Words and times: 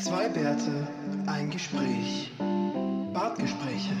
Zwei 0.00 0.28
Bärte, 0.28 0.86
ein 1.26 1.50
Gespräch. 1.50 2.30
Bartgespräche. 3.12 3.96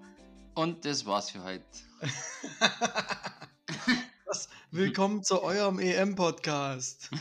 Und 0.54 0.84
das 0.84 1.04
war's 1.06 1.30
für 1.30 1.42
heute. 1.42 1.64
Was? 4.26 4.48
Willkommen 4.70 5.24
zu 5.24 5.42
eurem 5.42 5.80
EM-Podcast. 5.80 7.10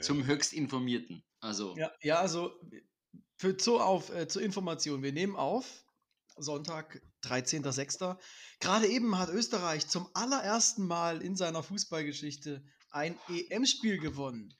Zum 0.00 0.26
höchst 0.26 0.52
informierten. 0.52 1.22
Also, 1.46 1.76
Ja, 1.76 1.92
ja, 2.02 2.18
also 2.20 2.50
für, 3.36 3.56
zu, 3.56 3.78
auf, 3.78 4.10
äh, 4.10 4.26
zur 4.28 4.42
Information, 4.42 5.02
wir 5.02 5.12
nehmen 5.12 5.36
auf, 5.36 5.84
Sonntag, 6.36 7.00
13.06. 7.22 8.18
Gerade 8.60 8.86
eben 8.88 9.18
hat 9.18 9.30
Österreich 9.30 9.86
zum 9.88 10.08
allerersten 10.14 10.86
Mal 10.86 11.22
in 11.22 11.36
seiner 11.36 11.62
Fußballgeschichte 11.62 12.64
ein 12.90 13.18
EM-Spiel 13.28 13.98
gewonnen. 13.98 14.54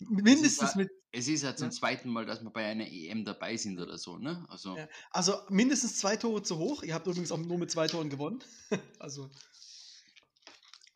Mindestens 0.00 0.74
mit, 0.76 0.90
es 1.12 1.28
ist 1.28 1.42
ja 1.42 1.54
zum 1.54 1.66
Ja. 1.68 1.70
zweiten 1.72 2.08
Mal, 2.08 2.24
dass 2.24 2.42
wir 2.42 2.50
bei 2.50 2.64
einer 2.64 2.86
EM 2.86 3.24
dabei 3.24 3.56
sind 3.56 3.78
oder 3.78 3.98
so, 3.98 4.16
ne? 4.16 4.46
Also, 4.48 4.76
Ja. 4.76 4.88
also 5.10 5.34
mindestens 5.50 5.98
zwei 5.98 6.16
Tore 6.16 6.42
zu 6.42 6.56
hoch. 6.56 6.82
Ihr 6.82 6.94
habt 6.94 7.06
übrigens 7.06 7.32
auch 7.32 7.38
nur 7.38 7.58
mit 7.58 7.70
zwei 7.70 7.86
Toren 7.86 8.08
gewonnen. 8.08 8.42
also 8.98 9.30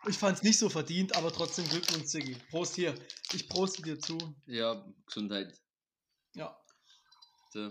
ich 0.06 0.18
fand 0.18 0.38
es 0.38 0.42
nicht 0.42 0.58
so 0.58 0.68
verdient, 0.68 1.16
aber 1.16 1.32
trotzdem 1.32 1.68
Glückwunsch, 1.68 2.06
Siggi. 2.06 2.36
Prost 2.50 2.74
hier. 2.74 2.94
Ich 3.32 3.48
proste 3.48 3.82
dir 3.82 3.98
zu. 3.98 4.18
ja, 4.46 4.84
Gesundheit. 5.06 5.54
Ja. 6.34 6.56
So. 7.50 7.70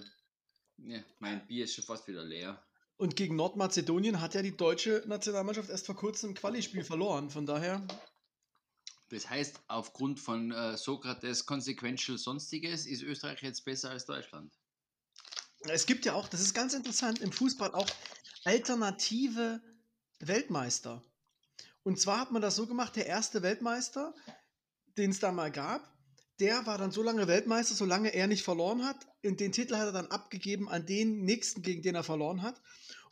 Ja, 0.78 1.04
mein 1.20 1.46
Bier 1.48 1.66
ist 1.66 1.76
schon 1.76 1.84
fast 1.84 2.08
wieder 2.08 2.24
leer. 2.24 2.62
Und 2.98 3.16
gegen 3.16 3.36
Nordmazedonien 3.36 4.22
hat 4.22 4.34
ja 4.34 4.42
die 4.42 4.56
deutsche 4.56 5.04
Nationalmannschaft 5.08 5.70
erst 5.70 5.86
vor 5.86 5.96
kurzem 5.96 6.30
im 6.30 6.36
Quali-Spiel 6.36 6.84
verloren. 6.84 7.30
Von 7.30 7.46
daher, 7.46 7.86
Das 9.10 9.30
heißt, 9.30 9.60
aufgrund 9.68 10.20
von 10.20 10.52
äh, 10.52 10.78
Sokrates 10.78 11.46
Consequential 11.46 12.18
Sonstiges 12.18 12.86
ist 12.86 13.02
Österreich 13.02 13.42
jetzt 13.42 13.66
besser 13.66 13.90
als 13.92 14.06
Deutschland. 14.06 14.54
es 15.70 15.86
gibt 15.86 16.06
ja 16.06 16.14
auch, 16.14 16.28
das 16.28 16.42
ist 16.42 16.54
ganz 16.54 16.74
interessant, 16.74 17.20
im 17.20 17.32
Fußball 17.32 17.74
auch 17.74 17.90
alternative 18.46 19.62
Weltmeister. 20.20 21.04
Und 21.84 22.00
zwar 22.00 22.20
hat 22.20 22.32
man 22.32 22.42
das 22.42 22.56
so 22.56 22.66
gemacht, 22.66 22.96
der 22.96 23.08
erste 23.08 23.42
Weltmeister, 23.42 24.14
den 24.98 25.12
es 25.12 25.20
da 25.20 25.32
mal 25.32 25.52
gab, 25.52 25.94
der 26.40 26.66
war 26.66 26.78
dann 26.78 26.92
so 26.92 27.04
lange 27.04 27.28
Weltmeister, 27.28 27.76
solange 27.76 28.14
er 28.14 28.28
nicht 28.28 28.44
verloren 28.44 28.84
hat. 28.84 29.08
Und 29.24 29.40
den 29.40 29.52
Titel 29.52 29.76
hat 29.76 29.88
er 29.88 29.92
dann 29.92 30.08
abgegeben 30.08 30.70
an 30.70 30.86
den 30.86 31.24
nächsten, 31.24 31.62
gegen 31.62 31.82
den 31.82 31.96
er 31.96 32.04
verloren 32.04 32.42
hat. 32.42 32.62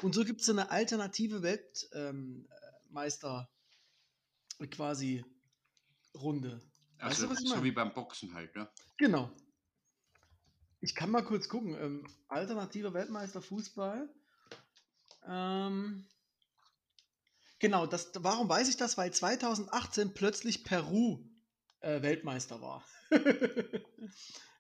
Und 0.02 0.16
so 0.16 0.26
gibt 0.26 0.42
es 0.42 0.50
eine 0.50 0.72
alternative 0.72 1.44
Weltmeister 1.44 3.50
quasi 4.72 5.24
Runde. 6.16 6.62
Weißt 7.00 7.22
Also, 7.22 7.26
du, 7.26 7.32
was 7.32 7.42
ich 7.42 7.50
so 7.50 7.64
wie 7.64 7.72
beim 7.72 7.94
Boxen 7.94 8.34
halt, 8.34 8.56
ne? 8.56 8.70
Genau. 8.98 9.32
Ich 10.82 10.96
kann 10.96 11.12
mal 11.12 11.24
kurz 11.24 11.48
gucken. 11.48 11.76
Ähm, 11.76 12.08
alternativer 12.28 12.94
Weltmeister 12.94 13.42
Fußball. 13.42 14.10
Ähm, 15.28 16.06
genau, 17.62 17.86
das, 17.86 18.12
warum 18.16 18.50
weiß 18.50 18.68
ich 18.68 18.78
das? 18.78 18.98
Weil 18.98 19.14
2018 19.14 20.14
plötzlich 20.14 20.64
Peru 20.66 21.24
äh, 21.80 22.02
Weltmeister 22.02 22.62
war. 22.62 22.84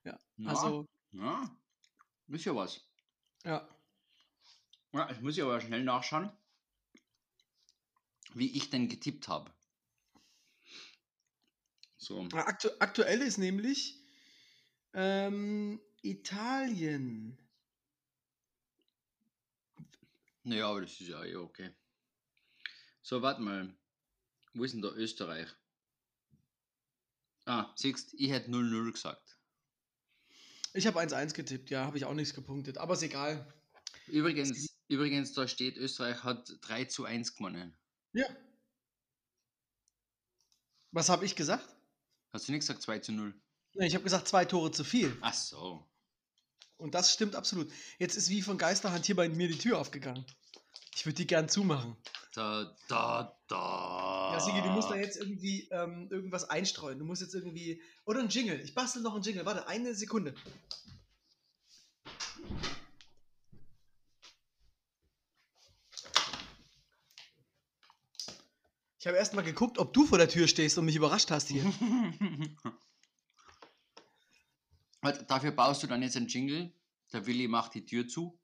ja, 0.05 0.17
Ja, 0.37 0.47
also, 0.47 0.85
ja, 1.11 1.57
ist 2.27 2.45
ja 2.45 2.55
was. 2.55 2.81
ja. 3.43 3.67
Ja, 4.93 5.09
ich 5.09 5.21
muss 5.21 5.37
ja 5.37 5.45
aber 5.45 5.61
schnell 5.61 5.83
nachschauen, 5.83 6.31
wie 8.33 8.55
ich 8.57 8.69
denn 8.69 8.87
getippt 8.89 9.27
habe. 9.27 9.51
So, 11.97 12.27
Aktu 12.33 12.69
aktuell 12.79 13.21
ist 13.21 13.37
nämlich 13.37 14.03
ähm, 14.93 15.79
Italien. 16.01 17.37
naja, 20.43 20.67
aber 20.69 20.81
das 20.81 20.99
ist 20.99 21.07
ja 21.09 21.23
eh 21.23 21.35
okay. 21.35 21.71
So, 23.01 23.21
warte 23.21 23.41
mal. 23.41 23.75
Wo 24.53 24.63
ist 24.63 24.73
denn 24.73 24.81
der 24.81 24.95
Österreich? 24.95 25.47
Ah, 27.45 27.71
siehst 27.75 28.13
ich 28.13 28.29
hätte 28.29 28.51
0-0 28.51 28.91
gesagt. 28.91 29.37
Ich 30.73 30.87
habe 30.87 30.99
1-1 30.99 31.33
getippt, 31.33 31.69
ja, 31.69 31.85
habe 31.85 31.97
ich 31.97 32.05
auch 32.05 32.13
nichts 32.13 32.33
gepunktet, 32.33 32.77
aber 32.77 32.93
ist 32.93 33.01
egal. 33.01 33.51
Übrigens, 34.07 34.77
übrigens, 34.87 35.33
da 35.33 35.47
steht, 35.47 35.77
Österreich 35.77 36.23
hat 36.23 36.53
3 36.61 36.85
zu 36.85 37.05
1 37.05 37.35
gewonnen. 37.35 37.75
Ja. 38.13 38.25
Was 40.91 41.09
habe 41.09 41.25
ich 41.25 41.35
gesagt? 41.35 41.67
Hast 42.31 42.47
du 42.47 42.51
nicht 42.51 42.61
gesagt 42.61 42.81
2 42.81 42.99
zu 42.99 43.11
0? 43.11 43.33
Nee, 43.73 43.87
Ich 43.87 43.95
habe 43.95 44.03
gesagt, 44.03 44.27
zwei 44.27 44.45
Tore 44.45 44.71
zu 44.71 44.83
viel. 44.83 45.17
Ach 45.21 45.33
so. 45.33 45.87
Und 46.77 46.93
das 46.93 47.13
stimmt 47.13 47.35
absolut. 47.35 47.71
Jetzt 47.99 48.15
ist 48.17 48.29
wie 48.29 48.41
von 48.41 48.57
Geisterhand 48.57 49.05
hier 49.05 49.15
bei 49.15 49.29
mir 49.29 49.47
die 49.47 49.57
Tür 49.57 49.79
aufgegangen. 49.79 50.25
Ich 50.95 51.05
würde 51.05 51.15
die 51.15 51.27
gern 51.27 51.47
zumachen. 51.47 51.95
Da, 52.33 52.73
da, 52.87 53.37
da. 53.47 54.29
Ja, 54.31 54.39
Sigi, 54.39 54.61
du 54.61 54.69
musst 54.69 54.89
da 54.89 54.95
jetzt 54.95 55.17
irgendwie 55.17 55.67
ähm, 55.71 56.07
irgendwas 56.09 56.49
einstreuen. 56.49 56.97
Du 56.97 57.03
musst 57.03 57.21
jetzt 57.21 57.35
irgendwie. 57.35 57.81
Oder 58.05 58.21
ein 58.21 58.29
Jingle. 58.29 58.61
Ich 58.61 58.73
bastel 58.73 59.01
noch 59.01 59.15
einen 59.15 59.23
Jingle. 59.23 59.45
Warte, 59.45 59.67
eine 59.67 59.93
Sekunde. 59.95 60.33
Ich 69.01 69.07
habe 69.07 69.17
erst 69.17 69.33
mal 69.33 69.41
geguckt, 69.41 69.79
ob 69.79 69.93
du 69.93 70.05
vor 70.05 70.19
der 70.19 70.29
Tür 70.29 70.47
stehst 70.47 70.77
und 70.77 70.85
mich 70.85 70.95
überrascht 70.95 71.31
hast 71.31 71.49
hier. 71.49 71.65
Warte, 75.01 75.23
Dafür 75.27 75.51
baust 75.51 75.83
du 75.83 75.87
dann 75.87 76.03
jetzt 76.03 76.15
einen 76.15 76.27
Jingle. 76.27 76.71
Der 77.11 77.25
Willi 77.25 77.47
macht 77.47 77.73
die 77.73 77.83
Tür 77.83 78.07
zu. 78.07 78.39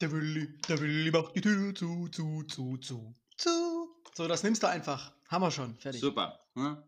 Der 0.00 0.10
Willi, 0.12 0.58
der 0.68 0.80
Willi 0.80 1.10
macht 1.10 1.36
die 1.36 1.40
Tür 1.42 1.74
zu, 1.74 2.08
zu, 2.08 2.42
zu, 2.44 2.76
zu, 2.78 3.14
zu. 3.36 3.88
So, 4.14 4.28
das 4.28 4.42
nimmst 4.42 4.62
du 4.62 4.68
einfach. 4.68 5.12
Haben 5.28 5.42
wir 5.42 5.50
schon. 5.50 5.76
Fertig. 5.78 6.00
Super. 6.00 6.40
ne? 6.54 6.82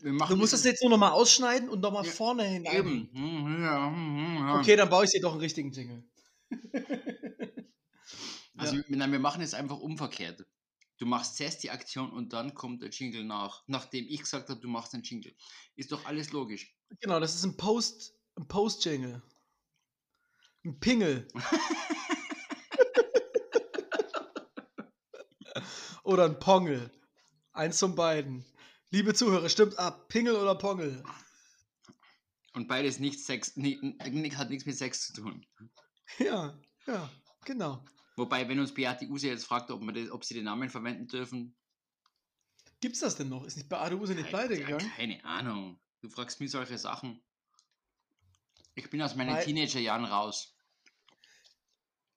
Wir 0.00 0.12
machen 0.12 0.30
Du 0.30 0.36
musst 0.36 0.52
es 0.54 0.64
jetzt 0.64 0.82
nur 0.82 0.90
noch 0.90 0.98
mal 0.98 1.10
ausschneiden 1.10 1.68
und 1.68 1.80
noch 1.80 1.92
mal 1.92 2.04
Ja, 2.04 2.10
vorne 2.10 2.44
hinein. 2.44 2.74
eben. 2.76 3.10
Hm, 3.12 3.62
ja, 3.62 3.86
hm, 3.86 3.94
hm, 3.94 4.36
ja. 4.48 4.58
Okay, 4.58 4.76
dann 4.76 4.88
baue 4.88 5.04
ich 5.04 5.10
dir 5.12 5.20
doch 5.20 5.32
einen 5.32 5.40
richtigen 5.40 5.72
Jingle. 5.72 6.04
Also 8.58 8.76
wir- 8.76 8.84
nein, 8.96 9.10
wir 9.10 9.18
machen 9.18 9.40
es 9.42 9.54
einfach 9.54 9.78
umverkehrt. 9.78 10.44
Du 10.98 11.06
machst 11.06 11.36
zuerst 11.36 11.62
die 11.64 11.70
Aktion 11.70 12.12
und 12.12 12.32
dann 12.32 12.54
kommt 12.54 12.82
der 12.82 12.90
Jingle 12.90 13.24
nach. 13.24 13.64
Nachdem 13.66 14.06
ich 14.08 14.20
gesagt 14.20 14.50
habe, 14.50 14.60
du 14.60 14.68
machst 14.68 14.94
einen 14.94 15.02
Jingle. 15.02 15.34
Ist 15.74 15.90
doch 15.90 16.04
alles 16.04 16.30
logisch. 16.32 16.76
Genau, 17.00 17.18
das 17.18 17.34
ist 17.34 17.44
ein 17.44 17.56
Post, 17.56 18.14
ein 18.36 18.46
Post-Jingle. 18.46 19.22
Ein 20.64 20.78
Pingel. 20.78 21.26
oder 26.02 26.24
ein 26.24 26.38
Pongel. 26.38 26.90
Eins 27.52 27.78
von 27.80 27.94
beiden. 27.94 28.44
Liebe 28.90 29.14
Zuhörer, 29.14 29.48
stimmt 29.48 29.78
ab. 29.78 30.08
Pingel 30.08 30.34
oder 30.36 30.54
Pongel? 30.54 31.02
Und 32.54 32.68
beides 32.68 32.98
nicht 32.98 33.20
Sex, 33.24 33.56
ni- 33.56 33.78
ni- 33.82 34.30
hat 34.32 34.50
nichts 34.50 34.66
mit 34.66 34.76
Sex 34.76 35.06
zu 35.06 35.14
tun. 35.22 35.46
Ja, 36.18 36.58
ja, 36.86 37.10
genau. 37.44 37.84
Wobei, 38.16 38.46
wenn 38.48 38.58
uns 38.58 38.74
Beate 38.74 39.06
Use 39.06 39.28
jetzt 39.28 39.46
fragt, 39.46 39.70
ob, 39.70 39.82
das, 39.94 40.10
ob 40.10 40.24
sie 40.24 40.34
den 40.34 40.44
Namen 40.44 40.68
verwenden 40.68 41.06
dürfen, 41.08 41.54
Gibt's 42.80 42.98
das 42.98 43.14
denn 43.14 43.28
noch? 43.28 43.44
Ist 43.44 43.56
nicht 43.56 43.68
Beate 43.68 43.96
Use 43.96 44.12
nicht 44.12 44.28
pleite 44.28 44.54
Ja, 44.58 44.66
gegangen? 44.66 44.90
Keine 44.96 45.24
Ahnung. 45.24 45.78
Du 46.00 46.08
fragst 46.08 46.40
mich 46.40 46.50
solche 46.50 46.76
Sachen. 46.76 47.22
Ich 48.74 48.90
bin 48.90 49.00
aus 49.00 49.14
meinen 49.14 49.38
Teenagerjahren 49.40 50.04
raus. 50.04 50.56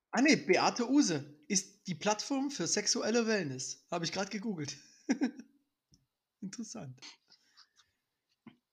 Ah 0.10 0.22
ne, 0.22 0.36
Beate 0.38 0.90
Use 0.90 1.35
ist 1.48 1.88
die 1.88 1.96
Plattform 1.96 2.52
für 2.52 2.68
sexuelle 2.68 3.28
Wellness. 3.28 3.86
Habe 3.92 4.06
ich 4.06 4.12
gerade 4.12 4.30
gegoogelt. 4.30 4.76
Interessant. 6.42 7.00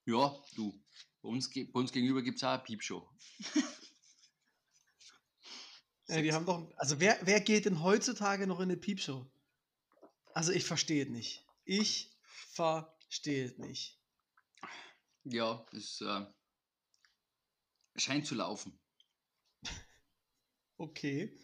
Ja, 0.04 0.36
du. 0.56 0.82
Bei 1.22 1.28
uns, 1.28 1.50
bei 1.50 1.80
uns 1.80 1.92
gegenüber 1.92 2.22
gibt 2.22 2.38
es 2.38 2.44
auch 2.44 2.50
eine 2.50 2.62
Piepshow. 2.62 3.08
Ja, 6.08 6.20
die 6.20 6.32
haben 6.34 6.44
doch. 6.44 6.70
Also 6.76 7.00
wer, 7.00 7.18
wer 7.22 7.40
geht 7.40 7.64
denn 7.64 7.82
heutzutage 7.82 8.46
noch 8.46 8.58
in 8.58 8.64
eine 8.64 8.76
Piepshow? 8.76 9.26
Also 10.34 10.52
ich 10.52 10.64
verstehe 10.64 11.04
es 11.04 11.10
nicht. 11.10 11.46
Ich 11.64 12.10
verstehe 12.50 13.46
es 13.46 13.56
nicht. 13.56 13.98
Ja, 15.24 15.64
das 15.72 16.02
äh, 16.02 16.26
scheint 17.96 18.26
zu 18.26 18.34
laufen. 18.34 18.78
Okay. 20.78 21.38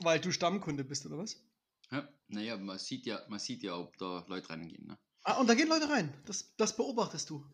Weil 0.00 0.20
du 0.20 0.32
Stammkunde 0.32 0.84
bist, 0.84 1.06
oder 1.06 1.18
was? 1.18 1.42
Ja, 1.90 2.08
naja, 2.28 2.56
man 2.56 2.78
sieht 2.78 3.06
ja, 3.06 3.20
man 3.28 3.38
sieht 3.38 3.62
ja, 3.62 3.76
ob 3.76 3.96
da 3.98 4.24
Leute 4.28 4.50
reingehen. 4.50 4.86
Ne? 4.86 4.98
Ah, 5.24 5.34
und 5.34 5.46
da 5.48 5.54
gehen 5.54 5.68
Leute 5.68 5.88
rein. 5.88 6.12
Das, 6.26 6.54
das 6.56 6.76
beobachtest 6.76 7.30
du. 7.30 7.44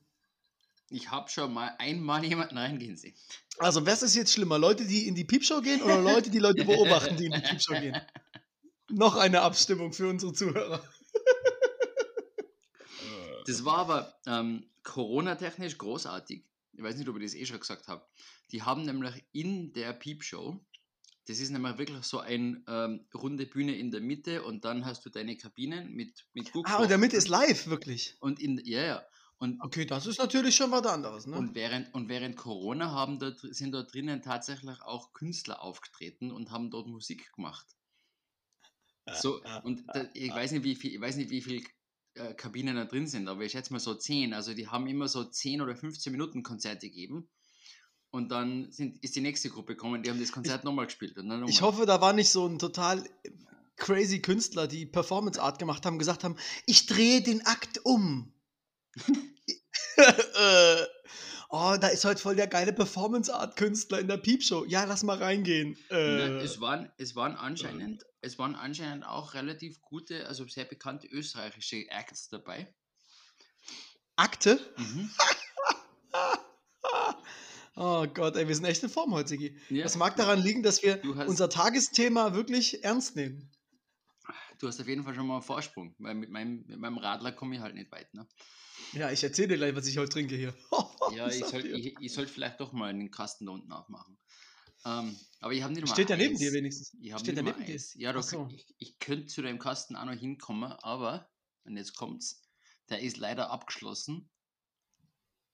Ich 0.90 1.10
habe 1.10 1.28
schon 1.28 1.52
mal 1.52 1.74
einmal 1.78 2.24
jemanden 2.24 2.56
reingehen 2.56 2.96
sehen. 2.96 3.14
Also, 3.58 3.84
was 3.84 4.02
ist 4.02 4.14
jetzt 4.14 4.32
schlimmer? 4.32 4.58
Leute, 4.58 4.86
die 4.86 5.06
in 5.06 5.14
die 5.14 5.24
Piepshow 5.24 5.60
gehen 5.60 5.82
oder 5.82 6.00
Leute, 6.00 6.30
die 6.30 6.38
Leute 6.38 6.64
beobachten, 6.64 7.16
die 7.16 7.26
in 7.26 7.32
die 7.32 7.40
Piepshow 7.40 7.74
gehen? 7.74 8.00
Noch 8.90 9.16
eine 9.16 9.42
Abstimmung 9.42 9.92
für 9.92 10.08
unsere 10.08 10.32
Zuhörer. 10.32 10.82
Das 13.46 13.64
war 13.64 13.78
aber 13.78 14.20
ähm, 14.26 14.68
Corona-technisch 14.82 15.78
großartig. 15.78 16.44
Ich 16.74 16.82
weiß 16.82 16.96
nicht, 16.96 17.08
ob 17.08 17.16
ich 17.16 17.22
das 17.22 17.34
eh 17.34 17.46
schon 17.46 17.58
gesagt 17.58 17.88
habe. 17.88 18.06
Die 18.52 18.62
haben 18.62 18.84
nämlich 18.84 19.24
in 19.32 19.72
der 19.72 19.94
Piepshow, 19.94 20.60
das 21.28 21.40
ist 21.40 21.50
nämlich 21.50 21.76
wirklich 21.76 22.04
so 22.04 22.20
eine 22.20 22.62
ähm, 22.66 23.06
runde 23.14 23.44
Bühne 23.44 23.76
in 23.76 23.90
der 23.90 24.00
Mitte 24.00 24.42
und 24.42 24.64
dann 24.64 24.86
hast 24.86 25.04
du 25.04 25.10
deine 25.10 25.36
Kabinen 25.36 25.92
mit, 25.92 26.26
mit 26.32 26.50
Ah, 26.64 26.78
und 26.78 26.88
der 26.90 26.96
Mitte 26.96 27.16
ist 27.16 27.28
live, 27.28 27.66
wirklich. 27.66 28.16
Und 28.20 28.40
in, 28.40 28.60
ja, 28.64 28.82
ja. 28.82 29.06
Und, 29.38 29.62
Okay, 29.62 29.84
das 29.84 30.06
ist 30.06 30.18
natürlich 30.18 30.56
schon 30.56 30.70
was 30.70 30.86
anderes, 30.86 31.26
ne? 31.26 31.36
und, 31.36 31.54
während, 31.54 31.92
und 31.94 32.08
während 32.08 32.36
Corona 32.36 32.90
haben 32.92 33.18
dort, 33.18 33.40
sind 33.40 33.72
dort 33.72 33.92
drinnen 33.92 34.22
tatsächlich 34.22 34.80
auch 34.80 35.12
Künstler 35.12 35.62
aufgetreten 35.62 36.32
und 36.32 36.50
haben 36.50 36.70
dort 36.70 36.88
Musik 36.88 37.30
gemacht. 37.34 37.66
So, 39.12 39.42
und 39.64 39.84
da, 39.92 40.06
ich 40.14 40.30
weiß 40.30 40.52
nicht, 40.52 40.64
wie 40.64 40.74
viel, 40.76 40.94
ich 40.94 41.00
weiß 41.00 41.16
nicht, 41.16 41.30
wie 41.30 41.42
viel 41.42 41.62
äh, 42.14 42.34
Kabinen 42.34 42.76
da 42.76 42.84
drin 42.84 43.06
sind, 43.06 43.28
aber 43.28 43.42
ich 43.42 43.52
schätze 43.52 43.72
mal 43.72 43.78
so 43.80 43.94
10. 43.94 44.34
Also 44.34 44.54
die 44.54 44.68
haben 44.68 44.86
immer 44.86 45.08
so 45.08 45.24
10 45.24 45.60
oder 45.60 45.76
15 45.76 46.10
Minuten 46.12 46.42
Konzerte 46.42 46.88
gegeben. 46.88 47.28
Und 48.10 48.30
dann 48.30 48.72
sind, 48.72 49.02
ist 49.04 49.16
die 49.16 49.20
nächste 49.20 49.50
Gruppe 49.50 49.74
gekommen, 49.74 50.02
die 50.02 50.10
haben 50.10 50.20
das 50.20 50.32
Konzert 50.32 50.64
nochmal 50.64 50.86
gespielt. 50.86 51.18
Und 51.18 51.28
dann 51.28 51.46
Ich 51.46 51.60
nochmal. 51.60 51.72
hoffe, 51.72 51.86
da 51.86 52.00
war 52.00 52.12
nicht 52.14 52.30
so 52.30 52.46
ein 52.46 52.58
total 52.58 53.04
crazy 53.76 54.20
Künstler, 54.20 54.66
die 54.66 54.86
Performance 54.86 55.40
Art 55.40 55.58
gemacht 55.58 55.84
haben, 55.84 55.98
gesagt 55.98 56.24
haben, 56.24 56.36
ich 56.66 56.86
drehe 56.86 57.20
den 57.22 57.44
Akt 57.46 57.84
um. 57.84 58.32
oh, 61.50 61.76
da 61.80 61.88
ist 61.88 62.04
heute 62.04 62.20
voll 62.20 62.36
der 62.36 62.46
geile 62.46 62.72
Performance 62.72 63.32
Art 63.34 63.56
Künstler 63.56 64.00
in 64.00 64.08
der 64.08 64.16
Piepshow. 64.16 64.64
Ja, 64.64 64.84
lass 64.84 65.02
mal 65.02 65.18
reingehen. 65.18 65.76
Äh, 65.90 66.38
es, 66.38 66.60
waren, 66.60 66.90
es, 66.96 67.14
waren 67.14 67.36
anscheinend, 67.36 68.04
es 68.20 68.38
waren 68.38 68.54
anscheinend 68.54 69.06
auch 69.06 69.34
relativ 69.34 69.80
gute, 69.82 70.26
also 70.26 70.46
sehr 70.48 70.64
bekannte 70.64 71.06
österreichische 71.08 71.88
Acts 71.90 72.28
dabei. 72.28 72.74
Akte? 74.16 74.58
Mhm. 74.76 75.10
Oh 77.80 78.04
Gott, 78.12 78.34
ey, 78.34 78.48
wir 78.48 78.56
sind 78.56 78.64
echt 78.64 78.82
in 78.82 78.88
Form 78.88 79.12
heute, 79.14 79.28
Sigi. 79.28 79.56
Ja, 79.70 79.84
Das 79.84 79.96
mag 79.96 80.16
daran 80.16 80.42
liegen, 80.42 80.64
dass 80.64 80.82
wir 80.82 81.00
unser 81.28 81.48
Tagesthema 81.48 82.34
wirklich 82.34 82.82
ernst 82.82 83.14
nehmen. 83.14 83.52
du 84.58 84.66
hast 84.66 84.80
auf 84.80 84.88
jeden 84.88 85.04
Fall 85.04 85.14
schon 85.14 85.28
mal 85.28 85.34
einen 85.34 85.42
Vorsprung, 85.44 85.94
weil 85.98 86.16
mit 86.16 86.28
meinem, 86.28 86.64
mit 86.66 86.80
meinem 86.80 86.98
Radler 86.98 87.30
komme 87.30 87.54
ich 87.54 87.60
halt 87.60 87.76
nicht 87.76 87.92
weit. 87.92 88.12
Ne? 88.14 88.26
Ja, 88.94 89.12
ich 89.12 89.22
erzähle 89.22 89.48
dir 89.48 89.56
gleich, 89.58 89.76
was 89.76 89.86
ich 89.86 89.96
heute 89.96 90.10
trinke 90.10 90.34
hier. 90.34 90.54
Ja, 91.14 91.28
ich 91.28 91.42
sollte 91.44 91.68
ich, 91.68 91.94
ich 92.00 92.12
sollt 92.12 92.28
vielleicht 92.28 92.60
doch 92.60 92.72
mal 92.72 92.92
den 92.92 93.10
Kasten 93.10 93.46
da 93.46 93.52
unten 93.52 93.72
aufmachen. 93.72 94.18
Ähm, 94.84 95.16
aber 95.40 95.54
ich 95.54 95.62
habe 95.62 95.72
nicht 95.72 95.86
mal 95.86 95.92
Steht 95.94 96.10
Eis. 96.10 96.38
dir 96.38 96.52
wenigstens. 96.52 96.92
Ich 97.00 97.12
Steht 97.16 97.28
nicht 97.28 97.36
ja 97.36 97.42
mal 97.44 97.52
neben 97.52 97.64
dir. 97.64 97.74
Eis. 97.74 97.94
Ja, 97.94 98.12
doch, 98.12 98.22
so. 98.22 98.46
ich, 98.52 98.66
ich 98.78 98.98
könnte 98.98 99.26
zu 99.26 99.40
dem 99.40 99.58
Kasten 99.58 99.96
auch 99.96 100.04
noch 100.04 100.12
hinkommen, 100.12 100.70
aber, 100.70 101.30
und 101.64 101.76
jetzt 101.78 101.96
kommt's, 101.96 102.42
der 102.90 103.00
ist 103.00 103.16
leider 103.16 103.50
abgeschlossen, 103.50 104.28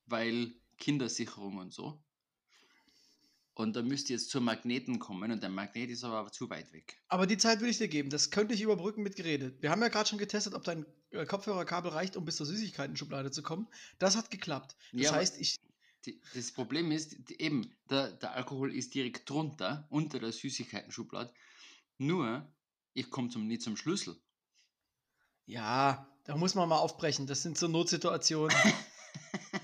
weil 0.06 0.54
Kindersicherung 0.78 1.58
und 1.58 1.72
so. 1.72 2.03
Und 3.56 3.76
da 3.76 3.82
müsst 3.82 4.10
ihr 4.10 4.16
jetzt 4.16 4.30
zur 4.30 4.40
Magneten 4.40 4.98
kommen 4.98 5.30
und 5.30 5.40
der 5.40 5.48
Magnet 5.48 5.88
ist 5.88 6.02
aber 6.02 6.30
zu 6.32 6.50
weit 6.50 6.72
weg. 6.72 7.00
Aber 7.06 7.26
die 7.26 7.38
Zeit 7.38 7.60
will 7.60 7.68
ich 7.68 7.78
dir 7.78 7.86
geben. 7.86 8.10
Das 8.10 8.32
könnte 8.32 8.52
ich 8.52 8.62
überbrücken 8.62 9.02
mit 9.02 9.14
Geredet. 9.14 9.62
Wir 9.62 9.70
haben 9.70 9.80
ja 9.80 9.88
gerade 9.88 10.08
schon 10.08 10.18
getestet, 10.18 10.54
ob 10.54 10.64
dein 10.64 10.84
äh, 11.10 11.24
Kopfhörerkabel 11.24 11.92
reicht, 11.92 12.16
um 12.16 12.24
bis 12.24 12.36
zur 12.36 12.46
Süßigkeiten-Schublade 12.46 13.30
zu 13.30 13.42
kommen. 13.42 13.68
Das 14.00 14.16
hat 14.16 14.30
geklappt. 14.32 14.76
Das 14.92 15.02
Ja, 15.02 15.12
heißt, 15.12 15.40
ich. 15.40 15.56
Die, 16.04 16.20
das 16.34 16.50
Problem 16.50 16.90
ist, 16.90 17.30
eben, 17.30 17.72
der, 17.88 18.12
der 18.12 18.32
Alkohol 18.32 18.74
ist 18.74 18.92
direkt 18.94 19.30
drunter, 19.30 19.86
unter 19.88 20.18
der 20.18 20.32
Süßigkeiten-Schublade. 20.32 21.32
Nur, 21.96 22.52
ich 22.92 23.08
komme 23.08 23.28
zum, 23.28 23.46
nicht 23.46 23.62
zum 23.62 23.76
Schlüssel. 23.76 24.16
Ja, 25.46 26.08
da 26.24 26.36
muss 26.36 26.54
man 26.56 26.68
mal 26.68 26.78
aufbrechen. 26.78 27.26
Das 27.26 27.42
sind 27.42 27.56
so 27.56 27.68
Notsituationen. 27.68 28.56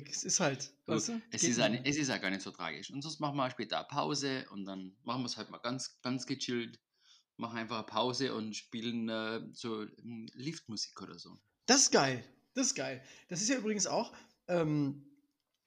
das 0.00 0.24
ist 0.24 0.40
halt. 0.40 0.72
Weißt 0.86 1.08
du? 1.08 1.22
es, 1.30 1.42
ist 1.42 1.58
eine, 1.60 1.84
es 1.84 1.96
ist 1.96 2.08
ja 2.08 2.18
gar 2.18 2.30
nicht 2.30 2.42
so 2.42 2.50
tragisch. 2.50 2.90
Und 2.90 3.02
sonst 3.02 3.20
machen 3.20 3.36
wir 3.36 3.50
später 3.50 3.78
eine 3.78 3.88
Pause 3.88 4.46
und 4.50 4.64
dann 4.64 4.96
machen 5.04 5.22
wir 5.22 5.26
es 5.26 5.36
halt 5.36 5.50
mal 5.50 5.58
ganz, 5.58 6.00
ganz 6.02 6.26
gechillt. 6.26 6.80
Machen 7.36 7.58
einfach 7.58 7.78
eine 7.78 7.86
Pause 7.86 8.34
und 8.34 8.54
spielen 8.54 9.08
äh, 9.08 9.40
so 9.52 9.82
ähm, 9.82 10.28
Liftmusik 10.34 11.00
oder 11.00 11.18
so. 11.18 11.38
Das 11.66 11.82
ist 11.82 11.90
geil. 11.90 12.24
Das 12.54 12.66
ist 12.66 12.74
geil. 12.74 13.02
Das 13.28 13.40
ist 13.40 13.48
ja 13.48 13.56
übrigens 13.56 13.86
auch, 13.86 14.12
ähm, 14.48 15.06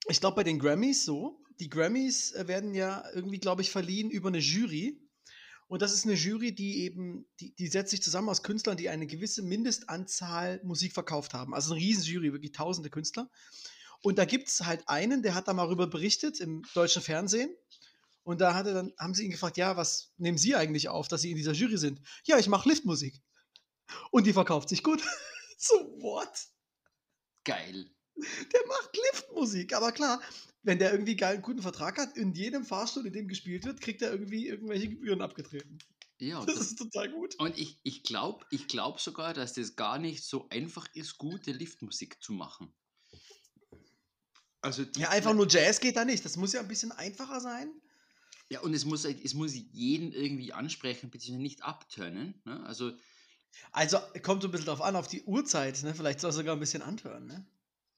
ich 0.08 0.20
glaube, 0.20 0.36
bei 0.36 0.44
den 0.44 0.60
Grammys 0.60 1.06
so. 1.06 1.42
Die 1.60 1.70
Grammys 1.70 2.34
äh, 2.34 2.48
werden 2.48 2.74
ja 2.74 3.04
irgendwie, 3.14 3.40
glaube 3.40 3.62
ich, 3.62 3.72
verliehen 3.72 4.10
über 4.10 4.28
eine 4.28 4.40
Jury. 4.40 5.02
Und 5.68 5.82
das 5.82 5.94
ist 5.94 6.06
eine 6.06 6.14
Jury, 6.14 6.54
die 6.54 6.84
eben, 6.84 7.26
die, 7.40 7.56
die 7.56 7.68
setzt 7.68 7.90
sich 7.90 8.04
zusammen 8.04 8.30
aus 8.30 8.44
Künstlern, 8.44 8.78
die 8.78 8.90
eine 8.90 9.08
gewisse 9.08 9.42
Mindestanzahl 9.42 10.62
Musik 10.64 10.94
verkauft 10.94 11.34
haben. 11.34 11.56
Also 11.56 11.74
eine 11.74 11.82
riesen 11.82 12.04
Jury, 12.04 12.34
wirklich 12.34 12.52
tausende 12.52 12.92
Künstler. 12.92 13.32
Und 14.06 14.20
da 14.20 14.26
gibt 14.26 14.50
es 14.50 14.62
halt 14.62 14.88
einen, 14.88 15.24
der 15.24 15.34
hat 15.34 15.48
da 15.48 15.54
mal 15.54 15.64
darüber 15.64 15.88
berichtet 15.88 16.40
im 16.40 16.62
deutschen 16.76 17.02
Fernsehen. 17.02 17.50
Und 18.22 18.40
da 18.40 18.54
hatte 18.54 18.72
dann, 18.72 18.94
haben 19.00 19.16
sie 19.16 19.26
ihn 19.26 19.32
gefragt, 19.32 19.58
ja, 19.58 19.78
was 19.78 20.14
nehmen 20.18 20.38
Sie 20.38 20.56
eigentlich 20.56 20.90
auf, 20.90 21.08
dass 21.08 21.22
Sie 21.24 21.32
in 21.32 21.38
dieser 21.38 21.54
Jury 21.54 21.80
sind? 21.80 22.02
Ja, 22.26 22.38
ich 22.38 22.48
mache 22.48 22.70
Liftmusik. 22.70 23.20
Und 24.12 24.28
die 24.28 24.34
verkauft 24.34 24.70
sich 24.70 24.84
gut. 24.84 25.02
so, 25.58 25.74
what? 26.02 26.30
Geil. 27.46 27.90
Der 28.16 28.68
macht 28.68 28.96
Liftmusik. 29.12 29.74
Aber 29.74 29.92
klar, 29.92 30.22
wenn 30.62 30.78
der 30.78 30.92
irgendwie 30.92 31.16
geilen 31.16 31.42
guten 31.42 31.64
Vertrag 31.64 31.98
hat, 31.98 32.16
in 32.16 32.32
jedem 32.34 32.64
Fahrstuhl, 32.64 33.08
in 33.08 33.14
dem 33.14 33.28
gespielt 33.28 33.66
wird, 33.66 33.82
kriegt 33.82 34.04
er 34.04 34.12
irgendwie 34.12 34.48
irgendwelche 34.48 34.88
Gebühren 34.88 35.24
abgetreten. 35.24 35.80
Ja, 36.20 36.46
Das 36.46 36.58
das, 36.58 36.68
ist 36.68 36.76
total 36.78 37.10
gut. 37.10 37.40
und 37.40 37.58
ich, 37.58 37.80
ich 37.82 38.04
glaube 38.04 38.46
ich 38.52 38.68
glaub 38.68 39.02
sogar, 39.02 39.34
dass 39.34 39.54
das 39.54 39.76
gar 39.76 39.98
nicht 39.98 40.24
so 40.24 40.48
einfach 40.50 40.88
ist, 40.94 41.18
gute 41.18 41.52
Liftmusik 41.52 42.22
zu 42.22 42.34
machen. 42.34 42.72
Also 44.66 44.84
die, 44.86 45.00
Ja, 45.02 45.10
einfach 45.10 45.34
nur 45.34 45.48
Jazz 45.48 45.80
geht 45.80 45.96
da 45.96 46.06
nicht. 46.06 46.26
Das 46.26 46.38
muss 46.38 46.54
ja 46.54 46.60
ein 46.62 46.68
bisschen 46.68 46.92
einfacher 46.92 47.40
sein. 47.40 47.70
Ja, 48.50 48.60
und 48.62 48.74
es 48.74 48.86
muss, 48.86 49.06
es 49.06 49.34
muss 49.34 49.54
jeden 49.56 50.12
irgendwie 50.12 50.54
ansprechen, 50.54 51.10
beziehungsweise 51.10 51.42
nicht 51.44 51.64
abtönen. 51.64 52.42
Ne? 52.46 52.64
Also, 52.66 52.92
Also 53.72 53.98
kommt 54.22 54.42
so 54.42 54.48
ein 54.48 54.52
bisschen 54.52 54.68
drauf 54.68 54.82
an, 54.82 54.96
auf 54.96 55.08
die 55.08 55.24
Uhrzeit. 55.24 55.82
Ne? 55.84 55.96
Vielleicht 55.96 56.20
soll 56.20 56.30
es 56.30 56.36
sogar 56.36 56.56
ein 56.56 56.60
bisschen 56.60 56.82
anhören. 56.82 57.26
Ne? 57.26 57.46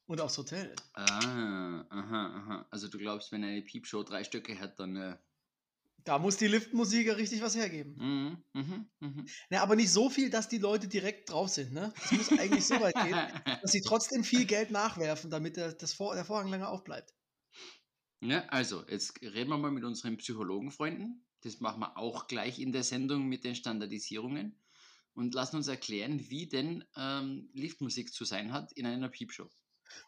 Und 0.06 0.22
aufs 0.22 0.38
Hotel. 0.38 0.74
ah, 0.94 1.86
aha, 1.90 2.26
aha. 2.38 2.68
Also 2.72 2.88
du 2.88 2.98
glaubst, 2.98 3.32
wenn 3.32 3.44
eine 3.44 3.62
Piepshow 3.62 4.04
drei 4.04 4.24
Stücke 4.24 4.58
hat, 4.60 4.80
dann. 4.80 4.96
Äh, 4.96 5.18
Da 6.08 6.20
muss 6.20 6.38
die 6.38 6.48
Liftmusik 6.48 7.06
ja 7.06 7.16
richtig 7.16 7.42
was 7.42 7.58
hergeben. 7.58 7.96
mhm, 7.98 8.62
mhm, 8.62 8.90
mhm. 9.02 9.26
Ne, 9.50 9.62
aber 9.62 9.76
nicht 9.76 9.92
so 9.92 10.10
viel, 10.10 10.30
dass 10.30 10.48
die 10.48 10.58
Leute 10.58 10.88
direkt 10.88 11.30
drauf 11.30 11.50
sind. 11.50 11.74
Ne? 11.74 11.94
Es 12.02 12.12
muss 12.14 12.40
eigentlich 12.40 12.66
so 12.66 12.80
weit 12.80 12.96
gehen, 12.96 13.12
dass 13.62 13.74
sie 13.74 13.82
trotzdem 13.82 14.24
viel 14.24 14.46
Geld 14.46 14.72
nachwerfen, 14.72 15.30
damit 15.30 15.58
der, 15.58 15.74
das 15.74 15.94
Vor 15.94 16.16
der 16.16 16.24
Vorhang 16.24 16.48
lange 16.48 16.70
aufbleibt. 16.70 17.14
Ja, 18.22 18.46
also, 18.48 18.86
jetzt 18.88 19.22
reden 19.22 19.50
wir 19.50 19.58
mal 19.58 19.70
mit 19.70 19.84
unseren 19.84 20.16
Psychologenfreunden. 20.16 21.26
Das 21.42 21.60
machen 21.60 21.82
wir 21.82 21.98
auch 21.98 22.28
gleich 22.28 22.60
in 22.60 22.72
der 22.72 22.84
Sendung 22.84 23.28
mit 23.28 23.44
den 23.44 23.56
Standardisierungen. 23.56 24.58
Und 25.14 25.34
lassen 25.34 25.58
uns 25.58 25.68
erklären, 25.68 26.30
wie 26.30 26.48
denn 26.48 26.86
ähm, 26.96 27.50
Liftmusik 27.54 28.14
zu 28.14 28.24
sein 28.24 28.54
hat 28.54 28.72
in 28.72 28.86
einer 28.86 29.10
Piepshow. 29.10 29.50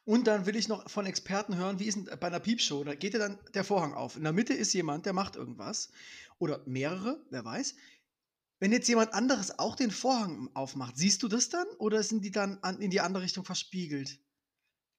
Und 0.05 0.27
dann 0.27 0.45
will 0.45 0.55
ich 0.55 0.67
noch 0.67 0.89
von 0.89 1.05
Experten 1.05 1.55
hören, 1.55 1.79
wie 1.79 1.85
ist 1.85 1.95
denn 1.95 2.05
bei 2.19 2.27
einer 2.27 2.39
Piepshow? 2.39 2.83
Da 2.83 2.95
geht 2.95 3.13
ja 3.13 3.19
dann 3.19 3.39
der 3.53 3.63
Vorhang 3.63 3.93
auf. 3.93 4.15
In 4.15 4.23
der 4.23 4.33
Mitte 4.33 4.53
ist 4.53 4.73
jemand, 4.73 5.05
der 5.05 5.13
macht 5.13 5.35
irgendwas. 5.35 5.91
Oder 6.39 6.63
mehrere, 6.65 7.23
wer 7.29 7.45
weiß. 7.45 7.75
Wenn 8.59 8.71
jetzt 8.73 8.89
jemand 8.89 9.13
anderes 9.13 9.57
auch 9.57 9.75
den 9.75 9.91
Vorhang 9.91 10.49
aufmacht, 10.53 10.97
siehst 10.97 11.23
du 11.23 11.27
das 11.27 11.49
dann? 11.49 11.67
Oder 11.77 12.03
sind 12.03 12.25
die 12.25 12.31
dann 12.31 12.59
an, 12.61 12.81
in 12.81 12.91
die 12.91 12.99
andere 12.99 13.23
Richtung 13.23 13.45
verspiegelt? 13.45 14.19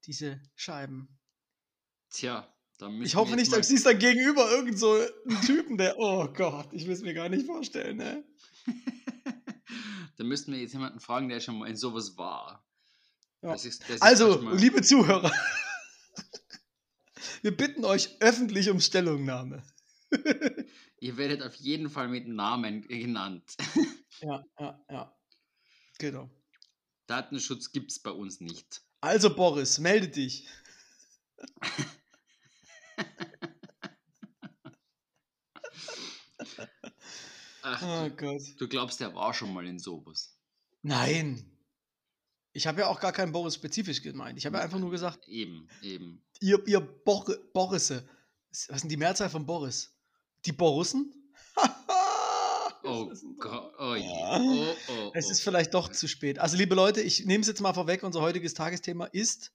Diese 0.06 0.40
Scheiben. 0.54 1.18
Tja, 2.08 2.50
da 2.78 2.88
müssen 2.88 3.04
Ich 3.04 3.16
hoffe 3.16 3.36
nicht, 3.36 3.52
dass 3.52 3.68
siehst 3.68 3.84
dann 3.84 3.98
gegenüber 3.98 4.50
irgend 4.50 4.78
so 4.78 4.94
einen 4.94 5.40
Typen, 5.42 5.76
der. 5.76 5.98
Oh 5.98 6.26
Gott, 6.32 6.72
ich 6.72 6.86
will 6.86 6.94
es 6.94 7.02
mir 7.02 7.12
gar 7.12 7.28
nicht 7.28 7.44
vorstellen, 7.44 7.98
ne? 7.98 8.24
da 10.16 10.24
müssten 10.24 10.52
wir 10.52 10.60
jetzt 10.60 10.72
jemanden 10.72 11.00
fragen, 11.00 11.28
der 11.28 11.40
schon 11.40 11.58
mal 11.58 11.68
in 11.68 11.76
sowas 11.76 12.16
war. 12.16 12.66
Ja. 13.42 13.52
Das 13.52 13.64
ist, 13.64 13.82
das 13.82 13.90
ist 13.96 14.02
Also, 14.02 14.28
manchmal- 14.34 14.56
liebe 14.58 14.82
Zuhörer, 14.82 15.32
wir 17.42 17.56
bitten 17.56 17.84
euch 17.84 18.16
öffentlich 18.20 18.68
um 18.70 18.80
Stellungnahme. 18.80 19.62
Ihr 21.00 21.16
werdet 21.16 21.42
auf 21.42 21.54
jeden 21.54 21.88
Fall 21.88 22.08
mit 22.08 22.28
Namen 22.28 22.86
genannt. 22.86 23.56
Ja, 24.22 24.44
ja, 24.58 24.78
ja. 24.90 25.16
Genau. 25.98 26.28
Datenschutz 27.06 27.72
gibt 27.72 27.90
es 27.90 27.98
bei 28.00 28.10
uns 28.10 28.42
nicht. 28.42 28.82
Also, 29.00 29.34
Boris, 29.34 29.78
melde 29.78 30.08
dich. 30.08 30.46
Ach, 37.62 37.82
Oh 37.82 38.08
du, 38.08 38.16
Gott. 38.16 38.42
du 38.58 38.68
glaubst, 38.68 39.00
der 39.00 39.14
war 39.14 39.34
schon 39.34 39.52
mal 39.52 39.66
in 39.66 39.78
sowas. 39.78 40.34
Nein. 40.82 41.44
Ich 42.52 42.66
habe 42.66 42.80
ja 42.80 42.88
auch 42.88 43.00
gar 43.00 43.12
keinen 43.12 43.32
Boris 43.32 43.54
spezifisch 43.54 44.02
gemeint. 44.02 44.38
Ich 44.38 44.46
habe 44.46 44.56
ja 44.56 44.62
einfach 44.62 44.78
nur 44.78 44.90
gesagt, 44.90 45.28
Eben, 45.28 45.68
eben. 45.82 46.22
ihr, 46.40 46.66
ihr 46.66 46.80
Bor 46.80 47.24
Borisse. 47.52 48.08
Was 48.68 48.80
denn 48.80 48.90
die 48.90 48.96
Mehrzahl 48.96 49.30
von 49.30 49.46
Boris? 49.46 49.94
Die 50.44 50.52
Borussen? 50.52 51.14
Oh 52.82 53.12
Gott, 53.38 53.74
oh 53.78 53.94
je. 53.94 54.04
Ja. 54.04 54.40
Oh, 54.40 54.74
oh, 54.88 55.10
Es 55.14 55.26
oh. 55.26 55.30
ist 55.30 55.42
vielleicht 55.42 55.74
doch 55.74 55.88
zu 55.88 56.08
spät. 56.08 56.38
Also, 56.38 56.56
liebe 56.56 56.74
Leute, 56.74 57.00
ich 57.02 57.26
nehme 57.26 57.42
es 57.42 57.46
jetzt 57.46 57.60
mal 57.60 57.74
vorweg. 57.74 58.02
Unser 58.02 58.22
heutiges 58.22 58.54
Tagesthema 58.54 59.04
ist. 59.06 59.52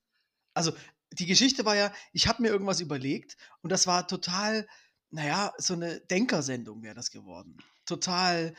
Also, 0.54 0.72
die 1.12 1.26
Geschichte 1.26 1.66
war 1.66 1.76
ja, 1.76 1.92
ich 2.14 2.28
habe 2.28 2.42
mir 2.42 2.50
irgendwas 2.50 2.82
überlegt 2.82 3.38
und 3.62 3.72
das 3.72 3.88
war 3.88 4.08
total, 4.08 4.68
naja, 5.10 5.54
so 5.58 5.74
eine 5.74 6.02
Denkersendung 6.02 6.84
wäre 6.84 6.96
das 6.96 7.10
geworden. 7.10 7.58
Total 7.86 8.54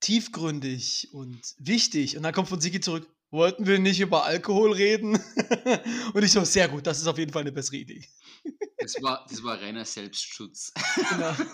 tiefgründig 0.00 1.08
und 1.12 1.54
wichtig. 1.58 2.16
Und 2.16 2.22
dann 2.22 2.34
kommt 2.34 2.48
von 2.48 2.60
Sigi 2.60 2.80
zurück, 2.80 3.08
wollten 3.30 3.66
wir 3.66 3.78
nicht 3.78 4.00
über 4.00 4.24
Alkohol 4.24 4.72
reden? 4.72 5.14
und 6.14 6.22
ich 6.22 6.32
so, 6.32 6.44
sehr 6.44 6.68
gut, 6.68 6.86
das 6.86 6.98
ist 6.98 7.06
auf 7.06 7.18
jeden 7.18 7.32
Fall 7.32 7.42
eine 7.42 7.52
bessere 7.52 7.76
Idee. 7.76 8.04
Das 8.78 9.02
war, 9.02 9.26
das 9.28 9.42
war 9.42 9.60
reiner 9.60 9.84
Selbstschutz. 9.84 10.72
Genau. 11.10 11.34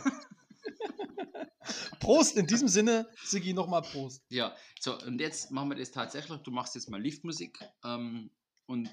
Prost, 2.01 2.37
in 2.37 2.47
diesem 2.47 2.69
Sinne, 2.69 3.09
Sigi, 3.25 3.53
nochmal 3.55 3.83
Prost. 3.83 4.23
Ja, 4.29 4.55
so, 4.81 4.99
und 4.99 5.21
jetzt 5.21 5.51
machen 5.51 5.71
wir 5.71 5.77
das 5.77 5.93
tatsächlich. 5.93 6.39
Du 6.43 6.51
machst 6.51 6.75
jetzt 6.75 6.91
mal 6.91 7.01
Liftmusik 7.01 7.59
ähm, 7.85 8.31
und 8.67 8.91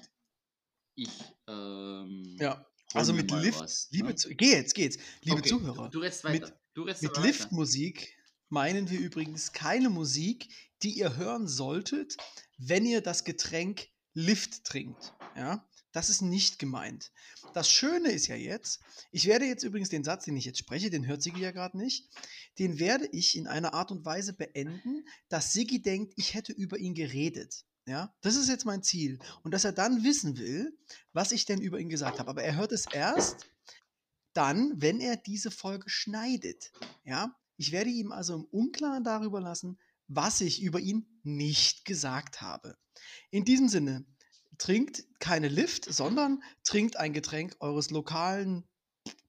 ich. 0.94 1.10
Ähm, 1.48 2.36
Ja, 2.40 2.64
also 2.94 3.12
mit 3.12 3.30
Lift, 3.30 3.60
was, 3.60 3.88
liebe 3.90 4.08
ne? 4.08 4.14
Zu 4.14 4.34
geh 4.34 4.52
jetzt, 4.52 4.74
geh 4.74 4.84
jetzt. 4.84 5.00
Liebe 5.22 5.38
Okay, 5.38 5.48
Zuhörer, 5.48 5.84
Du, 5.90 5.98
du 5.98 6.00
redest 6.00 6.24
mit- 6.24 6.42
weiter. 6.42 6.60
du 6.74 6.82
redest 6.84 7.02
mit 7.02 7.10
weiter. 7.10 7.22
Liftmusik 7.26 8.16
meinen 8.48 8.88
wir 8.90 9.00
übrigens 9.00 9.52
keine 9.52 9.90
Musik, 9.90 10.48
die 10.82 10.96
ihr 10.98 11.16
hören 11.16 11.46
solltet, 11.46 12.16
wenn 12.60 12.86
ihr 12.86 13.00
das 13.00 13.24
Getränk 13.24 13.88
Lift 14.12 14.64
trinkt. 14.64 15.14
Ja, 15.36 15.64
das 15.92 16.10
ist 16.10 16.20
nicht 16.20 16.58
gemeint. 16.58 17.12
Das 17.54 17.70
Schöne 17.70 18.10
ist 18.10 18.26
ja 18.26 18.36
jetzt, 18.36 18.80
ich 19.12 19.26
werde 19.26 19.44
jetzt 19.46 19.62
übrigens 19.62 19.88
den 19.88 20.04
Satz, 20.04 20.24
den 20.24 20.36
ich 20.36 20.44
jetzt 20.44 20.58
spreche, 20.58 20.90
den 20.90 21.06
hört 21.06 21.22
Sigi 21.22 21.40
ja 21.40 21.52
gerade 21.52 21.78
nicht, 21.78 22.08
den 22.58 22.78
werde 22.78 23.08
ich 23.12 23.36
in 23.36 23.46
einer 23.46 23.72
Art 23.72 23.90
und 23.90 24.04
Weise 24.04 24.32
beenden, 24.32 25.06
dass 25.28 25.52
Sigi 25.52 25.80
denkt, 25.80 26.12
ich 26.16 26.34
hätte 26.34 26.52
über 26.52 26.78
ihn 26.78 26.94
geredet. 26.94 27.64
Ja, 27.86 28.14
das 28.20 28.36
ist 28.36 28.48
jetzt 28.48 28.66
mein 28.66 28.82
Ziel. 28.82 29.18
Und 29.42 29.52
dass 29.52 29.64
er 29.64 29.72
dann 29.72 30.04
wissen 30.04 30.38
will, 30.38 30.76
was 31.12 31.32
ich 31.32 31.44
denn 31.44 31.60
über 31.60 31.78
ihn 31.80 31.88
gesagt 31.88 32.18
habe. 32.18 32.30
Aber 32.30 32.42
er 32.42 32.56
hört 32.56 32.72
es 32.72 32.86
erst 32.92 33.48
dann, 34.32 34.80
wenn 34.80 35.00
er 35.00 35.16
diese 35.16 35.50
Folge 35.50 35.88
schneidet. 35.88 36.72
Ja, 37.04 37.36
ich 37.56 37.72
werde 37.72 37.90
ihm 37.90 38.12
also 38.12 38.34
im 38.34 38.44
Unklaren 38.44 39.02
darüber 39.02 39.40
lassen, 39.40 39.78
was 40.12 40.40
ich 40.40 40.60
über 40.60 40.80
ihn 40.80 41.06
nicht 41.22 41.84
gesagt 41.84 42.42
habe. 42.42 42.76
In 43.30 43.44
diesem 43.44 43.68
Sinne, 43.68 44.04
trinkt 44.58 45.04
keine 45.20 45.48
Lift, 45.48 45.84
sondern 45.84 46.42
trinkt 46.64 46.96
ein 46.96 47.12
Getränk 47.12 47.56
eures 47.60 47.90
lokalen 47.90 48.68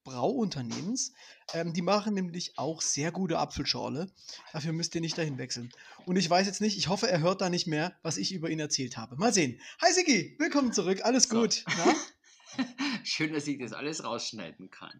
Brauunternehmens. 0.04 1.14
Ähm, 1.54 1.74
die 1.74 1.84
machen 1.84 2.16
nämlich 2.16 2.58
auch 2.58 2.82
sehr 2.82 3.12
gute 3.12 3.38
Apfelschorle. 3.38 4.12
Dafür 4.54 4.74
müsst 4.74 4.96
ihr 4.96 5.02
nicht 5.02 5.18
dahin 5.18 5.38
wechseln. 5.38 5.72
Und 6.06 6.16
ich 6.16 6.28
weiß 6.28 6.48
jetzt 6.48 6.62
nicht, 6.62 6.78
ich 6.78 6.88
hoffe, 6.88 7.08
er 7.10 7.22
hört 7.22 7.42
da 7.42 7.50
nicht 7.50 7.68
mehr, 7.68 7.96
was 8.02 8.18
ich 8.18 8.34
über 8.34 8.50
ihn 8.50 8.60
erzählt 8.60 8.98
habe. 8.98 9.16
Mal 9.16 9.32
sehen. 9.32 9.62
Hi 9.82 9.94
Sigi, 9.94 10.36
willkommen 10.40 10.74
zurück. 10.74 11.02
Alles 11.06 11.26
So. 11.26 11.42
gut. 11.42 11.64
Schön, 13.04 13.32
dass 13.32 13.48
ich 13.48 13.60
das 13.60 13.72
alles 13.72 14.04
rausschneiden 14.04 14.72
kann. 14.72 15.00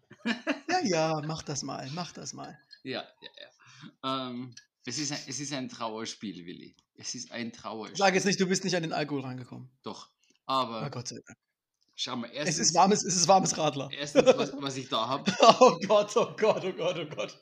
Ja, 0.70 0.80
ja, 0.84 1.22
mach 1.26 1.42
das 1.42 1.64
mal, 1.64 1.90
mach 1.92 2.12
das 2.12 2.32
mal. 2.32 2.56
Ja, 2.84 3.04
ja, 3.20 3.30
ja. 3.40 4.28
Ähm, 4.30 4.54
es, 4.84 4.98
ist 4.98 5.12
ein, 5.12 5.18
es 5.26 5.40
ist 5.40 5.52
ein 5.52 5.68
Trauerspiel, 5.68 6.44
Willi. 6.46 6.76
Es 6.96 7.14
ist 7.14 7.30
ein 7.32 7.52
Trauerspiel. 7.52 7.96
Sag 7.96 8.14
jetzt 8.14 8.24
nicht, 8.26 8.40
du 8.40 8.46
bist 8.46 8.64
nicht 8.64 8.76
an 8.76 8.82
den 8.82 8.92
Alkohol 8.92 9.22
rangekommen. 9.22 9.70
Doch. 9.82 10.08
Oh 10.46 10.52
Aber 10.52 10.90
Gott 10.90 11.08
sei 11.08 11.16
Dank. 11.24 11.38
schau 11.94 12.16
mal, 12.16 12.28
Es 12.30 12.36
erstens, 12.48 12.68
ist 12.68 12.74
warmes, 12.74 13.04
es 13.04 13.14
ist 13.16 13.28
warmes 13.28 13.56
Radler. 13.56 13.88
erstens 13.92 14.24
was, 14.36 14.52
was 14.60 14.76
ich 14.76 14.88
da 14.88 15.06
habe. 15.08 15.32
Oh 15.60 15.78
Gott, 15.86 16.16
oh 16.16 16.34
Gott, 16.36 16.64
oh 16.64 16.72
Gott, 16.72 16.96
oh 16.98 17.06
Gott. 17.14 17.38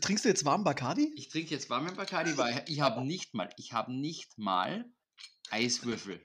Trinkst 0.00 0.24
du 0.24 0.28
jetzt 0.28 0.44
warmen 0.44 0.64
Bacardi? 0.64 1.12
Ich 1.16 1.28
trinke 1.28 1.50
jetzt 1.50 1.68
warmen 1.70 1.94
Bacardi, 1.94 2.36
weil 2.38 2.64
ich 2.68 2.80
habe 2.80 3.04
nicht 3.04 3.34
mal, 3.34 3.50
ich 3.58 3.72
habe 3.72 3.92
nicht 3.92 4.38
mal 4.38 4.84
Eiswürfel 5.50 6.20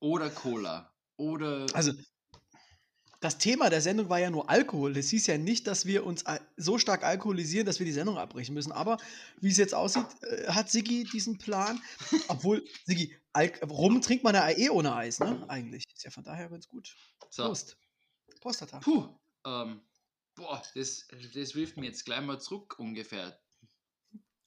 oder 0.00 0.30
Cola 0.30 0.92
oder 1.16 1.66
Also, 1.74 1.92
das 3.20 3.36
Thema 3.36 3.68
der 3.68 3.82
Sendung 3.82 4.08
war 4.08 4.18
ja 4.18 4.30
nur 4.30 4.48
Alkohol. 4.48 4.94
Das 4.94 5.08
hieß 5.10 5.26
ja 5.26 5.36
nicht, 5.36 5.66
dass 5.66 5.84
wir 5.84 6.04
uns 6.06 6.24
so 6.56 6.78
stark 6.78 7.04
alkoholisieren, 7.04 7.66
dass 7.66 7.78
wir 7.78 7.84
die 7.86 7.92
Sendung 7.92 8.16
abbrechen 8.16 8.54
müssen. 8.54 8.72
Aber 8.72 8.96
wie 9.40 9.50
es 9.50 9.58
jetzt 9.58 9.74
aussieht, 9.74 10.06
äh, 10.22 10.48
hat 10.48 10.70
Siggi 10.70 11.04
diesen 11.04 11.36
Plan. 11.36 11.80
Obwohl, 12.28 12.64
Siggi, 12.86 13.14
Alk 13.34 13.60
rum 13.68 14.00
trinkt 14.00 14.24
man 14.24 14.34
ja 14.34 14.48
eh 14.50 14.70
ohne 14.70 14.94
Eis, 14.94 15.20
ne? 15.20 15.44
Eigentlich. 15.48 15.84
Ist 15.94 16.04
ja 16.04 16.10
von 16.10 16.24
daher 16.24 16.48
ganz 16.48 16.66
gut. 16.66 16.96
so. 17.28 17.44
Prost. 17.44 17.76
Prostata. 18.40 18.78
Puh, 18.80 19.06
ähm, 19.46 19.82
boah, 20.34 20.62
das, 20.74 21.06
das 21.34 21.54
wirft 21.54 21.76
mir 21.76 21.86
jetzt 21.86 22.06
gleich 22.06 22.22
mal 22.22 22.40
zurück 22.40 22.78
ungefähr 22.78 23.38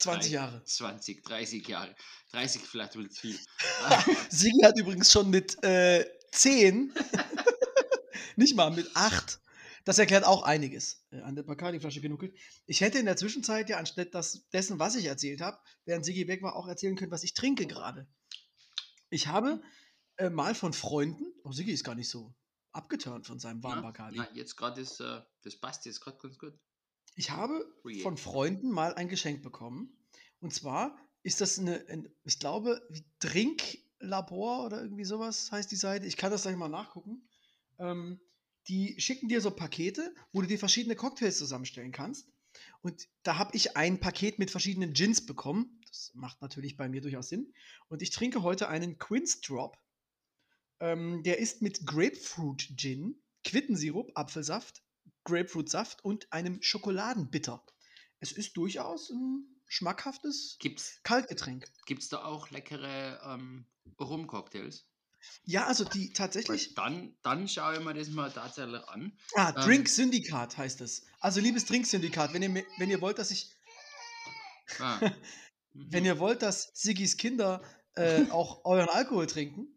20 0.00 0.32
drei- 0.32 0.34
Jahre. 0.34 0.64
20, 0.64 1.22
30 1.22 1.68
Jahre. 1.68 1.94
30 2.32 2.62
vielleicht 2.62 2.96
wird 2.96 3.16
viel. 3.16 3.38
Siggi 4.30 4.62
hat 4.64 4.76
übrigens 4.76 5.12
schon 5.12 5.30
mit 5.30 5.62
äh, 5.62 6.04
10, 6.32 6.92
nicht 8.36 8.56
mal 8.56 8.70
mit 8.70 8.90
8, 8.94 9.40
das 9.84 9.98
erklärt 9.98 10.24
auch 10.24 10.42
einiges, 10.42 11.04
äh, 11.10 11.20
an 11.20 11.34
der 11.36 11.42
Bacardi-Flasche 11.42 12.00
genuckelt. 12.00 12.34
Ich 12.66 12.80
hätte 12.80 12.98
in 12.98 13.06
der 13.06 13.16
Zwischenzeit 13.16 13.68
ja 13.68 13.78
anstatt 13.78 14.14
das, 14.14 14.48
dessen, 14.52 14.78
was 14.78 14.96
ich 14.96 15.04
erzählt 15.06 15.40
habe, 15.40 15.58
während 15.84 16.04
Siggi 16.04 16.26
weg 16.26 16.42
war, 16.42 16.56
auch 16.56 16.66
erzählen 16.66 16.96
können, 16.96 17.12
was 17.12 17.24
ich 17.24 17.34
trinke 17.34 17.66
gerade. 17.66 18.06
Ich 19.10 19.26
habe 19.26 19.62
äh, 20.16 20.30
mal 20.30 20.54
von 20.54 20.72
Freunden, 20.72 21.24
oh, 21.44 21.52
Siggi 21.52 21.72
ist 21.72 21.84
gar 21.84 21.94
nicht 21.94 22.08
so 22.08 22.34
abgeturnt 22.72 23.26
von 23.26 23.38
seinem 23.38 23.62
warmen 23.62 23.82
na, 23.82 23.88
Bacardi. 23.88 24.16
na, 24.18 24.28
jetzt 24.34 24.56
gerade 24.56 24.80
ist, 24.80 25.00
äh, 25.00 25.20
das 25.42 25.56
passt 25.56 25.86
jetzt 25.86 26.00
gerade 26.00 26.18
ganz 26.18 26.38
gut. 26.38 26.58
Ich 27.14 27.30
habe 27.30 27.64
Oh 27.84 27.88
je. 27.88 28.02
von 28.02 28.16
Freunden 28.16 28.70
mal 28.70 28.94
ein 28.94 29.08
Geschenk 29.08 29.42
bekommen. 29.42 29.96
Und 30.40 30.52
zwar 30.52 30.98
ist 31.22 31.40
das 31.40 31.58
eine, 31.58 31.84
ein, 31.88 32.08
ich 32.24 32.38
glaube, 32.38 32.82
wie 32.90 33.04
Drinklabor 33.20 34.64
oder 34.66 34.82
irgendwie 34.82 35.04
sowas 35.04 35.52
heißt 35.52 35.70
die 35.70 35.76
Seite. 35.76 36.06
Ich 36.06 36.16
kann 36.16 36.32
das 36.32 36.42
gleich 36.42 36.56
mal 36.56 36.68
nachgucken. 36.68 37.28
Ähm, 37.78 38.20
die 38.68 38.98
schicken 39.00 39.28
dir 39.28 39.40
so 39.40 39.50
Pakete, 39.50 40.14
wo 40.32 40.40
du 40.40 40.46
dir 40.46 40.58
verschiedene 40.58 40.96
Cocktails 40.96 41.38
zusammenstellen 41.38 41.92
kannst. 41.92 42.28
Und 42.82 43.08
da 43.22 43.36
habe 43.38 43.54
ich 43.56 43.76
ein 43.76 44.00
Paket 44.00 44.38
mit 44.38 44.50
verschiedenen 44.50 44.92
Gins 44.92 45.26
bekommen. 45.26 45.80
Das 45.86 46.12
macht 46.14 46.40
natürlich 46.40 46.76
bei 46.76 46.88
mir 46.88 47.00
durchaus 47.00 47.28
Sinn. 47.28 47.52
Und 47.88 48.02
ich 48.02 48.10
trinke 48.10 48.42
heute 48.42 48.68
einen 48.68 48.98
Quince 48.98 49.40
Drop. 49.40 49.76
Ähm, 50.80 51.22
der 51.22 51.38
ist 51.38 51.62
mit 51.62 51.86
Grapefruit 51.86 52.76
Gin, 52.76 53.22
Quittensirup, 53.44 54.12
Apfelsaft, 54.14 54.82
Grapefruitsaft 55.24 56.04
und 56.04 56.32
einem 56.32 56.62
Schokoladenbitter. 56.62 57.64
Es 58.20 58.32
ist 58.32 58.56
durchaus 58.56 59.10
ein 59.10 59.60
schmackhaftes 59.66 60.56
Gibt's, 60.60 61.00
Kaltgetränk. 61.02 61.70
gibt's 61.86 62.08
da 62.08 62.24
auch 62.24 62.50
leckere 62.50 63.20
ähm, 63.26 63.66
Rum-Cocktails? 64.00 64.86
Ja, 65.46 65.66
also 65.66 65.84
die 65.84 66.12
tatsächlich. 66.12 66.74
Dann, 66.74 67.16
dann 67.22 67.48
schaue 67.48 67.74
ich 67.78 67.84
mir 67.84 67.94
das 67.94 68.08
mal 68.08 68.30
tatsächlich 68.30 68.82
an. 68.88 69.16
Ah, 69.34 69.52
ähm, 69.56 69.60
Drink 69.64 69.88
Syndikat 69.88 70.56
heißt 70.56 70.80
es. 70.80 71.06
Also 71.20 71.40
liebes 71.40 71.64
Drink 71.66 71.86
Syndikat, 71.86 72.32
wenn 72.32 72.42
ihr, 72.42 72.64
wenn 72.78 72.90
ihr 72.90 73.00
wollt, 73.00 73.18
dass 73.18 73.30
ich, 73.30 73.50
Ah. 74.78 74.98
wenn 75.90 76.04
Mhm. 76.04 76.06
ihr 76.06 76.18
wollt, 76.18 76.42
dass 76.42 76.70
Siggis 76.74 77.16
Kinder 77.16 77.62
äh, 77.96 78.24
auch 78.30 78.64
euren 78.64 78.88
Alkohol 78.88 79.26
trinken, 79.26 79.68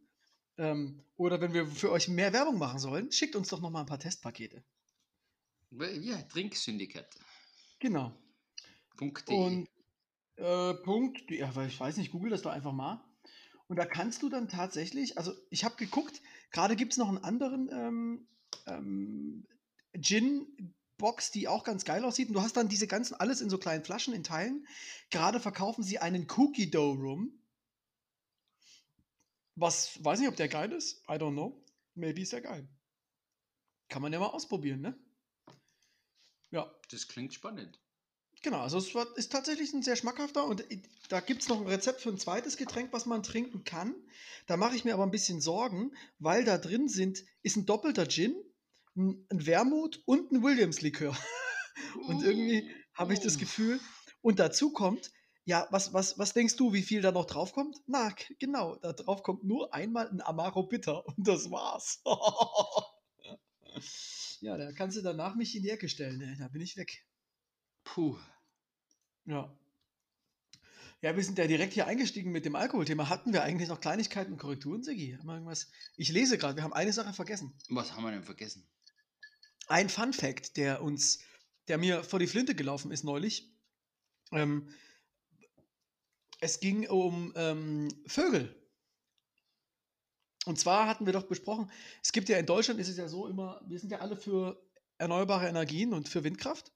ähm, 0.58 1.04
oder 1.18 1.42
wenn 1.42 1.54
wir 1.54 1.68
für 1.68 1.92
euch 1.92 2.08
mehr 2.08 2.34
Werbung 2.34 2.58
machen 2.58 2.80
sollen, 2.80 3.12
schickt 3.12 3.36
uns 3.36 3.50
doch 3.50 3.62
noch 3.62 3.70
mal 3.70 3.82
ein 3.82 3.86
paar 3.88 4.00
Testpakete. 4.00 4.64
Ja, 5.72 6.22
Trinksyndikat. 6.24 7.08
Genau. 7.80 8.14
Punkt 8.98 9.28
Und 9.30 9.68
äh, 10.38 10.74
Punkt, 10.76 11.32
ja, 11.32 11.56
weil 11.56 11.68
ich 11.70 11.80
weiß 11.80 11.98
nicht, 11.98 12.12
google 12.12 12.32
das 12.32 12.44
doch 12.44 12.52
einfach 12.52 12.74
mal. 12.74 13.04
Und 13.68 13.76
da 13.76 13.86
kannst 13.86 14.24
du 14.24 14.30
dann 14.30 14.48
tatsächlich, 14.48 15.18
also 15.18 15.34
ich 15.50 15.66
habe 15.66 15.76
geguckt, 15.76 16.22
gerade 16.52 16.76
gibt 16.76 16.94
es 16.94 16.98
noch 16.98 17.10
einen 17.10 17.18
anderen 17.18 17.70
ähm, 17.72 18.28
ähm, 18.66 19.48
Gin-Box, 20.00 21.32
die 21.32 21.48
auch 21.48 21.64
ganz 21.66 21.84
geil 21.84 22.06
aussieht. 22.06 22.30
Und 22.30 22.36
du 22.36 22.42
hast 22.42 22.56
dann 22.56 22.70
diese 22.70 22.88
ganzen, 22.88 23.16
alles 23.16 23.42
in 23.42 23.50
so 23.50 23.58
kleinen 23.58 23.84
Flaschen, 23.84 24.14
in 24.14 24.24
Teilen. 24.24 24.66
Gerade 25.10 25.40
verkaufen 25.40 25.84
sie 25.84 26.00
einen 26.00 26.28
Cookie 26.38 26.72
Dough 26.72 26.96
Rum. 26.96 27.44
Was, 29.56 30.04
weiß 30.04 30.20
nicht, 30.20 30.30
ob 30.30 30.36
der 30.36 30.48
geil 30.48 30.72
ist. 30.72 31.04
I 31.10 31.14
don't 31.14 31.34
know. 31.34 31.66
Maybe 31.96 32.22
ist 32.22 32.32
der 32.32 32.42
geil. 32.42 32.70
Kann 33.90 34.02
man 34.02 34.14
ja 34.14 34.20
mal 34.20 34.28
ausprobieren, 34.28 34.82
ne? 34.82 34.98
Ja. 36.52 36.74
Das 36.92 37.08
klingt 37.08 37.34
spannend. 37.34 37.82
Genau, 38.44 38.62
also 38.62 38.78
es 38.78 38.94
war, 38.94 39.06
ist 39.18 39.32
tatsächlich 39.32 39.74
ein 39.74 39.84
sehr 39.84 39.96
schmackhafter 39.96 40.46
und 40.46 40.64
da 41.10 41.20
gibt 41.20 41.42
es 41.42 41.50
noch 41.50 41.60
ein 41.60 41.68
Rezept 41.68 42.02
für 42.02 42.10
ein 42.10 42.20
zweites 42.20 42.58
Getränk, 42.58 42.94
was 42.94 43.06
man 43.06 43.24
trinken 43.24 43.64
kann. 43.64 43.96
Da 44.46 44.58
mache 44.58 44.76
ich 44.76 44.86
mir 44.86 44.94
aber 44.94 45.04
ein 45.04 45.12
bisschen 45.12 45.42
Sorgen, 45.42 45.92
weil 46.20 46.46
da 46.46 46.58
drin 46.58 46.88
sind, 46.88 47.24
ist 47.42 47.58
ein 47.58 47.66
doppelter 47.66 48.08
Gin, 48.08 48.36
ein, 48.96 49.26
ein 49.30 49.46
Wermut 49.46 50.02
und 50.06 50.32
ein 50.32 50.44
Williams-Likör. 50.44 51.16
Und 52.08 52.24
irgendwie 52.24 52.70
habe 52.94 53.14
ich 53.14 53.20
das 53.20 53.36
Uh. 53.36 53.40
Gefühl, 53.40 53.80
und 54.22 54.40
dazu 54.40 54.72
kommt, 54.72 55.12
Ja, 55.46 55.66
was, 55.72 55.94
was, 55.94 56.18
was 56.20 56.34
denkst 56.34 56.58
du, 56.58 56.74
wie 56.74 56.82
viel 56.82 57.02
da 57.02 57.12
noch 57.14 57.26
draufkommt? 57.26 57.78
Na, 57.86 58.14
genau, 58.40 58.76
da 58.78 58.92
drauf 58.94 59.24
kommt 59.24 59.44
nur 59.46 59.74
einmal 59.74 60.10
ein 60.10 60.22
Amaro 60.22 60.64
Bitter 60.64 61.06
und 61.18 61.26
das 61.28 61.50
war's. 61.50 62.02
ja, 64.42 64.58
da 64.58 64.72
kannst 64.74 64.98
du 64.98 65.02
danach 65.02 65.36
mich 65.36 65.56
in 65.56 65.64
die 65.64 65.70
Ecke 65.70 65.88
stellen, 65.88 66.20
ey. 66.22 66.36
da 66.38 66.50
bin 66.50 66.62
ich 66.62 66.76
weg. 66.76 67.06
Puh. 67.94 68.18
Ja. 69.26 69.54
Ja, 71.02 71.16
wir 71.16 71.24
sind 71.24 71.38
ja 71.38 71.48
direkt 71.48 71.74
hier 71.74 71.88
eingestiegen 71.88 72.32
mit 72.32 72.46
dem 72.46 72.56
Alkoholthema. 72.56 73.08
Hatten 73.08 73.34
wir 73.34 73.44
eigentlich 73.44 73.70
noch 73.70 73.80
Kleinigkeiten 73.80 74.34
und 74.34 74.40
Korrekturen, 74.40 74.84
Sigi? 74.84 75.16
Haben 75.18 75.28
wir 75.28 75.34
irgendwas? 75.34 75.70
Ich 75.96 76.10
lese 76.10 76.38
gerade, 76.38 76.56
wir 76.56 76.64
haben 76.64 76.74
eine 76.74 76.92
Sache 76.92 77.14
vergessen. 77.14 77.54
Was 77.70 77.94
haben 77.94 78.04
wir 78.04 78.12
denn 78.12 78.24
vergessen? 78.24 78.68
Ein 79.68 79.90
Fun 79.90 80.12
Fact, 80.14 80.58
der 80.58 80.82
uns, 80.82 81.20
der 81.68 81.78
mir 81.78 82.04
vor 82.04 82.20
die 82.20 82.28
Flinte 82.28 82.56
gelaufen 82.56 82.92
ist 82.92 83.04
neulich. 83.04 83.54
Ähm, 84.32 84.74
es 86.40 86.60
ging 86.60 86.88
um 86.90 87.34
ähm, 87.36 87.90
Vögel. 88.08 88.56
Und 90.46 90.60
zwar 90.60 90.88
hatten 90.88 91.06
wir 91.06 91.14
doch 91.14 91.28
besprochen, 91.28 91.70
es 92.02 92.12
gibt 92.12 92.30
ja 92.30 92.38
in 92.38 92.46
Deutschland 92.46 92.80
ist 92.80 92.88
es 92.88 92.98
ja 92.98 93.08
so 93.08 93.28
immer, 93.28 93.62
wir 93.68 93.80
sind 93.80 93.92
ja 93.92 94.00
alle 94.00 94.16
für 94.16 94.62
erneuerbare 94.98 95.48
Energien 95.48 95.94
und 95.94 96.10
für 96.10 96.24
Windkraft. 96.24 96.72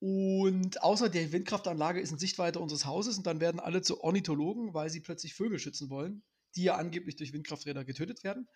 Und 0.00 0.80
außer 0.82 1.08
der 1.08 1.32
Windkraftanlage 1.32 2.00
ist 2.00 2.12
in 2.12 2.18
Sichtweite 2.18 2.60
unseres 2.60 2.84
Hauses 2.84 3.18
und 3.18 3.26
dann 3.26 3.40
werden 3.40 3.58
alle 3.58 3.82
zu 3.82 4.00
Ornithologen, 4.02 4.72
weil 4.72 4.90
sie 4.90 5.00
plötzlich 5.00 5.34
Vögel 5.34 5.58
schützen 5.58 5.90
wollen, 5.90 6.22
die 6.54 6.64
ja 6.64 6.76
angeblich 6.76 7.16
durch 7.16 7.32
Windkrafträder 7.32 7.84
getötet 7.84 8.22
werden. 8.22 8.48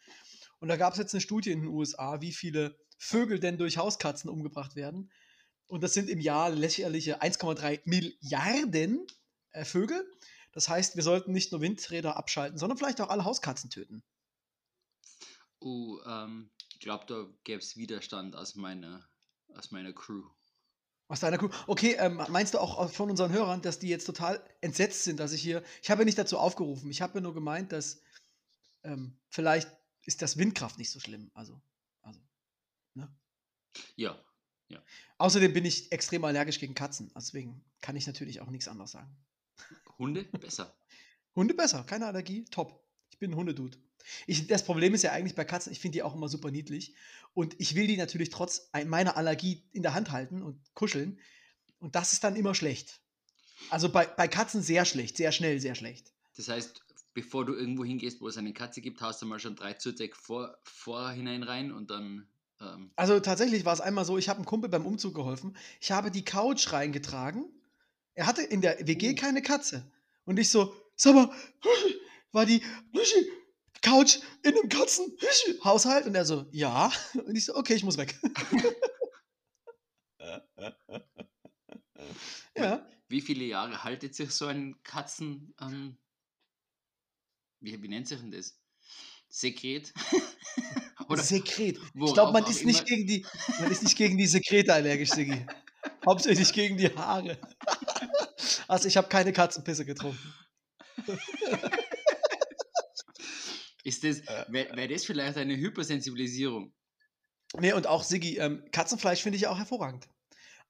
Und 0.61 0.69
da 0.69 0.77
gab 0.77 0.93
es 0.93 0.99
jetzt 1.01 1.15
eine 1.15 1.21
Studie 1.21 1.51
in 1.51 1.63
den 1.63 1.69
USA, 1.69 2.21
wie 2.21 2.33
viele 2.33 2.79
Vögel 2.97 3.41
denn 3.41 3.59
durch 3.59 3.79
Hauskatzen 3.79 4.31
umgebracht 4.31 4.77
werden. 4.77 5.11
Und 5.67 5.83
das 5.83 5.95
sind 5.95 6.09
im 6.09 6.21
Jahr 6.21 6.51
lächerliche 6.51 7.21
1,3 7.21 7.81
Milliarden 7.85 9.05
äh, 9.51 9.65
Vögel. 9.65 10.09
Das 10.53 10.69
heißt, 10.69 10.95
wir 10.95 11.03
sollten 11.03 11.33
nicht 11.33 11.51
nur 11.51 11.61
Windräder 11.61 12.17
abschalten, 12.17 12.59
sondern 12.59 12.79
vielleicht 12.79 13.01
auch 13.01 13.09
alle 13.09 13.25
Hauskatzen 13.25 13.71
töten. 13.71 14.05
Oh, 15.59 15.99
ähm, 16.07 16.51
ich 16.71 16.79
glaube, 16.79 17.07
da 17.07 17.27
gäbe 17.43 17.61
es 17.61 17.77
Widerstand 17.77 18.37
aus 18.37 18.55
meiner, 18.55 19.09
aus 19.55 19.71
meiner 19.71 19.93
Crew. 19.93 20.29
Aus 21.13 21.21
deiner 21.21 21.37
Crew. 21.37 21.51
Okay, 21.67 21.95
ähm, 21.99 22.23
meinst 22.31 22.55
du 22.55 22.59
auch 22.59 22.91
von 22.91 23.11
unseren 23.11 23.31
Hörern, 23.33 23.61
dass 23.61 23.79
die 23.79 23.89
jetzt 23.89 24.07
total 24.07 24.43
entsetzt 24.63 25.05
sind, 25.05 25.21
dass 25.21 25.35
ich 25.35 25.43
hier. 25.43 25.63
Ich 25.83 25.91
habe 25.91 26.01
ja 26.01 26.05
nicht 26.07 26.17
dazu 26.17 26.39
aufgerufen. 26.39 26.91
Ich 26.91 27.03
habe 27.03 27.17
ja 27.17 27.21
nur 27.21 27.35
gemeint, 27.35 27.71
dass 27.71 28.01
ähm, 28.83 29.19
vielleicht 29.29 29.71
ist 30.07 30.23
das 30.23 30.39
Windkraft 30.39 30.79
nicht 30.79 30.91
so 30.91 31.01
schlimm. 31.01 31.31
Also, 31.35 31.61
also. 32.01 32.19
Ne? 32.95 33.15
Ja, 33.97 34.19
Außerdem 35.19 35.53
bin 35.53 35.67
ich 35.67 35.93
extrem 35.93 36.25
allergisch 36.25 36.59
gegen 36.59 36.75
Katzen. 36.75 37.13
Deswegen 37.15 37.63
kann 37.83 37.95
ich 37.95 38.07
natürlich 38.07 38.41
auch 38.41 38.49
nichts 38.49 38.67
anderes 38.67 38.93
sagen. 38.93 39.15
Hunde 39.99 40.25
besser. 40.25 40.75
Hunde 41.37 41.53
besser, 41.53 41.85
keine 41.85 42.07
Allergie, 42.07 42.47
top. 42.47 42.83
Ich 43.11 43.19
bin 43.19 43.33
ein 43.33 43.37
Hundedude. 43.37 43.77
Ich, 44.27 44.47
das 44.47 44.65
Problem 44.65 44.95
ist 44.95 45.03
ja 45.03 45.13
eigentlich 45.13 45.35
bei 45.35 45.45
Katzen, 45.45 45.73
ich 45.73 45.81
finde 45.81 45.95
die 45.97 46.03
auch 46.03 46.15
immer 46.15 46.29
super 46.29 46.51
niedlich. 46.51 46.95
Und 47.35 47.55
ich 47.59 47.75
will 47.75 47.87
die 47.87 47.97
natürlich 47.97 48.31
trotz 48.31 48.69
ein- 48.73 48.89
meiner 48.89 49.17
Allergie 49.17 49.63
in 49.73 49.83
der 49.83 49.95
Hand 49.95 50.11
halten 50.11 50.43
und 50.43 50.59
kuscheln. 50.75 51.19
Und 51.79 51.95
das 51.95 52.13
ist 52.13 52.23
dann 52.25 52.37
immer 52.37 52.55
schlecht. 52.55 53.01
Also 53.71 53.89
bei, 53.91 54.07
bei 54.07 54.29
Katzen 54.29 54.63
sehr 54.63 54.85
schlecht, 54.85 55.17
sehr 55.17 55.33
schnell, 55.33 55.61
sehr 55.61 55.75
schlecht. 55.75 56.13
Das 56.37 56.49
heißt, 56.49 56.85
bevor 57.15 57.45
du 57.45 57.55
irgendwo 57.55 57.85
hingehst, 57.85 58.21
wo 58.21 58.29
es 58.29 58.37
eine 58.37 58.53
Katze 58.53 58.81
gibt, 58.81 59.01
haust 59.01 59.21
du 59.23 59.27
mal 59.27 59.39
schon 59.39 59.57
drei 59.57 59.75
Zürtek 59.75 60.17
vor, 60.17 60.57
vorhinein 60.63 61.43
rein 61.43 61.73
und 61.73 61.91
dann. 61.91 62.27
Ähm, 62.61 62.91
Also 62.97 63.21
tatsächlich 63.21 63.65
war 63.65 63.73
es 63.75 63.81
einmal 63.81 64.05
so, 64.05 64.19
ich 64.19 64.29
habe 64.29 64.39
einem 64.39 64.47
Kumpel 64.47 64.69
beim 64.71 64.87
Umzug 64.87 65.15
geholfen. 65.15 65.57
Ich 65.81 65.91
habe 65.93 66.11
die 66.11 66.25
Couch 66.25 66.73
reingetragen. 66.73 67.45
Er 68.15 68.27
hatte 68.27 68.43
in 68.43 68.61
der 68.61 68.87
WG 68.87 69.13
Uh. 69.13 69.15
keine 69.15 69.43
Katze. 69.43 69.91
Und 70.25 70.39
ich 70.39 70.51
so, 70.51 70.75
sag 70.97 71.15
mal, 71.15 71.31
war 72.33 72.47
die 72.47 72.63
Couch 73.83 74.19
in 74.43 74.57
einem 74.57 74.69
Katzenhaushalt? 74.69 76.07
Und 76.07 76.15
er 76.15 76.25
so, 76.25 76.47
ja. 76.53 76.91
Und 77.15 77.37
ich 77.37 77.45
so, 77.45 77.55
okay, 77.55 77.75
ich 77.75 77.85
muss 77.85 77.99
weg. 77.99 78.19
ja. 82.57 82.87
wie 83.09 83.21
viele 83.21 83.45
Jahre 83.45 83.85
haltet 83.85 84.15
sich 84.15 84.31
so 84.31 84.47
ein 84.47 84.83
Katzen. 84.83 85.55
Ähm, 85.61 85.99
wie, 87.61 87.83
wie 87.83 87.89
nennt 87.89 88.09
sich 88.09 88.21
denn 88.21 88.31
das? 88.31 88.59
Sekret? 89.29 89.93
Oder 91.09 91.23
Sekret. 91.23 91.79
Ich 91.95 92.15
glaube, 92.15 92.33
man 92.33 92.47
ist 92.47 92.65
nicht 92.65 92.87
gegen 92.87 93.07
die, 93.07 93.27
man 93.61 93.71
ist 93.71 93.83
nicht 93.83 93.97
gegen 93.97 94.17
die 94.17 94.27
Sekrete 94.27 94.73
allergisch, 94.73 95.11
Sigi. 95.11 95.45
Hauptsächlich 96.07 96.53
gegen 96.53 96.77
die 96.77 96.95
Haare. 96.95 97.39
Also 98.69 98.89
ich 98.89 98.97
habe 98.97 99.09
keine 99.09 99.33
Katzenpisse 99.33 99.85
getrunken. 99.85 100.35
Ist 103.83 104.05
das, 104.05 104.23
wäre 104.49 104.77
wär 104.77 104.89
das 104.89 105.05
vielleicht 105.05 105.37
eine 105.37 105.57
Hypersensibilisierung? 105.57 106.73
Nee, 107.59 107.73
und 107.73 107.87
auch 107.87 108.03
Siggi, 108.03 108.39
ähm, 108.39 108.65
Katzenfleisch 108.73 109.23
finde 109.23 109.37
ich 109.37 109.43
ja 109.43 109.51
auch 109.51 109.59
hervorragend. 109.59 110.09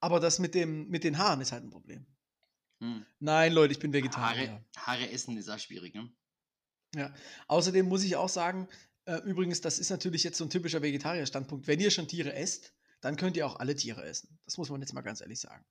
Aber 0.00 0.18
das 0.18 0.38
mit, 0.38 0.54
dem, 0.54 0.88
mit 0.88 1.04
den 1.04 1.18
Haaren 1.18 1.40
ist 1.40 1.52
halt 1.52 1.62
ein 1.62 1.70
Problem. 1.70 2.06
Hm. 2.80 3.06
Nein, 3.20 3.52
Leute, 3.52 3.72
ich 3.72 3.78
bin 3.78 3.92
Vegetarier. 3.92 4.50
Haare, 4.50 4.64
Haare 4.76 5.10
essen 5.10 5.36
ist 5.36 5.48
auch 5.48 5.58
schwierig, 5.58 5.94
ne? 5.94 6.10
Ja. 6.94 7.14
Außerdem 7.46 7.86
muss 7.86 8.02
ich 8.02 8.16
auch 8.16 8.28
sagen, 8.28 8.68
äh, 9.04 9.16
übrigens, 9.18 9.60
das 9.60 9.78
ist 9.78 9.90
natürlich 9.90 10.24
jetzt 10.24 10.38
so 10.38 10.44
ein 10.44 10.50
typischer 10.50 10.82
Vegetarier-Standpunkt. 10.82 11.66
Wenn 11.66 11.80
ihr 11.80 11.90
schon 11.90 12.08
Tiere 12.08 12.34
esst, 12.34 12.74
dann 13.00 13.16
könnt 13.16 13.36
ihr 13.36 13.46
auch 13.46 13.56
alle 13.56 13.74
Tiere 13.74 14.04
essen. 14.04 14.38
Das 14.44 14.58
muss 14.58 14.68
man 14.68 14.80
jetzt 14.80 14.92
mal 14.92 15.02
ganz 15.02 15.20
ehrlich 15.20 15.40
sagen. 15.40 15.64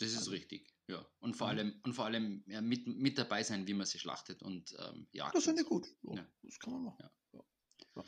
Das 0.00 0.12
ist 0.12 0.30
richtig, 0.30 0.72
ja. 0.88 1.04
Und 1.20 1.36
vor 1.36 1.46
Mhm. 1.48 1.58
allem, 1.58 1.80
und 1.84 1.92
vor 1.92 2.06
allem 2.06 2.42
ja, 2.46 2.60
mit, 2.60 2.86
mit 2.86 3.18
dabei 3.18 3.42
sein, 3.42 3.66
wie 3.66 3.74
man 3.74 3.86
sie 3.86 3.98
schlachtet 3.98 4.42
und 4.42 4.74
ähm, 4.78 5.06
jagt. 5.12 5.34
Das 5.34 5.44
finde 5.44 5.62
ich 5.62 5.68
gut. 5.68 5.86
So, 6.02 6.14
Ja. 6.16 6.26
Das 6.42 6.58
kann 6.58 6.72
man 6.72 6.84
machen. 6.84 6.96
Ja. 7.00 7.10
Ja, 7.32 7.44
ja. 7.96 8.02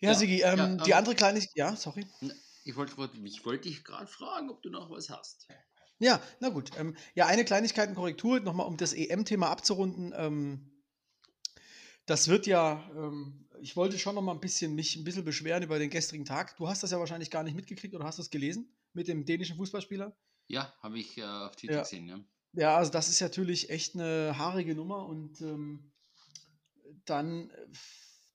ja 0.00 0.08
Ja, 0.10 0.14
Sigi, 0.14 0.40
ähm, 0.42 0.58
ja, 0.58 0.76
die 0.76 0.90
ähm, 0.90 0.96
andere 0.96 1.14
kleine. 1.14 1.46
Ja, 1.54 1.76
sorry. 1.76 2.06
Ich 2.64 2.74
wollte 2.76 2.94
ich 3.24 3.44
wollt 3.44 3.64
dich 3.64 3.84
gerade 3.84 4.06
fragen, 4.06 4.50
ob 4.50 4.62
du 4.62 4.70
noch 4.70 4.90
was 4.90 5.10
hast. 5.10 5.46
Ja, 5.98 6.22
na 6.40 6.48
gut. 6.48 6.70
Ähm, 6.78 6.96
ja, 7.14 7.26
eine 7.26 7.44
Kleinigkeit 7.44 7.90
und 7.90 7.94
Korrektur, 7.94 8.40
nochmal 8.40 8.66
um 8.66 8.78
das 8.78 8.94
EM-Thema 8.94 9.50
abzurunden. 9.50 10.14
Ähm, 10.16 10.70
das 12.06 12.28
wird 12.28 12.46
ja, 12.46 12.90
ähm, 12.96 13.46
ich 13.60 13.76
wollte 13.76 13.98
schon 13.98 14.14
noch 14.14 14.22
mal 14.22 14.32
ein 14.32 14.40
bisschen 14.40 14.74
mich 14.74 14.96
ein 14.96 15.04
bisschen 15.04 15.24
beschweren 15.24 15.62
über 15.62 15.78
den 15.78 15.90
gestrigen 15.90 16.24
Tag. 16.24 16.56
Du 16.56 16.66
hast 16.68 16.82
das 16.82 16.90
ja 16.90 16.98
wahrscheinlich 16.98 17.30
gar 17.30 17.42
nicht 17.42 17.54
mitgekriegt 17.54 17.94
oder 17.94 18.04
hast 18.04 18.18
das 18.18 18.30
gelesen 18.30 18.74
mit 18.94 19.08
dem 19.08 19.26
dänischen 19.26 19.56
Fußballspieler? 19.56 20.16
Ja, 20.50 20.74
habe 20.82 20.98
ich 20.98 21.16
äh, 21.16 21.22
auf 21.22 21.54
Twitter 21.54 21.74
Ja. 21.74 21.82
gesehen, 21.82 22.08
ja. 22.08 22.20
Ja, 22.52 22.76
also 22.76 22.90
das 22.90 23.08
ist 23.08 23.20
natürlich 23.20 23.70
echt 23.70 23.94
eine 23.94 24.36
haarige 24.36 24.74
Nummer 24.74 25.06
und 25.06 25.40
ähm, 25.40 25.92
dann 27.04 27.50
äh, 27.50 27.68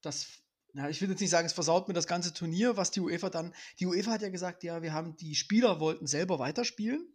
das, 0.02 0.26
na, 0.72 0.90
ich 0.90 1.02
will 1.02 1.10
jetzt 1.10 1.20
nicht 1.20 1.30
sagen, 1.30 1.46
es 1.46 1.52
versaut 1.52 1.90
mir 1.90 1.94
das 1.94 2.08
ganze 2.08 2.34
Turnier, 2.34 2.78
was 2.78 2.92
die 2.92 3.02
UEFA 3.02 3.30
dann, 3.30 3.54
die 3.82 3.86
UEFA 3.86 4.12
hat 4.12 4.22
ja 4.22 4.30
gesagt, 4.30 4.64
ja, 4.64 4.82
wir 4.82 4.94
haben, 4.94 5.18
die 5.18 5.36
Spieler 5.36 5.82
wollten 5.82 6.08
selber 6.08 6.40
weiterspielen 6.40 7.06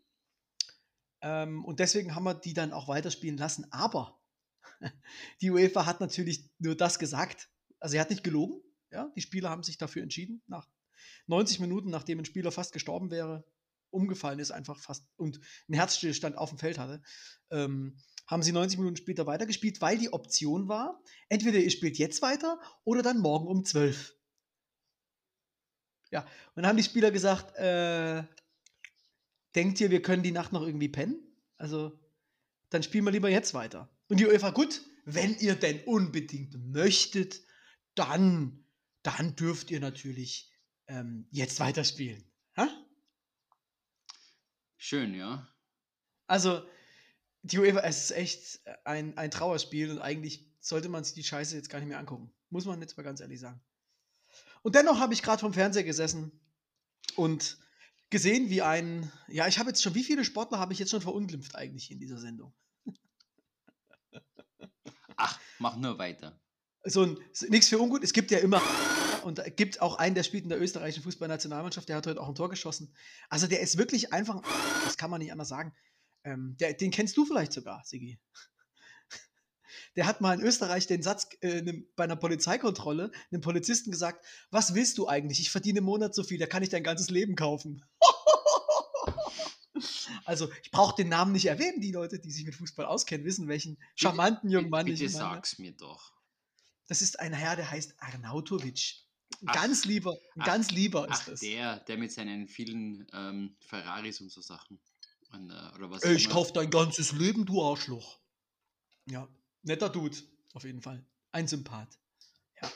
ähm, 1.23 1.65
und 1.65 1.81
deswegen 1.81 2.15
haben 2.15 2.25
wir 2.25 2.35
die 2.35 2.53
dann 2.53 2.75
auch 2.75 2.87
weiterspielen 2.87 3.39
lassen, 3.39 3.67
aber 3.73 4.21
die 5.41 5.51
UEFA 5.51 5.87
hat 5.87 6.01
natürlich 6.03 6.51
nur 6.59 6.77
das 6.77 6.99
gesagt, 6.99 7.49
also 7.79 7.97
er 7.97 8.03
hat 8.03 8.11
nicht 8.11 8.25
gelogen, 8.25 8.61
ja, 8.91 9.11
die 9.17 9.23
Spieler 9.23 9.49
haben 9.49 9.63
sich 9.63 9.79
dafür 9.79 10.03
entschieden, 10.03 10.43
nach 10.47 10.69
90 11.27 11.61
Minuten, 11.61 11.89
nachdem 11.89 12.19
ein 12.19 12.27
Spieler 12.27 12.53
fast 12.53 12.75
gestorben 12.75 13.11
wäre, 13.11 13.47
umgefallen 13.91 14.39
ist, 14.39 14.51
einfach 14.51 14.79
fast 14.79 15.07
und 15.17 15.41
einen 15.69 15.77
Herzstillstand 15.77 16.37
auf 16.37 16.51
dem 16.51 16.59
Feld 16.59 16.79
hatte, 16.79 17.03
ähm, 17.51 17.97
haben 18.27 18.43
sie 18.43 18.53
90 18.53 18.79
Minuten 18.79 18.97
später 18.97 19.27
weitergespielt, 19.27 19.81
weil 19.81 19.99
die 19.99 20.13
Option 20.13 20.69
war, 20.69 21.03
entweder 21.29 21.59
ihr 21.59 21.71
spielt 21.71 21.99
jetzt 21.99 22.23
weiter 22.23 22.61
oder 22.85 23.03
dann 23.03 23.19
morgen 23.19 23.49
um 23.49 23.65
12. 23.65 24.15
Ja, 26.11 26.23
und 26.23 26.29
dann 26.57 26.67
haben 26.67 26.77
die 26.77 26.83
Spieler 26.83 27.11
gesagt, 27.11 27.57
äh, 27.57 28.25
denkt 29.55 29.81
ihr, 29.81 29.91
wir 29.91 30.03
können 30.03 30.23
die 30.23 30.33
Nacht 30.33 30.53
noch 30.53 30.63
irgendwie 30.63 30.89
pennen? 30.89 31.21
Also, 31.57 31.99
dann 32.71 32.83
spielen 32.83 33.05
wir 33.05 33.13
lieber 33.13 33.29
jetzt 33.29 33.55
weiter. 33.55 33.91
Und 34.09 34.19
die 34.19 34.27
UEFA, 34.27 34.51
gut, 34.51 34.83
wenn 35.05 35.37
ihr 35.39 35.55
denn 35.55 35.83
unbedingt 35.85 36.57
möchtet, 36.73 37.41
dann, 37.95 38.65
dann 39.03 39.37
dürft 39.37 39.71
ihr 39.71 39.81
natürlich 39.81 40.53
ähm, 40.87 41.27
jetzt 41.31 41.61
weiterspielen. 41.61 42.30
Schön, 44.83 45.15
ja. 45.15 45.47
Also, 46.27 46.67
die 47.43 47.59
UEFA, 47.59 47.81
es 47.81 48.05
ist 48.05 48.17
echt 48.17 48.61
ein, 48.85 49.17
ein 49.19 49.31
Trauerspiel 49.31 49.91
und 49.91 49.99
eigentlich 49.99 50.51
sollte 50.59 50.89
man 50.89 51.05
sich 51.05 51.13
die 51.13 51.23
Scheiße 51.23 51.55
jetzt 51.55 51.69
gar 51.69 51.81
nicht 51.81 51.89
mehr 51.89 51.99
angucken. 51.99 52.33
Muss 52.49 52.65
man 52.65 52.81
jetzt 52.81 52.97
mal 52.97 53.03
ganz 53.03 53.21
ehrlich 53.21 53.41
sagen. 53.41 53.61
Und 54.63 54.75
dennoch 54.75 54.99
habe 54.99 55.13
ich 55.13 55.23
gerade 55.23 55.39
vom 55.39 55.53
Fernseher 55.53 55.85
gesessen 55.85 56.33
und 57.15 57.59
gesehen, 58.09 58.49
wie 58.49 58.63
ein, 58.63 59.13
ja, 59.29 59.47
ich 59.47 59.59
habe 59.59 59.69
jetzt 59.69 59.83
schon, 59.83 59.95
wie 59.95 60.03
viele 60.03 60.25
Sportler 60.25 60.59
habe 60.59 60.73
ich 60.73 60.79
jetzt 60.79 60.91
schon 60.91 61.03
verunglimpft 61.03 61.57
eigentlich 61.57 61.91
in 61.91 61.99
dieser 61.99 62.19
Sendung? 62.19 62.55
Ach, 65.17 65.39
mach 65.59 65.77
nur 65.77 65.99
weiter. 65.99 66.41
So 66.85 67.03
ein, 67.03 67.19
nichts 67.51 67.69
für 67.69 67.79
ungut, 67.79 68.03
es 68.03 68.15
gibt 68.15 68.31
ja 68.31 68.39
immer, 68.39 68.63
und 69.25 69.43
gibt 69.57 69.81
auch 69.81 69.97
einen, 69.97 70.15
der 70.15 70.23
spielt 70.23 70.45
in 70.45 70.49
der 70.49 70.61
österreichischen 70.61 71.03
Fußballnationalmannschaft, 71.03 71.89
der 71.89 71.97
hat 71.97 72.07
heute 72.07 72.21
auch 72.21 72.29
ein 72.29 72.35
Tor 72.35 72.51
geschossen. 72.51 72.95
Also 73.29 73.47
der 73.47 73.61
ist 73.61 73.79
wirklich 73.79 74.13
einfach, 74.13 74.43
das 74.85 74.97
kann 74.97 75.11
man 75.11 75.21
nicht 75.21 75.33
anders 75.33 75.49
sagen. 75.49 75.75
Ähm, 76.25 76.57
der, 76.59 76.75
den 76.75 76.91
kennst 76.91 77.17
du 77.17 77.25
vielleicht 77.25 77.53
sogar, 77.53 77.83
Sigi. 77.85 78.19
Der 79.97 80.07
hat 80.07 80.21
mal 80.21 80.39
in 80.39 80.45
Österreich 80.45 80.87
den 80.87 81.03
Satz 81.03 81.29
äh, 81.41 81.63
bei 81.97 82.05
einer 82.05 82.17
Polizeikontrolle 82.17 83.11
einem 83.31 83.41
Polizisten 83.41 83.91
gesagt: 83.91 84.25
Was 84.51 84.75
willst 84.75 84.99
du 84.99 85.09
eigentlich? 85.09 85.41
Ich 85.41 85.51
verdiene 85.51 85.79
im 85.79 85.85
Monat 85.85 86.15
so 86.15 86.23
viel, 86.23 86.39
da 86.39 86.47
kann 86.47 86.63
ich 86.63 86.69
dein 86.69 86.85
ganzes 86.85 87.11
Leben 87.11 87.37
kaufen. 87.37 87.85
Also, 90.27 90.49
ich 90.63 90.71
brauche 90.71 90.95
den 90.95 91.09
Namen 91.09 91.33
nicht 91.33 91.47
erwähnen. 91.47 91.81
Die 91.81 91.91
Leute, 91.91 92.21
die 92.21 92.31
sich 92.31 92.45
mit 92.45 92.55
Fußball 92.55 92.85
auskennen, 92.85 93.27
wissen, 93.27 93.49
welchen 93.49 93.79
charmanten 93.95 94.51
jungen 94.51 94.71
Mann 94.71 94.85
Bitte 94.85 95.05
ich 95.05 95.13
meine. 95.13 95.35
sag's 95.35 95.59
mir 95.59 95.73
doch. 95.73 96.13
Das 96.87 97.03
ist 97.03 97.19
ein 97.19 97.33
Herr, 97.33 97.57
der 97.57 97.71
heißt 97.71 97.95
Arnautovic. 97.99 98.97
Ganz 99.47 99.85
lieber, 99.85 100.17
Ach. 100.39 100.45
ganz 100.45 100.71
lieber 100.71 101.09
ist 101.09 101.21
Ach, 101.23 101.25
das. 101.27 101.41
der, 101.41 101.81
der 101.81 101.97
mit 101.97 102.13
seinen 102.13 102.47
vielen 102.47 103.07
ähm, 103.13 103.57
Ferraris 103.61 104.21
und 104.21 104.31
so 104.31 104.41
Sachen. 104.41 104.81
Und, 105.33 105.51
äh, 105.51 105.77
oder 105.77 105.91
was 105.91 106.05
ich 106.05 106.25
immer. 106.25 106.35
kauf 106.35 106.53
dein 106.53 106.71
ganzes 106.71 107.13
Leben, 107.13 107.47
du 107.47 107.63
Arschloch. 107.63 108.21
Ja, 109.07 109.29
netter 109.63 109.89
Dude, 109.89 110.17
auf 110.53 110.65
jeden 110.65 110.83
Fall. 110.83 111.05
Ein 111.33 111.49
Sympath. 111.49 111.99
Ja. 112.61 112.73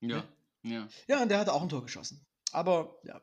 Ja, 0.00 0.28
ja, 0.62 0.88
Ja, 1.08 1.22
und 1.22 1.28
der 1.28 1.38
hat 1.38 1.48
auch 1.48 1.62
ein 1.62 1.68
Tor 1.68 1.82
geschossen. 1.82 2.24
Aber 2.52 3.00
ja. 3.04 3.20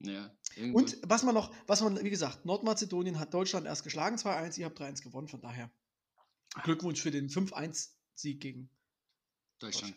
ja. 0.00 0.30
Und 0.72 0.98
was 1.02 1.22
man 1.22 1.34
noch, 1.34 1.54
was 1.66 1.80
man, 1.82 2.02
wie 2.02 2.10
gesagt, 2.10 2.44
Nordmazedonien 2.44 3.18
hat 3.18 3.34
Deutschland 3.34 3.66
erst 3.66 3.84
geschlagen, 3.84 4.16
2-1, 4.16 4.58
ihr 4.58 4.66
habt 4.66 4.80
3-1 4.80 5.02
gewonnen, 5.02 5.28
von 5.28 5.40
daher 5.40 5.70
Glückwunsch 6.62 7.00
für 7.00 7.10
den 7.10 7.28
5-1-Sieg 7.28 8.40
gegen 8.40 8.70
Deutschland. 9.58 9.94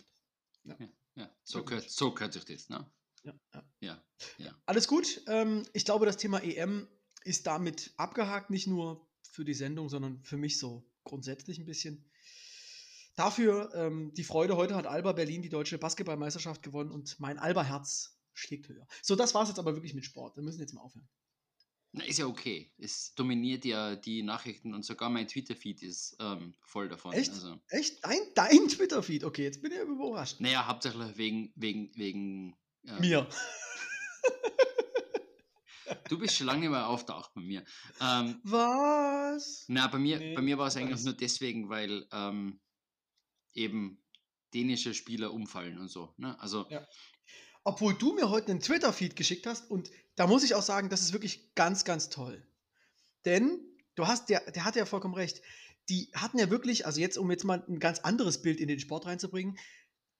Ja. 0.64 0.76
Ja, 0.80 0.88
ja. 1.16 1.30
So, 1.44 1.64
gehört, 1.64 1.90
so 1.90 2.14
gehört 2.14 2.34
sich 2.34 2.46
das, 2.46 2.70
ne? 2.70 2.90
Ja, 3.24 3.34
ja. 3.82 4.04
Ja. 4.38 4.56
Alles 4.66 4.88
gut. 4.88 5.22
Ähm, 5.28 5.66
ich 5.74 5.86
glaube, 5.86 6.06
das 6.06 6.18
Thema 6.18 6.44
EM 6.44 6.88
ist 7.24 7.48
damit 7.48 7.94
abgehakt, 7.98 8.50
nicht 8.50 8.68
nur 8.68 9.08
für 9.32 9.46
die 9.46 9.54
Sendung, 9.54 9.90
sondern 9.90 10.24
für 10.24 10.38
mich 10.38 10.60
so 10.60 10.90
grundsätzlich 11.04 11.60
ein 11.60 11.66
bisschen. 11.66 12.10
Dafür 13.16 13.74
ähm, 13.76 14.14
die 14.14 14.24
Freude, 14.24 14.56
heute 14.56 14.76
hat 14.76 14.86
Alba 14.86 15.12
Berlin 15.12 15.42
die 15.42 15.50
deutsche 15.50 15.78
Basketballmeisterschaft 15.78 16.64
gewonnen 16.64 16.92
und 16.92 17.20
mein 17.20 17.38
Alba-Herz 17.38 18.18
schlägt 18.34 18.70
höher. 18.70 18.88
So, 19.02 19.16
das 19.16 19.34
war 19.34 19.44
es 19.44 19.50
jetzt 19.50 19.60
aber 19.60 19.76
wirklich 19.76 19.94
mit 19.94 20.06
Sport. 20.06 20.38
Wir 20.38 20.44
müssen 20.44 20.62
jetzt 20.62 20.74
mal 20.74 20.82
aufhören. 20.82 21.10
Na, 21.92 22.04
ist 22.04 22.20
ja 22.20 22.28
okay. 22.28 22.72
Es 22.78 23.14
dominiert 23.16 23.66
ja 23.66 23.96
die 23.96 24.22
Nachrichten 24.22 24.74
und 24.76 24.86
sogar 24.86 25.10
mein 25.10 25.28
Twitter-Feed 25.28 25.82
ist 25.82 26.16
ähm, 26.20 26.54
voll 26.62 26.88
davon. 26.88 27.14
Echt? 27.14 27.32
Also, 27.32 27.60
Echt? 27.70 28.04
Dein, 28.06 28.20
dein 28.36 28.68
Twitter-Feed? 28.68 29.24
Okay, 29.24 29.44
jetzt 29.44 29.62
bin 29.62 29.72
ich 29.72 29.80
überrascht. 29.80 30.40
naja, 30.40 30.68
hauptsächlich 30.68 31.18
wegen, 31.18 31.52
wegen, 31.56 31.92
wegen. 31.96 32.56
äh, 32.86 33.00
Mir. 33.00 33.28
Du 36.08 36.20
bist 36.20 36.36
schon 36.38 36.46
lange 36.48 36.60
nicht 36.62 36.70
mehr 36.70 36.88
auftaucht 36.88 37.34
bei 37.34 37.42
mir. 37.42 37.64
Ähm, 38.00 38.40
Was? 38.44 39.66
na, 39.68 39.88
bei 39.88 39.98
mir, 39.98 40.20
Nee, 40.20 40.36
bei 40.36 40.42
mir 40.42 40.58
war 40.60 40.68
es 40.68 40.76
ich 40.76 40.84
eigentlich 40.84 41.04
nur 41.04 41.14
deswegen, 41.16 41.70
weil 41.70 42.08
ähm, 42.12 42.60
eben 43.54 44.04
dänische 44.54 44.94
Spieler 44.94 45.34
umfallen 45.34 45.80
und 45.80 45.88
so. 45.90 46.14
Ne? 46.18 46.40
Also, 46.40 46.68
Ja. 46.70 46.88
Obwohl 47.64 47.94
du 47.96 48.14
mir 48.14 48.30
heute 48.30 48.52
einen 48.52 48.62
Twitter-Feed 48.62 49.16
geschickt 49.16 49.46
hast 49.48 49.70
und 49.70 49.90
da 50.20 50.28
muss 50.28 50.44
ich 50.44 50.54
auch 50.54 50.62
sagen, 50.62 50.90
das 50.90 51.00
ist 51.02 51.14
wirklich 51.14 51.56
ganz, 51.56 51.86
ganz 51.86 52.10
toll. 52.10 52.46
Denn 53.24 53.58
du 53.96 54.06
hast, 54.06 54.28
der, 54.28 54.52
der 54.52 54.66
hatte 54.66 54.78
ja 54.80 54.86
vollkommen 54.86 55.14
recht. 55.14 55.42
Die 55.88 56.12
hatten 56.14 56.38
ja 56.38 56.50
wirklich, 56.50 56.86
also 56.86 57.00
jetzt, 57.00 57.18
um 57.18 57.32
jetzt 57.32 57.46
mal 57.46 57.64
ein 57.70 57.80
ganz 57.80 58.00
anderes 58.00 58.42
Bild 58.42 58.60
in 58.60 58.68
den 58.68 58.82
Sport 58.82 59.06
reinzubringen, 59.06 59.58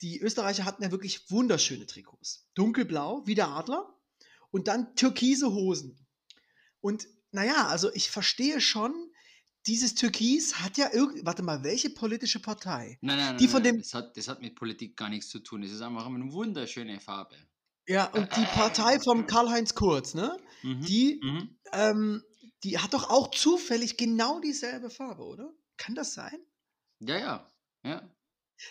die 0.02 0.22
Österreicher 0.22 0.64
hatten 0.64 0.84
ja 0.84 0.92
wirklich 0.92 1.30
wunderschöne 1.30 1.86
Trikots. 1.86 2.48
Dunkelblau, 2.54 3.24
wie 3.26 3.36
der 3.36 3.50
Adler, 3.50 3.94
und 4.52 4.70
dann 4.70 4.96
türkise 4.96 5.52
Hosen. 5.52 5.98
Und 6.80 7.10
naja, 7.32 7.68
also 7.68 7.94
ich 7.94 8.10
verstehe 8.10 8.62
schon, 8.62 8.94
dieses 9.68 9.96
Türkis 9.96 10.62
hat 10.62 10.78
ja 10.78 10.92
irgendwie, 10.94 11.26
warte 11.26 11.44
mal, 11.44 11.62
welche 11.66 11.90
politische 11.90 12.40
Partei? 12.40 12.98
nein, 13.02 13.18
nein, 13.18 13.26
nein, 13.32 13.38
Die 13.38 13.50
von 13.50 13.62
nein, 13.64 13.74
dem- 13.74 13.82
das, 13.82 13.94
hat, 13.94 14.16
das 14.16 14.30
hat 14.30 14.40
mit 14.40 14.56
Politik 14.56 14.96
gar 14.96 15.10
nichts 15.10 15.28
zu 15.28 15.40
tun. 15.40 15.62
Es 15.62 15.74
ist 15.74 15.82
einfach 15.82 16.06
eine 16.06 16.32
wunderschöne 16.32 17.02
Farbe. 17.02 17.36
Ja, 17.90 18.06
und 18.14 18.36
die 18.38 18.46
Partei 18.46 19.00
vom 19.00 19.26
Karl-Heinz 19.26 19.74
Kurz, 19.74 20.14
ne? 20.14 20.38
Mhm. 20.62 20.82
Die 20.86 21.20
Mhm. 21.24 21.58
Ähm, 21.74 22.24
die 22.64 22.78
hat 22.78 22.94
doch 22.94 23.10
auch 23.10 23.32
zufällig 23.32 23.98
genau 23.98 24.40
dieselbe 24.40 24.90
Farbe, 24.90 25.24
oder? 25.24 25.52
Kann 25.78 25.96
das 25.96 26.14
sein? 26.14 26.38
Ja, 27.00 27.18
ja. 27.18 27.52
ja. 27.84 28.16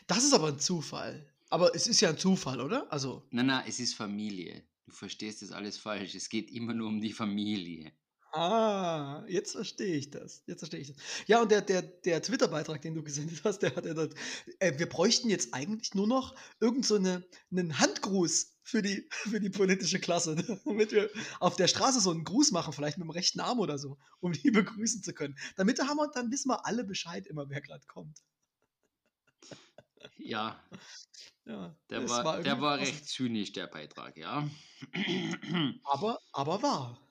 Das 0.06 0.22
ist 0.24 0.34
aber 0.34 0.48
ein 0.48 0.60
Zufall. 0.60 1.26
Aber 1.50 1.74
es 1.74 1.86
ist 1.88 2.00
ja 2.00 2.10
ein 2.10 2.18
Zufall, 2.18 2.60
oder? 2.60 2.92
Also, 2.92 3.26
Nein, 3.30 3.46
nein, 3.46 3.64
es 3.66 3.80
ist 3.80 3.94
Familie. 3.94 4.62
Du 4.86 4.92
verstehst 4.92 5.42
das 5.42 5.50
alles 5.52 5.78
falsch. 5.78 6.14
Es 6.14 6.28
geht 6.28 6.50
immer 6.50 6.74
nur 6.74 6.88
um 6.88 7.00
die 7.00 7.12
Familie. 7.12 7.92
ah, 8.32 9.24
jetzt 9.26 9.52
verstehe 9.52 9.96
ich 9.96 10.10
das. 10.10 10.42
Jetzt 10.46 10.60
verstehe 10.60 10.80
ich 10.80 10.88
das. 10.92 10.96
Ja, 11.26 11.40
und 11.42 11.50
der, 11.50 11.62
der, 11.62 11.82
der 11.82 12.22
Twitter-Beitrag, 12.22 12.82
den 12.82 12.94
du 12.94 13.02
gesendet 13.02 13.40
hast, 13.44 13.60
der 13.60 13.74
hat 13.74 13.86
ja 13.86 13.94
dort, 13.94 14.14
äh, 14.58 14.78
wir 14.78 14.88
bräuchten 14.88 15.30
jetzt 15.30 15.54
eigentlich 15.54 15.94
nur 15.94 16.06
noch 16.06 16.34
irgend 16.60 16.84
so 16.86 16.96
eine, 16.96 17.24
einen 17.50 17.78
Handgruß 17.78 18.57
für 18.68 18.82
die, 18.82 19.08
für 19.10 19.40
die 19.40 19.50
politische 19.50 19.98
Klasse, 19.98 20.34
ne? 20.34 20.60
damit 20.64 20.92
wir 20.92 21.10
auf 21.40 21.56
der 21.56 21.68
Straße 21.68 22.00
so 22.00 22.10
einen 22.10 22.24
Gruß 22.24 22.52
machen, 22.52 22.72
vielleicht 22.72 22.98
mit 22.98 23.06
dem 23.06 23.10
rechten 23.10 23.40
Arm 23.40 23.58
oder 23.58 23.78
so, 23.78 23.98
um 24.20 24.32
die 24.32 24.50
begrüßen 24.50 25.02
zu 25.02 25.14
können. 25.14 25.38
Damit 25.56 25.80
haben 25.80 25.96
wir, 25.96 26.10
dann 26.12 26.30
wissen 26.30 26.50
wir 26.50 26.66
alle 26.66 26.84
Bescheid 26.84 27.26
immer, 27.26 27.48
wer 27.48 27.60
gerade 27.60 27.86
kommt. 27.86 28.22
Ja, 30.16 30.60
Ja, 31.44 31.74
der 31.90 32.00
das 32.00 32.10
war, 32.10 32.42
der 32.42 32.60
war 32.60 32.78
recht 32.78 33.08
zynisch, 33.08 33.52
der 33.52 33.66
Beitrag, 33.66 34.16
ja. 34.16 34.48
Aber, 35.84 36.18
aber 36.32 36.62
wahr. 36.62 37.07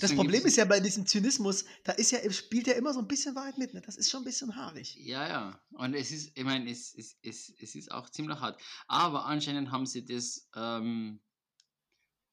Das 0.00 0.14
Problem 0.14 0.44
ist 0.44 0.56
ja 0.56 0.64
bei 0.64 0.80
diesem 0.80 1.06
Zynismus, 1.06 1.64
da 1.84 1.92
ist 1.92 2.10
ja, 2.10 2.30
spielt 2.30 2.66
ja 2.66 2.74
immer 2.74 2.92
so 2.92 3.00
ein 3.00 3.08
bisschen 3.08 3.34
Wahrheit 3.34 3.58
mit. 3.58 3.74
Ne? 3.74 3.80
Das 3.80 3.96
ist 3.96 4.10
schon 4.10 4.22
ein 4.22 4.24
bisschen 4.24 4.56
haarig. 4.56 4.96
Ja, 4.96 5.28
ja. 5.28 5.60
Und 5.72 5.94
es 5.94 6.10
ist, 6.10 6.36
ich 6.36 6.44
meine, 6.44 6.70
es, 6.70 6.94
es, 6.94 7.16
es, 7.22 7.52
es 7.58 7.74
ist 7.74 7.90
auch 7.92 8.10
ziemlich 8.10 8.40
hart. 8.40 8.60
Aber 8.88 9.26
anscheinend 9.26 9.70
haben 9.70 9.86
sie 9.86 10.04
das, 10.04 10.48
ähm, 10.54 11.20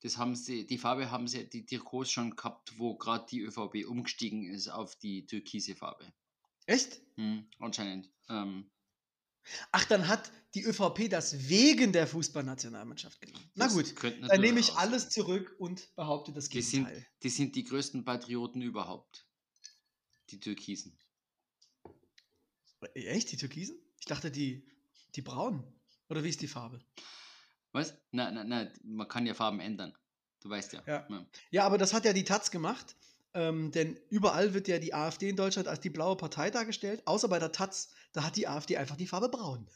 das 0.01 0.17
haben 0.17 0.35
sie, 0.35 0.65
die 0.65 0.77
Farbe 0.77 1.11
haben 1.11 1.27
sie, 1.27 1.47
die 1.49 1.65
Trikots 1.65 2.11
schon 2.11 2.35
gehabt, 2.35 2.77
wo 2.77 2.97
gerade 2.97 3.25
die 3.29 3.41
ÖVP 3.41 3.87
umgestiegen 3.87 4.45
ist 4.49 4.67
auf 4.69 4.95
die 4.97 5.25
türkise 5.25 5.75
Farbe. 5.75 6.11
Echt? 6.65 7.01
Hm, 7.15 7.47
anscheinend. 7.59 8.09
Ähm, 8.29 8.69
Ach, 9.71 9.85
dann 9.85 10.07
hat 10.07 10.31
die 10.55 10.63
ÖVP 10.63 11.09
das 11.09 11.49
wegen 11.49 11.91
der 11.91 12.05
Fußballnationalmannschaft 12.07 13.19
genommen. 13.19 13.49
Na 13.55 13.67
gut, 13.67 13.93
dann 14.03 14.41
nehme 14.41 14.59
ich 14.59 14.73
alles 14.73 15.09
zurück 15.09 15.55
und 15.57 15.93
behaupte 15.95 16.31
das 16.31 16.49
Die 16.49 16.61
sind, 16.61 16.85
Gegenteil. 16.85 17.07
die 17.23 17.29
sind 17.29 17.55
die 17.55 17.63
größten 17.63 18.05
Patrioten 18.05 18.61
überhaupt. 18.61 19.25
Die 20.29 20.39
Türkisen. 20.39 20.97
Echt, 22.93 23.31
die 23.31 23.37
Türkisen? 23.37 23.77
Ich 23.99 24.05
dachte, 24.05 24.29
die, 24.29 24.67
die 25.15 25.21
Braunen. 25.21 25.63
Oder 26.09 26.23
wie 26.23 26.29
ist 26.29 26.41
die 26.41 26.47
Farbe? 26.47 26.79
Was? 27.71 27.95
Nein, 28.11 28.35
nein, 28.35 28.47
nein, 28.47 28.71
man 28.83 29.07
kann 29.07 29.25
ja 29.25 29.33
Farben 29.33 29.59
ändern. 29.59 29.95
Du 30.41 30.49
weißt 30.49 30.73
ja. 30.73 30.83
Ja. 30.85 31.07
Ja, 31.49 31.65
aber 31.65 31.77
das 31.77 31.93
hat 31.93 32.05
ja 32.05 32.13
die 32.13 32.25
Taz 32.25 32.51
gemacht. 32.51 32.95
Ähm, 33.33 33.71
denn 33.71 33.97
überall 34.09 34.53
wird 34.53 34.67
ja 34.67 34.77
die 34.77 34.93
AfD 34.93 35.29
in 35.29 35.35
Deutschland 35.35 35.67
als 35.67 35.79
die 35.79 35.89
blaue 35.89 36.15
Partei 36.15 36.51
dargestellt, 36.51 37.01
außer 37.07 37.27
bei 37.27 37.39
der 37.39 37.51
Taz, 37.51 37.89
da 38.11 38.23
hat 38.23 38.35
die 38.35 38.47
AfD 38.47 38.77
einfach 38.77 38.95
die 38.95 39.07
Farbe 39.07 39.29
braun. 39.29 39.67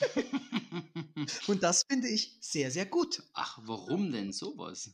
Und 1.46 1.62
das 1.62 1.84
finde 1.88 2.08
ich 2.08 2.36
sehr, 2.40 2.70
sehr 2.70 2.86
gut. 2.86 3.22
Ach, 3.32 3.58
warum 3.62 4.12
denn 4.12 4.32
sowas? 4.32 4.90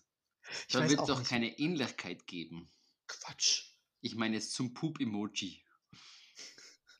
Ich 0.68 0.72
Da 0.72 0.88
wird 0.88 1.00
auch 1.00 1.06
doch 1.06 1.18
nicht. 1.20 1.28
keine 1.28 1.58
Ähnlichkeit 1.58 2.26
geben. 2.26 2.68
Quatsch. 3.06 3.64
Ich 4.00 4.14
meine 4.16 4.34
jetzt 4.36 4.52
zum 4.52 4.74
Poop-Emoji. 4.74 5.62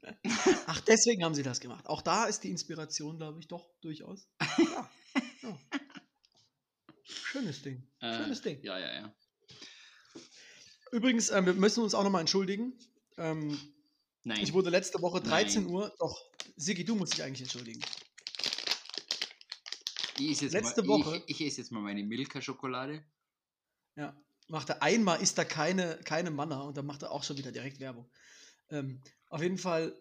Ach, 0.67 0.81
deswegen 0.81 1.25
haben 1.25 1.35
sie 1.35 1.43
das 1.43 1.61
gemacht. 1.61 1.87
Auch 1.87 2.03
da 2.03 2.25
ist 2.25 2.43
die 2.45 2.51
Inspiration, 2.51 3.19
glaube 3.19 3.39
ich, 3.41 3.49
doch 3.49 3.69
durchaus. 3.81 4.27
Ja. 4.59 4.91
ja. 5.43 5.59
Schönes 7.05 7.63
Ding. 7.63 7.87
Schönes 8.01 8.41
Äh, 8.41 8.43
Ding. 8.43 8.63
Ja, 8.65 8.79
ja, 8.79 8.95
ja. 8.95 9.15
Übrigens, 10.93 11.31
ähm, 11.31 11.47
wir 11.47 11.55
müssen 11.55 11.83
uns 11.83 11.95
auch 11.95 12.05
nochmal 12.05 12.21
entschuldigen. 12.21 12.79
Ähm, 13.17 13.59
Nein. 14.25 14.41
ich 14.43 14.53
wurde 14.53 14.71
letzte 14.71 15.01
Woche 15.03 15.21
13 15.21 15.65
Nein. 15.65 15.73
Uhr. 15.73 15.95
Doch, 15.99 16.32
Sigi, 16.57 16.85
du 16.85 16.95
musst 16.95 17.15
dich 17.15 17.23
eigentlich 17.23 17.43
entschuldigen. 17.43 17.81
ich 20.19 20.31
esse 20.33 20.45
jetzt 20.45 20.53
letzte 20.53 20.83
mal, 20.83 20.99
Woche- 21.01 21.23
Ich, 21.27 21.41
ich 21.41 21.47
esse 21.49 21.61
jetzt 21.61 21.73
mal 21.73 21.81
meine 21.81 22.03
Milka-Schokolade. 22.05 23.05
Ja. 23.97 24.17
Macht 24.49 24.69
er 24.71 24.83
einmal, 24.83 25.21
ist 25.23 25.39
da 25.39 25.45
keine, 25.45 25.99
keine 26.05 26.31
Manna 26.31 26.61
und 26.63 26.77
dann 26.77 26.87
macht 26.87 27.03
er 27.03 27.13
auch 27.13 27.25
schon 27.25 27.39
wieder 27.39 27.53
direkt 27.53 27.81
Werbung. 27.81 28.11
Ähm, 28.71 29.01
auf 29.29 29.41
jeden 29.43 29.59
Fall, 29.59 29.99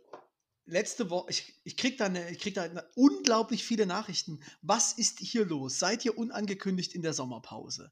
letzte 0.66 1.10
Woche, 1.10 1.30
ich, 1.30 1.54
ich 1.64 1.78
krieg 1.78 1.98
da, 1.98 2.06
eine, 2.06 2.30
ich 2.32 2.40
krieg 2.40 2.54
da 2.56 2.64
eine, 2.64 2.86
unglaublich 2.96 3.64
viele 3.64 3.86
Nachrichten. 3.86 4.44
Was 4.62 4.94
ist 4.94 5.20
hier 5.20 5.46
los? 5.46 5.80
Seid 5.80 6.04
ihr 6.06 6.18
unangekündigt 6.18 6.94
in 6.94 7.02
der 7.02 7.14
Sommerpause? 7.14 7.92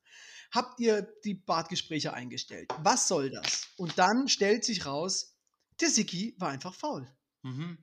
Habt 0.51 0.79
ihr 0.79 1.03
die 1.23 1.35
Badgespräche 1.35 2.13
eingestellt? 2.13 2.69
Was 2.79 3.07
soll 3.07 3.29
das? 3.29 3.67
Und 3.77 3.97
dann 3.97 4.27
stellt 4.27 4.65
sich 4.65 4.85
raus, 4.85 5.35
der 5.79 5.89
Siki 5.89 6.35
war 6.39 6.49
einfach 6.49 6.73
faul. 6.73 7.07
Mhm. 7.43 7.77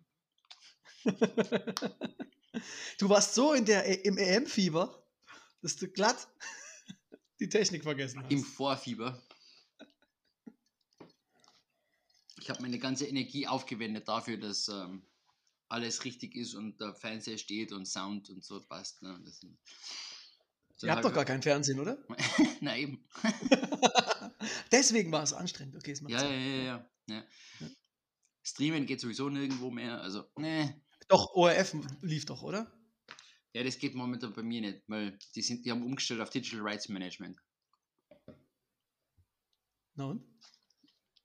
Du 2.99 3.09
warst 3.11 3.35
so 3.35 3.53
in 3.53 3.67
der, 3.67 3.87
E- 3.87 4.01
im 4.09 4.17
EM-Fieber, 4.17 5.07
dass 5.61 5.77
du 5.77 5.89
glatt 5.89 6.27
die 7.41 7.49
Technik 7.51 7.83
vergessen 7.83 8.23
hast. 8.23 8.33
Im 8.33 8.43
Vorfieber. 8.43 9.23
ich 12.47 12.51
habe 12.51 12.63
meine 12.63 12.79
ganze 12.79 13.07
Energie 13.07 13.47
aufgewendet 13.49 14.07
dafür, 14.09 14.37
dass 14.37 14.69
ähm, 14.69 15.03
alles 15.69 16.05
richtig 16.05 16.37
ist 16.37 16.55
und 16.55 16.81
der 16.81 16.95
Fernseher 16.95 17.39
steht 17.39 17.73
und 17.73 17.87
Sound 17.87 18.31
und 18.31 18.45
so 18.45 18.61
passt. 18.65 19.03
Ne? 19.03 19.21
Das, 19.25 19.41
Ihr 20.83 20.93
habt 20.93 21.05
doch 21.05 21.13
gar 21.13 21.25
keinen 21.25 21.43
Fernsehen, 21.43 21.81
oder? 21.81 21.99
Na 22.61 22.77
eben. 22.77 23.05
Deswegen 24.71 25.11
war 25.11 25.25
es 25.25 25.33
anstrengend. 25.33 25.75
Okay, 25.77 25.91
es 25.93 26.03
macht 26.03 26.13
Ja, 26.13 26.23
ja, 26.23 26.31
ja, 26.31 26.63
ja, 26.65 26.89
ja. 27.09 27.25
Streamen 28.45 28.87
geht 28.87 29.01
sowieso 29.01 29.29
nirgendwo 29.29 29.71
mehr. 29.71 30.01
Also, 30.01 30.31
ne. 30.37 30.81
Doch, 31.09 31.35
ORF 31.35 31.75
lief 32.03 32.27
doch, 32.27 32.43
oder? 32.43 32.73
Ja, 33.53 33.63
das 33.63 33.79
geht 33.79 33.95
momentan 33.95 34.33
bei 34.33 34.43
mir 34.43 34.61
nicht, 34.61 34.83
weil 34.87 35.19
die, 35.35 35.43
sind, 35.43 35.65
die 35.65 35.71
haben 35.71 35.83
umgestellt 35.83 36.21
auf 36.21 36.31
Digital 36.31 36.61
Rights 36.61 36.89
Management. 36.89 37.41
Na 39.95 40.07
und? 40.07 40.23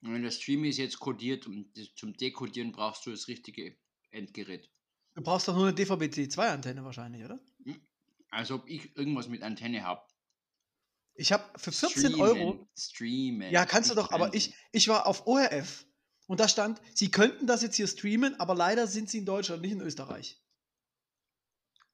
Und 0.02 0.14
wenn 0.14 0.22
der 0.22 0.30
Stream 0.30 0.64
ist 0.64 0.78
jetzt 0.78 0.98
kodiert 0.98 1.46
und 1.46 1.70
zum 1.96 2.16
Dekodieren 2.16 2.72
brauchst 2.72 3.06
du 3.06 3.10
das 3.10 3.28
richtige 3.28 3.76
Endgerät. 4.10 4.70
Du 5.14 5.22
brauchst 5.22 5.46
doch 5.46 5.54
nur 5.54 5.66
eine 5.66 5.76
DVB-T2-Antenne 5.76 6.84
wahrscheinlich, 6.84 7.24
oder? 7.24 7.38
Also 8.30 8.56
ob 8.56 8.68
ich 8.68 8.96
irgendwas 8.96 9.28
mit 9.28 9.42
Antenne 9.42 9.84
habe. 9.84 10.02
Ich 11.14 11.32
habe 11.32 11.44
für 11.58 11.70
14 11.70 12.14
Euro. 12.14 12.66
Streamen. 12.76 13.52
Ja, 13.52 13.66
kannst 13.66 13.90
du 13.90 13.94
doch, 13.94 14.10
aber 14.10 14.32
ich, 14.32 14.54
ich 14.72 14.88
war 14.88 15.06
auf 15.06 15.26
ORF 15.26 15.86
und 16.32 16.40
da 16.40 16.48
stand, 16.48 16.80
sie 16.94 17.10
könnten 17.10 17.46
das 17.46 17.60
jetzt 17.60 17.76
hier 17.76 17.86
streamen, 17.86 18.40
aber 18.40 18.54
leider 18.54 18.86
sind 18.86 19.10
sie 19.10 19.18
in 19.18 19.26
Deutschland, 19.26 19.60
nicht 19.60 19.72
in 19.72 19.82
Österreich. 19.82 20.42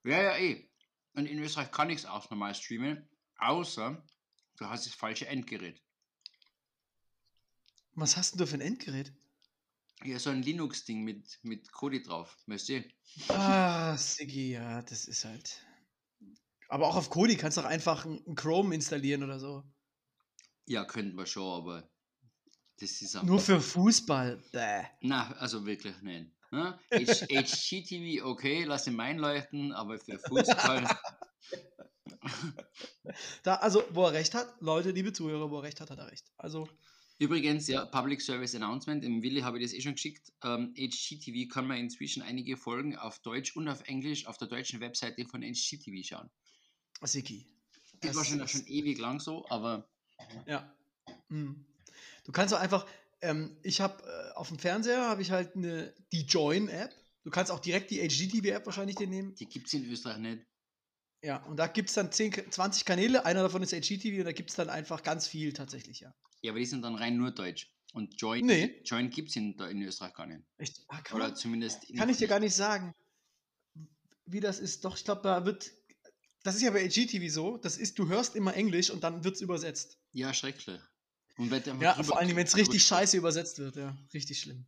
Ja, 0.05 0.23
ja, 0.23 0.37
eh. 0.37 0.71
Und 1.15 1.27
in 1.27 1.41
Österreich 1.41 1.73
kann 1.73 1.91
ich 1.91 1.99
es 1.99 2.07
auch 2.07 2.31
normal 2.31 2.55
streamen, 2.55 3.11
außer 3.39 4.07
du 4.59 4.65
hast 4.65 4.87
das 4.87 4.95
falsche 4.95 5.27
Endgerät. 5.27 5.83
Was 7.95 8.17
hast 8.17 8.31
denn 8.31 8.39
du 8.39 8.47
für 8.47 8.55
ein 8.55 8.61
Endgerät? 8.61 9.13
Ja, 10.05 10.21
so 10.21 10.31
ein 10.31 10.45
Linux-Ding 10.45 11.03
mit, 11.03 11.41
mit 11.43 11.73
Kodi 11.73 12.01
drauf, 12.01 12.39
weißt 12.47 12.69
du? 12.69 12.85
Ah, 13.31 13.97
Siggi, 13.99 14.53
ja, 14.53 14.83
das 14.83 15.07
ist 15.07 15.25
halt. 15.25 15.67
Aber 16.69 16.87
auch 16.87 16.95
auf 16.95 17.11
Kodi 17.11 17.37
kannst 17.37 17.57
du 17.57 17.63
doch 17.63 17.69
einfach 17.69 18.05
ein 18.05 18.23
ein 18.25 18.37
Chrome 18.37 18.73
installieren 18.73 19.25
oder 19.25 19.41
so. 19.41 19.65
Ja, 20.67 20.85
könnten 20.85 21.17
wir 21.17 21.27
schon, 21.27 21.61
aber 21.61 21.91
das 22.81 23.03
ist 23.03 23.23
Nur 23.23 23.41
für 23.41 23.61
Fußball. 23.61 24.43
Bäh. 24.53 24.85
Na, 25.01 25.33
also 25.39 25.65
wirklich. 25.67 25.95
Ne? 26.03 26.33
H- 26.51 26.79
HGTV, 26.93 28.25
okay, 28.25 28.65
lass 28.65 28.87
ihn 28.87 28.99
einleuchten, 28.99 29.73
aber 29.73 29.99
für 29.99 30.19
Fußball. 30.19 30.85
Da, 33.43 33.55
also, 33.57 33.83
wo 33.91 34.05
er 34.05 34.13
recht 34.13 34.35
hat, 34.35 34.55
Leute, 34.61 34.91
liebe 34.91 35.13
Zuhörer, 35.13 35.51
wo 35.51 35.57
er 35.59 35.63
recht 35.63 35.81
hat, 35.81 35.91
hat 35.91 35.99
er 35.99 36.11
recht. 36.11 36.31
Also, 36.37 36.69
Übrigens, 37.21 37.67
ja, 37.67 37.85
Public 37.85 38.21
Service 38.23 38.55
Announcement, 38.55 39.03
im 39.05 39.23
Willi 39.23 39.41
habe 39.41 39.59
ich 39.59 39.65
das 39.65 39.73
eh 39.73 39.81
schon 39.81 39.95
geschickt. 39.95 40.33
Ähm, 40.45 40.73
HGTV 40.77 41.53
kann 41.53 41.67
man 41.67 41.79
inzwischen 41.79 42.23
einige 42.23 42.57
Folgen 42.57 42.97
auf 42.97 43.19
Deutsch 43.21 43.57
und 43.57 43.67
auf 43.69 43.83
Englisch 43.89 44.27
auf 44.27 44.39
der 44.39 44.47
deutschen 44.47 44.81
Webseite 44.81 45.25
von 45.27 45.43
HGTV 45.43 46.07
schauen. 46.07 46.31
Siggi. 47.03 47.47
Das, 48.01 48.11
Das 48.11 48.17
war 48.17 48.25
schon, 48.25 48.41
ist- 48.41 48.51
schon 48.53 48.67
ewig 48.69 48.99
lang 48.99 49.19
so, 49.19 49.45
aber 49.49 49.89
Ja. 50.47 50.73
Hm. 51.29 51.65
Du 52.25 52.33
kannst 52.33 52.55
auch 52.55 52.61
einfach, 52.61 52.87
ähm, 53.21 53.57
ich 53.63 53.81
habe 53.81 54.03
äh, 54.05 54.35
auf 54.37 54.49
dem 54.49 54.59
Fernseher 54.59 55.07
habe 55.09 55.23
ich 55.23 55.31
halt 55.31 55.57
eine, 55.57 55.93
die 56.13 56.23
Join-App. 56.23 56.95
Du 57.25 57.31
kannst 57.31 57.51
auch 57.53 57.61
direkt 57.61 57.91
die 57.91 58.01
HGTV-App 58.01 58.65
wahrscheinlich 58.67 58.97
dir 58.97 59.07
nehmen. 59.07 59.35
die 59.35 59.47
gibt 59.47 59.67
es 59.67 59.75
in 59.75 59.91
Österreich 59.91 60.19
nicht. 60.19 60.47
Ja, 61.23 61.43
und 61.45 61.57
da 61.57 61.67
gibt 61.67 61.89
es 61.89 61.95
dann 61.97 62.13
10, 62.13 62.31
Ka- 62.31 62.49
20 62.49 62.85
Kanäle, 62.85 63.25
einer 63.25 63.43
davon 63.43 63.63
ist 63.63 63.73
HGTV 63.73 64.19
und 64.21 64.25
da 64.25 64.33
gibt 64.33 64.51
es 64.51 64.57
dann 64.57 64.71
einfach 64.71 65.03
ganz 65.03 65.27
viel 65.27 65.53
tatsächlich, 65.53 66.01
ja. 66.01 66.15
Ja, 66.43 66.53
aber 66.53 66.61
die 66.61 66.67
sind 66.67 66.83
dann 66.83 66.95
rein 66.95 67.17
nur 67.17 67.33
Deutsch. 67.33 67.73
Und 67.93 68.21
Join, 68.21 68.47
Nee. 68.47 68.81
Join 68.85 69.11
gibt 69.11 69.31
es 69.31 69.37
in, 69.37 69.59
in 69.59 69.83
Österreich 69.83 70.15
gar 70.15 70.27
nicht. 70.27 70.43
Echt? 70.59 70.85
Ah, 70.89 71.01
kann, 71.01 71.17
Oder 71.17 71.29
man, 71.29 71.37
zumindest. 71.37 71.93
kann 71.97 72.09
ich 72.09 72.19
dir 72.19 72.29
gar 72.29 72.39
nicht 72.39 72.55
sagen, 72.55 72.95
wie 74.27 74.41
das 74.41 74.61
ist. 74.61 74.85
Doch, 74.85 74.97
ich 74.97 75.05
glaube, 75.05 75.23
da 75.23 75.45
wird, 75.45 75.73
das 76.45 76.55
ist 76.55 76.63
ja 76.63 76.71
bei 76.71 76.89
HGTV 76.89 77.29
so, 77.33 77.57
das 77.57 77.77
ist, 77.79 77.99
du 77.99 78.09
hörst 78.09 78.37
immer 78.37 78.55
Englisch 78.55 78.91
und 78.91 79.03
dann 79.03 79.25
wird 79.25 79.35
es 79.37 79.41
übersetzt. 79.41 79.99
Ja, 80.13 80.33
schrecklich. 80.35 80.81
Und 81.39 81.53
einfach 81.53 81.81
Ja, 81.81 82.03
vor 82.03 82.19
allem, 82.19 82.37
wenn 82.37 82.47
es 82.47 82.57
richtig 82.57 82.83
scheiße 82.85 83.17
übersetzt 83.17 83.59
wird, 83.59 83.77
ja. 83.77 83.97
Richtig 84.13 84.41
schlimm. 84.41 84.67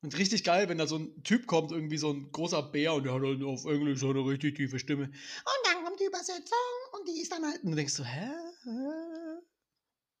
Und 0.00 0.16
richtig 0.16 0.44
geil, 0.44 0.68
wenn 0.68 0.78
da 0.78 0.86
so 0.86 0.96
ein 0.96 1.22
Typ 1.24 1.46
kommt, 1.46 1.72
irgendwie 1.72 1.96
so 1.96 2.12
ein 2.12 2.30
großer 2.30 2.62
Bär 2.62 2.94
und 2.94 3.04
der 3.04 3.14
hat 3.14 3.22
dann 3.22 3.42
auf 3.42 3.64
Englisch 3.64 3.98
so 3.98 4.10
eine 4.10 4.20
richtig 4.20 4.54
tiefe 4.54 4.78
Stimme. 4.78 5.04
Und 5.04 5.12
dann 5.64 5.82
kommt 5.82 5.98
die 5.98 6.04
Übersetzung 6.04 6.58
und 6.92 7.08
die 7.08 7.20
ist 7.20 7.32
dann 7.32 7.44
halt. 7.44 7.64
Und 7.64 7.70
du 7.70 7.76
denkst 7.76 7.94
so, 7.94 8.04
hä? 8.04 8.30
Hä? 8.62 8.68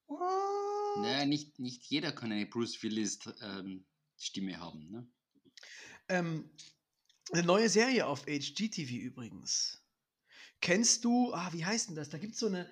What? 0.08 1.02
Naja, 1.02 1.26
nicht, 1.26 1.60
nicht 1.60 1.84
jeder 1.84 2.10
kann 2.10 2.32
eine 2.32 2.46
Bruce 2.46 2.82
Willis 2.82 3.20
ähm, 3.40 3.84
Stimme 4.16 4.58
haben. 4.58 4.90
Ne? 4.90 5.06
Ähm, 6.08 6.50
eine 7.30 7.44
neue 7.44 7.68
Serie 7.68 8.06
auf 8.06 8.26
HGTV 8.26 8.90
übrigens. 8.90 9.84
Kennst 10.60 11.04
du, 11.04 11.32
ah, 11.34 11.52
wie 11.52 11.64
heißt 11.64 11.90
denn 11.90 11.94
das? 11.94 12.08
Da 12.08 12.18
gibt 12.18 12.34
es 12.34 12.40
so 12.40 12.46
eine, 12.46 12.68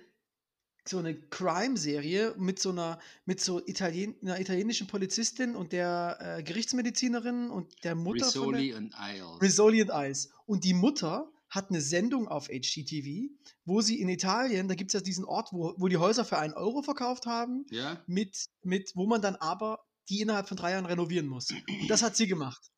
so 0.88 0.98
eine 0.98 1.14
Crime-Serie 1.14 2.34
mit 2.38 2.58
so 2.58 2.70
einer, 2.70 2.98
mit 3.24 3.40
so 3.40 3.64
Italien, 3.66 4.16
einer 4.22 4.40
italienischen 4.40 4.86
Polizistin 4.86 5.56
und 5.56 5.72
der 5.72 6.18
äh, 6.20 6.42
Gerichtsmedizinerin 6.42 7.50
und 7.50 7.72
der 7.84 7.94
Mutter 7.94 8.30
von 8.30 8.52
der, 8.52 8.60
Risoli 8.60 8.74
und 8.74 8.94
Isles. 8.94 9.42
Rizzoli 9.42 9.80
and 9.82 9.90
Eyes. 9.90 10.30
Und 10.46 10.64
die 10.64 10.74
Mutter 10.74 11.30
hat 11.48 11.70
eine 11.70 11.80
Sendung 11.80 12.28
auf 12.28 12.48
HGTV, 12.48 13.30
wo 13.64 13.80
sie 13.80 14.00
in 14.00 14.08
Italien, 14.08 14.68
da 14.68 14.74
gibt 14.74 14.90
es 14.90 14.94
ja 14.94 15.00
diesen 15.00 15.24
Ort, 15.24 15.52
wo, 15.52 15.74
wo 15.78 15.88
die 15.88 15.96
Häuser 15.96 16.24
für 16.24 16.38
einen 16.38 16.54
Euro 16.54 16.82
verkauft 16.82 17.26
haben, 17.26 17.64
ja? 17.70 18.02
mit, 18.06 18.46
mit, 18.62 18.92
wo 18.94 19.06
man 19.06 19.22
dann 19.22 19.36
aber 19.36 19.84
die 20.08 20.20
innerhalb 20.20 20.48
von 20.48 20.56
drei 20.56 20.72
Jahren 20.72 20.86
renovieren 20.86 21.26
muss. 21.26 21.50
Und 21.50 21.88
das 21.88 22.02
hat 22.02 22.16
sie 22.16 22.26
gemacht. 22.26 22.70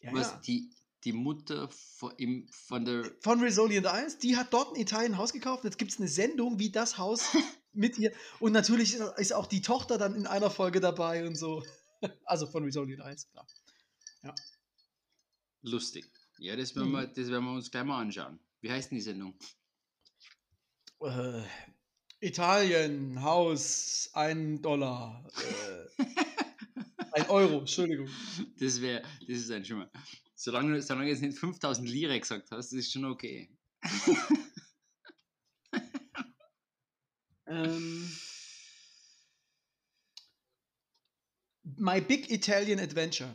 Ja, 0.00 0.12
Was, 0.12 0.30
ja. 0.30 0.40
Die, 0.46 0.70
die 1.06 1.12
Mutter 1.14 1.68
von, 1.70 2.12
im, 2.18 2.46
von 2.50 2.84
der. 2.84 3.10
Von 3.20 3.40
Rizzoli 3.40 3.78
and 3.78 3.86
Eyes, 3.86 4.18
die 4.18 4.36
hat 4.36 4.52
dort 4.52 4.76
in 4.76 4.82
Italien 4.82 5.12
ein 5.12 5.18
Haus 5.18 5.32
gekauft. 5.32 5.64
Jetzt 5.64 5.78
gibt 5.78 5.92
es 5.92 5.98
eine 5.98 6.08
Sendung, 6.08 6.58
wie 6.58 6.70
das 6.70 6.98
Haus 6.98 7.22
mit 7.72 7.96
ihr. 7.98 8.12
Und 8.40 8.52
natürlich 8.52 8.94
ist- 9.16 9.32
auch 9.32 9.46
die 9.46 9.62
Tochter 9.62 9.96
dann 9.96 10.14
in 10.14 10.26
einer 10.26 10.50
Folge 10.50 10.80
dabei 10.80 11.26
und 11.26 11.36
so. 11.36 11.64
Also 12.26 12.46
von 12.46 12.62
and 12.64 13.00
Eyes, 13.00 13.26
klar. 13.30 13.46
Lustig. 15.62 16.04
Ja, 16.38 16.54
das 16.54 16.76
werden, 16.76 16.90
Mhm. 16.90 16.92
wir, 16.96 17.06
das 17.06 17.28
werden 17.30 17.44
wir 17.46 17.52
uns 17.54 17.70
gleich 17.70 17.84
mal 17.84 18.00
anschauen. 18.02 18.38
Wie 18.60 18.70
heißt 18.70 18.90
denn 18.90 18.98
die 18.98 19.02
Sendung? 19.02 19.34
Äh, 21.00 21.42
Italien, 22.20 23.22
Haus, 23.22 24.10
ein 24.12 24.60
Dollar. 24.60 25.26
Äh, 25.98 26.02
ein 27.12 27.30
Euro, 27.30 27.60
Entschuldigung. 27.60 28.08
Das 28.58 28.80
wäre, 28.82 29.02
das 29.20 29.38
ist 29.38 29.50
ein 29.50 29.64
Schimmer. 29.64 29.90
Solange, 30.36 30.80
solange 30.82 31.06
du 31.06 31.12
jetzt 31.12 31.22
nicht 31.22 31.38
5000 31.38 31.88
Lire 31.88 32.20
gesagt 32.20 32.50
hast, 32.50 32.72
ist 32.72 32.92
schon 32.92 33.04
okay. 33.04 33.50
Ähm, 37.46 38.10
My 41.62 42.00
Big 42.00 42.30
Italian 42.30 42.80
Adventure. 42.80 43.34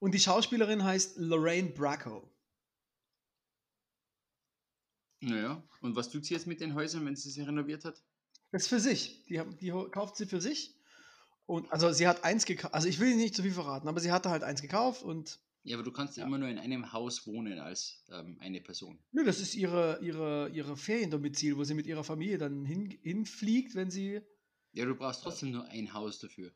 Und 0.00 0.12
die 0.12 0.20
Schauspielerin 0.20 0.82
heißt 0.84 1.18
Lorraine 1.18 1.70
Bracco. 1.70 2.28
Naja, 5.20 5.62
und 5.80 5.96
was 5.96 6.10
tut 6.10 6.24
sie 6.24 6.34
jetzt 6.34 6.46
mit 6.46 6.60
den 6.60 6.74
Häusern, 6.74 7.04
wenn 7.04 7.16
sie 7.16 7.30
sie 7.30 7.42
renoviert 7.42 7.84
hat? 7.84 8.02
Das 8.52 8.62
ist 8.62 8.68
für 8.68 8.80
sich. 8.80 9.24
Die, 9.26 9.42
die 9.60 9.70
kauft 9.90 10.16
sie 10.16 10.26
für 10.26 10.40
sich. 10.40 10.77
Und 11.48 11.72
also 11.72 11.90
sie 11.92 12.06
hat 12.06 12.24
eins 12.24 12.44
gekauft. 12.44 12.74
Also 12.74 12.88
ich 12.88 13.00
will 13.00 13.16
nicht 13.16 13.34
zu 13.34 13.42
viel 13.42 13.52
verraten, 13.52 13.88
aber 13.88 14.00
sie 14.00 14.12
hatte 14.12 14.28
halt 14.28 14.42
eins 14.42 14.60
gekauft 14.60 15.02
und 15.02 15.40
Ja, 15.62 15.76
aber 15.76 15.82
du 15.82 15.92
kannst 15.92 16.18
ja 16.18 16.24
immer 16.26 16.36
nur 16.36 16.48
in 16.48 16.58
einem 16.58 16.92
Haus 16.92 17.26
wohnen 17.26 17.58
als 17.58 18.04
ähm, 18.10 18.36
eine 18.40 18.60
Person. 18.60 19.02
nö, 19.12 19.24
das 19.24 19.40
ist 19.40 19.54
ihre, 19.54 19.98
ihre, 20.02 20.50
ihre 20.50 20.76
Feriendomizil, 20.76 21.56
wo 21.56 21.64
sie 21.64 21.72
mit 21.72 21.86
ihrer 21.86 22.04
Familie 22.04 22.36
dann 22.36 22.66
hin, 22.66 22.90
hinfliegt, 23.02 23.74
wenn 23.74 23.90
sie. 23.90 24.20
Ja, 24.72 24.84
du 24.84 24.94
brauchst 24.94 25.22
trotzdem 25.22 25.52
nur 25.52 25.64
ein 25.64 25.94
Haus 25.94 26.18
dafür. 26.18 26.52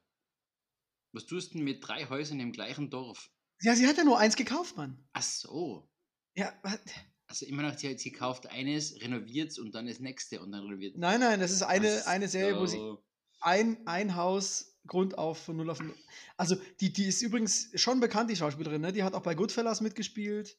Was 1.13 1.25
tust 1.25 1.53
du 1.53 1.59
denn 1.59 1.65
mit 1.65 1.87
drei 1.87 2.07
Häusern 2.09 2.41
im 2.41 2.53
gleichen 2.53 2.91
Dorf? 2.91 3.31
Ja, 3.63 3.75
sie 3.75 3.87
hat 3.87 3.97
ja 3.97 4.05
nur 4.05 4.19
eins 4.19 4.37
gekauft, 4.37 4.77
Mann. 4.77 5.03
Ach 5.15 5.23
so. 5.23 5.89
Ja, 6.35 6.53
was? 6.63 6.81
Also 7.27 7.47
immer 7.47 7.63
noch, 7.63 7.79
sie, 7.79 7.97
sie 7.97 8.13
kauft 8.13 8.47
eines, 8.47 9.01
renoviert 9.01 9.59
und 9.59 9.75
dann 9.75 9.87
das 9.87 10.01
nächste 10.01 10.43
und 10.43 10.53
dann 10.53 10.65
renoviert. 10.65 10.99
Nein, 10.99 11.21
nein, 11.21 11.41
das 11.41 11.51
ist 11.51 11.63
eine, 11.63 12.03
Ach 12.05 12.09
eine 12.09 12.29
Serie, 12.29 12.61
wo 12.61 12.67
sie 12.67 12.77
so. 12.77 13.03
ein, 13.41 13.87
ein 13.87 14.17
Haus 14.17 14.72
Grund 14.87 15.17
auf 15.17 15.39
von 15.39 15.57
0 15.57 15.71
auf 15.71 15.81
0. 15.81 15.95
Also, 16.37 16.57
die, 16.81 16.93
die 16.93 17.05
ist 17.05 17.23
übrigens 17.23 17.71
schon 17.75 18.01
bekannt, 18.01 18.31
die 18.31 18.37
Schauspielerin, 18.37 18.81
ne? 18.81 18.93
Die 18.93 19.03
hat 19.03 19.15
auch 19.15 19.23
bei 19.23 19.35
Goodfellas 19.35 19.81
mitgespielt. 19.81 20.57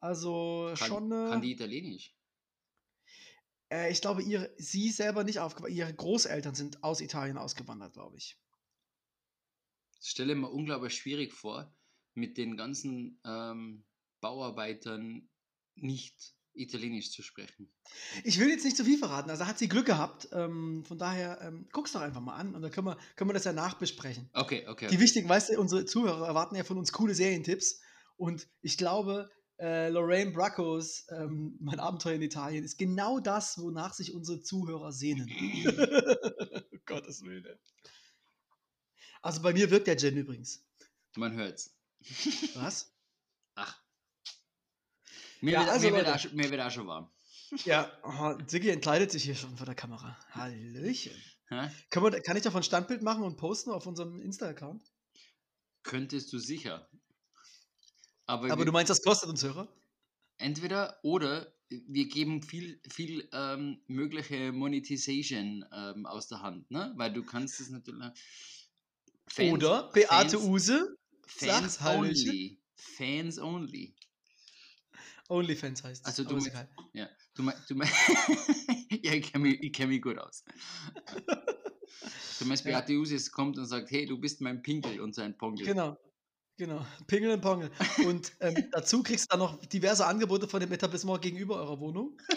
Also 0.00 0.72
kann, 0.76 0.88
schon. 0.88 1.12
Äh, 1.12 1.30
kann 1.30 1.42
die 1.42 1.52
Italienisch? 1.52 2.14
äh, 3.72 3.90
ich 3.90 4.00
glaube, 4.00 4.22
ihre, 4.22 4.52
sie 4.58 4.90
selber 4.90 5.24
nicht 5.24 5.40
aufgewandert. 5.40 5.76
Ihre 5.76 5.94
Großeltern 5.94 6.54
sind 6.54 6.84
aus 6.84 7.00
Italien 7.00 7.38
ausgewandert, 7.38 7.94
glaube 7.94 8.16
ich. 8.16 8.38
Das 9.96 10.08
stelle 10.08 10.34
mir 10.34 10.50
unglaublich 10.50 10.94
schwierig 10.94 11.32
vor, 11.32 11.74
mit 12.14 12.36
den 12.36 12.56
ganzen 12.56 13.20
ähm, 13.24 13.84
Bauarbeitern 14.20 15.28
nicht 15.74 16.36
Italienisch 16.54 17.10
zu 17.10 17.22
sprechen. 17.22 17.72
Ich 18.24 18.38
will 18.38 18.48
jetzt 18.48 18.64
nicht 18.64 18.76
zu 18.76 18.84
viel 18.84 18.98
verraten, 18.98 19.30
also 19.30 19.46
hat 19.46 19.58
sie 19.58 19.68
Glück 19.68 19.86
gehabt. 19.86 20.28
Ähm, 20.32 20.84
von 20.86 20.98
daher, 20.98 21.40
ähm, 21.42 21.68
guck's 21.72 21.92
doch 21.92 22.00
einfach 22.00 22.20
mal 22.20 22.34
an 22.34 22.54
und 22.54 22.62
dann 22.62 22.70
können 22.70 22.86
wir, 22.86 22.98
können 23.16 23.30
wir 23.30 23.34
das 23.34 23.44
ja 23.44 23.52
nachbesprechen. 23.52 24.28
Okay, 24.34 24.66
okay. 24.68 24.88
Die 24.88 25.00
wichtigen, 25.00 25.28
weißt 25.28 25.50
du, 25.50 25.60
unsere 25.60 25.84
Zuhörer 25.84 26.26
erwarten 26.26 26.56
ja 26.56 26.64
von 26.64 26.78
uns 26.78 26.92
coole 26.92 27.14
Serientipps. 27.14 27.80
Und 28.16 28.48
ich 28.60 28.76
glaube, 28.76 29.30
äh, 29.58 29.88
Lorraine 29.88 30.32
Braccos, 30.32 31.06
ähm, 31.10 31.56
mein 31.60 31.80
Abenteuer 31.80 32.14
in 32.14 32.22
Italien, 32.22 32.64
ist 32.64 32.78
genau 32.78 33.20
das, 33.20 33.58
wonach 33.58 33.94
sich 33.94 34.12
unsere 34.14 34.40
Zuhörer 34.40 34.92
sehnen. 34.92 35.28
um 36.72 36.80
Gottes 36.84 37.22
Willen. 37.22 37.58
Also 39.22 39.40
bei 39.40 39.52
mir 39.52 39.70
wirkt 39.70 39.86
der 39.86 39.96
Gin 39.96 40.16
übrigens. 40.16 40.66
Man 41.16 41.34
hört's. 41.34 41.76
Was? 42.54 42.92
Ach. 43.54 43.81
Mir, 45.42 45.52
Ja, 45.54 45.60
wird, 45.60 45.70
also 45.70 45.90
mir, 45.90 45.96
wird 45.96 46.08
auch, 46.08 46.18
schon- 46.18 46.34
mir 46.36 46.50
wird 46.50 46.60
auch 46.60 46.70
schon 46.70 46.86
warm. 46.86 47.10
Ja, 47.64 47.90
oh, 48.04 48.38
entkleidet 48.52 49.10
sich 49.10 49.24
hier 49.24 49.34
schon 49.34 49.56
vor 49.56 49.66
der 49.66 49.74
Kamera. 49.74 50.16
Hallöchen. 50.30 51.12
Hä? 51.48 51.68
Kann, 51.90 52.02
man, 52.02 52.22
kann 52.22 52.36
ich 52.36 52.44
davon 52.44 52.60
ein 52.60 52.64
Standbild 52.64 53.02
machen 53.02 53.24
und 53.24 53.36
posten 53.36 53.70
auf 53.70 53.86
unserem 53.86 54.20
Insta-Account? 54.20 54.82
Könntest 55.82 56.32
du 56.32 56.38
sicher. 56.38 56.88
Aber, 58.24 58.46
Aber 58.52 58.58
wir, 58.60 58.64
du 58.66 58.72
meinst, 58.72 58.88
das 58.88 59.02
kostet 59.02 59.28
uns 59.28 59.42
Hörer? 59.42 59.68
entweder 60.38 60.98
oder 61.02 61.52
wir 61.68 62.08
geben 62.08 62.42
viel, 62.42 62.80
viel 62.88 63.28
ähm, 63.32 63.82
mögliche 63.86 64.52
Monetization 64.52 65.64
ähm, 65.74 66.06
aus 66.06 66.28
der 66.28 66.40
Hand, 66.42 66.70
ne? 66.70 66.92
Weil 66.96 67.12
du 67.12 67.24
kannst 67.24 67.60
es 67.60 67.68
natürlich. 67.70 68.04
Fans- 69.26 69.52
Oder 69.52 69.90
Beate 69.92 70.08
Fans- 70.08 70.34
Use, 70.44 70.96
Fans 71.26 71.80
only. 71.80 72.60
Fans 72.76 73.38
only. 73.38 73.94
OnlyFans 75.28 75.84
heißt 75.84 76.02
es. 76.02 76.06
Also 76.06 76.24
du 76.24 76.36
meinst-. 76.36 76.52
Ja, 76.92 77.08
du 77.34 77.42
meinst. 77.42 77.70
Du 77.70 77.74
mein, 77.74 77.88
ja, 79.02 79.12
ich 79.12 79.32
kenne 79.32 79.44
mich, 79.44 79.62
ich 79.62 79.72
kenn 79.72 79.88
mich 79.88 80.02
gut 80.02 80.18
aus. 80.18 80.44
Du 82.38 82.44
meinst, 82.46 82.64
Ja. 82.64 82.80
Beate 82.80 82.94
Usis 82.94 83.30
kommt 83.30 83.58
und 83.58 83.66
sagt: 83.66 83.90
Hey, 83.90 84.06
du 84.06 84.18
bist 84.18 84.40
mein 84.40 84.62
Pinkel 84.62 85.00
und 85.00 85.14
sein 85.14 85.36
Pongel. 85.36 85.64
Genau. 85.66 85.96
Genau. 86.58 86.86
Pingel 87.06 87.32
und 87.32 87.40
Pongel. 87.40 87.70
Und 88.04 88.32
ähm, 88.40 88.54
dazu 88.72 89.02
kriegst 89.02 89.24
du 89.24 89.28
dann 89.30 89.38
noch 89.40 89.64
diverse 89.66 90.06
Angebote 90.06 90.46
von 90.46 90.60
dem 90.60 90.70
Etablissement 90.70 91.22
gegenüber 91.22 91.56
eurer 91.56 91.80
Wohnung. 91.80 92.20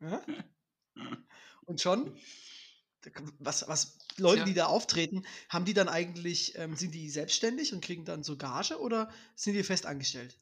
Ja? 0.00 0.20
Und 1.64 1.80
schon, 1.80 2.18
was, 3.38 3.68
was 3.68 3.98
Leute, 4.16 4.38
Tja. 4.38 4.44
die 4.46 4.54
da 4.54 4.66
auftreten, 4.66 5.24
haben 5.48 5.64
die 5.64 5.74
dann 5.74 5.88
eigentlich, 5.88 6.58
ähm, 6.58 6.74
sind 6.74 6.92
die 6.92 7.08
selbstständig 7.08 7.72
und 7.72 7.84
kriegen 7.84 8.04
dann 8.04 8.24
so 8.24 8.36
Gage 8.36 8.80
oder 8.80 9.12
sind 9.36 9.54
die 9.54 9.62
fest 9.62 9.86
angestellt? 9.86 10.40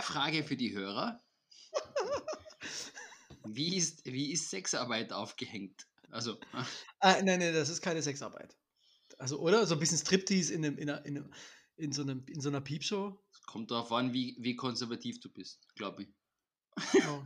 Frage 0.00 0.44
für 0.44 0.56
die 0.56 0.72
Hörer. 0.74 1.20
Wie 3.44 3.76
ist, 3.76 4.04
wie 4.04 4.32
ist 4.32 4.50
Sexarbeit 4.50 5.12
aufgehängt? 5.12 5.86
Also, 6.10 6.38
Ah, 7.00 7.20
nein, 7.22 7.38
nein, 7.40 7.52
das 7.54 7.68
ist 7.68 7.80
keine 7.82 8.02
Sexarbeit. 8.02 8.56
Also, 9.18 9.38
oder? 9.40 9.66
So 9.66 9.74
ein 9.74 9.80
bisschen 9.80 9.98
Striptease 9.98 10.52
in, 10.54 10.64
einem, 10.64 10.78
in, 10.78 10.90
einer, 10.90 11.04
in, 11.06 11.16
einem, 11.16 11.30
in, 11.76 11.92
so, 11.92 12.02
einem, 12.02 12.24
in 12.26 12.40
so 12.40 12.48
einer 12.48 12.60
Piepshow. 12.60 13.18
kommt 13.46 13.70
darauf 13.70 13.90
an, 13.92 14.12
wie, 14.12 14.36
wie 14.40 14.54
konservativ 14.56 15.20
du 15.20 15.28
bist, 15.30 15.60
glaube 15.74 16.04
ich. 16.04 16.08
Genau. 16.92 17.24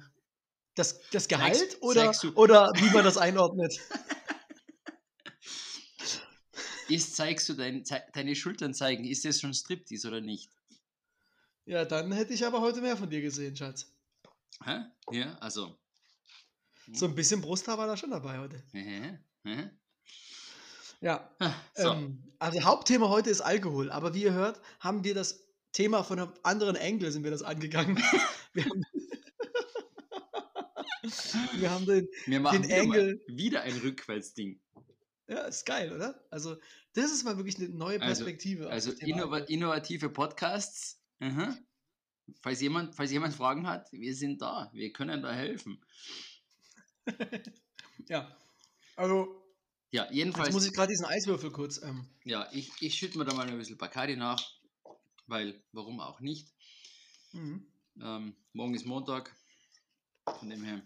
Das, 0.74 1.00
das 1.10 1.28
Gehalt 1.28 1.56
Zeigst- 1.56 1.82
oder, 1.82 2.12
du- 2.12 2.32
oder 2.34 2.72
wie 2.76 2.90
man 2.90 3.04
das 3.04 3.18
einordnet? 3.18 3.78
Ist, 6.88 7.16
zeigst 7.16 7.48
du 7.48 7.54
dein, 7.54 7.84
deine 8.12 8.34
Schultern 8.36 8.74
zeigen, 8.74 9.04
ist 9.04 9.24
das 9.24 9.40
schon 9.40 9.54
Striptease 9.54 10.08
oder 10.08 10.20
nicht? 10.20 10.50
Ja, 11.64 11.84
dann 11.84 12.10
hätte 12.12 12.32
ich 12.34 12.44
aber 12.44 12.60
heute 12.60 12.80
mehr 12.80 12.96
von 12.96 13.08
dir 13.08 13.20
gesehen, 13.20 13.56
Schatz. 13.56 13.92
Hä? 14.64 14.80
Ja, 15.10 15.36
also. 15.38 15.78
So 16.92 17.06
ein 17.06 17.14
bisschen 17.14 17.40
Brusthaar 17.40 17.78
war 17.78 17.86
da 17.86 17.96
schon 17.96 18.10
dabei 18.10 18.38
heute. 18.38 18.62
Hä? 18.72 19.18
Hä? 19.44 19.70
Ja, 21.00 21.30
Ah, 21.38 21.54
So, 21.74 21.90
ähm, 21.92 22.22
also 22.38 22.62
Hauptthema 22.62 23.08
heute 23.08 23.30
ist 23.30 23.40
Alkohol, 23.40 23.90
aber 23.90 24.14
wie 24.14 24.22
ihr 24.24 24.32
hört, 24.32 24.60
haben 24.80 25.02
wir 25.04 25.14
das 25.14 25.44
Thema 25.72 26.02
von 26.04 26.18
einem 26.20 26.32
anderen 26.42 26.76
Engel 26.76 27.10
sind 27.10 27.24
wir 27.24 27.30
das 27.30 27.42
angegangen. 27.42 27.96
wir, 28.52 28.64
haben, 28.64 28.84
wir 31.60 31.70
haben 31.70 31.86
den, 31.86 32.08
wir 32.26 32.40
machen 32.40 32.62
den 32.62 32.70
wieder, 32.70 32.84
mal, 32.86 32.98
Engel. 32.98 33.24
wieder 33.28 33.62
ein 33.62 33.76
Rückwärtsding. 33.78 34.60
ja, 35.28 35.40
ist 35.42 35.64
geil, 35.66 35.92
oder? 35.92 36.22
Also, 36.30 36.56
das 36.94 37.10
ist 37.10 37.24
mal 37.24 37.36
wirklich 37.36 37.56
eine 37.58 37.68
neue 37.70 38.00
Also- 38.00 38.24
Perspektive. 38.24 38.68
Also 38.68 38.92
Thema 38.92 39.16
innova 39.22 39.38
innovative 39.38 40.08
Podcasts. 40.10 41.01
Aha. 41.22 41.56
Falls, 42.40 42.60
jemand, 42.60 42.94
falls 42.94 43.10
jemand 43.12 43.34
Fragen 43.34 43.66
hat, 43.66 43.90
wir 43.92 44.14
sind 44.14 44.42
da. 44.42 44.70
Wir 44.72 44.92
können 44.92 45.22
da 45.22 45.32
helfen. 45.32 45.80
Ja, 48.08 48.36
also, 48.96 49.42
Ja, 49.90 50.04
jetzt 50.04 50.14
jedenfalls. 50.14 50.52
muss 50.52 50.66
ich 50.66 50.72
gerade 50.72 50.90
diesen 50.90 51.06
Eiswürfel 51.06 51.50
kurz. 51.52 51.80
Ähm, 51.82 52.06
Ja, 52.24 52.48
ich, 52.52 52.70
ich 52.80 52.94
schütte 52.96 53.16
mir 53.18 53.24
da 53.24 53.34
mal 53.34 53.48
ein 53.48 53.56
bisschen 53.58 53.78
Bacardi 53.78 54.16
nach, 54.16 54.42
weil 55.26 55.62
warum 55.72 56.00
auch 56.00 56.20
nicht. 56.20 56.52
mhm. 57.32 57.66
Ähm, 58.00 58.34
morgen 58.54 58.74
ist 58.74 58.86
Montag, 58.86 59.34
von 60.40 60.48
dem 60.50 60.64
her 60.64 60.82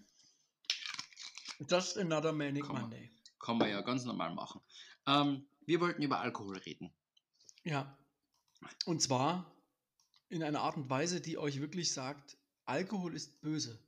Just 1.71 1.97
another 1.97 2.33
Manic 2.33 2.69
mal. 2.69 2.83
Monday. 2.83 3.11
kann 3.41 3.57
man 3.59 3.71
ja 3.71 3.81
ganz 3.81 4.05
normal 4.05 4.35
machen. 4.35 4.61
Ähm, 5.07 5.47
wir 5.65 5.81
wollten 5.81 6.03
über 6.03 6.21
Alkohol 6.21 6.59
reden. 6.59 6.93
Ja. 7.65 7.97
Und 8.85 9.01
zwar 9.01 9.56
in 10.29 10.43
einer 10.43 10.61
Art 10.61 10.77
und 10.77 10.91
Weise, 10.91 11.21
die 11.21 11.39
euch 11.39 11.61
wirklich 11.61 11.93
sagt, 11.93 12.37
Alkohol 12.65 13.15
ist 13.15 13.41
böse. 13.41 13.79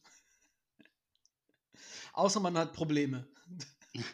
Außer 2.13 2.41
man 2.41 2.57
hat 2.57 2.73
Probleme. 2.73 3.29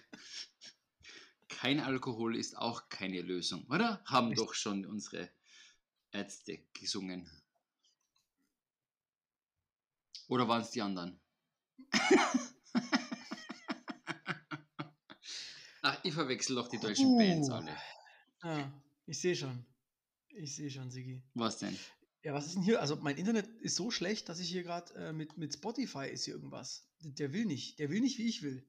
Kein 1.49 1.81
Alkohol 1.81 2.37
ist 2.37 2.57
auch 2.59 2.89
keine 2.91 3.23
Lösung, 3.23 3.67
oder? 3.69 4.03
Haben 4.05 4.29
Richtig. 4.29 4.47
doch 4.47 4.55
schon 4.55 4.85
unsere 4.85 5.31
Ärzte 6.13 6.59
gesungen. 6.75 7.31
Oder 10.29 10.47
waren 10.49 10.63
es 10.63 10.71
die 10.71 10.83
anderen? 10.83 11.21
Ach, 15.83 16.01
ich 16.03 16.15
verwechsel 16.15 16.57
doch 16.57 16.69
die 16.69 16.79
deutschen 16.79 17.07
Uh. 17.07 17.19
Bands 17.19 17.51
alle. 17.51 17.77
Ah, 18.41 18.71
ich 19.07 19.21
sehe 19.21 19.37
schon. 19.37 19.67
Ich 20.29 20.57
sehe 20.57 20.71
schon, 20.71 20.91
Sigi. 20.91 21.23
Was 21.35 21.59
denn? 21.59 21.79
Ja, 22.25 22.33
was 22.33 22.47
ist 22.47 22.55
denn 22.55 22.63
hier? 22.63 22.81
Also 22.81 22.97
mein 22.97 23.19
Internet 23.19 23.47
ist 23.61 23.77
so 23.77 23.91
schlecht, 23.91 24.31
dass 24.31 24.41
ich 24.41 24.49
hier 24.49 24.63
gerade 24.63 24.95
äh, 24.95 25.13
mit, 25.13 25.37
mit 25.37 25.53
Spotify 25.53 26.09
ist 26.09 26.25
hier 26.25 26.35
irgendwas. 26.35 26.89
Der 27.01 27.35
will 27.35 27.45
nicht. 27.45 27.79
Der 27.79 27.91
will 27.91 28.01
nicht, 28.01 28.17
wie 28.17 28.27
ich 28.27 28.43
will. 28.43 28.67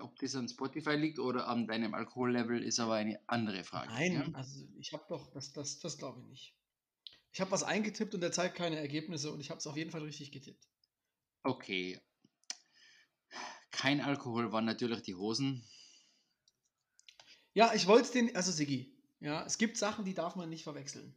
Ob 0.00 0.16
das 0.18 0.34
an 0.34 0.48
Spotify 0.48 0.94
liegt 0.94 1.18
oder 1.18 1.48
an 1.48 1.66
deinem 1.66 1.92
Alkohollevel, 1.92 2.62
ist 2.62 2.80
aber 2.80 2.94
eine 2.94 3.20
andere 3.26 3.62
Frage. 3.62 3.92
Nein, 3.92 4.12
ja? 4.12 4.28
also 4.32 4.66
ich 4.78 4.92
habe 4.94 5.04
doch, 5.08 5.30
das, 5.32 5.52
das, 5.52 5.80
das 5.80 5.98
glaube 5.98 6.20
ich 6.20 6.26
nicht. 6.28 6.56
Ich 7.30 7.40
habe 7.42 7.50
was 7.50 7.62
eingetippt 7.62 8.14
und 8.14 8.22
der 8.22 8.32
zeigt 8.32 8.56
keine 8.56 8.78
Ergebnisse 8.78 9.30
und 9.30 9.40
ich 9.40 9.50
habe 9.50 9.58
es 9.58 9.66
auf 9.66 9.76
jeden 9.76 9.90
Fall 9.90 10.02
richtig 10.02 10.32
getippt. 10.32 10.66
Okay. 11.42 12.00
Kein 13.70 14.00
Alkohol 14.00 14.50
waren 14.50 14.64
natürlich 14.64 15.02
die 15.02 15.14
Hosen. 15.14 15.62
Ja, 17.52 17.74
ich 17.74 17.86
wollte 17.86 18.04
es 18.04 18.10
den, 18.12 18.34
also 18.34 18.50
Sigi, 18.50 18.96
ja, 19.20 19.44
es 19.44 19.58
gibt 19.58 19.76
Sachen, 19.76 20.06
die 20.06 20.14
darf 20.14 20.36
man 20.36 20.48
nicht 20.48 20.64
verwechseln. 20.64 21.14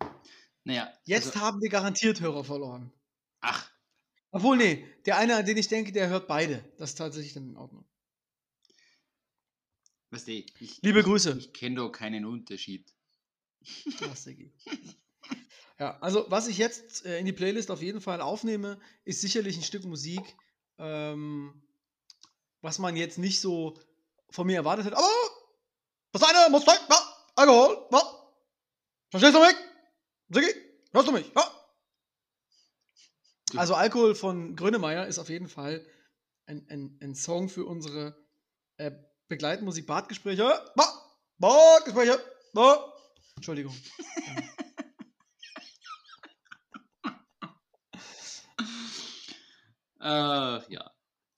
Naja, 0.65 0.91
Jetzt 1.05 1.27
also, 1.27 1.39
haben 1.41 1.61
wir 1.61 1.69
garantiert 1.69 2.19
Hörer 2.19 2.43
verloren. 2.43 2.91
ach, 3.39 3.69
Obwohl, 4.31 4.57
nee, 4.57 4.85
der 5.05 5.17
eine, 5.17 5.37
an 5.37 5.45
den 5.45 5.57
ich 5.57 5.67
denke, 5.67 5.91
der 5.91 6.09
hört 6.09 6.27
beide. 6.27 6.65
Das 6.77 6.89
ist 6.89 6.95
tatsächlich 6.95 7.33
dann 7.33 7.49
in 7.49 7.55
Ordnung. 7.55 7.85
weißt 10.09 10.27
du, 10.27 10.31
ich, 10.31 10.81
Liebe 10.81 11.03
Grüße. 11.03 11.35
ich 11.37 11.53
kenne 11.53 11.75
doch 11.75 11.89
keinen 11.91 12.25
Unterschied. 12.25 12.91
Ja, 13.99 14.15
Sigi. 14.15 14.51
Ja, 15.77 15.97
also 15.99 16.25
was 16.29 16.47
ich 16.47 16.57
jetzt 16.57 17.05
äh, 17.05 17.19
in 17.19 17.25
die 17.25 17.33
Playlist 17.33 17.69
auf 17.69 17.81
jeden 17.81 17.99
Fall 18.01 18.21
aufnehme, 18.21 18.79
ist 19.03 19.21
sicherlich 19.21 19.57
ein 19.57 19.63
Stück 19.63 19.83
Musik, 19.83 20.21
ähm, 20.77 21.61
was 22.61 22.79
man 22.79 22.95
jetzt 22.95 23.17
nicht 23.17 23.39
so 23.41 23.77
von 24.29 24.47
mir 24.47 24.55
erwartet 24.55 24.85
hat. 24.85 24.93
Aber 24.93 25.07
das 26.13 26.23
eine 26.23 26.49
muss 26.49 26.65
ja, 26.65 26.73
Alkohol, 27.35 27.87
ja. 27.91 28.01
Verstehst 29.11 29.35
du 29.35 29.39
mich? 29.41 29.55
Sigi, 30.29 30.47
hörst 30.91 31.07
du 31.07 31.11
mich? 31.11 31.31
Ja. 31.35 31.43
Du- 33.51 33.57
Also 33.59 33.75
Alkohol 33.75 34.15
von 34.15 34.55
Grönemeyer 34.55 35.07
ist 35.07 35.19
auf 35.19 35.29
jeden 35.29 35.47
Fall 35.49 35.85
ein, 36.47 36.65
ein, 36.69 36.97
ein 37.01 37.15
Song 37.15 37.49
für 37.49 37.65
unsere 37.65 38.15
äh, 38.77 38.91
Begleitmusik 39.27 39.85
Badgespräche. 39.87 40.43
Ja, 40.43 40.65
Badgespräche. 41.37 42.19
Ja. 42.53 42.93
Entschuldigung. 43.35 43.75
Äh, 49.99 50.73
ja, 50.73 50.91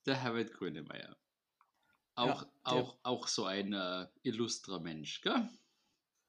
der 0.06 0.16
Herbert 0.22 0.52
Grönemeyer. 0.52 1.16
Auch, 2.14 2.42
der- 2.42 2.50
auch, 2.64 2.98
auch 3.02 3.28
so 3.28 3.44
ein 3.44 3.72
äh, 3.72 4.06
illustrer 4.22 4.80
Mensch, 4.80 5.20
gell? 5.22 5.48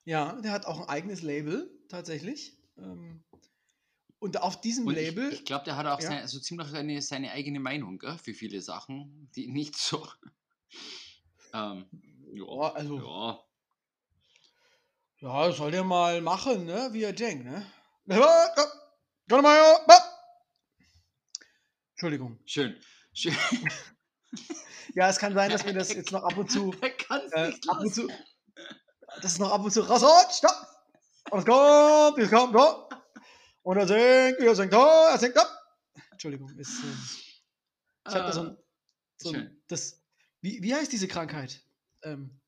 Ja, 0.06 0.40
der 0.42 0.52
hat 0.52 0.66
auch 0.66 0.80
ein 0.82 0.90
eigenes 0.90 1.22
Label, 1.22 1.70
tatsächlich. 1.90 2.58
Ähm, 2.78 3.24
und 4.20 4.42
auf 4.42 4.60
diesem 4.62 4.86
Und 4.88 4.96
Label. 4.96 5.30
ich, 5.32 5.40
ich 5.40 5.46
glaube, 5.46 5.66
der 5.66 5.76
hat 5.76 5.86
auch 5.86 6.00
Ja. 6.02 6.08
seine, 6.08 6.28
so 6.28 6.40
ziemlich 6.40 6.68
seine, 6.70 7.02
seine 7.02 7.32
eigene 7.32 7.60
Meinung 7.60 8.00
gell, 8.00 8.18
für 8.18 8.34
viele 8.34 8.62
Sachen, 8.62 9.30
die 9.36 9.48
nicht 9.48 9.76
so. 9.78 10.08
Ähm, 11.52 11.88
ja, 12.32 12.46
also- 12.76 13.00
ja. 13.00 13.44
Ja, 15.22 15.52
soll 15.52 15.72
der 15.72 15.84
mal 15.84 16.22
machen, 16.22 16.66
ne? 16.66 16.90
Wie 16.92 17.02
er 17.02 17.12
denkt, 17.12 17.44
ne? 17.46 17.66
Entschuldigung. 21.94 22.40
Schön. 22.46 22.80
Schön. 23.14 23.36
Ja, 24.96 25.08
es 25.10 25.18
kann 25.20 25.34
sein, 25.36 25.52
dass 25.52 25.66
wir 25.66 25.74
das 25.74 25.94
jetzt 25.94 26.12
noch 26.12 26.24
ab 26.24 26.36
und 26.38 26.52
zu, 26.52 26.72
äh, 26.82 27.54
ab 27.68 27.80
und 27.80 27.94
zu, 27.94 28.08
dass 29.22 29.34
es 29.34 29.40
noch 29.40 29.52
ab 29.52 29.64
und 29.64 29.72
zu 29.72 29.82
raushaut. 29.82 30.32
Stopp! 30.34 30.56
Und 31.32 31.40
es 31.40 31.46
kommt, 31.46 32.18
es 32.18 32.30
kommt, 32.30 32.56
da. 32.56 32.90
Und 33.64 33.78
er 33.78 33.88
singt, 33.88 34.40
er 34.40 34.56
singt, 34.56 34.74
da, 34.74 35.12
er 35.12 35.18
singt, 35.18 35.36
da. 35.36 35.46
Entschuldigung, 36.12 36.50
ist, 36.58 36.84
ähm, 36.84 36.98
ich 38.08 38.16
habe 38.16 38.26
da 38.26 38.32
so 38.32 38.42
ein, 38.42 38.58
so 39.18 39.32
ein 39.32 39.64
das, 39.68 40.02
wie, 40.42 40.62
wie 40.64 40.74
heißt 40.74 40.92
diese 40.92 41.08
Krankheit? 41.08 41.62
Ähm, 42.04 42.40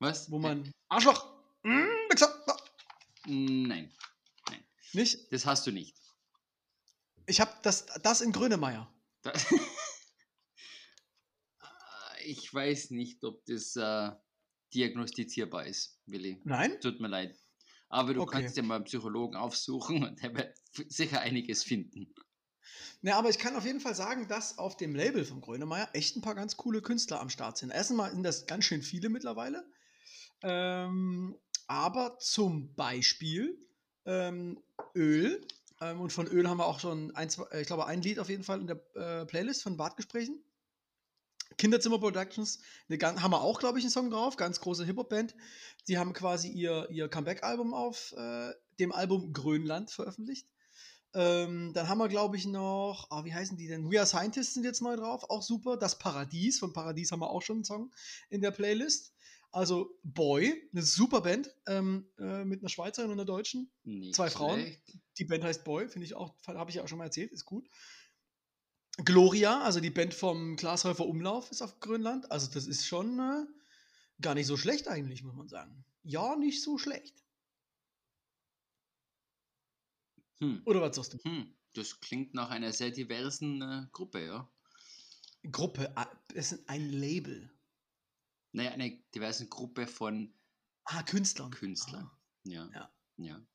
Was? 0.00 0.30
wo 0.30 0.38
man, 0.38 0.70
Arschloch, 0.88 1.40
mm, 1.62 2.08
da. 2.18 2.56
Nein, 3.26 3.92
nicht? 4.92 5.32
das 5.32 5.46
hast 5.46 5.66
du 5.66 5.72
nicht. 5.72 5.96
Ich 7.26 7.40
habe 7.40 7.52
das, 7.62 7.86
das 8.02 8.20
in 8.20 8.32
Grönemeyer. 8.32 8.92
Da 9.22 9.32
ich 12.24 12.52
weiß 12.52 12.90
nicht, 12.90 13.22
ob 13.24 13.44
das 13.46 13.76
äh, 13.76 14.10
diagnostizierbar 14.74 15.66
ist, 15.66 16.00
Willi. 16.06 16.40
Nein? 16.44 16.80
Tut 16.80 17.00
mir 17.00 17.08
leid. 17.08 17.36
Aber 17.88 18.14
du 18.14 18.22
Okay. 18.22 18.26
kannst 18.26 18.56
ja 18.56 18.62
mal 18.62 18.76
einen 18.76 18.84
Psychologen 18.84 19.36
aufsuchen 19.36 20.04
und 20.04 20.22
der 20.22 20.34
wird 20.34 20.56
sicher 20.88 21.20
einiges 21.20 21.64
finden. 21.64 22.14
Ne, 23.02 23.14
aber 23.14 23.30
ich 23.30 23.38
kann 23.38 23.56
auf 23.56 23.64
jeden 23.64 23.80
Fall 23.80 23.94
sagen, 23.94 24.28
dass 24.28 24.58
auf 24.58 24.76
dem 24.76 24.94
Label 24.94 25.24
von 25.24 25.40
Grönemeyer 25.40 25.88
echt 25.92 26.16
ein 26.16 26.22
paar 26.22 26.34
ganz 26.34 26.56
coole 26.56 26.82
Künstler 26.82 27.20
am 27.20 27.30
Start 27.30 27.58
sind. 27.58 27.70
Erstmal 27.70 28.10
sind 28.12 28.22
das 28.22 28.46
ganz 28.46 28.64
schön 28.64 28.82
viele 28.82 29.08
mittlerweile. 29.08 29.70
Ähm, 30.42 31.38
aber 31.68 32.18
zum 32.20 32.74
Beispiel 32.76 33.68
ähm, 34.06 34.62
Öl. 34.96 35.46
Ähm, 35.80 36.00
und 36.00 36.12
von 36.12 36.28
Öl 36.28 36.48
haben 36.48 36.58
wir 36.58 36.66
auch 36.66 36.80
schon 36.80 37.14
ein, 37.16 37.30
zwei, 37.30 37.44
äh, 37.52 37.62
ich 37.62 37.68
glaube, 37.68 37.86
ein 37.86 38.02
Lied 38.02 38.20
auf 38.20 38.30
jeden 38.30 38.44
Fall 38.44 38.60
in 38.60 38.68
der 38.68 38.82
äh, 38.96 39.26
Playlist 39.26 39.64
von 39.64 39.78
Bartgesprächen. 39.78 40.45
Kinderzimmer 41.58 41.98
Productions, 41.98 42.60
eine, 42.88 43.22
haben 43.22 43.30
wir 43.30 43.40
auch, 43.40 43.58
glaube 43.58 43.78
ich, 43.78 43.84
einen 43.84 43.90
Song 43.90 44.10
drauf, 44.10 44.36
ganz 44.36 44.60
große 44.60 44.84
Hip-Hop-Band. 44.84 45.34
Die 45.88 45.98
haben 45.98 46.12
quasi 46.12 46.48
ihr, 46.48 46.88
ihr 46.90 47.08
Comeback-Album 47.08 47.74
auf 47.74 48.12
äh, 48.16 48.52
dem 48.78 48.92
Album 48.92 49.32
Grönland 49.32 49.90
veröffentlicht. 49.90 50.46
Ähm, 51.14 51.72
dann 51.72 51.88
haben 51.88 51.98
wir, 51.98 52.08
glaube 52.08 52.36
ich, 52.36 52.46
noch, 52.46 53.06
ah, 53.10 53.24
wie 53.24 53.32
heißen 53.32 53.56
die 53.56 53.68
denn? 53.68 53.90
We 53.90 53.98
Are 53.98 54.06
Scientists 54.06 54.52
sind 54.52 54.64
jetzt 54.64 54.82
neu 54.82 54.96
drauf, 54.96 55.24
auch 55.30 55.42
super. 55.42 55.78
Das 55.78 55.98
Paradies, 55.98 56.58
von 56.58 56.74
Paradies 56.74 57.10
haben 57.10 57.20
wir 57.20 57.30
auch 57.30 57.40
schon 57.40 57.56
einen 57.56 57.64
Song 57.64 57.90
in 58.28 58.42
der 58.42 58.50
Playlist. 58.50 59.14
Also 59.50 59.98
Boy, 60.02 60.68
eine 60.72 60.82
super 60.82 61.22
Band 61.22 61.50
ähm, 61.66 62.06
äh, 62.18 62.44
mit 62.44 62.60
einer 62.60 62.68
Schweizerin 62.68 63.10
und 63.10 63.16
einer 63.16 63.24
Deutschen. 63.24 63.70
Nicht 63.84 64.14
Zwei 64.14 64.28
Frauen. 64.28 64.60
schlecht. 64.60 64.82
Die 65.16 65.24
Band 65.24 65.44
heißt 65.44 65.64
Boy, 65.64 65.88
finde 65.88 66.04
ich 66.04 66.14
auch, 66.14 66.34
habe 66.46 66.68
ich 66.68 66.76
ja 66.76 66.82
auch 66.82 66.88
schon 66.88 66.98
mal 66.98 67.04
erzählt, 67.04 67.32
ist 67.32 67.46
gut. 67.46 67.66
Gloria, 69.04 69.60
also 69.62 69.80
die 69.80 69.90
Band 69.90 70.14
vom 70.14 70.56
Glashäufer 70.56 71.06
Umlauf, 71.06 71.50
ist 71.50 71.62
auf 71.62 71.80
Grönland. 71.80 72.30
Also 72.30 72.50
das 72.52 72.66
ist 72.66 72.86
schon 72.86 73.18
äh, 73.18 73.44
gar 74.22 74.34
nicht 74.34 74.46
so 74.46 74.56
schlecht 74.56 74.88
eigentlich, 74.88 75.22
muss 75.22 75.34
man 75.34 75.48
sagen. 75.48 75.84
Ja, 76.02 76.36
nicht 76.36 76.62
so 76.62 76.78
schlecht. 76.78 77.22
Hm. 80.40 80.62
Oder 80.64 80.80
was 80.82 80.96
sagst 80.96 81.14
du? 81.14 81.18
Hm. 81.24 81.52
Das 81.74 82.00
klingt 82.00 82.32
nach 82.34 82.50
einer 82.50 82.72
sehr 82.72 82.90
diversen 82.90 83.60
äh, 83.60 83.86
Gruppe, 83.92 84.24
ja. 84.24 84.48
Gruppe, 85.50 85.92
ah, 85.96 86.10
es 86.34 86.52
ist 86.52 86.68
ein 86.68 86.90
Label. 86.90 87.50
Naja, 88.52 88.70
eine 88.70 88.98
diverse 89.14 89.46
Gruppe 89.46 89.86
von 89.86 90.32
Ah, 90.84 91.02
Künstlern. 91.02 91.50
Künstlern. 91.50 92.04
Ah, 92.04 92.18
Ja. 92.44 92.70
Ja. 92.72 92.90
ja. 93.18 93.46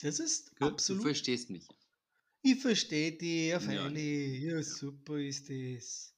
das 0.00 0.18
ist 0.18 0.52
Du 0.58 0.66
absolut. 0.66 1.02
verstehst 1.02 1.48
mich. 1.48 1.66
Ich 2.46 2.60
verstehe 2.60 3.12
dich, 3.16 3.48
Ja. 3.48 3.58
Feli. 3.58 4.44
Ja, 4.46 4.62
super 4.62 5.16
ist 5.18 5.48
das. 5.48 6.14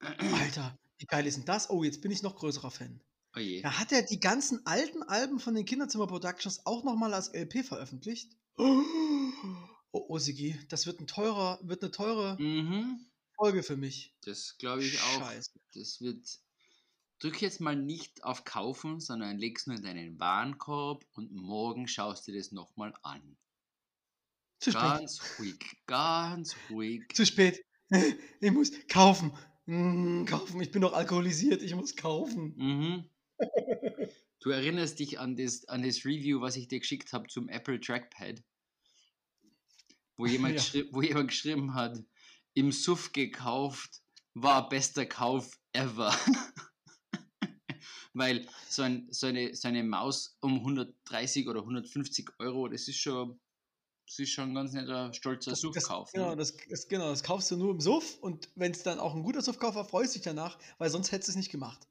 Alter, 0.00 0.78
wie 0.98 1.06
geil 1.06 1.26
ist 1.26 1.38
denn 1.38 1.46
das? 1.46 1.70
Oh, 1.70 1.82
jetzt 1.82 2.02
bin 2.02 2.10
ich 2.10 2.22
noch 2.22 2.36
größerer 2.36 2.70
Fan. 2.70 3.00
Oh 3.34 3.40
je. 3.40 3.62
Da 3.62 3.78
hat 3.78 3.90
er 3.90 4.02
die 4.02 4.20
ganzen 4.20 4.66
alten 4.66 5.02
Alben 5.02 5.40
von 5.40 5.54
den 5.54 5.64
Kinderzimmer 5.64 6.06
Productions 6.06 6.66
auch 6.66 6.84
nochmal 6.84 7.14
als 7.14 7.28
LP 7.28 7.62
veröffentlicht. 7.64 8.36
Oh, 9.90 10.04
oh 10.08 10.18
Sigi, 10.18 10.60
das 10.68 10.84
wird 10.84 11.00
ein 11.00 11.06
teurer, 11.06 11.58
wird 11.62 11.82
eine 11.82 11.90
teure 11.90 12.36
Mhm. 12.38 13.06
Folge 13.36 13.62
für 13.62 13.78
mich. 13.78 14.14
Das 14.20 14.58
glaube 14.58 14.84
ich 14.84 15.00
auch. 15.00 15.20
Scheiße. 15.20 15.50
Das 15.72 16.02
wird. 16.02 16.28
Drück 17.20 17.40
jetzt 17.40 17.60
mal 17.60 17.74
nicht 17.74 18.22
auf 18.22 18.44
Kaufen, 18.44 19.00
sondern 19.00 19.38
leg's 19.38 19.66
nur 19.66 19.76
in 19.76 19.82
deinen 19.82 20.20
Warenkorb 20.20 21.06
und 21.12 21.32
morgen 21.32 21.88
schaust 21.88 22.28
du 22.28 22.32
das 22.32 22.52
nochmal 22.52 22.92
an. 23.02 23.38
Zu 24.60 24.72
spät. 24.72 24.82
Ganz 24.82 25.20
ruhig, 25.38 25.58
ganz 25.86 26.56
ruhig. 26.70 27.02
Zu 27.14 27.26
spät. 27.26 27.64
Ich 28.40 28.52
muss 28.52 28.70
kaufen. 28.88 29.32
Mm, 29.66 30.24
kaufen. 30.26 30.60
Ich 30.60 30.70
bin 30.70 30.82
doch 30.82 30.92
alkoholisiert. 30.92 31.62
Ich 31.62 31.74
muss 31.74 31.96
kaufen. 31.96 32.54
Mhm. 32.56 33.10
Du 34.40 34.50
erinnerst 34.50 35.00
dich 35.00 35.18
an 35.18 35.36
das, 35.36 35.66
an 35.68 35.82
das 35.82 36.04
Review, 36.04 36.40
was 36.40 36.54
ich 36.54 36.68
dir 36.68 36.78
geschickt 36.78 37.12
habe 37.12 37.26
zum 37.26 37.48
Apple 37.48 37.80
Trackpad, 37.80 38.40
wo 40.16 40.26
jemand, 40.26 40.72
Ja. 40.72 40.82
wo 40.92 41.02
jemand 41.02 41.30
geschrieben 41.30 41.74
hat, 41.74 41.98
im 42.54 42.70
Suff 42.70 43.12
gekauft, 43.12 44.00
war 44.34 44.68
bester 44.68 45.06
Kauf 45.06 45.58
ever. 45.72 46.16
Weil 48.14 48.46
so, 48.68 48.82
ein, 48.82 49.08
so, 49.10 49.26
eine, 49.26 49.54
so 49.54 49.66
eine 49.68 49.82
Maus 49.82 50.38
um 50.40 50.54
130 50.60 51.48
oder 51.48 51.60
150 51.60 52.30
Euro, 52.38 52.68
das 52.68 52.86
ist 52.86 52.98
schon, 52.98 53.40
das 54.08 54.18
ist 54.18 54.30
schon 54.30 54.50
ein 54.50 54.54
ganz 54.54 54.72
netter, 54.72 55.12
stolzer 55.12 55.50
Das, 55.50 55.60
Suffkauf. 55.60 56.10
genau, 56.12 56.34
das, 56.34 56.56
das, 56.68 56.88
genau, 56.88 57.10
das 57.10 57.22
kaufst 57.22 57.50
du 57.50 57.56
nur 57.56 57.72
im 57.72 57.80
Suff 57.80 58.18
und 58.20 58.48
wenn 58.54 58.72
es 58.72 58.82
dann 58.82 58.98
auch 58.98 59.14
ein 59.14 59.22
guter 59.22 59.42
Suffkauf 59.42 59.74
war, 59.74 59.84
freust 59.84 60.14
du 60.14 60.18
dich 60.18 60.24
danach, 60.24 60.58
weil 60.78 60.88
sonst 60.90 61.12
hättest 61.12 61.28
du 61.28 61.32
es 61.32 61.36
nicht 61.36 61.50
gemacht. 61.50 61.86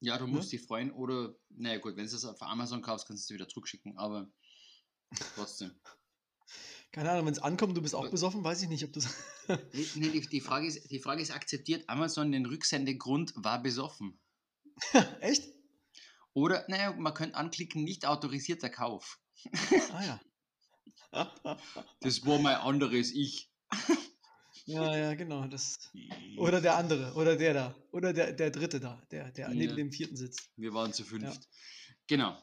Ja, 0.00 0.18
du 0.18 0.26
Ne? 0.26 0.32
musst 0.32 0.52
dich 0.52 0.62
freuen 0.62 0.90
oder, 0.90 1.34
naja 1.48 1.78
gut, 1.78 1.96
wenn 1.96 2.06
du 2.06 2.14
es 2.14 2.24
auf 2.24 2.42
Amazon 2.42 2.82
kaufst, 2.82 3.06
kannst 3.06 3.30
du 3.30 3.34
es 3.34 3.38
wieder 3.38 3.48
zurückschicken, 3.48 3.96
aber 3.98 4.30
trotzdem. 5.34 5.72
Keine 6.92 7.10
Ahnung, 7.10 7.24
wenn 7.26 7.32
es 7.32 7.38
ankommt, 7.38 7.74
du 7.76 7.80
bist 7.80 7.94
auch 7.94 8.10
besoffen, 8.10 8.44
weiß 8.44 8.62
ich 8.62 8.68
nicht, 8.68 8.84
ob 8.84 8.92
du 8.92 9.00
Nee, 9.48 9.86
nee, 9.94 10.10
die, 10.10 10.20
die, 10.20 10.40
Frage 10.42 10.66
ist, 10.66 10.90
die 10.90 10.98
Frage 10.98 11.22
ist, 11.22 11.30
akzeptiert 11.30 11.88
Amazon 11.88 12.32
den 12.32 12.44
Rücksendegrund, 12.44 13.32
war 13.36 13.62
besoffen? 13.62 14.20
Echt? 15.20 15.44
Oder, 16.34 16.64
naja, 16.68 16.92
man 16.92 17.14
könnte 17.14 17.36
anklicken, 17.36 17.82
nicht 17.84 18.04
autorisierter 18.06 18.68
Kauf. 18.70 19.18
Ah 19.92 20.04
ja. 20.04 20.20
Das 22.00 22.24
war 22.26 22.38
mein 22.38 22.56
anderes 22.56 23.12
Ich. 23.12 23.50
Ja, 24.64 24.96
ja, 24.96 25.14
genau. 25.14 25.46
Das. 25.46 25.90
Oder 26.36 26.60
der 26.60 26.76
andere, 26.76 27.14
oder 27.14 27.36
der 27.36 27.54
da, 27.54 27.74
oder 27.90 28.12
der, 28.12 28.32
der 28.32 28.50
dritte 28.50 28.80
da, 28.80 29.02
der, 29.10 29.30
der 29.32 29.48
neben 29.48 29.70
Ja. 29.70 29.76
dem 29.76 29.92
vierten 29.92 30.16
sitzt. 30.16 30.50
Wir 30.56 30.72
waren 30.72 30.92
zu 30.92 31.04
fünft. 31.04 31.48
Genau. 32.06 32.40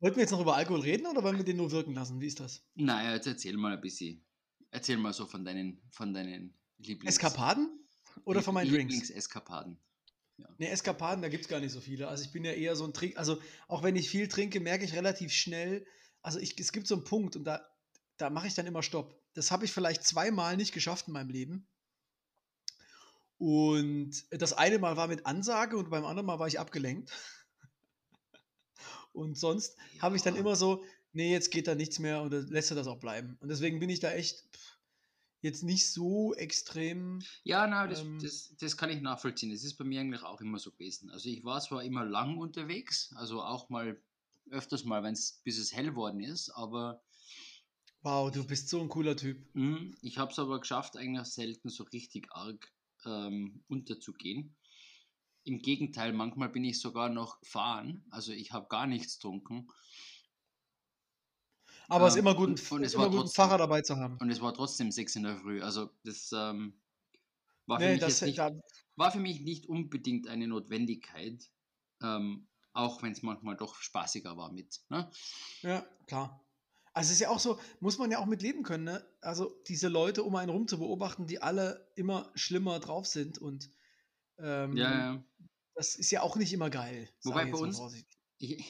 Wollten 0.00 0.16
wir 0.16 0.22
jetzt 0.22 0.30
noch 0.30 0.40
über 0.40 0.56
Alkohol 0.56 0.80
reden 0.80 1.06
oder 1.06 1.22
wollen 1.22 1.36
wir 1.36 1.44
den 1.44 1.56
nur 1.56 1.70
wirken 1.70 1.94
lassen? 1.94 2.20
Wie 2.20 2.26
ist 2.26 2.40
das? 2.40 2.62
Naja, 2.74 3.14
jetzt 3.14 3.26
erzähl 3.26 3.56
mal 3.56 3.72
ein 3.72 3.80
bisschen. 3.80 4.24
Erzähl 4.70 4.96
mal 4.96 5.12
so 5.12 5.26
von 5.26 5.44
deinen, 5.44 5.80
von 5.90 6.12
deinen 6.12 6.54
Lieblings... 6.78 7.14
Eskapaden? 7.16 7.70
Oder 8.24 8.42
von 8.42 8.54
meinen 8.54 8.70
Drinks? 8.70 8.92
Lieblingseskapaden. 8.92 9.78
Ne, 10.58 10.68
Eskapaden, 10.68 11.22
da 11.22 11.28
gibt 11.28 11.44
es 11.44 11.48
gar 11.48 11.60
nicht 11.60 11.72
so 11.72 11.80
viele. 11.80 12.08
Also 12.08 12.24
ich 12.24 12.32
bin 12.32 12.44
ja 12.44 12.52
eher 12.52 12.74
so 12.74 12.84
ein 12.84 12.92
Trink, 12.92 13.16
also 13.16 13.40
auch 13.68 13.82
wenn 13.82 13.96
ich 13.96 14.08
viel 14.08 14.28
trinke, 14.28 14.60
merke 14.60 14.84
ich 14.84 14.94
relativ 14.94 15.32
schnell, 15.32 15.86
also 16.24 16.38
ich, 16.40 16.58
es 16.58 16.72
gibt 16.72 16.86
so 16.88 16.94
einen 16.96 17.04
Punkt 17.04 17.36
und 17.36 17.44
da, 17.44 17.68
da 18.16 18.30
mache 18.30 18.46
ich 18.46 18.54
dann 18.54 18.66
immer 18.66 18.82
Stopp. 18.82 19.20
Das 19.34 19.50
habe 19.50 19.64
ich 19.66 19.72
vielleicht 19.72 20.04
zweimal 20.04 20.56
nicht 20.56 20.72
geschafft 20.72 21.06
in 21.06 21.12
meinem 21.12 21.30
Leben. 21.30 21.68
Und 23.38 24.12
das 24.30 24.52
eine 24.52 24.78
Mal 24.78 24.96
war 24.96 25.06
mit 25.08 25.26
Ansage 25.26 25.76
und 25.76 25.90
beim 25.90 26.04
anderen 26.04 26.26
Mal 26.26 26.38
war 26.38 26.46
ich 26.48 26.58
abgelenkt. 26.58 27.12
Und 29.12 29.38
sonst 29.38 29.76
habe 30.00 30.16
ich 30.16 30.22
dann 30.22 30.34
Ja. 30.34 30.40
immer 30.40 30.56
so, 30.56 30.82
nee, 31.12 31.30
jetzt 31.30 31.52
geht 31.52 31.68
da 31.68 31.76
nichts 31.76 32.00
mehr 32.00 32.20
und 32.22 32.32
dann 32.32 32.48
lässt 32.48 32.72
er 32.72 32.74
das 32.74 32.88
auch 32.88 32.98
bleiben. 32.98 33.36
Und 33.40 33.48
deswegen 33.48 33.78
bin 33.78 33.88
ich 33.88 34.00
da 34.00 34.10
echt 34.10 34.44
jetzt 35.40 35.62
nicht 35.62 35.88
so 35.92 36.34
extrem. 36.34 37.22
Ja, 37.44 37.66
na, 37.68 37.86
das, 37.86 38.00
Ähm. 38.00 38.18
das, 38.20 38.56
das 38.58 38.76
kann 38.76 38.90
ich 38.90 39.00
nachvollziehen. 39.02 39.52
Das 39.52 39.62
ist 39.62 39.76
bei 39.76 39.84
mir 39.84 40.00
eigentlich 40.00 40.22
auch 40.22 40.40
immer 40.40 40.58
so 40.58 40.72
gewesen. 40.72 41.10
Also 41.10 41.28
ich 41.28 41.44
war 41.44 41.60
zwar 41.60 41.84
immer 41.84 42.04
lang 42.04 42.38
unterwegs, 42.38 43.12
also 43.14 43.40
auch 43.42 43.68
mal 43.68 44.02
öfters 44.50 44.84
mal, 44.84 45.02
wenn 45.02 45.14
es 45.14 45.40
bis 45.44 45.58
es 45.58 45.72
hell 45.72 45.94
worden 45.94 46.20
ist, 46.20 46.50
aber 46.50 47.02
Wow, 48.02 48.30
du 48.30 48.46
bist 48.46 48.68
so 48.68 48.80
ein 48.82 48.90
cooler 48.90 49.16
Typ. 49.16 49.48
Mhm, 49.54 49.96
Ich 50.02 50.18
habe 50.18 50.30
es 50.30 50.38
aber 50.38 50.60
geschafft, 50.60 50.96
eigentlich 50.98 51.26
selten 51.26 51.70
so 51.70 51.84
richtig 51.84 52.26
arg 52.32 52.70
ähm, 53.06 53.64
unterzugehen. 53.66 54.54
Im 55.44 55.60
Gegenteil, 55.60 56.12
manchmal 56.12 56.50
bin 56.50 56.64
ich 56.64 56.80
sogar 56.80 57.08
noch 57.08 57.40
gefahren. 57.40 58.04
Also 58.10 58.32
ich 58.32 58.52
habe 58.52 58.66
gar 58.68 58.86
nichts 58.86 59.18
getrunken. 59.18 59.68
Aber 61.88 62.06
es 62.06 62.14
ist 62.14 62.18
Ähm, 62.18 62.26
immer 62.26 62.34
gut, 62.34 62.48
und- 62.48 62.72
und 62.72 62.82
es 62.84 62.94
immer 62.94 63.02
war 63.04 63.08
gut, 63.10 63.14
einen 63.20 63.24
trotzdem- 63.26 63.36
Fahrer 63.44 63.58
dabei 63.58 63.82
zu 63.82 63.96
haben. 63.96 64.16
Und 64.18 64.30
es 64.30 64.40
war 64.40 64.54
trotzdem 64.54 64.90
6 64.90 65.16
in 65.16 65.22
der 65.24 65.36
Früh. 65.38 65.62
Also 65.62 65.90
das 66.02 66.30
ähm, 66.32 66.80
war, 67.66 67.78
für 67.78 67.86
Nee, 67.86 67.92
mich 67.92 68.00
das, 68.00 68.20
nicht, 68.22 68.38
war 68.96 69.12
für 69.12 69.18
mich 69.20 69.40
nicht 69.40 69.66
unbedingt 69.66 70.28
eine 70.28 70.46
Notwendigkeit. 70.48 71.50
Ähm, 72.02 72.48
auch 72.74 73.02
wenn 73.02 73.12
es 73.12 73.22
manchmal 73.22 73.56
doch 73.56 73.76
spaßiger 73.76 74.36
war 74.36 74.52
mit. 74.52 74.82
Ne? 74.90 75.10
ja, 75.62 75.86
klar. 76.06 76.44
Also 76.92 77.08
es 77.08 77.14
ist 77.14 77.20
ja 77.20 77.30
auch 77.30 77.40
so, 77.40 77.58
muss 77.80 77.98
man 77.98 78.10
ja 78.10 78.18
auch 78.18 78.26
mit 78.26 78.42
leben 78.42 78.62
können, 78.62 78.84
ne? 78.84 79.04
Also 79.20 79.60
diese 79.66 79.88
Leute 79.88 80.22
um 80.22 80.36
einen 80.36 80.50
rum 80.50 80.68
zu 80.68 80.78
beobachten, 80.78 81.26
die 81.26 81.42
alle 81.42 81.90
immer 81.96 82.30
schlimmer 82.36 82.78
drauf 82.78 83.06
sind 83.06 83.38
und 83.38 83.68
ähm, 84.38 84.76
Ja, 84.76 84.90
ja. 84.92 85.24
das 85.74 85.96
ist 85.96 86.12
ja 86.12 86.22
auch 86.22 86.36
nicht 86.36 86.52
immer 86.52 86.70
geil. 86.70 87.08
Wobei 87.24 87.46
bei 87.46 87.58
uns-. 87.58 87.80
Ich, 88.38 88.64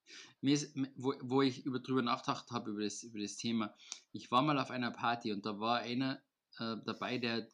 mir 0.40 0.54
ist, 0.54 0.76
wo, 0.96 1.14
wo 1.22 1.42
ich 1.42 1.64
über, 1.64 1.80
drüber 1.80 2.02
nachgedacht 2.02 2.50
habe 2.52 2.70
über 2.70 2.84
das, 2.84 3.02
über 3.02 3.18
das 3.18 3.36
Thema, 3.36 3.74
ich 4.12 4.30
war 4.30 4.42
mal 4.42 4.58
auf 4.60 4.70
einer 4.70 4.92
Party 4.92 5.32
und 5.32 5.44
da 5.44 5.58
war 5.58 5.80
einer 5.80 6.22
äh, 6.58 6.76
dabei, 6.84 7.18
der 7.18 7.48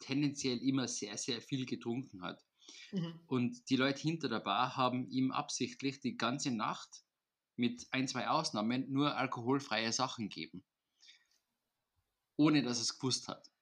tendenziell 0.00 0.58
immer 0.58 0.88
sehr, 0.88 1.16
sehr 1.16 1.40
viel 1.40 1.66
getrunken 1.66 2.22
hat. 2.22 2.44
Mhm. 2.92 3.20
Und 3.26 3.70
die 3.70 3.76
Leute 3.76 4.00
hinter 4.00 4.28
der 4.28 4.40
Bar 4.40 4.76
haben 4.76 5.08
ihm 5.08 5.32
absichtlich 5.32 6.00
die 6.00 6.16
ganze 6.16 6.50
Nacht 6.50 7.04
mit 7.56 7.86
ein, 7.90 8.08
zwei 8.08 8.28
Ausnahmen 8.28 8.90
nur 8.90 9.16
alkoholfreie 9.16 9.92
Sachen 9.92 10.28
gegeben. 10.28 10.64
Ohne 12.36 12.62
dass 12.62 12.78
er 12.78 12.82
es 12.82 12.98
gewusst 12.98 13.28
hat. 13.28 13.52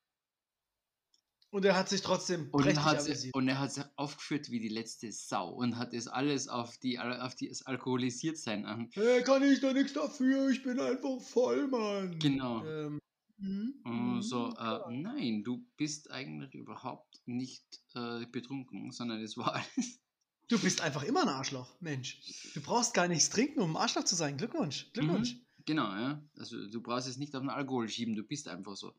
Und 1.52 1.64
er 1.64 1.76
hat 1.76 1.88
sich 1.88 2.00
trotzdem 2.00 2.48
Und 2.52 2.64
er, 2.66 2.84
hat 2.84 3.00
amüsiert. 3.00 3.34
und 3.34 3.48
er 3.48 3.58
hat 3.58 3.72
sich 3.72 3.84
aufgeführt 3.96 4.50
wie 4.50 4.60
die 4.60 4.68
letzte 4.68 5.10
Sau 5.10 5.48
und 5.48 5.76
hat 5.76 5.92
das 5.92 6.06
alles 6.06 6.46
auf, 6.46 6.78
die, 6.78 6.98
auf 7.00 7.34
die, 7.34 7.48
das 7.48 7.66
Alkoholisiertsein 7.66 8.64
an. 8.66 8.88
Hey, 8.92 9.24
kann 9.24 9.42
ich 9.42 9.60
da 9.60 9.72
nichts 9.72 9.92
dafür, 9.92 10.48
ich 10.48 10.62
bin 10.62 10.78
einfach 10.78 11.20
voll, 11.20 11.66
Mann. 11.66 12.16
Genau. 12.20 12.64
Ähm, 12.64 13.00
mhm, 13.40 13.74
Und 13.84 14.14
mhm, 14.16 14.22
so, 14.22 14.54
äh, 14.56 14.80
nein, 14.92 15.42
du 15.44 15.66
bist 15.76 16.10
eigentlich 16.10 16.54
überhaupt 16.54 17.20
nicht 17.26 17.64
äh, 17.94 18.26
betrunken, 18.26 18.92
sondern 18.92 19.20
es 19.22 19.36
war 19.36 19.54
alles. 19.54 20.00
Du 20.48 20.58
bist 20.58 20.80
einfach 20.80 21.04
immer 21.04 21.22
ein 21.22 21.28
Arschloch, 21.28 21.80
Mensch. 21.80 22.20
Du 22.54 22.60
brauchst 22.60 22.92
gar 22.92 23.06
nichts 23.06 23.30
trinken, 23.30 23.60
um 23.60 23.76
ein 23.76 23.82
Arschloch 23.82 24.02
zu 24.02 24.16
sein. 24.16 24.36
Glückwunsch, 24.36 24.90
Glückwunsch. 24.92 25.36
Genau, 25.64 25.94
ja. 25.94 26.24
Also 26.36 26.66
du 26.68 26.82
brauchst 26.82 27.06
es 27.06 27.18
nicht 27.18 27.36
auf 27.36 27.42
den 27.42 27.50
Alkohol 27.50 27.88
schieben, 27.88 28.16
du 28.16 28.24
bist 28.24 28.48
einfach 28.48 28.74
so. 28.74 28.92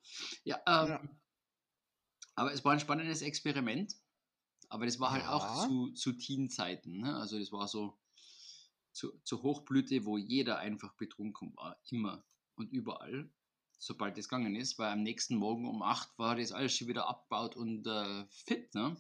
Ja, 0.46 0.62
ähm, 0.66 0.88
Ja. 0.88 1.02
aber 2.36 2.54
es 2.54 2.64
war 2.64 2.72
ein 2.72 2.80
spannendes 2.80 3.22
Experiment. 3.22 3.94
Aber 4.70 4.86
das 4.86 5.02
war 5.02 5.12
halt 5.12 5.24
Ja. 5.24 5.34
auch 5.34 5.68
zu, 5.68 5.92
zu 5.92 6.14
Teen-Zeiten. 6.14 7.00
Ne? 7.00 7.18
Also 7.18 7.38
das 7.38 7.52
war 7.52 7.68
so 7.68 8.00
zu, 8.94 9.12
zur 9.26 9.44
Hochblüte, 9.44 10.06
wo 10.06 10.18
jeder 10.18 10.58
einfach 10.60 10.94
betrunken 10.96 11.54
war. 11.58 11.78
Immer 11.90 12.24
und 12.56 12.72
überall. 12.72 13.30
Sobald 13.84 14.16
es 14.20 14.30
gegangen 14.30 14.56
ist, 14.56 14.78
weil 14.78 14.92
am 14.92 15.02
nächsten 15.02 15.36
Morgen 15.36 15.68
um 15.68 15.82
8 15.82 16.20
war 16.20 16.36
das 16.36 16.52
alles 16.52 16.78
schon 16.78 16.88
wieder 16.88 17.10
abgebaut 17.10 17.56
und 17.56 17.88
äh, 17.88 18.26
fit, 18.30 18.76
ne? 18.76 18.96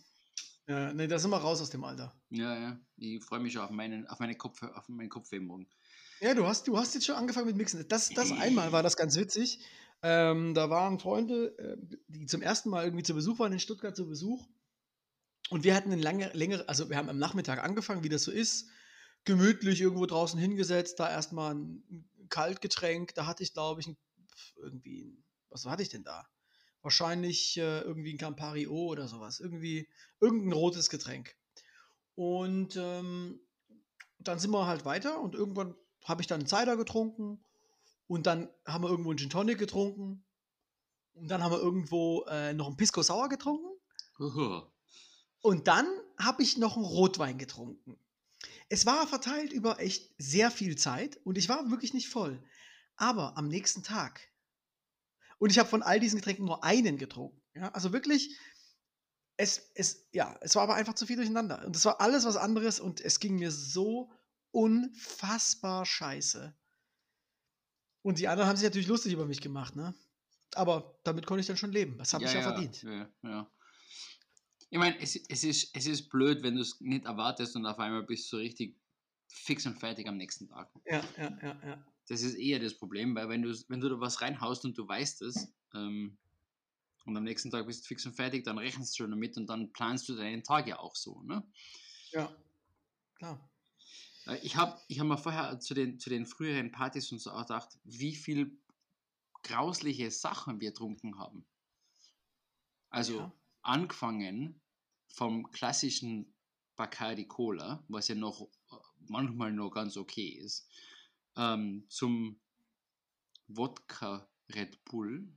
Ja, 0.67 0.91
nee, 0.91 1.05
da 1.05 1.19
sind 1.19 1.29
wir 1.29 1.37
raus 1.37 1.61
aus 1.61 1.69
dem 1.69 1.83
Alter. 1.83 2.19
Ja, 2.29 2.57
ja. 2.57 2.79
Ich 2.97 3.23
freue 3.23 3.39
mich 3.39 3.53
schon 3.53 3.61
auf 3.61 3.69
meinen, 3.69 4.07
auf 4.07 4.19
meine 4.19 4.35
Kopf, 4.35 4.63
auf 4.63 4.89
meinen 4.89 5.09
Kopfweh 5.09 5.39
morgen. 5.39 5.67
Ja, 6.19 6.33
du 6.33 6.47
hast, 6.47 6.67
du 6.67 6.77
hast 6.79 6.95
jetzt 6.95 7.05
schon 7.05 7.15
angefangen 7.15 7.45
mit 7.45 7.57
Mixen. 7.57 7.87
Das, 7.89 8.09
das 8.09 8.31
einmal 8.31 8.71
war 8.71 8.81
das 8.81 8.97
ganz 8.97 9.15
witzig. 9.17 9.59
Ähm, 10.01 10.55
da 10.55 10.71
waren 10.71 10.97
Freunde, 10.97 11.55
äh, 11.59 11.77
die 12.07 12.25
zum 12.25 12.41
ersten 12.41 12.71
Mal 12.71 12.85
irgendwie 12.85 13.03
zu 13.03 13.13
Besuch 13.13 13.37
waren 13.37 13.53
in 13.53 13.59
Stuttgart 13.59 13.95
zu 13.95 14.07
Besuch. 14.07 14.47
Und 15.51 15.63
wir 15.63 15.75
hatten 15.75 15.91
eine 15.91 16.01
lange, 16.01 16.31
längere, 16.33 16.67
also 16.67 16.89
wir 16.89 16.97
haben 16.97 17.09
am 17.09 17.19
Nachmittag 17.19 17.63
angefangen, 17.63 18.03
wie 18.03 18.09
das 18.09 18.23
so 18.23 18.31
ist. 18.31 18.67
Gemütlich 19.25 19.79
irgendwo 19.79 20.07
draußen 20.07 20.39
hingesetzt, 20.39 20.99
da 20.99 21.07
erstmal 21.07 21.53
ein 21.53 22.09
Kaltgetränk. 22.29 23.13
Da 23.13 23.27
hatte 23.27 23.43
ich, 23.43 23.53
glaube 23.53 23.81
ich, 23.81 23.87
ein, 23.87 23.97
irgendwie, 24.57 25.03
ein, 25.03 25.23
was 25.49 25.65
hatte 25.65 25.83
ich 25.83 25.89
denn 25.89 26.03
da? 26.03 26.27
Wahrscheinlich 26.81 27.57
äh, 27.57 27.81
irgendwie 27.81 28.13
ein 28.13 28.17
Campari 28.17 28.67
O 28.67 28.87
oder 28.87 29.07
sowas. 29.07 29.39
Irgendwie 29.39 29.87
irgendein 30.19 30.53
rotes 30.53 30.89
Getränk. 30.89 31.35
Und 32.15 32.75
ähm, 32.75 33.39
dann 34.19 34.39
sind 34.39 34.51
wir 34.51 34.65
halt 34.67 34.85
weiter 34.85 35.19
und 35.19 35.35
irgendwann 35.35 35.75
habe 36.03 36.21
ich 36.21 36.27
dann 36.27 36.41
einen 36.41 36.47
Cider 36.47 36.77
getrunken 36.77 37.43
und 38.07 38.27
dann 38.27 38.49
haben 38.65 38.83
wir 38.83 38.89
irgendwo 38.89 39.11
einen 39.11 39.19
Gin 39.19 39.29
Tonic 39.29 39.57
getrunken 39.57 40.23
und 41.13 41.27
dann 41.29 41.43
haben 41.43 41.51
wir 41.51 41.59
irgendwo 41.59 42.25
äh, 42.29 42.53
noch 42.53 42.67
einen 42.67 42.77
Pisco 42.77 43.01
Sour 43.01 43.29
getrunken 43.29 43.69
Uhu. 44.19 44.61
und 45.41 45.67
dann 45.67 45.87
habe 46.17 46.43
ich 46.43 46.57
noch 46.57 46.75
einen 46.75 46.85
Rotwein 46.85 47.37
getrunken. 47.37 47.97
Es 48.69 48.85
war 48.85 49.05
verteilt 49.07 49.51
über 49.51 49.79
echt 49.79 50.13
sehr 50.17 50.51
viel 50.51 50.77
Zeit 50.77 51.17
und 51.23 51.37
ich 51.37 51.49
war 51.49 51.69
wirklich 51.71 51.93
nicht 51.93 52.09
voll. 52.09 52.41
Aber 52.95 53.37
am 53.37 53.47
nächsten 53.47 53.83
Tag 53.83 54.30
und 55.41 55.49
ich 55.49 55.57
habe 55.57 55.67
von 55.67 55.81
all 55.81 55.99
diesen 55.99 56.17
Getränken 56.19 56.45
nur 56.45 56.63
einen 56.63 56.99
getrunken. 56.99 57.41
Ja, 57.55 57.69
also 57.69 57.91
wirklich, 57.91 58.37
es, 59.37 59.71
es, 59.73 60.07
ja, 60.11 60.37
es 60.41 60.55
war 60.55 60.61
aber 60.61 60.75
einfach 60.75 60.93
zu 60.93 61.07
viel 61.07 61.15
durcheinander. 61.15 61.65
Und 61.65 61.75
es 61.75 61.83
war 61.83 61.99
alles 61.99 62.25
was 62.25 62.37
anderes 62.37 62.79
und 62.79 63.01
es 63.01 63.19
ging 63.19 63.39
mir 63.39 63.49
so 63.49 64.11
unfassbar 64.51 65.83
scheiße. 65.83 66.55
Und 68.03 68.19
die 68.19 68.27
anderen 68.27 68.49
haben 68.49 68.55
sich 68.55 68.65
natürlich 68.65 68.87
lustig 68.87 69.13
über 69.13 69.25
mich 69.25 69.41
gemacht, 69.41 69.75
ne? 69.75 69.95
Aber 70.53 70.99
damit 71.03 71.25
konnte 71.25 71.41
ich 71.41 71.47
dann 71.47 71.57
schon 71.57 71.71
leben. 71.71 71.97
Das 71.97 72.13
habe 72.13 72.23
ich 72.23 72.33
ja, 72.33 72.43
verdient. 72.43 72.83
Ja, 72.83 73.09
ja. 73.23 73.51
Ich 74.69 74.77
meine, 74.77 74.99
es, 75.01 75.15
es, 75.27 75.43
ist, 75.43 75.75
es 75.75 75.87
ist 75.87 76.09
blöd, 76.09 76.43
wenn 76.43 76.53
du 76.53 76.61
es 76.61 76.79
nicht 76.81 77.05
erwartest 77.05 77.55
und 77.55 77.65
auf 77.65 77.79
einmal 77.79 78.03
bist 78.03 78.31
du 78.31 78.37
richtig 78.37 78.79
fix 79.27 79.65
und 79.65 79.79
fertig 79.79 80.07
am 80.07 80.17
nächsten 80.17 80.47
Tag. 80.47 80.71
Ja, 80.85 81.03
ja, 81.17 81.37
ja, 81.41 81.61
ja. 81.65 81.85
Das 82.11 82.23
ist 82.23 82.35
eher 82.35 82.59
das 82.59 82.77
Problem, 82.77 83.15
weil 83.15 83.29
wenn 83.29 83.41
du, 83.41 83.55
wenn 83.69 83.79
du 83.79 83.87
da 83.87 83.97
was 84.01 84.19
reinhaust 84.19 84.65
und 84.65 84.77
du 84.77 84.85
weißt 84.85 85.21
es 85.21 85.55
ähm, 85.73 86.17
und 87.05 87.15
am 87.15 87.23
nächsten 87.23 87.51
Tag 87.51 87.67
bist 87.67 87.85
du 87.85 87.87
fix 87.87 88.05
und 88.05 88.15
fertig, 88.15 88.43
dann 88.43 88.57
rechnest 88.57 88.93
du 88.99 89.03
schon 89.03 89.11
damit 89.11 89.37
und 89.37 89.47
dann 89.47 89.71
planst 89.71 90.09
du 90.09 90.15
deinen 90.15 90.43
Tag 90.43 90.67
ja 90.67 90.79
auch 90.79 90.97
so. 90.97 91.21
Ne? 91.23 91.49
Ja, 92.11 92.35
klar. 93.15 93.49
Äh, 94.27 94.39
Ich 94.43 94.57
habe 94.57 94.81
ich 94.89 94.99
hab 94.99 95.07
mir 95.07 95.17
vorher 95.17 95.59
zu 95.61 95.73
den, 95.73 95.99
zu 95.99 96.09
den 96.09 96.25
früheren 96.25 96.71
Partys 96.71 97.11
und 97.13 97.19
so 97.19 97.31
auch 97.31 97.41
gedacht, 97.47 97.79
wie 97.85 98.15
viel 98.15 98.59
grausliche 99.43 100.11
Sachen 100.11 100.61
wir 100.61 100.71
getrunken 100.71 101.17
haben. 101.19 101.47
Also 102.89 103.19
Ja. 103.19 103.31
angefangen 103.63 104.61
vom 105.07 105.51
klassischen 105.51 106.35
Bacardi 106.75 107.27
Cola, 107.27 107.83
was 107.87 108.07
ja 108.07 108.15
noch 108.15 108.41
äh, 108.71 108.75
manchmal 109.07 109.51
noch 109.53 109.71
ganz 109.71 109.97
okay 109.97 110.27
ist, 110.27 110.69
ähm, 111.35 111.85
zum 111.89 112.39
Wodka 113.47 114.29
Red 114.53 114.83
Bull. 114.85 115.27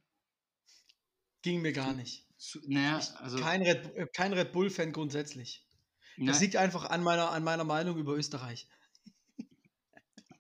Ging 1.42 1.60
mir 1.62 1.72
gar 1.72 1.92
nicht. 1.92 2.26
Zu, 2.36 2.60
naja, 2.66 2.98
also 3.18 3.38
kein 3.38 3.62
Red, 3.62 3.94
äh, 3.96 4.06
kein 4.12 4.32
Red 4.32 4.52
Bull-Fan 4.52 4.92
grundsätzlich. 4.92 5.66
na, 6.16 6.32
Das 6.32 6.40
liegt 6.40 6.56
einfach 6.56 6.86
an 6.90 7.02
meiner, 7.02 7.30
an 7.30 7.44
meiner 7.44 7.64
Meinung 7.64 7.96
über 7.98 8.14
Österreich. 8.16 8.66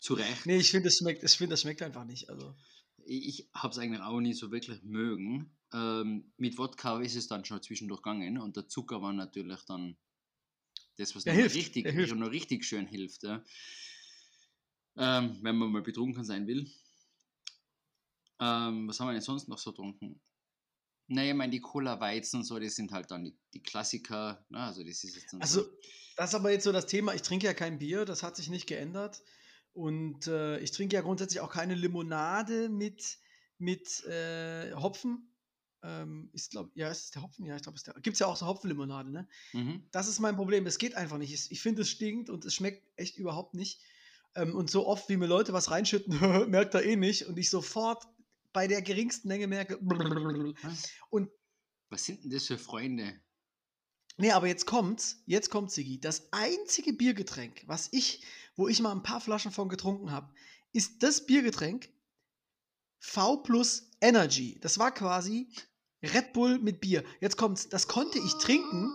zu 0.00 0.14
Recht. 0.14 0.46
Nee, 0.46 0.56
ich 0.58 0.70
finde, 0.70 0.88
das 0.88 0.96
schmeckt, 0.98 1.22
ich 1.22 1.36
das 1.48 1.60
schmeckt 1.60 1.82
einfach 1.82 2.04
nicht. 2.04 2.28
Also, 2.28 2.54
Ich 3.06 3.48
habe 3.54 3.72
es 3.72 3.78
eigentlich 3.78 4.02
auch 4.02 4.20
nie 4.20 4.34
so 4.34 4.50
wirklich 4.50 4.82
mögen. 4.82 5.56
Ähm, 5.72 6.32
mit 6.36 6.58
Wodka 6.58 7.00
ist 7.00 7.16
es 7.16 7.26
dann 7.26 7.44
schon 7.44 7.62
zwischendurch 7.62 8.02
gegangen 8.02 8.38
und 8.38 8.56
der 8.56 8.68
Zucker 8.68 9.02
war 9.02 9.12
natürlich 9.12 9.60
dann 9.66 9.96
das, 10.96 11.14
was 11.16 11.24
Der 11.24 11.34
hilft, 11.34 11.56
richtig, 11.56 11.84
der 11.84 11.92
hilft. 11.92 12.14
noch 12.14 12.30
richtig 12.30 12.64
schön 12.64 12.86
hilft. 12.86 13.22
Ja. 13.24 13.42
Ähm, 14.96 15.38
wenn 15.42 15.56
man 15.56 15.72
mal 15.72 15.82
betrunken 15.82 16.24
sein 16.24 16.46
will. 16.46 16.70
Ähm, 18.40 18.88
was 18.88 19.00
haben 19.00 19.08
wir 19.08 19.12
denn 19.12 19.22
sonst 19.22 19.48
noch 19.48 19.58
so 19.58 19.70
getrunken? 19.70 20.20
Naja, 21.06 21.32
ich 21.32 21.36
meine, 21.36 21.50
die 21.50 21.60
Cola-Weizen 21.60 22.40
und 22.40 22.44
so, 22.44 22.58
das 22.58 22.76
sind 22.76 22.92
halt 22.92 23.10
dann 23.10 23.24
die, 23.24 23.36
die 23.52 23.62
Klassiker. 23.62 24.44
Ne? 24.48 24.58
Also, 24.58 24.82
das 24.82 25.04
ist 25.04 25.16
jetzt 25.16 25.34
also, 25.34 25.62
so. 25.62 25.70
das 26.16 26.30
ist 26.30 26.34
aber 26.34 26.50
jetzt 26.50 26.64
so 26.64 26.72
das 26.72 26.86
Thema. 26.86 27.14
Ich 27.14 27.22
trinke 27.22 27.46
ja 27.46 27.54
kein 27.54 27.78
Bier, 27.78 28.04
das 28.04 28.22
hat 28.22 28.36
sich 28.36 28.48
nicht 28.48 28.66
geändert. 28.66 29.22
Und 29.72 30.28
äh, 30.28 30.58
ich 30.60 30.70
trinke 30.70 30.94
ja 30.94 31.02
grundsätzlich 31.02 31.40
auch 31.40 31.50
keine 31.50 31.74
Limonade 31.74 32.68
mit, 32.68 33.18
mit 33.58 34.04
äh, 34.04 34.72
Hopfen. 34.74 35.30
Ähm, 35.82 36.30
ist, 36.32 36.52
glaub, 36.52 36.74
ja, 36.74 36.88
ist 36.88 37.04
es 37.04 37.10
der 37.10 37.22
Hopfen? 37.22 37.44
Ja, 37.44 37.56
ich 37.56 37.62
glaube, 37.62 37.76
es 37.76 37.82
ist 37.82 37.88
der. 37.88 38.00
Gibt 38.00 38.14
es 38.14 38.20
ja 38.20 38.26
auch 38.26 38.36
so 38.36 38.46
Hopfenlimonade, 38.46 39.10
ne? 39.10 39.28
Mhm. 39.52 39.82
Das 39.90 40.08
ist 40.08 40.20
mein 40.20 40.36
Problem. 40.36 40.66
Es 40.66 40.78
geht 40.78 40.94
einfach 40.94 41.18
nicht. 41.18 41.34
Ich, 41.34 41.50
ich 41.50 41.60
finde, 41.60 41.82
es 41.82 41.90
stinkt 41.90 42.30
und 42.30 42.44
es 42.46 42.54
schmeckt 42.54 42.88
echt 42.96 43.18
überhaupt 43.18 43.54
nicht. 43.54 43.82
Ähm, 44.34 44.54
und 44.54 44.70
so 44.70 44.86
oft, 44.86 45.08
wie 45.08 45.16
mir 45.16 45.26
Leute 45.26 45.52
was 45.52 45.70
reinschütten, 45.70 46.18
merkt 46.50 46.74
er 46.74 46.84
eh 46.84 46.96
nicht. 46.96 47.26
Und 47.26 47.38
ich 47.38 47.50
sofort 47.50 48.06
bei 48.52 48.66
der 48.66 48.82
geringsten 48.82 49.28
Menge 49.28 49.46
merke. 49.46 49.78
Was? 49.80 50.90
Und 51.10 51.30
Was 51.90 52.04
sind 52.04 52.24
denn 52.24 52.30
das 52.30 52.46
für 52.46 52.58
Freunde? 52.58 53.20
nee, 54.16 54.30
aber 54.30 54.46
jetzt 54.46 54.66
kommt's. 54.66 55.22
Jetzt 55.26 55.50
kommt 55.50 55.72
Sigi. 55.72 56.00
Das 56.00 56.28
einzige 56.32 56.92
Biergetränk, 56.92 57.62
was 57.66 57.88
ich, 57.92 58.22
wo 58.56 58.68
ich 58.68 58.80
mal 58.80 58.92
ein 58.92 59.02
paar 59.02 59.20
Flaschen 59.20 59.50
von 59.50 59.68
getrunken 59.68 60.12
habe, 60.12 60.32
ist 60.72 61.02
das 61.02 61.26
Biergetränk 61.26 61.88
V 63.00 63.38
plus 63.38 63.90
Energy. 64.00 64.58
Das 64.60 64.78
war 64.78 64.92
quasi 64.92 65.48
Red 66.02 66.32
Bull 66.32 66.58
mit 66.58 66.80
Bier. 66.80 67.04
Jetzt 67.20 67.36
kommt's. 67.36 67.68
Das 67.68 67.88
konnte 67.88 68.18
ich 68.18 68.34
trinken, 68.34 68.90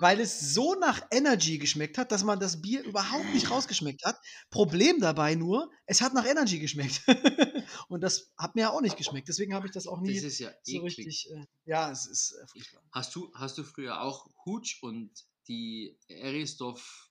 weil 0.00 0.18
es 0.18 0.54
so 0.54 0.74
nach 0.74 1.02
Energy 1.10 1.58
geschmeckt 1.58 1.98
hat, 1.98 2.10
dass 2.10 2.24
man 2.24 2.40
das 2.40 2.62
Bier 2.62 2.82
überhaupt 2.82 3.32
nicht 3.34 3.50
rausgeschmeckt 3.50 4.04
hat. 4.04 4.18
Problem 4.48 4.98
dabei 4.98 5.34
nur, 5.34 5.70
es 5.84 6.00
hat 6.00 6.14
nach 6.14 6.24
Energy 6.26 6.58
geschmeckt. 6.58 7.02
und 7.88 8.00
das 8.00 8.32
hat 8.38 8.54
mir 8.54 8.62
ja 8.62 8.70
auch 8.70 8.80
nicht 8.80 8.96
geschmeckt. 8.96 9.28
Deswegen 9.28 9.52
habe 9.54 9.66
ich 9.66 9.72
das 9.72 9.86
auch 9.86 10.00
nie 10.00 10.14
Das 10.14 10.24
ist 10.24 10.38
ja 10.38 10.50
so 10.62 10.86
eklig. 10.86 10.98
richtig. 10.98 11.30
Äh, 11.30 11.44
ja, 11.66 11.90
es 11.90 12.06
ist 12.06 12.32
äh, 12.32 12.46
furchtbar. 12.48 12.82
Hast 12.92 13.14
du, 13.14 13.30
hast 13.34 13.58
du 13.58 13.62
früher 13.64 14.00
auch 14.00 14.26
Hutsch 14.46 14.82
und 14.82 15.10
die 15.48 15.98
Eristoff 16.08 17.10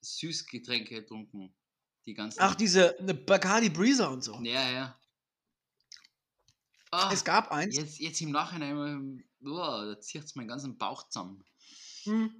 Süßgetränke 0.00 0.94
getrunken? 0.94 1.52
Die 2.06 2.14
ganzen. 2.14 2.38
Ach, 2.40 2.54
diese 2.54 2.96
ne, 3.00 3.14
Bacardi 3.14 3.68
Breezer 3.68 4.10
und 4.10 4.22
so. 4.22 4.40
Ja, 4.42 4.70
ja. 4.70 5.00
Ah, 6.90 7.10
Es 7.12 7.24
gab 7.24 7.50
eins. 7.50 7.76
jetzt, 7.76 7.98
jetzt 7.98 8.20
im 8.20 8.30
Nachhinein, 8.30 9.22
oh, 9.44 9.56
da 9.56 10.00
zieht 10.00 10.24
es 10.24 10.34
meinen 10.36 10.48
ganzen 10.48 10.78
Bauch 10.78 11.08
zusammen. 11.08 11.44
Hm. 12.08 12.32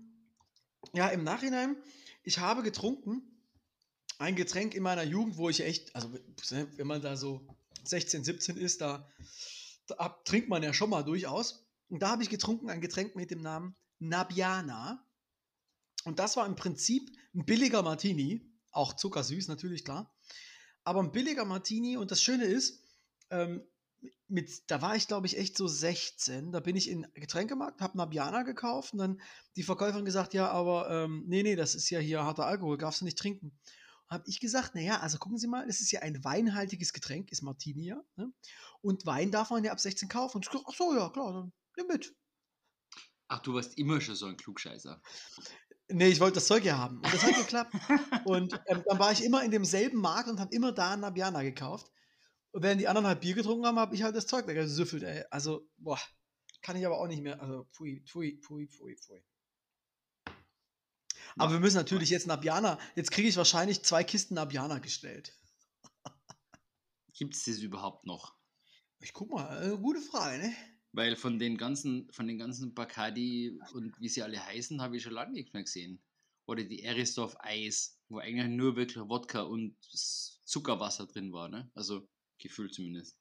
Ja, 0.94 1.08
im 1.08 1.24
Nachhinein, 1.24 1.76
ich 2.22 2.38
habe 2.38 2.62
getrunken 2.62 3.22
ein 4.18 4.34
Getränk 4.34 4.74
in 4.74 4.82
meiner 4.82 5.04
Jugend, 5.04 5.36
wo 5.36 5.48
ich 5.48 5.60
echt, 5.60 5.94
also 5.94 6.08
ne, 6.50 6.68
wenn 6.76 6.86
man 6.86 7.00
da 7.00 7.16
so 7.16 7.46
16, 7.84 8.24
17 8.24 8.56
ist, 8.56 8.80
da, 8.80 9.08
da 9.86 10.08
trinkt 10.24 10.48
man 10.48 10.62
ja 10.62 10.72
schon 10.72 10.90
mal 10.90 11.02
durchaus. 11.02 11.66
Und 11.88 12.02
da 12.02 12.10
habe 12.10 12.22
ich 12.22 12.30
getrunken 12.30 12.68
ein 12.68 12.80
Getränk 12.80 13.14
mit 13.14 13.30
dem 13.30 13.42
Namen 13.42 13.76
Nabiana. 13.98 15.06
Und 16.04 16.18
das 16.18 16.36
war 16.36 16.46
im 16.46 16.56
Prinzip 16.56 17.10
ein 17.34 17.44
billiger 17.44 17.82
Martini, 17.82 18.52
auch 18.72 18.94
zuckersüß 18.94 19.48
natürlich, 19.48 19.84
klar. 19.84 20.12
Aber 20.84 21.00
ein 21.00 21.12
billiger 21.12 21.44
Martini 21.44 21.96
und 21.96 22.10
das 22.10 22.22
Schöne 22.22 22.44
ist, 22.44 22.82
ähm, 23.30 23.62
mit, 24.28 24.70
da 24.70 24.82
war 24.82 24.94
ich 24.94 25.08
glaube 25.08 25.26
ich 25.26 25.38
echt 25.38 25.56
so 25.56 25.66
16, 25.66 26.52
da 26.52 26.60
bin 26.60 26.76
ich 26.76 26.88
in 26.88 27.06
Getränkemarkt, 27.14 27.80
habe 27.80 27.96
Nabiana 27.96 28.42
gekauft 28.42 28.92
und 28.92 28.98
dann 28.98 29.20
die 29.56 29.62
Verkäuferin 29.62 30.04
gesagt, 30.04 30.34
ja, 30.34 30.50
aber 30.50 30.90
ähm, 30.90 31.24
nee, 31.26 31.42
nee, 31.42 31.56
das 31.56 31.74
ist 31.74 31.90
ja 31.90 31.98
hier 31.98 32.24
harter 32.24 32.46
Alkohol, 32.46 32.78
darfst 32.78 33.00
du 33.00 33.04
nicht 33.04 33.18
trinken. 33.18 33.58
Habe 34.08 34.24
ich 34.26 34.40
gesagt, 34.40 34.74
naja, 34.74 35.00
also 35.00 35.18
gucken 35.18 35.38
Sie 35.38 35.48
mal, 35.48 35.66
das 35.66 35.80
ist 35.80 35.90
ja 35.90 36.00
ein 36.00 36.24
weinhaltiges 36.24 36.94
Getränk, 36.94 37.30
ist 37.30 37.42
Martini 37.42 37.86
ja. 37.86 38.02
Ne? 38.16 38.32
Und 38.80 39.04
Wein 39.04 39.30
darf 39.30 39.50
man 39.50 39.64
ja 39.64 39.72
ab 39.72 39.80
16 39.80 40.08
kaufen. 40.08 40.38
Und 40.38 40.46
ich 40.46 40.50
gesagt, 40.50 40.66
ach 40.68 40.74
so, 40.74 40.94
ja, 40.94 41.10
klar, 41.10 41.32
dann 41.34 41.52
nimm 41.76 41.86
mit. 41.88 42.14
Ach, 43.28 43.40
du 43.40 43.52
warst 43.52 43.76
immer 43.76 44.00
schon 44.00 44.14
so 44.14 44.24
ein 44.24 44.38
Klugscheißer. 44.38 45.02
Nee, 45.88 46.08
ich 46.08 46.20
wollte 46.20 46.36
das 46.36 46.46
Zeug 46.46 46.64
ja 46.64 46.78
haben. 46.78 46.96
Und 46.96 47.12
das 47.12 47.22
hat 47.22 47.34
geklappt. 47.34 47.74
Und 48.24 48.58
ähm, 48.66 48.82
dann 48.86 48.98
war 48.98 49.12
ich 49.12 49.22
immer 49.22 49.42
in 49.42 49.50
demselben 49.50 50.00
Markt 50.00 50.30
und 50.30 50.40
habe 50.40 50.54
immer 50.54 50.72
da 50.72 50.96
Nabiana 50.96 51.42
gekauft. 51.42 51.90
Und 52.52 52.62
während 52.62 52.80
die 52.80 52.88
anderen 52.88 53.06
halt 53.06 53.20
Bier 53.20 53.34
getrunken 53.34 53.66
haben, 53.66 53.78
habe 53.78 53.94
ich 53.94 54.02
halt 54.02 54.16
das 54.16 54.26
Zeug 54.26 54.46
weggesüffelt, 54.46 55.02
ey. 55.02 55.24
Also, 55.30 55.68
boah, 55.76 56.00
kann 56.62 56.76
ich 56.76 56.86
aber 56.86 56.98
auch 56.98 57.06
nicht 57.06 57.22
mehr. 57.22 57.40
Also, 57.40 57.64
pfui, 57.72 58.02
pfui, 58.06 58.38
pfui, 58.42 58.68
pfui, 58.68 58.96
pfui. 58.96 59.22
Aber 61.36 61.52
wir 61.52 61.60
müssen 61.60 61.76
natürlich 61.76 62.10
jetzt 62.10 62.26
Nabiana, 62.26 62.78
jetzt 62.96 63.10
kriege 63.10 63.28
ich 63.28 63.36
wahrscheinlich 63.36 63.82
zwei 63.82 64.02
Kisten 64.02 64.34
Nabiana 64.34 64.78
gestellt. 64.78 65.36
Gibt 67.12 67.34
es 67.34 67.44
das 67.44 67.58
überhaupt 67.58 68.06
noch? 68.06 68.34
Ich 69.00 69.12
guck 69.12 69.30
mal, 69.30 69.72
äh, 69.72 69.76
gute 69.76 70.00
Frage, 70.00 70.38
ne? 70.38 70.52
Weil 70.92 71.14
von 71.16 71.38
den 71.38 71.56
ganzen, 71.56 72.10
von 72.12 72.26
den 72.26 72.38
ganzen 72.38 72.74
Bacardi 72.74 73.60
und 73.72 73.94
wie 74.00 74.08
sie 74.08 74.22
alle 74.22 74.44
heißen, 74.44 74.80
habe 74.82 74.96
ich 74.96 75.02
schon 75.02 75.12
lange 75.12 75.32
nichts 75.32 75.52
mehr 75.52 75.62
gesehen. 75.62 76.02
Oder 76.46 76.64
die 76.64 76.82
Eristoff 76.82 77.36
Eis, 77.40 78.00
wo 78.08 78.18
eigentlich 78.18 78.48
nur 78.48 78.74
wirklich 78.74 79.04
Wodka 79.08 79.42
und 79.42 79.76
Zuckerwasser 80.44 81.06
drin 81.06 81.32
war, 81.32 81.48
ne? 81.48 81.70
Also 81.74 82.08
gefühlt 82.38 82.74
zumindest. 82.74 83.16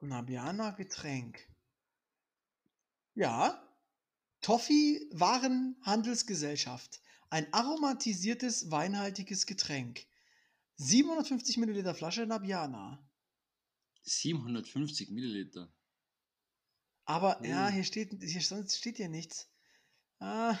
Nabiana 0.00 0.70
Getränk. 0.70 1.48
Ja. 3.14 3.64
Toffee 4.40 5.08
Warenhandelsgesellschaft. 5.12 7.00
Ein 7.30 7.52
aromatisiertes, 7.52 8.70
weinhaltiges 8.70 9.46
Getränk. 9.46 10.06
750 10.76 11.56
Milliliter 11.58 11.94
Flasche 11.94 12.24
Nabiana. 12.26 13.04
750 14.02 15.10
Milliliter. 15.10 15.72
Aber 17.04 17.44
ja, 17.44 17.68
Oh. 17.68 17.70
hier 17.70 17.84
steht, 17.84 18.22
hier 18.22 18.40
sonst 18.40 18.76
steht 18.76 18.98
hier 18.98 19.08
nichts. 19.08 19.50
Ah, 20.20 20.56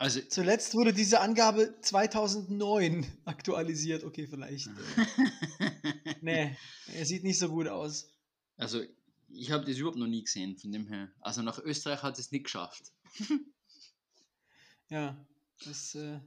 Also, 0.00 0.20
zuletzt 0.22 0.72
wurde 0.74 0.94
diese 0.94 1.20
Angabe 1.20 1.78
2009 1.82 3.06
aktualisiert. 3.26 4.02
Okay, 4.02 4.26
vielleicht. 4.26 4.68
Äh, 4.68 5.70
nee, 6.22 6.56
er 6.94 7.04
sieht 7.04 7.22
nicht 7.22 7.38
so 7.38 7.48
gut 7.50 7.68
aus. 7.68 8.08
also 8.56 8.82
ich 9.28 9.50
habe 9.52 9.64
das 9.64 9.76
überhaupt 9.76 9.98
noch 9.98 10.06
nie 10.08 10.24
gesehen, 10.24 10.56
von 10.56 10.72
dem 10.72 10.88
her. 10.88 11.12
Also 11.20 11.42
nach 11.42 11.58
Österreich 11.58 12.02
hat 12.02 12.18
es 12.18 12.32
nicht 12.32 12.44
geschafft. 12.44 12.92
Ja, 14.88 15.24
das 15.64 15.94
äh, 15.94 16.18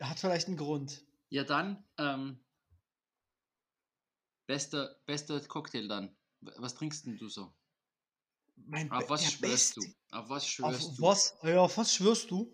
hat 0.00 0.18
vielleicht 0.18 0.48
einen 0.48 0.56
Grund. 0.56 1.04
Ja, 1.28 1.44
dann, 1.44 1.84
ähm, 1.96 2.40
bester, 4.46 4.96
bester 5.06 5.38
Cocktail 5.42 5.86
dann. 5.86 6.16
Was 6.40 6.74
trinkst 6.74 7.06
denn 7.06 7.18
du 7.18 7.28
so? 7.28 7.52
Mein 8.56 8.90
Auf 8.90 9.08
was 9.10 9.22
schwörst 9.30 9.76
beste- 9.76 9.80
du? 9.80 9.86
Auf 10.16 10.28
was 10.28 10.42
Auf 10.42 10.48
schwörst 10.50 10.98
du? 10.98 11.02
was? 11.02 11.34
Ja, 11.44 11.60
auf 11.60 11.76
was 11.76 11.94
schwörst 11.94 12.30
du? 12.32 12.52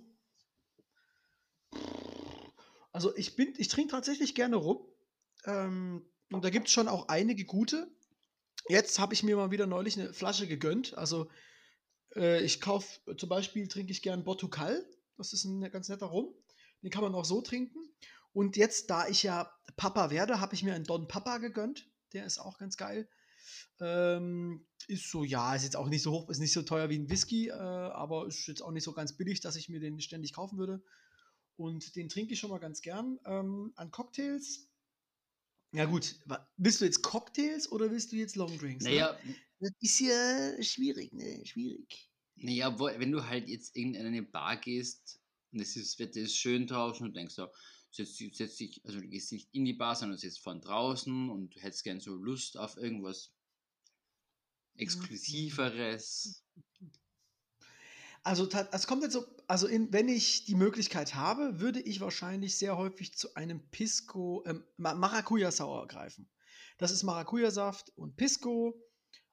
Also 2.96 3.14
ich 3.14 3.36
bin, 3.36 3.52
ich 3.58 3.68
trinke 3.68 3.90
tatsächlich 3.90 4.34
gerne 4.34 4.56
rum. 4.56 4.78
Ähm, 5.44 6.02
und 6.30 6.42
da 6.42 6.48
gibt 6.48 6.68
es 6.68 6.72
schon 6.72 6.88
auch 6.88 7.08
einige 7.08 7.44
gute. 7.44 7.94
Jetzt 8.70 8.98
habe 8.98 9.12
ich 9.12 9.22
mir 9.22 9.36
mal 9.36 9.50
wieder 9.50 9.66
neulich 9.66 10.00
eine 10.00 10.14
Flasche 10.14 10.46
gegönnt. 10.46 10.96
Also 10.96 11.28
äh, 12.14 12.42
ich 12.42 12.62
kaufe 12.62 12.98
zum 13.18 13.28
Beispiel 13.28 13.68
trinke 13.68 13.92
ich 13.92 14.00
gern 14.00 14.24
Botucal. 14.24 14.82
Das 15.18 15.34
ist 15.34 15.44
ein 15.44 15.70
ganz 15.70 15.90
netter 15.90 16.06
Rum. 16.06 16.32
Den 16.82 16.90
kann 16.90 17.02
man 17.02 17.14
auch 17.14 17.26
so 17.26 17.42
trinken. 17.42 17.78
Und 18.32 18.56
jetzt, 18.56 18.88
da 18.88 19.06
ich 19.08 19.22
ja 19.22 19.52
Papa 19.76 20.08
werde, 20.08 20.40
habe 20.40 20.54
ich 20.54 20.62
mir 20.62 20.72
einen 20.72 20.84
Don 20.84 21.06
Papa 21.06 21.36
gegönnt. 21.36 21.86
Der 22.14 22.24
ist 22.24 22.38
auch 22.38 22.56
ganz 22.56 22.78
geil. 22.78 23.10
Ähm, 23.78 24.66
ist 24.88 25.10
so, 25.10 25.22
ja, 25.22 25.54
ist 25.54 25.64
jetzt 25.64 25.76
auch 25.76 25.90
nicht 25.90 26.02
so 26.02 26.12
hoch, 26.12 26.30
ist 26.30 26.38
nicht 26.38 26.54
so 26.54 26.62
teuer 26.62 26.88
wie 26.88 26.98
ein 26.98 27.10
Whisky, 27.10 27.48
äh, 27.48 27.52
aber 27.52 28.26
ist 28.26 28.46
jetzt 28.46 28.62
auch 28.62 28.72
nicht 28.72 28.84
so 28.84 28.94
ganz 28.94 29.18
billig, 29.18 29.42
dass 29.42 29.56
ich 29.56 29.68
mir 29.68 29.80
den 29.80 30.00
ständig 30.00 30.32
kaufen 30.32 30.56
würde. 30.56 30.82
Und 31.56 31.96
den 31.96 32.08
trinke 32.08 32.34
ich 32.34 32.38
schon 32.40 32.50
mal 32.50 32.58
ganz 32.58 32.82
gern. 32.82 33.18
Ähm, 33.24 33.72
an 33.76 33.90
Cocktails. 33.90 34.68
Ja, 35.72 35.84
gut. 35.86 36.16
Willst 36.56 36.80
du 36.80 36.84
jetzt 36.84 37.02
Cocktails 37.02 37.70
oder 37.72 37.90
willst 37.90 38.12
du 38.12 38.16
jetzt 38.16 38.36
Longdrinks? 38.36 38.84
ne? 38.84 38.90
Naja, 38.90 39.18
Das 39.58 39.70
ist 39.80 40.00
ja 40.00 40.62
schwierig, 40.62 41.12
ne? 41.12 41.44
Schwierig. 41.46 42.10
naja, 42.36 42.78
wo- 42.78 42.86
wenn 42.86 43.10
du 43.10 43.26
halt 43.26 43.48
jetzt 43.48 43.74
in 43.74 43.96
eine 43.96 44.22
Bar 44.22 44.58
gehst 44.58 45.20
und 45.52 45.60
es 45.60 45.76
ist, 45.76 45.98
Wetter 45.98 46.20
ist 46.20 46.36
schön 46.36 46.66
draußen 46.66 47.06
und 47.06 47.16
denkst 47.16 47.34
so, 47.34 47.48
setz, 47.90 48.16
dich- 48.16 48.36
setz 48.36 48.56
dich, 48.56 48.84
also 48.84 49.00
du 49.00 49.08
gehst 49.08 49.32
nicht 49.32 49.48
in 49.52 49.64
die 49.64 49.72
Bar, 49.72 49.96
sondern 49.96 50.18
sitzt 50.18 50.40
von 50.40 50.60
draußen 50.60 51.30
und 51.30 51.54
du 51.56 51.60
hättest 51.60 51.84
gern 51.84 52.00
so 52.00 52.14
Lust 52.14 52.58
auf 52.58 52.76
irgendwas 52.76 53.32
Exklusiveres. 54.76 56.44
Also, 58.26 58.48
es 58.72 58.88
kommt 58.88 59.04
jetzt 59.04 59.12
so, 59.12 59.24
also 59.46 59.68
in, 59.68 59.92
wenn 59.92 60.08
ich 60.08 60.46
die 60.46 60.56
Möglichkeit 60.56 61.14
habe, 61.14 61.60
würde 61.60 61.80
ich 61.80 62.00
wahrscheinlich 62.00 62.58
sehr 62.58 62.76
häufig 62.76 63.14
zu 63.16 63.36
einem 63.36 63.60
Pisco, 63.70 64.42
ähm, 64.46 64.64
Ma- 64.76 64.94
Maracuja-Sauer 64.94 65.86
greifen. 65.86 66.28
Das 66.76 66.90
ist 66.90 67.04
Maracuja-Saft 67.04 67.92
und 67.94 68.16
Pisco, 68.16 68.82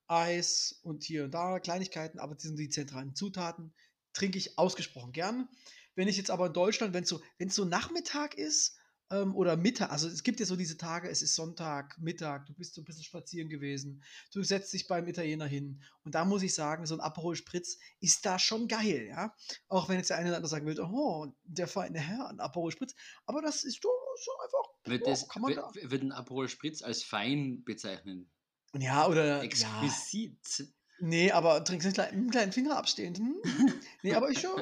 Eis 0.05 0.79
und 0.83 1.03
hier 1.03 1.23
und 1.23 1.33
da 1.33 1.59
Kleinigkeiten, 1.59 2.19
aber 2.19 2.35
das 2.35 2.43
sind 2.43 2.59
die 2.59 2.69
zentralen 2.69 3.15
Zutaten. 3.15 3.73
Trinke 4.13 4.37
ich 4.37 4.59
ausgesprochen 4.59 5.11
gern. 5.11 5.49
Wenn 5.95 6.07
ich 6.07 6.17
jetzt 6.17 6.29
aber 6.29 6.45
in 6.45 6.53
Deutschland, 6.53 6.93
wenn 6.93 7.01
es 7.01 7.09
so, 7.09 7.19
wenn 7.39 7.47
es 7.47 7.55
so 7.55 7.65
Nachmittag 7.65 8.35
ist 8.35 8.77
ähm, 9.14 9.36
oder 9.36 9.55
Mittag, 9.55 9.91
also 9.91 10.07
es 10.07 10.24
gibt 10.24 10.39
ja 10.39 10.45
so 10.45 10.55
diese 10.55 10.78
Tage, 10.78 11.07
es 11.09 11.22
ist 11.22 11.36
Sonntag, 11.36 11.97
Mittag, 11.99 12.47
du 12.47 12.53
bist 12.53 12.74
so 12.74 12.82
ein 12.82 12.86
bisschen 12.86 13.03
spazieren 13.03 13.47
gewesen, 13.47 14.03
du 14.34 14.41
setzt 14.43 14.74
dich 14.74 14.88
beim 14.88 15.07
Italiener 15.07 15.45
hin 15.45 15.84
und 16.03 16.16
da 16.16 16.26
muss 16.26 16.41
ich 16.41 16.53
sagen, 16.55 16.86
so 16.86 16.95
ein 16.95 17.01
Aperol 17.01 17.36
Spritz 17.36 17.78
ist 17.99 18.26
da 18.26 18.39
schon 18.39 18.68
geil, 18.68 19.07
ja. 19.09 19.34
Auch 19.68 19.88
wenn 19.88 19.97
jetzt 19.97 20.09
der 20.09 20.18
eine 20.18 20.30
oder 20.30 20.38
andere 20.38 20.49
sagen 20.49 20.66
will, 20.66 20.80
oh, 20.80 21.28
der 21.43 21.68
feine 21.68 21.99
Herr, 21.99 22.30
ein 22.30 22.39
Aperol 22.39 22.72
Spritz. 22.72 22.95
Aber 23.26 23.41
das 23.41 23.64
ist 23.64 23.84
doch 23.84 23.91
so 24.18 24.32
einfach. 24.43 24.74
Wird, 24.86 25.05
Ja, 25.05 25.09
das, 25.11 25.28
man 25.36 25.55
wird, 25.55 25.57
da. 25.57 25.91
wird 25.91 26.01
ein 26.01 26.11
Aperol 26.11 26.49
Spritz 26.49 26.82
als 26.82 27.03
fein 27.03 27.64
bezeichnen? 27.64 28.30
Ja, 28.76 29.07
oder. 29.07 29.26
Ja, 29.26 29.41
Exquisit. 29.43 30.74
nee, 30.99 31.32
aber 31.32 31.64
trinkst 31.64 31.86
nicht 31.88 31.97
mit 31.97 32.11
dem 32.11 32.32
kleinen 32.32 32.51
Finger 32.51 32.78
abstehend. 32.78 33.20
Hm? 33.20 33.36
Nee, 34.01 34.16
aber 34.16 34.30
ich 34.30 34.39
schon. 34.41 34.61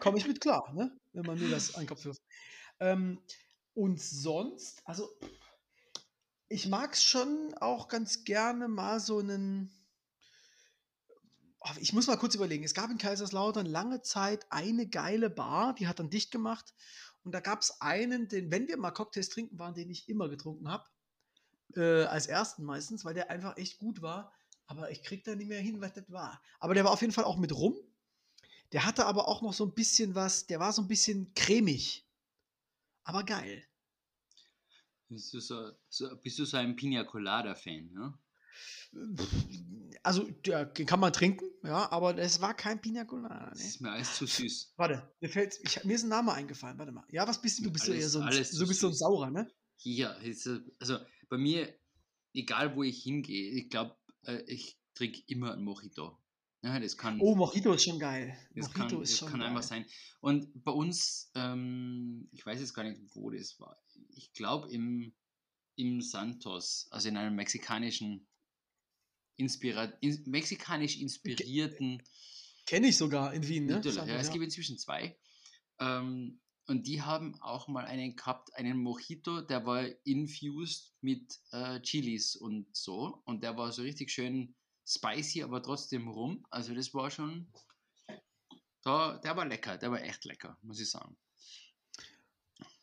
Komme 0.00 0.18
ich 0.18 0.26
mit 0.26 0.40
klar, 0.40 0.72
ne? 0.72 0.96
Wenn 1.12 1.26
man 1.26 1.38
mir 1.38 1.50
das 1.50 1.74
an 1.74 1.82
den 1.82 1.88
Kopf 1.88 2.04
wirft. 2.04 2.22
Ähm, 2.80 3.20
und 3.78 4.00
sonst, 4.00 4.82
also. 4.84 5.08
Ich 6.48 6.66
mag 6.66 6.94
es 6.94 7.04
schon 7.04 7.54
auch 7.60 7.86
ganz 7.86 8.24
gerne 8.24 8.66
mal 8.66 8.98
so 8.98 9.18
einen. 9.18 9.70
Oh, 11.60 11.70
Ich 11.78 11.92
muss 11.92 12.08
mal 12.08 12.16
kurz 12.16 12.34
überlegen. 12.34 12.64
Es 12.64 12.74
gab 12.74 12.90
in 12.90 12.98
Kaiserslautern 12.98 13.66
lange 13.66 14.02
Zeit 14.02 14.46
eine 14.50 14.88
geile 14.88 15.30
Bar, 15.30 15.74
die 15.74 15.86
hat 15.86 16.00
dann 16.00 16.10
dicht 16.10 16.32
gemacht. 16.32 16.74
Und 17.22 17.32
da 17.32 17.40
gab 17.40 17.60
es 17.60 17.80
einen, 17.80 18.26
den, 18.26 18.50
wenn 18.50 18.66
wir 18.66 18.78
mal 18.78 18.90
Cocktails 18.90 19.28
trinken 19.28 19.60
waren, 19.60 19.74
den 19.74 19.90
ich 19.90 20.08
immer 20.08 20.28
getrunken 20.28 20.68
habe. 20.68 20.84
Äh, 21.76 22.06
als 22.06 22.26
ersten 22.26 22.64
meistens, 22.64 23.04
weil 23.04 23.14
der 23.14 23.30
einfach 23.30 23.56
echt 23.58 23.78
gut 23.78 24.02
war. 24.02 24.32
Aber 24.66 24.90
ich 24.90 25.04
krieg 25.04 25.22
da 25.22 25.36
nicht 25.36 25.48
mehr 25.48 25.60
hin, 25.60 25.80
was 25.80 25.92
das 25.92 26.10
war. 26.10 26.42
Aber 26.58 26.74
der 26.74 26.82
war 26.82 26.90
auf 26.90 27.00
jeden 27.02 27.12
Fall 27.12 27.24
auch 27.24 27.36
mit 27.36 27.54
rum. 27.54 27.76
Der 28.72 28.84
hatte 28.84 29.06
aber 29.06 29.28
auch 29.28 29.40
noch 29.40 29.52
so 29.52 29.64
ein 29.64 29.74
bisschen 29.74 30.16
was, 30.16 30.46
der 30.46 30.58
war 30.58 30.72
so 30.72 30.82
ein 30.82 30.88
bisschen 30.88 31.32
cremig. 31.34 32.07
Aber 33.08 33.24
geil. 33.24 33.64
Bist 35.08 35.32
du 35.32 35.40
so, 35.40 35.70
so, 35.88 36.14
bist 36.22 36.38
du 36.38 36.44
so 36.44 36.58
ein 36.58 36.76
Pina 36.76 37.04
Colada-Fan, 37.04 37.90
ne? 37.94 38.18
Also, 40.02 40.24
der, 40.44 40.66
den 40.66 40.84
kann 40.86 41.00
man 41.00 41.12
trinken, 41.14 41.46
ja, 41.62 41.90
aber 41.90 42.18
es 42.18 42.42
war 42.42 42.52
kein 42.54 42.80
Pina 42.82 43.04
Colada. 43.06 43.48
Das 43.48 43.60
Ne? 43.60 43.64
ist 43.66 43.80
mir 43.80 43.90
alles 43.92 44.14
zu 44.16 44.26
süß. 44.26 44.74
Warte, 44.76 45.10
mir, 45.20 45.30
fällt, 45.30 45.58
ich, 45.62 45.82
mir 45.84 45.94
ist 45.94 46.02
ein 46.02 46.10
Name 46.10 46.34
eingefallen. 46.34 46.76
Warte 46.78 46.92
mal. 46.92 47.06
Ja, 47.10 47.26
was 47.26 47.40
bist 47.40 47.58
du? 47.58 47.62
Du 47.64 47.70
bist 47.72 47.86
so 47.86 47.92
Alles- 47.92 48.02
eher 48.02 48.08
so 48.10 48.20
ein, 48.20 48.44
zu 48.44 48.66
bist 48.66 48.80
so 48.80 48.88
ein. 48.88 48.94
Saurer, 48.94 49.30
ne? 49.30 49.50
Äh, 49.84 50.04
also 50.78 50.98
bei 51.30 51.38
mir, 51.38 51.74
egal 52.34 52.76
wo 52.76 52.82
ich 52.82 53.02
hingehe, 53.02 53.52
ich 53.52 53.70
glaube, 53.70 53.96
äh, 54.24 54.42
ich 54.42 54.78
trinke 54.94 55.22
immer 55.28 55.54
ein 55.54 55.62
Mojito. 55.64 56.18
Ja, 56.62 56.80
das 56.80 56.96
kann, 56.96 57.20
Oh, 57.20 57.36
Mojito 57.36 57.72
ist 57.72 57.84
schon 57.84 57.98
geil. 58.00 58.36
das 58.54 58.66
Mojito 58.68 58.88
kann, 58.96 59.02
ist 59.02 59.12
das 59.12 59.18
schon 59.18 59.28
kann 59.28 59.40
geil. 59.40 59.48
einfach 59.50 59.62
sein. 59.62 59.86
Und 60.20 60.64
bei 60.64 60.72
uns, 60.72 61.30
ähm, 61.34 62.28
ich 62.32 62.44
weiß 62.44 62.58
jetzt 62.58 62.74
gar 62.74 62.82
nicht, 62.82 63.00
wo 63.14 63.30
das 63.30 63.60
war. 63.60 63.80
Ich 64.10 64.32
glaube 64.32 64.70
im, 64.72 65.14
im 65.76 66.00
Santos, 66.00 66.88
also 66.90 67.08
in 67.08 67.16
einem 67.16 67.36
mexikanischen, 67.36 68.26
inspira 69.36 69.84
in, 70.00 70.24
mexikanisch 70.26 70.96
inspirierten 70.96 72.02
Kenne 72.68 72.88
ich 72.88 72.98
sogar 72.98 73.32
in 73.32 73.48
Wien, 73.48 73.64
ne? 73.64 73.74
Santos, 73.74 73.96
ja, 73.96 74.04
es 74.16 74.26
ja. 74.26 74.32
gibt 74.34 74.44
inzwischen 74.44 74.76
zwei. 74.76 75.16
Ähm, 75.80 76.38
und 76.66 76.86
die 76.86 77.00
haben 77.00 77.34
auch 77.40 77.66
mal 77.66 77.86
einen 77.86 78.14
gehabt, 78.14 78.54
einen 78.54 78.76
Mojito, 78.76 79.40
der 79.40 79.64
war 79.64 79.86
infused 80.04 80.92
mit 81.00 81.40
äh, 81.52 81.80
Chilis 81.80 82.36
und 82.36 82.66
so. 82.76 83.22
Und 83.24 83.42
der 83.42 83.56
war 83.56 83.72
so 83.72 83.80
richtig 83.80 84.10
schön 84.10 84.54
spicy, 84.88 85.42
aber 85.42 85.62
trotzdem 85.62 86.08
rum. 86.08 86.46
Also 86.50 86.74
das 86.74 86.94
war 86.94 87.10
schon. 87.10 87.52
Da, 88.82 89.18
der 89.18 89.36
war 89.36 89.44
lecker, 89.44 89.76
der 89.76 89.90
war 89.90 90.00
echt 90.02 90.24
lecker, 90.24 90.56
muss 90.62 90.80
ich 90.80 90.90
sagen. 90.90 91.16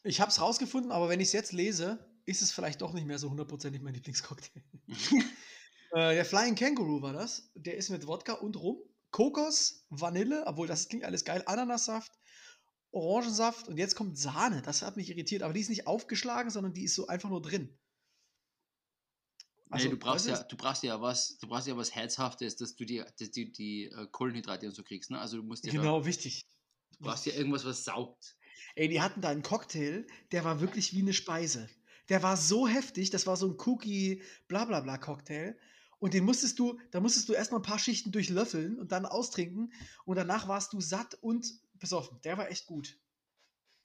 Ich 0.04 0.22
habe 0.22 0.30
es 0.30 0.40
rausgefunden, 0.40 0.92
aber 0.92 1.10
wenn 1.10 1.20
ich 1.20 1.30
es 1.30 1.34
jetzt 1.34 1.52
lese, 1.52 2.08
ist 2.26 2.42
es 2.42 2.52
vielleicht 2.52 2.82
doch 2.82 2.94
nicht 2.94 3.08
mehr 3.08 3.18
so 3.18 3.30
hundertprozentig 3.30 3.82
mein 3.82 3.94
Lieblingscocktail. 3.94 4.64
äh, 5.92 6.14
der 6.14 6.26
Flying 6.26 6.56
Kangaroo 6.56 7.02
war 7.02 7.14
das. 7.14 7.50
Der 7.56 7.76
ist 7.76 7.90
mit 7.90 8.06
Wodka 8.06 8.34
und 8.34 8.56
Rum, 8.56 8.78
Kokos, 9.12 9.86
Vanille, 9.90 10.44
obwohl 10.46 10.68
das 10.68 10.90
klingt 10.90 11.06
alles 11.06 11.26
geil, 11.26 11.44
Ananassaft, 11.46 12.12
Orangensaft 12.92 13.68
und 13.68 13.78
jetzt 13.78 13.96
kommt 13.96 14.18
Sahne. 14.18 14.62
Das 14.62 14.82
hat 14.82 14.98
mich 14.98 15.10
irritiert, 15.10 15.42
aber 15.42 15.54
die 15.54 15.62
ist 15.62 15.70
nicht 15.70 15.88
aufgeschlagen, 15.88 16.52
sondern 16.52 16.74
die 16.74 16.84
ist 16.84 16.96
so 16.96 17.08
einfach 17.08 17.30
nur 17.30 17.42
drin. 17.42 17.78
Nee, 19.72 19.90
du 19.90 19.98
brauchst 19.98 20.28
ja, 20.28 20.42
du 20.44 20.58
brauchst 20.58 20.84
ja 20.84 21.02
was, 21.02 21.38
du 21.38 21.48
brauchst 21.48 21.68
ja 21.68 21.76
was 21.76 21.94
Herzhaftes, 21.94 22.56
dass 22.56 22.76
du 22.76 22.86
die, 22.86 23.04
dass 23.20 23.32
die, 23.32 23.52
die 23.52 23.86
äh, 23.86 24.08
Kohlenhydrate 24.12 24.68
und 24.68 24.76
so 24.76 24.84
kriegst. 24.84 25.12
Ne? 25.12 25.20
Also 25.20 25.38
du 25.38 25.44
musst 25.44 25.66
ja 25.66 25.74
da, 25.74 25.80
Genau, 25.80 26.06
wichtig. 26.06 26.46
du 26.98 27.06
brauchst 27.06 27.26
ja 27.26 27.34
irgendwas, 27.34 27.66
was 27.66 27.84
saugt. 27.84 28.38
Ey, 28.76 28.90
die 28.90 29.02
hatten 29.02 29.22
da 29.22 29.30
einen 29.30 29.42
Cocktail, 29.42 30.06
der 30.32 30.44
war 30.44 30.60
wirklich 30.60 30.94
wie 30.94 31.02
eine 31.02 31.14
Speise. 31.14 31.70
Der 32.10 32.22
war 32.22 32.38
so 32.38 32.68
heftig, 32.68 33.10
das 33.10 33.26
war 33.26 33.38
so 33.38 33.48
ein 33.48 33.58
Cookie 33.66 34.22
blablabla 34.48 34.98
Cocktail. 34.98 35.58
Und 35.98 36.14
den 36.14 36.26
musstest 36.26 36.60
du, 36.60 36.80
da 36.92 37.00
musstest 37.00 37.30
du 37.30 37.34
erstmal 37.34 37.62
ein 37.62 37.66
paar 37.66 37.80
Schichten 37.80 38.12
durchlöffeln 38.12 38.78
und 38.78 38.92
dann 38.92 39.06
austrinken. 39.06 39.74
Und 40.06 40.18
danach 40.18 40.48
warst 40.48 40.74
du 40.74 40.82
satt 40.82 41.16
und 41.16 41.48
besoffen. 41.76 42.20
Der 42.24 42.38
war 42.38 42.52
echt 42.52 42.66
gut. 42.66 43.00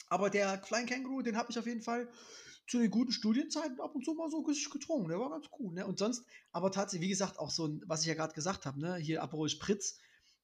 Aber 0.09 0.29
der 0.29 0.63
Flying 0.63 0.87
Kangaroo, 0.87 1.23
den 1.23 1.37
habe 1.37 1.51
ich 1.51 1.59
auf 1.59 1.67
jeden 1.67 1.83
Fall 1.83 2.11
zu 2.71 2.79
den 2.79 2.91
guten 2.91 3.11
Studienzeiten 3.11 3.81
ab 3.81 3.97
und 3.97 4.05
zu 4.05 4.15
mal 4.15 4.31
so 4.31 4.43
getrunken. 4.43 5.09
Der 5.09 5.19
war 5.19 5.31
ganz 5.31 5.47
cool. 5.59 5.75
Ne? 5.75 5.85
Und 5.85 5.99
sonst, 5.99 6.25
aber 6.53 6.71
tatsächlich, 6.71 7.07
wie 7.07 7.11
gesagt, 7.11 7.37
auch 7.41 7.51
so 7.51 7.67
ein, 7.67 7.83
was 7.87 8.03
ich 8.03 8.07
ja 8.07 8.15
gerade 8.15 8.33
gesagt 8.33 8.65
habe, 8.65 8.81
ne? 8.81 8.95
hier 8.97 9.25
Aperol 9.25 9.49
Spritz, 9.49 9.99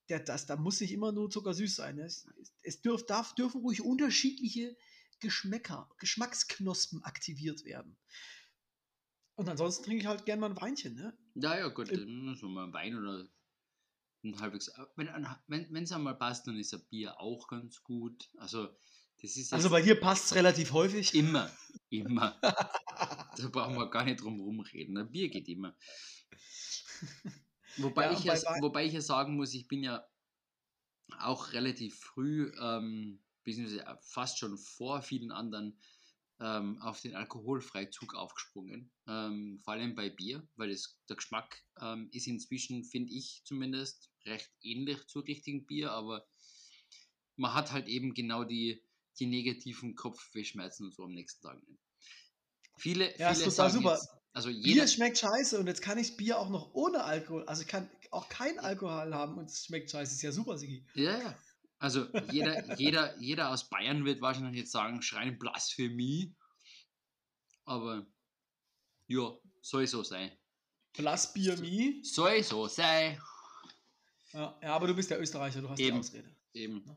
der, 0.09 0.18
das, 0.18 0.45
da 0.45 0.57
muss 0.57 0.81
nicht 0.81 0.93
immer 0.93 1.12
nur 1.12 1.31
zuckersüß 1.31 1.77
sein. 1.77 1.97
Ne? 1.97 2.03
Es, 2.03 2.27
es 2.62 2.83
dürf, 2.83 3.07
darf, 3.07 3.37
dürfen 3.37 3.61
ruhig 3.61 3.81
unterschiedliche 3.81 4.77
Geschmäcker, 5.20 5.89
Geschmacksknospen 5.99 7.05
aktiviert 7.05 7.64
werden. 7.64 7.97
Und 9.37 9.49
ansonsten 9.49 9.85
trinke 9.85 10.01
ich 10.01 10.07
halt 10.07 10.27
gerne 10.27 10.41
mal 10.41 10.51
ein 10.51 10.61
Weinchen. 10.61 10.97
Ne? 10.97 11.16
Ja, 11.35 11.57
ja, 11.57 11.68
gut, 11.68 11.91
Äh, 11.91 11.99
dann 11.99 12.35
so 12.35 12.49
mal 12.49 12.64
ein 12.64 12.72
Wein 12.72 12.97
oder 12.97 13.29
ein 14.24 14.41
halbwegs. 14.41 14.72
Wenn 14.97 15.07
es 15.07 15.37
wenn, 15.47 15.93
einmal 15.93 16.18
passt, 16.18 16.49
dann 16.49 16.57
ist 16.57 16.74
ein 16.74 16.85
Bier 16.91 17.20
auch 17.20 17.47
ganz 17.47 17.85
gut. 17.85 18.31
Also, 18.39 18.68
Also 19.52 19.70
bei 19.70 19.82
dir 19.82 19.98
passt 19.98 20.26
es 20.26 20.34
relativ 20.34 20.72
häufig. 20.72 21.14
immer, 21.14 21.50
immer. 21.90 22.38
Da 23.38 23.48
brauchen 23.48 23.76
wir 23.76 23.90
gar 23.90 24.04
nicht 24.04 24.22
drum 24.22 24.40
rumreden. 24.40 24.96
Ein 24.96 25.10
Bier 25.10 25.28
geht 25.28 25.46
immer. 25.48 25.76
Wobei, 27.76 28.06
Ja, 28.06 28.12
ich 28.12 28.24
ja, 28.24 28.34
wobei 28.62 28.86
ich 28.86 28.94
ja 28.94 29.02
sagen 29.02 29.36
muss, 29.36 29.52
ich 29.52 29.68
bin 29.68 29.82
ja 29.82 30.06
auch 31.18 31.52
relativ 31.52 31.98
früh, 31.98 32.50
ähm, 32.58 33.20
beziehungsweise 33.44 33.84
fast 34.00 34.38
schon 34.38 34.56
vor 34.56 35.02
vielen 35.02 35.32
anderen, 35.32 35.78
ähm, 36.40 36.80
auf 36.82 37.00
den 37.00 37.14
Alkoholfreizug 37.14 38.14
aufgesprungen. 38.14 38.90
Ähm, 39.06 39.60
vor 39.62 39.74
allem 39.74 39.94
bei 39.94 40.10
Bier, 40.10 40.46
weil 40.56 40.70
es, 40.70 40.98
der 41.08 41.16
Geschmack 41.16 41.62
ähm, 41.80 42.08
ist 42.12 42.26
inzwischen, 42.26 42.84
finde 42.84 43.12
ich 43.12 43.42
zumindest, 43.44 44.10
recht 44.24 44.50
ähnlich 44.62 45.06
zu 45.06 45.20
richtigen 45.20 45.66
Bier, 45.66 45.92
aber 45.92 46.26
man 47.36 47.54
hat 47.54 47.72
halt 47.72 47.86
eben 47.88 48.14
genau 48.14 48.44
die, 48.44 48.82
die 49.18 49.26
negativen 49.26 49.94
Kopfwehschmerzen 49.94 50.86
und 50.86 50.94
so 50.94 51.04
am 51.04 51.12
nächsten 51.12 51.46
Tag 51.46 51.56
nicht. 51.68 51.80
Viele, 52.78 53.16
Ja, 53.18 53.30
ist 53.30 53.38
viele 53.38 53.50
total 53.50 53.70
sagen 53.70 53.82
super. 53.82 53.94
Jetzt, 53.94 54.08
also 54.32 54.48
Bier 54.50 54.58
jeder, 54.58 54.86
schmeckt 54.86 55.18
scheiße 55.18 55.58
und 55.58 55.66
jetzt 55.66 55.80
kann 55.80 55.98
ich 55.98 56.16
Bier 56.16 56.38
auch 56.38 56.50
noch 56.50 56.74
ohne 56.74 57.02
Alkohol. 57.04 57.44
Also 57.46 57.62
ich 57.62 57.68
kann 57.68 57.90
auch 58.10 58.28
kein 58.28 58.58
Alkohol 58.58 59.14
haben 59.14 59.38
und 59.38 59.50
es 59.50 59.64
schmeckt 59.64 59.90
scheiße. 59.90 60.14
Ist 60.14 60.22
ja 60.22 60.32
super, 60.32 60.58
Sigi. 60.58 60.86
Ja, 60.94 61.18
ja. 61.18 61.38
Also 61.78 62.06
jeder, 62.30 62.78
jeder, 62.78 63.18
jeder 63.18 63.50
aus 63.50 63.68
Bayern 63.68 64.04
wird 64.04 64.20
wahrscheinlich 64.20 64.60
jetzt 64.60 64.72
sagen, 64.72 65.02
schreien 65.02 65.38
Blasphemie. 65.38 66.34
Aber 67.64 68.06
ja, 69.06 69.36
soll 69.60 69.86
so 69.86 70.02
sein. 70.02 70.32
Blass 70.94 71.32
Bier 71.32 71.56
Mi. 71.58 72.00
Soll 72.02 72.42
so 72.42 72.66
sein. 72.68 73.20
Ja, 74.32 74.58
ja, 74.62 74.74
aber 74.74 74.86
du 74.86 74.94
bist 74.94 75.10
ja 75.10 75.18
Österreicher, 75.18 75.60
du 75.60 75.68
hast 75.68 75.78
Eben. 75.78 75.96
die 75.96 76.00
Ausrede. 76.00 76.36
Eben. 76.54 76.96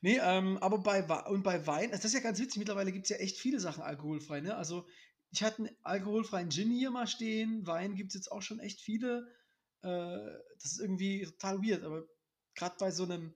Nee, 0.00 0.18
ähm, 0.22 0.58
aber 0.58 0.78
bei, 0.78 1.02
und 1.26 1.42
bei 1.42 1.66
Wein, 1.66 1.90
also 1.90 2.02
das 2.02 2.06
ist 2.06 2.14
ja 2.14 2.20
ganz 2.20 2.38
witzig, 2.38 2.58
mittlerweile 2.58 2.92
gibt 2.92 3.06
es 3.06 3.10
ja 3.10 3.16
echt 3.16 3.38
viele 3.38 3.60
Sachen 3.60 3.82
alkoholfrei, 3.82 4.40
ne? 4.40 4.56
Also 4.56 4.86
ich 5.30 5.42
hatte 5.42 5.64
einen 5.64 5.76
alkoholfreien 5.82 6.50
Gin 6.50 6.70
hier 6.70 6.90
mal 6.90 7.06
stehen, 7.06 7.66
Wein 7.66 7.94
gibt 7.94 8.10
es 8.10 8.14
jetzt 8.14 8.32
auch 8.32 8.42
schon 8.42 8.60
echt 8.60 8.80
viele. 8.80 9.26
Äh, 9.82 9.88
das 10.58 10.72
ist 10.72 10.80
irgendwie 10.80 11.24
total 11.24 11.62
weird, 11.62 11.82
aber 11.82 12.04
gerade 12.54 12.76
bei 12.78 12.90
so 12.90 13.04
einem, 13.04 13.34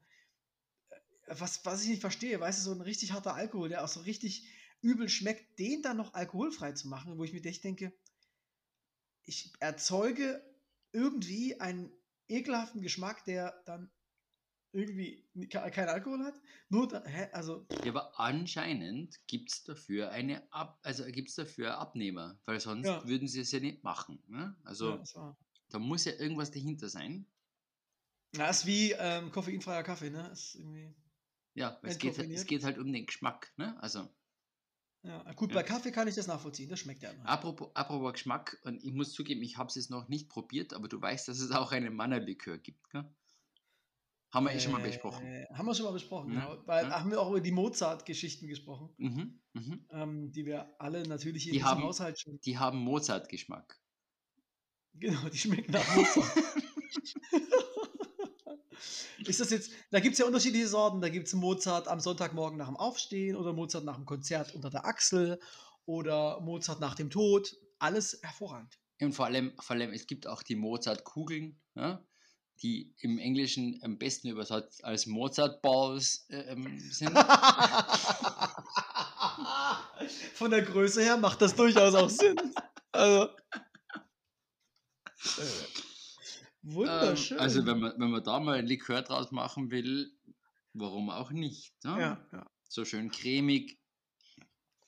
äh, 0.91 0.97
was, 1.27 1.65
was 1.65 1.83
ich 1.83 1.89
nicht 1.89 2.01
verstehe, 2.01 2.39
weißt 2.39 2.61
du, 2.61 2.63
so 2.63 2.73
ein 2.73 2.81
richtig 2.81 3.13
harter 3.13 3.35
Alkohol, 3.35 3.69
der 3.69 3.85
auch 3.85 3.89
so 3.89 4.01
richtig 4.01 4.49
übel 4.81 5.09
schmeckt, 5.09 5.59
den 5.59 5.83
dann 5.83 5.97
noch 5.97 6.15
alkoholfrei 6.15 6.73
zu 6.73 6.89
machen, 6.89 7.19
wo 7.19 7.25
ich 7.25 7.33
mir 7.33 7.45
echt 7.45 7.65
denke, 7.65 7.93
ich 9.25 9.53
erzeuge 9.61 10.43
irgendwie 10.93 11.61
einen 11.61 11.93
ekelhaften 12.29 12.81
Geschmack, 12.81 13.25
der 13.25 13.63
dann 13.67 13.91
irgendwie 14.73 15.25
ke- 15.49 15.71
keinen 15.71 15.89
Alkohol 15.89 16.25
hat. 16.25 16.41
Nur, 16.69 16.89
da, 16.89 17.05
hä, 17.05 17.29
also, 17.33 17.67
Ja, 17.85 17.91
aber 17.91 18.19
anscheinend 18.21 19.19
gibt 19.27 19.51
es 19.53 19.65
dafür 19.65 20.11
eine 20.11 20.51
Ab 20.53 20.79
also 20.83 21.05
gibt's 21.07 21.35
dafür 21.35 21.79
Abnehmer, 21.79 22.39
weil 22.45 22.61
sonst 22.61 22.87
Ja. 22.87 23.07
würden 23.07 23.29
sie 23.29 23.41
es 23.41 23.53
ja 23.53 23.61
nicht 23.61 23.83
machen. 23.83 24.23
Ne? 24.27 24.57
Also 24.65 24.91
ja, 24.91 24.97
das 24.99 25.15
da 25.71 25.79
muss 25.79 26.05
ja 26.05 26.13
irgendwas 26.13 26.51
dahinter 26.51 26.89
sein. 26.89 27.27
Ja, 28.35 28.49
ist 28.49 28.67
wie 28.67 28.93
ähm, 28.93 29.31
koffeinfreier 29.33 29.83
Kaffee, 29.83 30.11
ne? 30.11 30.29
Ist 30.29 30.55
irgendwie. 30.55 30.95
Ja, 31.55 31.79
es 31.83 31.99
geht, 31.99 32.19
halt- 32.19 32.31
es 32.31 32.47
geht 32.47 32.63
halt 32.63 32.79
um 32.79 32.93
den 32.93 33.07
Geschmack. 33.07 33.53
Ne? 33.57 33.81
Also 33.83 34.09
Ja, 35.03 35.33
gut, 35.33 35.51
Ja. 35.51 35.57
bei 35.57 35.63
Kaffee 35.63 35.93
kann 35.93 36.09
ich 36.09 36.17
das 36.17 36.27
nachvollziehen, 36.27 36.69
das 36.69 36.81
schmeckt 36.81 37.03
ja 37.03 37.11
immer. 37.11 37.25
Apropos, 37.27 37.71
apropos 37.75 38.13
Geschmack, 38.13 38.59
und 38.65 38.83
ich 38.83 38.93
muss 38.93 39.13
zugeben, 39.13 39.43
ich 39.43 39.57
habe 39.57 39.69
es 39.69 39.77
jetzt 39.77 39.91
noch 39.91 40.09
nicht 40.09 40.29
probiert, 40.29 40.75
aber 40.75 40.89
du 40.89 41.01
weißt, 41.01 41.29
dass 41.29 41.39
es 41.39 41.53
auch 41.53 41.73
einen 41.73 41.95
Mannerlikör 41.95 42.59
gibt, 42.59 42.91
gell? 42.91 43.05
Haben 44.31 44.45
wir 44.47 44.53
eh 44.55 44.61
schon 44.61 44.73
mal 44.73 44.83
besprochen. 44.83 45.25
Äh, 45.27 45.47
haben 45.55 45.67
wir 45.67 45.75
schon 45.75 45.87
mal 45.87 45.93
besprochen, 45.93 46.35
Ja, 46.35 46.47
genau. 46.53 46.67
Weil 46.67 46.85
ja. 46.87 47.01
haben 47.01 47.11
wir 47.11 47.21
auch 47.21 47.31
über 47.31 47.41
die 47.41 47.51
Mozart-Geschichten 47.53 48.47
gesprochen, 48.47 48.91
Mhm, 48.99 49.41
mhm. 49.55 49.87
ähm, 49.91 50.33
die 50.33 50.45
wir 50.45 50.75
alle 50.79 51.03
natürlich 51.09 51.47
in 51.47 51.53
Die 51.53 51.59
diesem 51.59 51.71
haben- 51.71 51.83
Haushalt 51.83 52.19
schon. 52.21 52.39
Die 52.45 52.59
haben 52.59 52.79
Mozart-Geschmack. 52.79 53.81
Genau, 54.95 55.29
die 55.29 55.39
schmecken 55.39 55.73
nach 55.73 55.97
Mozart. 55.97 56.27
Ist 59.27 59.41
das 59.41 59.51
jetzt, 59.51 59.73
da 59.91 60.01
gibt 60.01 60.13
es 60.15 60.19
ja 60.21 60.27
unterschiedliche 60.27 60.69
Sorten. 60.69 61.01
Da 61.01 61.09
gibt 61.09 61.27
es 61.27 61.35
Mozart 61.35 61.89
am 61.89 62.01
Sonntagmorgen 62.01 62.57
nach 62.57 62.69
dem 62.69 62.77
Aufstehen 62.77 63.37
oder 63.37 63.53
Mozart 63.53 63.85
nach 63.85 63.97
dem 63.97 64.07
Konzert 64.07 64.55
unter 64.55 64.71
der 64.71 64.85
Achsel 64.87 65.41
oder 65.85 66.41
Mozart 66.41 66.81
nach 66.81 66.95
dem 66.95 67.11
Tod. 67.11 67.57
Alles 67.79 68.19
hervorragend. 68.23 68.79
Und 69.01 69.13
vor 69.13 69.27
allem, 69.27 69.53
vor 69.61 69.77
allem, 69.77 69.93
es 69.93 70.07
gibt 70.07 70.27
auch 70.27 70.43
die 70.43 70.57
Mozart-Kugeln, 70.57 71.61
ja, 71.75 72.03
die 72.63 72.95
im 73.01 73.19
Englischen 73.19 73.81
am 73.83 73.99
besten 73.99 74.29
übersetzt 74.29 74.85
als 74.85 75.07
Mozart-Balls 75.07 76.27
äh, 76.31 76.53
ähm, 76.53 76.79
sind. 76.79 77.17
Von 80.35 80.51
der 80.51 80.63
Größe 80.63 81.03
her 81.03 81.17
macht 81.17 81.41
das 81.43 81.55
durchaus 81.55 81.95
auch 81.95 82.11
Sinn. 82.11 82.37
Also. 82.93 83.29
Wunderschön. 86.63 87.39
Ähm, 87.39 87.43
also 87.43 87.67
wenn 87.67 87.79
man, 87.79 87.93
wenn 87.99 88.11
man 88.11 88.23
da 88.23 88.41
mal 88.41 88.59
ein 88.59 88.67
Likör 88.67 89.03
draus 89.03 89.31
machen 89.31 89.71
will, 89.71 90.13
warum 90.73 91.11
auch 91.11 91.31
nicht? 91.31 91.73
Ne? 91.85 92.01
ja, 92.01 92.27
ja. 92.33 92.51
So 92.69 92.85
schön 92.85 93.11
cremig. 93.11 93.79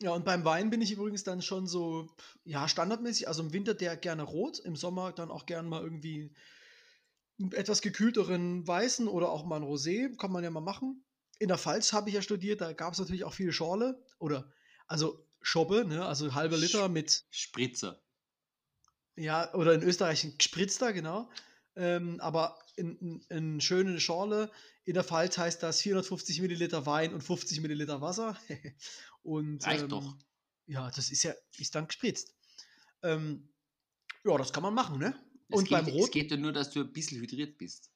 Ja, 0.02 0.12
und 0.12 0.24
beim 0.24 0.44
Wein 0.44 0.70
bin 0.70 0.80
ich 0.80 0.92
übrigens 0.92 1.24
dann 1.24 1.42
schon 1.42 1.66
so, 1.66 2.08
ja, 2.44 2.68
standardmäßig. 2.68 3.28
Also 3.28 3.42
im 3.42 3.52
Winter 3.52 3.74
der 3.74 3.96
gerne 3.96 4.22
rot, 4.22 4.58
im 4.58 4.76
Sommer 4.76 5.12
dann 5.12 5.30
auch 5.30 5.44
gern 5.44 5.68
mal 5.68 5.82
irgendwie 5.82 6.34
etwas 7.52 7.80
gekühlteren 7.80 8.66
weißen 8.66 9.08
oder 9.08 9.30
auch 9.30 9.44
mal 9.44 9.56
ein 9.56 9.62
Rosé, 9.62 10.16
kann 10.16 10.32
man 10.32 10.44
ja 10.44 10.50
mal 10.50 10.60
machen. 10.60 11.04
In 11.38 11.48
der 11.48 11.58
Pfalz 11.58 11.92
habe 11.92 12.10
ich 12.10 12.14
ja 12.14 12.22
studiert, 12.22 12.60
da 12.60 12.72
gab 12.72 12.92
es 12.92 12.98
natürlich 12.98 13.24
auch 13.24 13.32
viele 13.32 13.52
Schorle 13.52 14.02
oder, 14.18 14.52
also 14.86 15.26
Schobbe, 15.40 15.86
ne, 15.86 16.04
also 16.04 16.34
halbe 16.34 16.56
Liter 16.56 16.88
mit, 16.88 17.24
Spritzer. 17.30 18.02
ja, 19.16 19.52
oder 19.54 19.72
in 19.72 19.82
Österreich 19.82 20.24
ein 20.24 20.36
Gespritzter, 20.36 20.92
genau. 20.92 21.30
Ähm, 21.76 22.20
aber 22.20 22.58
in, 22.76 22.98
in, 22.98 23.20
in 23.30 23.60
schöne 23.60 23.98
Schorle, 24.00 24.50
in 24.84 24.94
der 24.94 25.04
Pfalz 25.04 25.38
heißt 25.38 25.62
das 25.62 25.80
450 25.80 26.40
Milliliter 26.40 26.84
Wein 26.84 27.14
und 27.14 27.22
50 27.22 27.60
Milliliter 27.60 28.00
Wasser. 28.00 28.36
und 29.22 29.66
Reicht 29.66 29.84
ähm, 29.84 29.88
doch. 29.88 30.16
ja, 30.66 30.90
das 30.90 31.10
ist 31.10 31.22
ja, 31.22 31.32
ist 31.56 31.74
dann 31.74 31.86
gespritzt. 31.86 32.34
Ähm, 33.02 33.48
ja, 34.24 34.36
das 34.36 34.52
kann 34.52 34.62
man 34.62 34.74
machen, 34.74 34.98
ne? 34.98 35.14
Es 35.50 35.58
Und 35.58 35.64
geht, 35.68 35.70
beim 35.70 35.86
Es 35.86 35.94
Rot, 35.94 36.12
geht 36.12 36.30
ja 36.30 36.36
nur, 36.36 36.52
dass 36.52 36.70
du 36.70 36.80
ein 36.80 36.92
bisschen 36.92 37.20
hydriert 37.20 37.58
bist. 37.58 37.90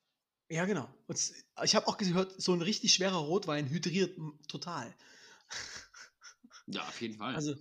ja 0.49 0.65
genau. 0.65 0.89
Und 1.07 1.19
ich 1.65 1.75
habe 1.75 1.87
auch 1.89 1.97
gehört, 1.97 2.41
so 2.41 2.53
ein 2.53 2.63
richtig 2.63 2.95
schwerer 2.95 3.19
Rotwein 3.19 3.69
hydriert 3.69 4.19
total. 4.49 4.95
Ja, 6.67 6.83
auf 6.89 7.01
jeden 7.01 7.17
Fall. 7.17 7.35
Also, 7.35 7.55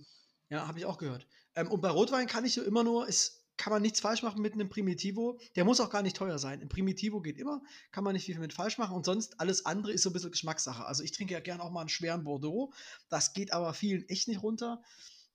ja, 0.48 0.66
habe 0.66 0.78
ich 0.78 0.86
auch 0.86 0.98
gehört. 0.98 1.26
Ähm, 1.54 1.70
und 1.70 1.80
bei 1.80 1.90
Rotwein 1.90 2.26
kann 2.26 2.44
ich 2.44 2.54
so 2.54 2.62
immer 2.62 2.84
nur, 2.84 3.08
es 3.08 3.44
kann 3.56 3.72
man 3.72 3.82
nichts 3.82 4.00
falsch 4.00 4.22
machen 4.22 4.42
mit 4.42 4.54
einem 4.54 4.68
Primitivo. 4.68 5.38
Der 5.54 5.64
muss 5.64 5.80
auch 5.80 5.90
gar 5.90 6.02
nicht 6.02 6.16
teuer 6.16 6.38
sein. 6.38 6.60
Ein 6.60 6.68
Primitivo 6.68 7.20
geht 7.20 7.38
immer, 7.38 7.62
kann 7.92 8.02
man 8.02 8.14
nicht 8.14 8.24
viel 8.24 8.38
mit 8.38 8.52
falsch 8.52 8.78
machen. 8.78 8.96
Und 8.96 9.04
sonst 9.04 9.38
alles 9.40 9.64
andere 9.64 9.92
ist 9.92 10.02
so 10.02 10.10
ein 10.10 10.12
bisschen 10.12 10.32
Geschmackssache. 10.32 10.84
Also 10.84 11.02
ich 11.04 11.12
trinke 11.12 11.34
ja 11.34 11.40
gerne 11.40 11.62
auch 11.62 11.70
mal 11.70 11.80
einen 11.80 11.88
schweren 11.88 12.24
Bordeaux. 12.24 12.72
Das 13.08 13.32
geht 13.32 13.52
aber 13.52 13.72
vielen 13.74 14.08
echt 14.08 14.26
nicht 14.26 14.42
runter. 14.42 14.82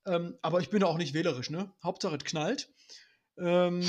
Ähm, 0.04 0.36
aber 0.42 0.60
ich 0.60 0.70
bin 0.70 0.82
auch 0.82 0.98
nicht 0.98 1.14
wählerisch, 1.14 1.50
ne? 1.50 1.72
Hauptsache 1.82 2.16
es 2.16 2.24
knallt. 2.24 2.70
Ähm, 3.40 3.82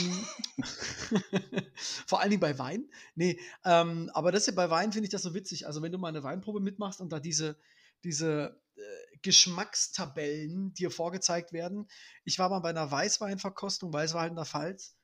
vor 2.07 2.21
allen 2.21 2.29
Dingen 2.29 2.39
bei 2.39 2.57
Wein. 2.57 2.89
Nee, 3.15 3.39
ähm, 3.65 4.09
aber 4.13 4.31
das 4.31 4.45
hier 4.45 4.55
bei 4.55 4.69
Wein 4.69 4.93
finde 4.93 5.05
ich 5.05 5.11
das 5.11 5.23
so 5.23 5.33
witzig. 5.33 5.67
Also 5.67 5.81
wenn 5.81 5.91
du 5.91 5.97
mal 5.97 6.07
eine 6.07 6.23
Weinprobe 6.23 6.61
mitmachst 6.61 7.01
und 7.01 7.11
da 7.11 7.19
diese, 7.19 7.57
diese 8.03 8.61
äh, 8.75 9.17
Geschmackstabellen 9.21 10.73
dir 10.73 10.89
vorgezeigt 10.89 11.53
werden. 11.53 11.87
Ich 12.23 12.39
war 12.39 12.49
mal 12.49 12.59
bei 12.59 12.69
einer 12.69 12.89
Weißweinverkostung, 12.89 13.93
Weißwein 13.93 14.31
in 14.31 14.35
der 14.35 14.45
Pfalz. 14.45 14.95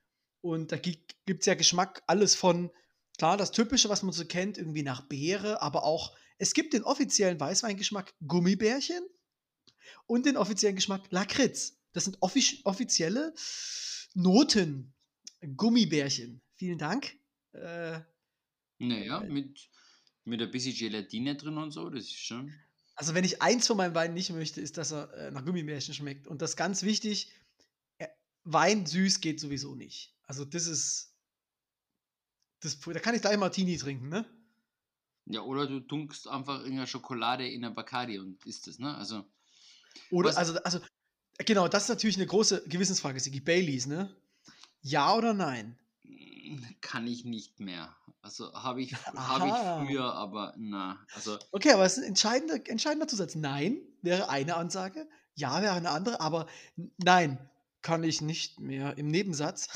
Und 0.42 0.72
da 0.72 0.78
gibt 0.78 1.16
es 1.28 1.46
ja 1.46 1.54
Geschmack, 1.54 2.02
alles 2.08 2.34
von, 2.34 2.72
klar, 3.18 3.38
das 3.38 3.52
Typische, 3.52 3.90
was 3.90 4.02
man 4.02 4.14
so 4.14 4.26
kennt, 4.26 4.58
irgendwie 4.58 4.84
nach 4.84 5.02
Beere, 5.02 5.62
aber 5.62 5.84
auch, 5.84 6.16
es 6.38 6.54
gibt 6.54 6.74
den 6.74 6.84
offiziellen 6.84 7.40
Weißweingeschmack 7.40 8.14
Gummibärchen 8.26 9.04
und 10.06 10.26
den 10.26 10.38
offiziellen 10.38 10.76
Geschmack 10.76 11.04
Lakritz. 11.10 11.78
Das 11.98 12.04
sind 12.06 12.22
offiz 12.22 12.62
offizielle 12.64 13.34
Noten. 14.14 14.94
Gummibärchen. 15.56 16.44
Vielen 16.54 16.78
Dank. 16.78 17.18
Äh, 17.54 18.02
naja, 18.78 19.22
mit, 19.22 19.68
mit 20.24 20.40
ein 20.44 20.52
bisschen 20.52 20.76
Gelatine 20.76 21.36
drin 21.36 21.58
und 21.58 21.72
so, 21.72 21.90
das 21.90 22.04
ist 22.04 22.20
schon. 22.20 22.54
Also, 22.94 23.16
wenn 23.16 23.24
ich 23.24 23.42
eins 23.42 23.66
von 23.66 23.78
meinem 23.78 23.96
Wein 23.96 24.14
nicht 24.14 24.30
möchte, 24.30 24.62
ist, 24.62 24.78
dass 24.78 24.92
er 24.92 25.12
äh, 25.14 25.32
nach 25.32 25.44
Gummibärchen 25.44 25.96
schmeckt. 25.96 26.28
Und 26.28 26.44
das 26.44 26.52
ist 26.52 26.56
ganz 26.56 26.84
wichtig, 26.84 27.32
äh, 27.98 28.08
Wein 28.44 28.86
süß 28.86 29.20
geht 29.20 29.40
sowieso 29.40 29.74
nicht. 29.74 30.16
Also, 30.22 30.46
das 30.46 30.68
ist. 30.68 31.16
Das, 32.60 32.80
da 32.80 33.00
kann 33.00 33.16
ich 33.16 33.22
gleich 33.22 33.38
Martini 33.38 33.76
trinken, 33.78 34.10
ne? 34.10 34.24
Ja, 35.26 35.42
oder 35.42 35.66
du 35.66 35.80
tunkst 35.80 36.28
einfach 36.28 36.60
irgendeine 36.60 36.86
Schokolade 36.86 37.48
in 37.48 37.66
ein 37.66 37.74
Bacardi 37.74 38.20
und 38.20 38.46
isst 38.46 38.68
es, 38.68 38.78
ne? 38.78 38.96
Also, 38.96 39.26
Oder, 40.12 40.30
Was- 40.30 40.38
also, 40.38 40.54
also, 40.64 40.80
genau, 41.38 41.68
das 41.68 41.84
ist 41.84 41.90
natürlich 41.90 42.18
eine 42.18 42.28
große 42.28 42.64
Gewissensfrage, 42.68 43.20
Sigi. 43.20 43.40
Baileys, 43.40 43.86
ne? 43.86 44.16
Ja 44.82 45.16
oder 45.16 45.34
nein? 45.34 45.78
kann 46.82 47.08
ich 47.08 47.26
nicht 47.26 47.60
mehr. 47.60 47.96
Also 48.22 48.54
habe 48.54 48.82
ich, 48.82 48.94
hab 49.16 49.46
ich 49.46 49.88
früher, 49.88 50.14
aber 50.14 50.54
na, 50.58 51.00
also 51.14 51.38
Okay, 51.52 51.72
aber 51.72 51.86
es 51.86 51.98
ist 51.98 52.04
ein 52.04 52.10
entscheidender, 52.10 52.70
entscheidender 52.70 53.08
Zusatz. 53.08 53.36
Nein 53.36 53.82
wäre 54.02 54.30
eine 54.30 54.56
Ansage, 54.56 55.08
ja 55.36 55.62
wäre 55.62 55.74
eine 55.74 55.92
andere, 55.92 56.20
aber 56.22 56.48
nein 56.98 57.38
kann 57.82 58.04
ich 58.04 58.22
nicht 58.22 58.60
mehr 58.60 58.98
im 58.98 59.08
Nebensatz. 59.08 59.70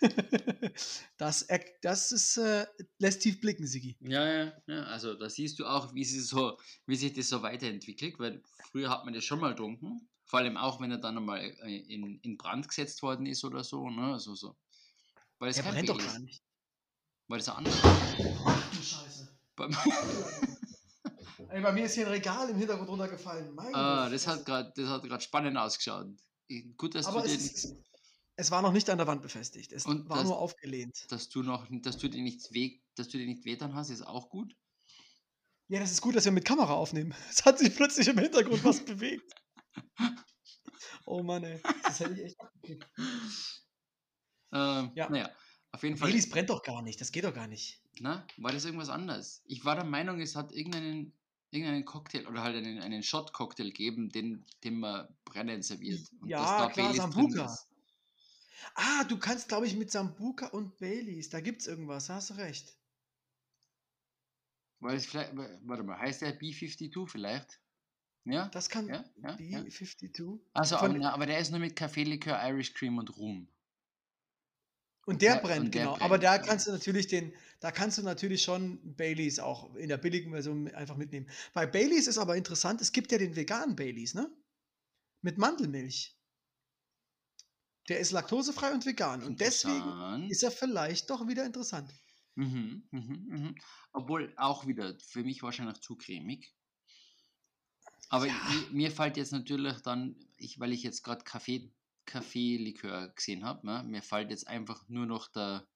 das, 1.18 1.46
das 1.82 2.12
ist, 2.12 2.38
äh, 2.38 2.66
lässt 2.98 3.20
tief 3.22 3.40
blicken, 3.40 3.66
Sigi. 3.66 3.96
Ja, 4.00 4.26
ja, 4.26 4.52
ja, 4.66 4.84
also 4.84 5.14
da 5.14 5.28
siehst 5.28 5.58
du 5.58 5.66
auch, 5.66 5.92
wie, 5.92 6.04
sie 6.04 6.20
so, 6.20 6.56
wie 6.86 6.96
sich 6.96 7.12
das 7.12 7.28
so 7.28 7.42
weiterentwickelt, 7.42 8.18
weil 8.18 8.42
früher 8.70 8.88
hat 8.88 9.04
man 9.04 9.12
das 9.12 9.24
schon 9.24 9.40
mal 9.40 9.50
getrunken, 9.50 10.08
vor 10.28 10.38
allem 10.40 10.56
auch, 10.56 10.80
wenn 10.80 10.90
er 10.92 10.98
dann 10.98 11.16
einmal 11.16 11.40
äh, 11.40 11.76
in, 11.76 12.20
in 12.20 12.36
Brand 12.36 12.68
gesetzt 12.68 13.02
worden 13.02 13.26
ist 13.26 13.44
oder 13.44 13.64
so, 13.64 13.88
ne, 13.90 14.12
also 14.12 14.34
so. 14.34 14.56
Weil 15.38 15.50
es 15.50 15.56
Der 15.56 15.62
brennt 15.64 15.88
doch 15.88 15.98
gar 15.98 16.18
nicht. 16.20 16.42
Weil 17.26 17.38
das 17.38 17.48
anders 17.48 17.74
Ach 17.82 18.70
du 18.70 18.82
Scheiße. 18.82 19.28
beim, 19.56 19.70
Ey, 21.50 21.62
bei 21.62 21.72
mir 21.72 21.84
ist 21.86 21.94
hier 21.94 22.06
ein 22.06 22.12
Regal 22.12 22.50
im 22.50 22.56
Hintergrund 22.58 22.88
runtergefallen. 22.90 23.54
Meine 23.54 23.74
ah, 23.74 24.08
das 24.10 24.26
hat 24.26 24.44
gerade 24.44 24.72
das 24.76 24.86
hat 24.88 25.02
gerade 25.02 25.22
spannend 25.22 25.56
ausgeschaut. 25.56 26.08
Gut, 26.76 26.94
dass 26.94 27.06
Aber 27.06 27.20
du, 27.22 27.26
es, 27.26 27.36
den, 27.38 27.46
ist, 27.54 27.76
es 28.36 28.50
war 28.50 28.60
noch 28.62 28.72
nicht 28.72 28.88
an 28.90 28.98
der 28.98 29.06
Wand 29.06 29.22
befestigt. 29.22 29.72
Es 29.72 29.86
Und 29.86 30.08
war 30.08 30.18
das- 30.18 30.26
nur 30.26 30.38
aufgelehnt. 30.38 31.10
dass 31.10 31.28
du 31.28 31.42
noch, 31.42 31.66
dass 31.70 31.96
du 31.98 32.08
dir 32.08 32.22
nichts 32.22 32.52
weh, 32.52 32.80
dass 32.96 33.08
du 33.08 33.18
dir 33.18 33.26
nicht 33.26 33.44
wehtan 33.44 33.74
hast, 33.74 33.90
ist 33.90 34.02
auch 34.06 34.28
gut. 34.30 34.54
Ja, 35.68 35.80
das 35.80 35.90
ist 35.92 36.00
gut, 36.00 36.16
dass 36.16 36.24
wir 36.24 36.32
mit 36.32 36.44
Kamera 36.44 36.74
aufnehmen. 36.74 37.14
Es 37.30 37.44
hat 37.44 37.58
sich 37.58 37.74
plötzlich 37.74 38.08
im 38.08 38.18
Hintergrund 38.18 38.64
was 38.64 38.84
bewegt. 38.84 39.32
Oh 41.06 41.22
Mann, 41.22 41.44
ey. 41.44 41.60
Das 41.82 42.00
hätte 42.00 42.14
ich 42.14 42.24
echt 42.24 42.40
abgekriegt. 42.40 42.86
Ähm, 44.50 44.92
Ja. 44.94 45.10
Naja, 45.10 45.30
auf 45.72 45.82
jeden 45.82 45.98
Fall. 45.98 46.08
Baileys 46.08 46.30
brennt 46.30 46.48
doch 46.48 46.62
gar 46.62 46.80
nicht. 46.80 46.98
Das 47.02 47.12
geht 47.12 47.24
doch 47.24 47.34
gar 47.34 47.46
nicht. 47.48 47.82
Na, 48.00 48.26
war 48.38 48.50
das 48.50 48.64
irgendwas 48.64 48.88
anderes? 48.88 49.42
Ich 49.44 49.62
war 49.66 49.74
der 49.74 49.84
Meinung, 49.84 50.20
es 50.22 50.36
hat 50.36 50.52
irgendeinen, 50.52 51.12
irgendeinen 51.50 51.84
Cocktail 51.84 52.26
oder 52.26 52.42
halt 52.42 52.56
einen, 52.56 52.78
einen 52.78 53.02
Shot-Cocktail 53.02 53.66
gegeben, 53.66 54.08
den, 54.08 54.46
den 54.64 54.80
man 54.80 55.06
brennend 55.26 55.66
serviert. 55.66 56.00
Und 56.20 56.30
Ja, 56.30 56.38
dass 56.40 56.48
da 56.48 56.70
klar, 56.70 56.88
Baileys 56.88 56.96
Sambuca. 56.96 57.58
Ah, 58.74 59.04
du 59.04 59.18
kannst, 59.18 59.48
glaube 59.48 59.66
ich, 59.66 59.76
mit 59.76 59.90
Sambuca 59.90 60.46
und 60.46 60.78
Baileys. 60.78 61.28
Da 61.28 61.40
gibt's 61.40 61.66
irgendwas. 61.66 62.06
Da 62.06 62.14
hast 62.14 62.30
du 62.30 62.34
recht. 62.34 62.76
Weil 64.80 64.96
es 64.96 65.06
vielleicht, 65.06 65.36
warte 65.36 65.82
mal, 65.82 65.98
heißt 65.98 66.22
der 66.22 66.38
B52 66.40 67.08
vielleicht? 67.08 67.60
Ja? 68.32 68.48
Das 68.48 68.68
kann 68.68 68.88
Ja, 68.88 69.04
ja, 69.22 69.36
ja. 69.40 69.60
B52. 69.60 70.38
Also, 70.54 70.76
Von- 70.76 71.02
aber, 71.02 71.26
der 71.26 71.38
ist 71.38 71.50
nur 71.50 71.60
mit 71.60 71.76
Kaffeelikör, 71.76 72.38
Irish 72.48 72.74
Cream 72.74 72.98
und 72.98 73.16
Rum. 73.16 73.48
Und 75.06 75.22
der 75.22 75.36
Ja, 75.36 75.40
brennt, 75.40 75.66
und 75.66 75.74
der 75.74 75.82
genau. 75.82 75.92
brennt, 75.92 76.04
Aber 76.04 76.18
da 76.18 76.36
kannst 76.38 76.66
du 76.66 76.72
natürlich 76.72 77.06
den, 77.06 77.32
da 77.60 77.70
kannst 77.70 77.96
du 77.96 78.02
natürlich 78.02 78.42
schon 78.42 78.78
Baileys 78.94 79.38
auch 79.38 79.74
in 79.76 79.88
der 79.88 79.96
billigen 79.96 80.32
Version 80.32 80.68
einfach 80.74 80.96
mitnehmen. 80.96 81.30
Bei 81.54 81.66
Baileys 81.66 82.06
ist 82.06 82.18
aber 82.18 82.36
interessant, 82.36 82.82
es 82.82 82.92
gibt 82.92 83.10
ja 83.10 83.16
den 83.16 83.34
veganen 83.34 83.74
Baileys, 83.74 84.12
ne? 84.14 84.30
Mit 85.22 85.38
Mandelmilch. 85.38 86.14
Der 87.88 88.00
ist 88.00 88.12
laktosefrei 88.12 88.72
und 88.74 88.84
vegan. 88.84 89.22
Und 89.22 89.40
deswegen 89.40 90.28
ist 90.28 90.42
er 90.42 90.50
vielleicht 90.50 91.08
doch 91.08 91.26
wieder 91.26 91.46
interessant. 91.46 91.90
Mhm, 92.34 92.86
mhm, 92.90 93.26
mhm. 93.28 93.54
Obwohl 93.92 94.32
auch 94.36 94.66
wieder 94.66 94.96
für 95.00 95.24
mich 95.24 95.42
wahrscheinlich 95.42 95.80
zu 95.80 95.96
cremig. 95.96 96.54
Aber 98.08 98.26
Ja. 98.26 98.34
mir, 98.34 98.70
mir 98.72 98.90
fällt 98.90 99.16
jetzt 99.16 99.32
natürlich 99.32 99.80
dann, 99.82 100.16
ich, 100.36 100.58
weil 100.60 100.72
ich 100.72 100.82
jetzt 100.82 101.02
gerade 101.02 101.24
Kaffee, 101.24 101.70
Kaffeelikör 102.06 103.08
gesehen 103.08 103.44
habe, 103.44 103.66
ne, 103.66 103.82
mir 103.84 104.02
fällt 104.02 104.30
jetzt 104.30 104.46
einfach 104.46 104.88
nur 104.88 105.06
noch 105.06 105.28
der 105.28 105.66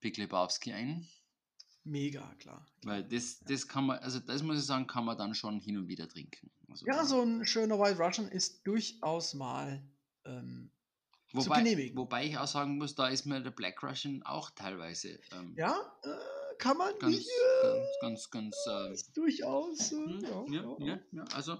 Big 0.00 0.16
Lebowski 0.16 0.72
ein. 0.72 1.06
Mega, 1.84 2.34
klar. 2.38 2.66
Weil 2.82 3.04
das, 3.04 3.40
das 3.40 3.66
kann 3.66 3.86
man, 3.86 3.98
also 3.98 4.20
das 4.20 4.42
muss 4.42 4.58
ich 4.58 4.64
sagen, 4.66 4.86
kann 4.86 5.04
man 5.04 5.16
dann 5.18 5.34
schon 5.34 5.58
hin 5.60 5.76
und 5.78 5.88
wieder 5.88 6.08
trinken. 6.08 6.50
Also 6.68 6.86
Ja, 6.86 7.04
so 7.04 7.22
ein 7.22 7.44
schöner 7.44 7.78
White 7.78 7.98
Russian 7.98 8.28
ist 8.28 8.66
durchaus 8.66 9.34
mal 9.34 9.82
ähm, 10.24 10.70
zu 11.38 11.50
wobei, 11.50 11.58
genehmigen. 11.58 11.96
wobei 11.96 12.26
ich 12.26 12.38
auch 12.38 12.46
sagen 12.46 12.78
muss, 12.78 12.94
da 12.94 13.08
ist 13.08 13.26
mir 13.26 13.40
der 13.42 13.50
Black 13.50 13.82
Russian 13.82 14.22
auch 14.22 14.50
teilweise 14.50 15.20
ähm, 15.32 15.56
ja, 15.56 15.98
äh, 16.04 16.08
kann 16.58 16.76
man 16.76 16.96
ganz, 16.98 17.14
nicht. 17.16 17.28
Ganz, 17.62 18.30
ganz, 18.30 18.30
ganz, 18.30 18.66
äh, 18.66 19.12
durchaus. 19.14 19.92
Äh, 19.92 19.96
Hm, 19.96 20.20
ja, 20.20 20.44
ja, 20.48 20.76
ja, 20.86 21.00
ja, 21.12 21.24
also 21.34 21.56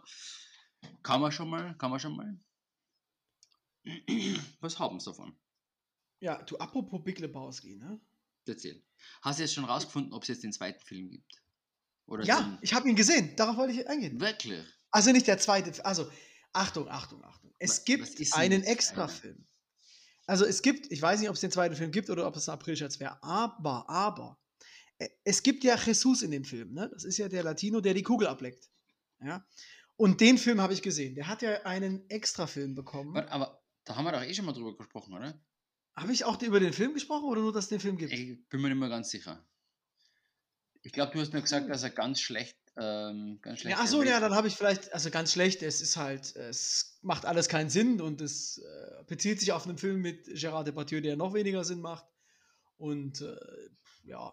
kann 1.03 1.21
man 1.21 1.33
schon 1.33 1.49
mal, 1.49 1.77
kann 1.79 1.91
man 1.91 2.01
schon 2.01 2.17
mal. 2.17 2.39
Was 4.61 4.79
haben 4.79 5.01
sie 5.01 5.07
davon? 5.11 5.37
ja, 6.21 6.43
du, 6.43 6.57
apropos 6.59 7.03
Big 7.05 7.19
Lebowski, 7.21 7.77
ne? 7.77 8.01
Erzähl. 8.47 8.83
Hast 9.23 9.39
du 9.39 9.43
jetzt 9.45 9.55
schon 9.55 9.65
rausgefunden, 9.67 10.13
ob 10.13 10.23
es 10.23 10.29
jetzt 10.29 10.43
den 10.43 10.53
zweiten 10.53 10.81
Film 10.85 11.11
gibt? 11.11 11.43
Oder 12.07 12.25
Ja, 12.25 12.41
den, 12.41 12.59
ich 12.63 12.73
habe 12.75 12.89
ihn 12.89 12.97
gesehen. 12.97 13.37
Darauf 13.37 13.57
wollte 13.57 13.75
ich 13.75 13.87
eingehen. 13.89 14.19
wirklich? 14.21 14.65
Also 14.91 15.13
nicht 15.13 15.27
der 15.27 15.39
zweite. 15.39 15.85
Also, 15.85 16.11
Achtung, 16.55 16.89
Achtung, 16.89 17.23
Achtung. 17.25 17.55
Es 17.59 17.71
Was- 17.71 17.85
gibt 17.85 18.19
was 18.21 18.33
einen 18.33 18.65
Extrafilm. 18.65 19.47
also 20.27 20.45
es 20.47 20.63
gibt, 20.63 20.91
ich 20.91 21.01
weiß 21.03 21.21
nicht, 21.21 21.29
ob 21.29 21.35
es 21.35 21.43
den 21.43 21.51
zweiten 21.53 21.77
Film 21.77 21.93
gibt 21.93 22.09
oder 22.11 22.27
ob 22.27 22.35
es 22.37 22.49
ein 22.49 22.55
April-Scherz 22.55 22.99
wäre, 23.01 23.23
aber, 23.23 23.89
aber, 23.89 24.41
es 25.25 25.43
gibt 25.43 25.65
ja 25.65 25.77
Jesus 25.77 26.23
in 26.23 26.31
dem 26.31 26.45
Film, 26.45 26.73
ne? 26.73 26.91
Das 26.93 27.05
ist 27.05 27.19
ja 27.19 27.29
der 27.29 27.43
Latino, 27.43 27.81
der 27.81 27.95
die 27.95 28.03
Kugel 28.03 28.27
ableckt. 28.27 28.71
Ja. 29.21 29.45
Und 29.97 30.21
den 30.21 30.39
Film 30.39 30.61
habe 30.61 30.73
ich 30.73 30.83
gesehen. 30.83 31.15
Der 31.15 31.27
hat 31.27 31.43
ja 31.43 31.63
einen 31.65 32.09
Extra-Film 32.09 32.75
bekommen. 32.75 33.15
Warte, 33.15 33.33
aber 33.33 33.63
da 33.85 33.97
haben 33.97 34.05
wir 34.05 34.13
doch 34.13 34.23
eh 34.23 34.33
schon 34.33 34.45
mal 34.45 34.53
drüber 34.53 34.77
gesprochen, 34.77 35.15
oder? 35.15 35.41
Habe 35.97 36.13
ich 36.13 36.25
auch 36.25 36.41
über 36.43 36.61
den 36.61 36.73
Film 36.73 36.95
gesprochen 36.95 37.25
oder 37.25 37.41
nur, 37.41 37.53
dass 37.53 37.65
es 37.65 37.71
den 37.71 37.81
Film 37.81 37.97
gibt? 37.97 38.13
Ich 38.13 38.49
bin 38.49 38.61
mir 38.61 38.69
nicht 38.69 38.79
mehr 38.79 38.89
ganz 38.89 39.11
sicher. 39.11 39.45
Ich 40.83 40.93
glaube, 40.93 41.13
du 41.13 41.21
hast 41.21 41.33
mir 41.33 41.43
gesagt, 41.43 41.69
dass 41.69 41.83
er 41.83 41.91
ganz 41.91 42.21
schlecht, 42.21 42.57
ähm, 42.77 43.41
ganz 43.43 43.61
schlecht. 43.61 43.77
Ja, 43.77 43.83
ach 43.83 43.89
so, 43.89 44.05
ja, 44.05 44.21
dann 44.21 44.35
habe 44.35 44.47
ich 44.47 44.55
vielleicht, 44.55 44.93
also 44.93 45.11
ganz 45.11 45.33
schlecht, 45.33 45.63
es 45.63 45.81
ist 45.81 45.97
halt, 45.97 46.37
es 46.37 46.99
macht 47.03 47.25
alles 47.25 47.49
keinen 47.49 47.69
Sinn 47.69 48.01
und 48.01 48.21
es 48.21 48.59
äh, 48.59 49.05
bezieht 49.09 49.41
sich 49.41 49.51
auf 49.51 49.67
einen 49.67 49.79
Film 49.79 50.01
mit 50.01 50.29
Gérard 50.29 50.65
Depardieu, 50.65 51.01
der 51.01 51.17
noch 51.17 51.35
weniger 51.35 51.65
Sinn 51.65 51.81
macht. 51.81 52.07
Und 52.77 53.21
äh, 53.21 53.37
ja, 54.05 54.33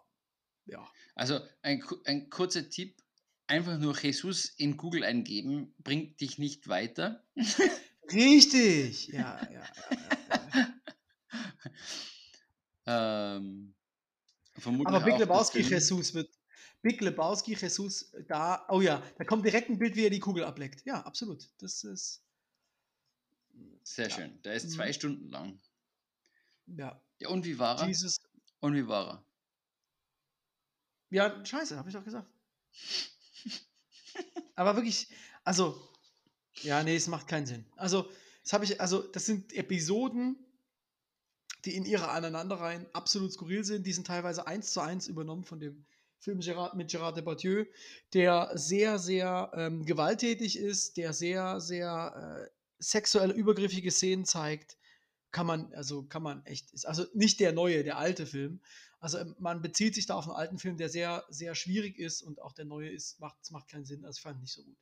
ja. 0.66 0.88
Also 1.16 1.39
ein, 1.61 1.84
ein 2.05 2.30
kurzer 2.30 2.70
Tipp: 2.70 3.01
einfach 3.47 3.78
nur 3.80 3.97
Jesus 3.97 4.45
in 4.57 4.78
Google 4.78 5.03
eingeben, 5.03 5.74
bringt 5.80 6.20
dich 6.22 6.38
nicht 6.38 6.68
weiter. 6.68 7.24
Richtig! 8.11 9.07
Ja, 9.07 9.41
ja, 9.51 9.51
ja. 9.51 9.63
ja. 10.30 10.74
Ähm, 12.88 13.74
vermutlich 14.57 14.95
Aber 14.95 15.03
Big 15.03 15.18
Lebowski. 15.18 15.61
Jesus 15.61 16.13
wird. 16.13 16.30
Big 16.82 17.01
Lebowski 17.01 17.55
Jesus 17.55 18.11
da. 18.28 18.66
Oh 18.70 18.82
ja, 18.82 19.01
da 19.18 19.24
kommt 19.24 19.43
direkt 19.43 19.70
ein 19.70 19.80
Bild, 19.80 19.95
wie 19.95 20.05
er 20.05 20.11
die 20.11 20.20
Kugel 20.20 20.43
ableckt. 20.43 20.86
Ja, 20.86 21.01
absolut. 21.01 21.49
Das 21.57 21.84
ist. 21.84 22.24
Sehr 23.84 24.09
Ja. 24.09 24.16
schön. 24.16 24.41
Der 24.43 24.53
ist 24.53 24.66
Mhm. 24.66 24.70
zwei 24.70 24.93
Stunden 24.93 25.30
lang. 25.30 25.59
Ja. 26.68 27.01
Ja, 27.20 27.30
und 27.30 27.45
wie 27.45 27.57
war 27.57 27.80
er? 27.80 27.88
Jesus. 27.88 28.18
Und 28.59 28.76
wie 28.76 28.88
war 28.88 29.07
er? 29.07 29.25
Ja, 31.10 31.45
scheiße, 31.45 31.78
habe 31.78 31.89
ich 31.89 31.95
doch 31.95 32.03
gesagt. 32.03 32.28
Aber 34.56 34.76
wirklich, 34.76 35.08
also, 35.43 35.80
ja, 36.62 36.84
nee, 36.84 36.95
es 36.95 37.08
macht 37.08 37.28
keinen 37.28 37.45
Sinn. 37.45 37.66
Also, 37.76 38.10
das 38.43 38.53
habe 38.53 38.66
ich, 38.66 38.80
also, 38.80 39.01
das 39.01 39.26
sind 39.26 39.53
Episoden, 39.53 40.38
die 41.66 41.76
in 41.76 41.86
ihrer 41.86 42.12
Aneinanderreihen 42.12 42.86
absolut 42.93 43.34
skurril 43.34 43.64
sind. 43.64 43.86
Die 43.86 43.93
sind 43.93 44.08
teilweise 44.08 44.47
eins 44.47 44.72
zu 44.72 44.82
eins 44.82 45.08
übernommen 45.08 45.43
von 45.43 45.60
dem 45.60 45.86
Film 46.20 46.39
Gerard, 46.39 46.76
mit 46.76 46.89
Gerard 46.89 47.18
Depardieu, 47.18 47.66
der 48.14 48.51
sehr, 48.56 48.97
sehr 48.99 49.51
ähm, 49.53 49.86
gewalttätig 49.86 50.58
ist, 50.58 50.97
der 50.97 51.14
sehr, 51.14 51.60
sehr 51.60 52.49
äh, 52.49 52.51
sexuelle, 52.80 53.34
übergriffige 53.34 53.91
Szenen 53.91 54.26
zeigt. 54.26 54.78
Kann 55.36 55.48
man, 55.48 55.74
also 55.74 56.04
kann 56.04 56.24
man 56.24 56.46
echt, 56.46 56.72
ist 56.72 56.86
also 56.86 57.06
nicht 57.14 57.42
der 57.42 57.52
neue, 57.52 57.84
der 57.84 57.98
alte 57.98 58.26
Film. 58.26 58.62
Also 59.02 59.18
ähm, 59.18 59.36
man 59.38 59.62
bezieht 59.62 59.94
sich 59.94 60.06
da 60.06 60.16
auf 60.16 60.30
einen 60.30 60.38
alten 60.38 60.60
Film, 60.60 60.78
der 60.78 60.88
sehr, 60.88 61.26
sehr 61.28 61.56
schwierig 61.56 62.00
ist 62.00 62.22
und 62.22 62.42
auch 62.42 62.54
der 62.54 62.64
neue 62.64 62.90
ist, 62.90 63.20
macht, 63.20 63.36
es 63.42 63.52
macht 63.52 63.68
keinen 63.68 63.84
Sinn. 63.84 64.06
Also 64.06 64.20
ich 64.20 64.22
fand 64.22 64.40
nicht 64.40 64.54
so 64.54 64.64
gut. 64.64 64.78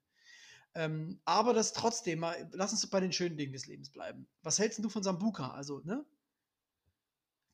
Ähm, 0.76 1.20
aber 1.26 1.56
das 1.56 1.74
trotzdem, 1.74 2.20
mal, 2.20 2.48
lass 2.54 2.72
uns 2.72 2.86
bei 2.86 3.00
den 3.00 3.12
schönen 3.12 3.36
Dingen 3.36 3.52
des 3.52 3.66
Lebens 3.66 3.90
bleiben. 3.90 4.28
Was 4.44 4.60
hältst 4.60 4.78
du 4.78 4.90
von 4.90 5.02
Sambuka? 5.02 5.50
Also, 5.54 5.82
ne? 5.86 6.06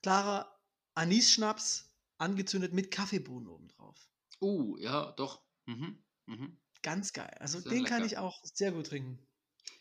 Klarer 0.03 0.53
Anis-Schnaps, 0.95 1.95
angezündet 2.17 2.73
mit 2.73 2.91
Kaffeebohnen 2.91 3.47
obendrauf. 3.47 4.09
Uh, 4.41 4.75
ja, 4.77 5.13
doch. 5.13 5.41
Mhm. 5.67 6.03
Mhm. 6.25 6.59
Ganz 6.83 7.13
geil. 7.13 7.33
Also 7.39 7.61
Sehr 7.61 7.71
den 7.71 7.85
kann 7.85 8.01
lecker. 8.01 8.11
ich 8.11 8.17
auch 8.17 8.43
sehr 8.43 8.73
gut 8.73 8.87
trinken. 8.87 9.25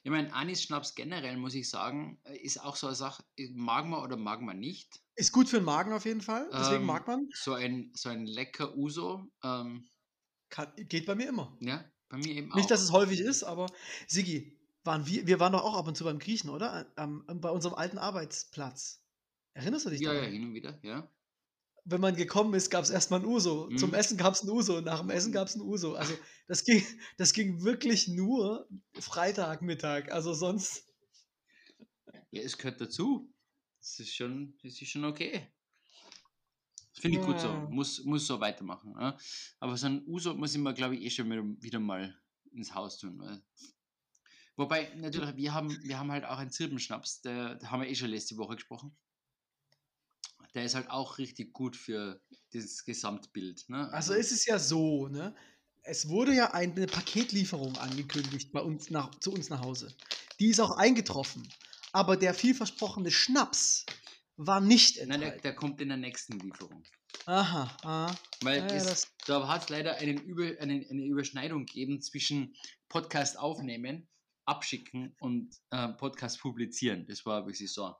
Ich 0.02 0.10
meine, 0.10 0.32
Anis-Schnaps 0.32 0.94
generell, 0.94 1.36
muss 1.36 1.54
ich 1.54 1.68
sagen, 1.70 2.20
äh, 2.24 2.36
ist 2.36 2.58
auch 2.58 2.76
so 2.76 2.86
eine 2.88 2.96
Sache, 2.96 3.24
äh, 3.36 3.48
mag 3.50 3.86
man 3.86 4.02
oder 4.02 4.16
mag 4.16 4.40
man 4.40 4.58
nicht. 4.58 5.00
Ist 5.16 5.32
gut 5.32 5.48
für 5.48 5.56
den 5.58 5.64
Magen 5.64 5.92
auf 5.92 6.06
jeden 6.06 6.22
Fall. 6.22 6.48
Deswegen 6.58 6.84
Ähm, 6.84 6.86
mag 6.86 7.06
man. 7.06 7.28
So 7.34 7.52
ein, 7.54 7.92
so 7.94 8.08
ein 8.08 8.26
lecker 8.26 8.74
Uso. 8.76 9.30
Ähm, 9.44 9.88
Kann, 10.50 10.72
geht 10.76 11.06
bei 11.06 11.14
mir 11.14 11.28
immer. 11.28 11.56
ja, 11.60 11.84
bei 12.08 12.16
mir 12.18 12.34
eben 12.34 12.52
auch. 12.52 12.56
Nicht, 12.56 12.70
dass 12.70 12.82
es 12.82 12.92
häufig 12.92 13.20
ist, 13.20 13.42
aber 13.42 13.66
Sigi, 14.06 14.58
waren 14.84 15.06
wir, 15.06 15.26
wir 15.26 15.40
waren 15.40 15.52
doch 15.52 15.64
auch 15.64 15.74
ab 15.76 15.86
und 15.88 15.96
zu 15.96 16.04
beim 16.04 16.18
Griechen, 16.18 16.50
oder? 16.50 16.92
Am- 16.96 17.24
bei 17.26 17.50
unserem 17.50 17.74
alten 17.74 17.98
Arbeitsplatz. 17.98 19.04
Erinnerst 19.54 19.86
du 19.86 19.90
dich 19.90 20.02
ja, 20.02 20.12
ja, 20.14 20.22
daran? 20.22 20.30
hin 20.30 20.44
und 20.44 20.54
wieder, 20.54 20.78
ja. 20.82 21.12
Wenn 21.90 22.00
man 22.02 22.16
gekommen 22.16 22.52
ist, 22.54 22.70
gab 22.70 22.84
es 22.84 22.90
erstmal 22.90 23.20
ein 23.20 23.26
Uso. 23.26 23.68
Zum 23.76 23.90
Mhm. 23.90 23.94
Essen 23.94 24.16
gab 24.18 24.34
es 24.34 24.42
ein 24.42 24.50
Uso. 24.50 24.80
Nach 24.82 25.00
dem 25.00 25.08
Essen 25.10 25.32
gab 25.32 25.48
es 25.48 25.56
ein 25.56 25.62
Uso. 25.62 25.94
Also 25.94 26.14
das 26.46 26.64
ging, 26.64 26.84
das 27.16 27.32
ging 27.32 27.62
wirklich 27.64 28.08
nur 28.08 28.68
Freitagmittag. 29.00 30.12
Also 30.12 30.34
sonst. 30.34 30.86
Ja, 32.30 32.42
es 32.42 32.58
gehört 32.58 32.80
dazu. 32.80 33.32
Das 33.80 33.98
ist 34.00 34.14
schon, 34.14 34.58
das 34.62 34.80
ist 34.82 34.90
schon 34.90 35.04
okay. 35.04 35.48
Das 36.92 37.00
finde 37.00 37.20
ich 37.20 37.24
gut 37.24 37.40
so. 37.40 37.48
Ja. 37.48 37.68
Muss, 37.70 38.04
muss 38.04 38.26
so 38.26 38.38
weitermachen. 38.40 38.94
Ja. 38.98 39.16
Aber 39.60 39.76
so 39.76 39.86
ein 39.86 40.04
Uso 40.06 40.34
muss 40.34 40.54
ich 40.54 40.60
mir, 40.60 40.74
glaube 40.74 40.96
ich, 40.96 41.02
eh 41.04 41.10
schon 41.10 41.30
wieder, 41.30 41.44
wieder 41.62 41.80
mal 41.80 42.14
ins 42.52 42.74
Haus 42.74 42.98
tun. 42.98 43.18
Weil 43.18 43.42
Wobei, 44.56 44.92
natürlich, 44.96 45.36
wir 45.36 45.54
haben, 45.54 45.70
wir 45.84 45.98
haben 45.98 46.10
halt 46.10 46.24
auch 46.24 46.38
einen 46.38 46.50
Zirbenschnaps, 46.50 47.20
der, 47.20 47.54
da 47.54 47.70
haben 47.70 47.80
wir 47.80 47.88
eh 47.88 47.94
schon 47.94 48.10
letzte 48.10 48.36
Woche 48.36 48.56
gesprochen. 48.56 48.96
Der 50.54 50.64
ist 50.64 50.74
halt 50.74 50.90
auch 50.90 51.18
richtig 51.18 51.52
gut 51.52 51.76
für 51.76 52.20
das 52.52 52.84
Gesamtbild. 52.84 53.68
Ne? 53.68 53.88
Also 53.92 54.14
es 54.14 54.32
ist 54.32 54.46
ja 54.46 54.58
so, 54.58 55.08
ne? 55.08 55.34
Es 55.82 56.08
wurde 56.08 56.34
ja 56.34 56.52
eine 56.52 56.86
Paketlieferung 56.86 57.76
angekündigt 57.78 58.52
bei 58.52 58.60
uns 58.60 58.90
nach, 58.90 59.14
zu 59.20 59.32
uns 59.32 59.48
nach 59.48 59.60
Hause. 59.62 59.94
Die 60.40 60.48
ist 60.48 60.60
auch 60.60 60.76
eingetroffen. 60.76 61.48
Aber 61.92 62.16
der 62.16 62.34
vielversprochene 62.34 63.10
Schnaps 63.10 63.86
war 64.36 64.60
nicht 64.60 64.96
Nein, 65.06 65.20
der, 65.20 65.32
enthalten. 65.34 65.42
der 65.42 65.54
kommt 65.54 65.80
in 65.80 65.88
der 65.88 65.96
nächsten 65.96 66.38
Lieferung. 66.38 66.82
Aha, 67.26 67.76
aha. 67.82 68.14
Weil 68.42 68.58
Ja, 68.58 68.66
es, 68.66 69.08
da 69.26 69.48
hat 69.48 69.64
es 69.64 69.68
leider 69.70 69.96
einen 69.96 70.18
Über, 70.18 70.60
einen, 70.60 70.86
eine 70.88 71.04
Überschneidung 71.06 71.66
gegeben 71.66 72.00
zwischen 72.02 72.54
Podcast 72.88 73.38
aufnehmen, 73.38 74.08
abschicken 74.44 75.14
und 75.20 75.54
äh, 75.70 75.88
Podcast 75.88 76.40
publizieren. 76.40 77.06
Das 77.06 77.24
war 77.26 77.46
wirklich 77.46 77.72
so. 77.72 77.94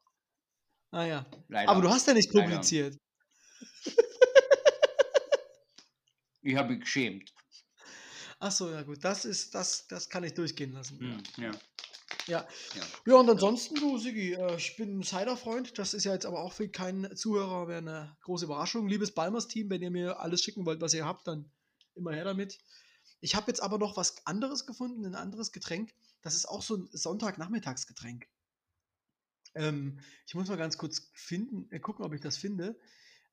Ah 0.91 1.05
ja. 1.05 1.27
Leider. 1.49 1.71
Aber 1.71 1.83
du 1.83 1.89
hast 1.89 2.07
ja 2.07 2.15
nicht 2.15 2.33
Leider. 2.33 2.49
publiziert. 2.49 2.97
Ich 6.43 6.57
habe 6.57 6.71
mich 6.71 6.81
geschämt. 6.81 7.35
Ach 8.39 8.53
so, 8.53 8.71
ja 8.71 8.83
gut. 8.83 9.05
Das 9.05 9.25
ist, 9.25 9.55
das, 9.55 9.87
das 9.89 10.09
kann 10.09 10.25
ich 10.25 10.35
durchgehen 10.35 10.73
lassen. 10.73 10.99
Hm, 10.99 11.23
ja. 11.37 11.51
Ja. 12.27 12.47
Ja. 12.75 12.83
Ja, 13.07 13.15
und 13.17 13.29
ansonsten, 13.29 13.75
du, 13.75 13.99
Sigi, 13.99 14.35
äh, 14.35 14.57
ich 14.57 14.77
bin 14.77 14.99
ein 15.01 15.03
Cider-Freund. 15.03 15.79
Das 15.79 15.95
ist 15.95 16.05
ja 16.05 16.13
jetzt 16.13 16.27
aber 16.27 16.41
auch 16.41 16.53
für 16.53 16.69
keinen 16.69 17.17
Zuhörer 17.17 17.69
wäre 17.69 17.79
eine 17.79 18.17
große 18.23 18.45
Überraschung. 18.45 18.87
Liebes 18.87 19.13
Balmers-Team, 19.15 19.71
wenn 19.71 19.83
ihr 19.83 19.91
mir 19.91 20.21
alles 20.21 20.43
schicken 20.43 20.65
wollt, 20.65 20.81
was 20.81 20.95
ihr 20.95 21.05
habt, 21.05 21.27
dann 21.27 21.51
immer 21.95 22.13
her 22.13 22.25
damit. 22.25 22.59
Ich 23.21 23.35
habe 23.35 23.49
jetzt 23.49 23.61
aber 23.63 23.79
noch 23.79 23.97
was 23.97 24.27
anderes 24.27 24.67
gefunden, 24.67 25.05
ein 25.05 25.17
anderes 25.17 25.53
Getränk. 25.53 25.93
Das 26.23 26.35
ist 26.35 26.47
auch 26.47 26.63
so 26.63 26.77
ein 26.77 26.89
Sonntagnachmittagsgetränk. 26.93 28.29
Ähm, 29.59 29.99
ich 30.27 30.35
muss 30.35 30.49
mal 30.49 30.57
ganz 30.57 30.79
kurz 30.79 31.11
finden, 31.13 31.71
äh, 31.71 31.81
gucken, 31.81 32.05
ob 32.05 32.15
ich 32.15 32.21
das 32.21 32.37
finde. 32.37 32.79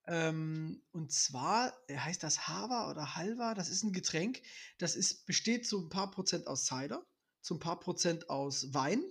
Ähm, 0.08 0.82
und 0.92 1.12
zwar 1.12 1.74
äh, 1.88 1.98
heißt 1.98 2.24
das 2.24 2.48
Hava 2.48 2.90
oder 2.90 3.16
Halva. 3.16 3.54
Das 3.54 3.70
ist 3.70 3.84
ein 3.84 3.94
Getränk. 3.94 4.42
Das 4.78 4.96
ist, 4.96 5.26
besteht 5.26 5.68
zu 5.68 5.86
ein 5.86 5.90
paar 5.90 6.12
Prozent 6.12 6.48
aus 6.48 6.66
Cider, 6.66 7.06
zu 7.42 7.56
ein 7.56 7.60
paar 7.60 7.80
Prozent 7.80 8.30
aus 8.30 8.74
Wein. 8.74 9.04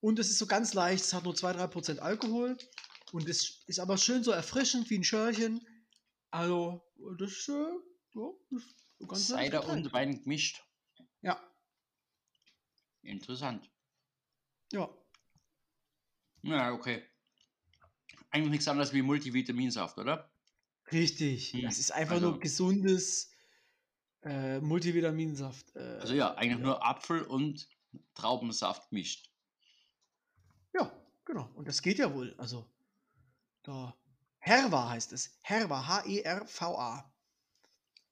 Und 0.00 0.18
es 0.18 0.30
ist 0.30 0.38
so 0.38 0.46
ganz 0.46 0.72
leicht. 0.72 1.04
Es 1.04 1.12
hat 1.12 1.24
nur 1.24 1.34
2-3 1.34 1.66
Prozent 1.68 2.00
Alkohol. 2.00 2.56
Und 3.12 3.28
es 3.28 3.64
ist 3.66 3.78
aber 3.78 3.98
schön 3.98 4.24
so 4.24 4.30
erfrischend 4.30 4.88
wie 4.88 4.98
ein 4.98 5.04
Schörchen. 5.04 5.60
Also, 6.30 6.82
das 7.18 7.32
ist, 7.32 7.48
äh, 7.48 7.52
ja, 7.52 8.30
das 8.50 8.62
ist 8.62 8.76
so 8.98 9.06
ganz 9.06 9.26
Cider 9.26 9.68
und 9.68 9.92
Wein 9.92 10.22
gemischt. 10.22 10.62
Ja, 11.22 11.38
Interessant. 13.02 13.70
ja. 14.72 14.88
Ja, 16.42 16.72
okay. 16.72 17.02
Eigentlich 18.30 18.50
nichts 18.50 18.68
anderes 18.68 18.92
wie 18.92 19.02
Multivitaminsaft, 19.02 19.98
oder? 19.98 20.30
Richtig. 20.92 21.52
Hm, 21.52 21.62
Das 21.62 21.78
ist 21.78 21.92
einfach 21.92 22.14
also- 22.16 22.30
nur 22.30 22.40
gesundes 22.40 23.32
äh, 24.22 24.60
Multivitaminsaft. 24.60 25.74
Äh, 25.76 25.98
Also 26.00 26.14
ja, 26.14 26.34
eigentlich 26.34 26.60
nur 26.60 26.84
Apfel 26.84 27.22
und 27.22 27.68
Traubensaft 28.14 28.90
gemischt. 28.90 29.30
Ja, 30.74 30.92
genau. 31.24 31.50
Und 31.54 31.66
das 31.68 31.80
geht 31.82 31.98
ja 31.98 32.12
wohl. 32.14 32.34
Also, 32.38 32.70
da. 33.62 33.96
Herva 34.38 34.88
heißt 34.90 35.12
es. 35.12 35.38
Herva, 35.42 35.86
H-E-R-V-A. 35.86 37.12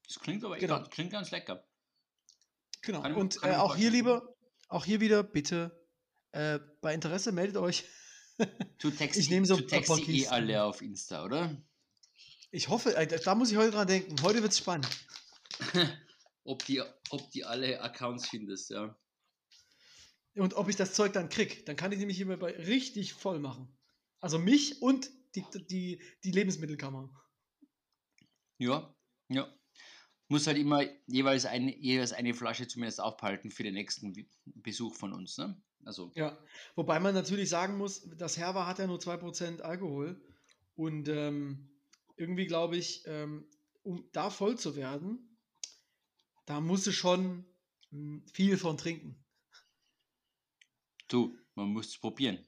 Das 0.06 0.18
klingt 0.20 0.44
aber 0.44 0.54
echt 0.56 0.62
Genau. 0.62 0.76
ganz, 0.78 0.90
klingt 0.90 1.10
ganz 1.12 1.30
lecker. 1.30 1.64
Genau. 2.82 3.04
Ich 3.06 3.16
Und 3.16 3.42
äh, 3.42 3.54
auch 3.56 3.76
hier, 3.76 3.90
lieber, 3.90 4.34
auch 4.68 4.84
hier 4.84 5.00
wieder, 5.00 5.22
bitte, 5.22 5.86
äh, 6.32 6.58
bei 6.80 6.92
Interesse 6.94 7.32
meldet 7.32 7.56
euch. 7.56 7.84
Du 8.78 8.90
text, 8.90 9.18
Ich 9.18 9.30
nehme 9.30 9.46
so 9.46 9.56
ein 9.56 9.66
text 9.66 10.08
eh 10.08 10.26
alle 10.28 10.62
auf 10.62 10.82
Insta, 10.82 11.24
oder? 11.24 11.60
Ich 12.50 12.68
hoffe, 12.68 12.96
äh, 12.96 13.06
da 13.06 13.34
muss 13.34 13.50
ich 13.50 13.56
heute 13.56 13.72
dran 13.72 13.88
denken. 13.88 14.16
Heute 14.22 14.42
wird 14.42 14.52
es 14.52 14.58
spannend. 14.58 14.88
ob, 16.44 16.64
die, 16.64 16.82
ob 17.10 17.30
die 17.30 17.44
alle 17.44 17.80
Accounts 17.80 18.28
findest, 18.28 18.70
ja. 18.70 18.96
Und 20.34 20.54
ob 20.54 20.68
ich 20.68 20.76
das 20.76 20.94
Zeug 20.94 21.12
dann 21.12 21.28
krieg. 21.28 21.66
Dann 21.66 21.76
kann 21.76 21.90
ich 21.92 21.98
nämlich 21.98 22.16
hier 22.16 22.26
bei 22.38 22.52
richtig 22.52 23.12
voll 23.14 23.40
machen. 23.40 23.76
Also 24.20 24.38
mich 24.38 24.80
und 24.80 25.10
die, 25.34 25.44
die, 25.68 26.02
die 26.24 26.30
Lebensmittelkammer. 26.30 27.10
Ja, 28.58 28.94
ja. 29.28 29.52
Muss 30.28 30.46
halt 30.46 30.58
immer 30.58 30.84
jeweils 31.06 31.46
eine, 31.46 31.76
jeweils 31.76 32.12
eine 32.12 32.34
Flasche 32.34 32.68
zumindest 32.68 33.00
aufhalten 33.00 33.50
für 33.50 33.62
den 33.62 33.74
nächsten 33.74 34.28
Besuch 34.44 34.94
von 34.94 35.12
uns. 35.12 35.38
Ne? 35.38 35.60
Also, 35.84 36.14
Ja, 36.14 36.38
wobei 36.74 37.00
man 37.00 37.14
natürlich 37.14 37.48
sagen 37.48 37.76
muss, 37.78 38.08
das 38.16 38.36
Herber 38.36 38.66
hat 38.66 38.78
ja 38.78 38.86
nur 38.86 39.00
2% 39.00 39.62
Alkohol. 39.62 40.20
Und 40.74 41.08
ähm, 41.08 41.70
irgendwie 42.16 42.46
glaube 42.46 42.76
ich, 42.76 43.02
ähm, 43.06 43.48
um 43.82 44.08
da 44.12 44.30
voll 44.30 44.58
zu 44.58 44.76
werden, 44.76 45.38
da 46.46 46.60
musst 46.60 46.86
du 46.86 46.92
schon 46.92 47.44
mm, 47.90 48.26
viel 48.32 48.56
von 48.58 48.76
trinken. 48.76 49.24
du, 51.08 51.38
man 51.54 51.68
muss 51.68 51.88
es 51.88 51.98
probieren. 51.98 52.46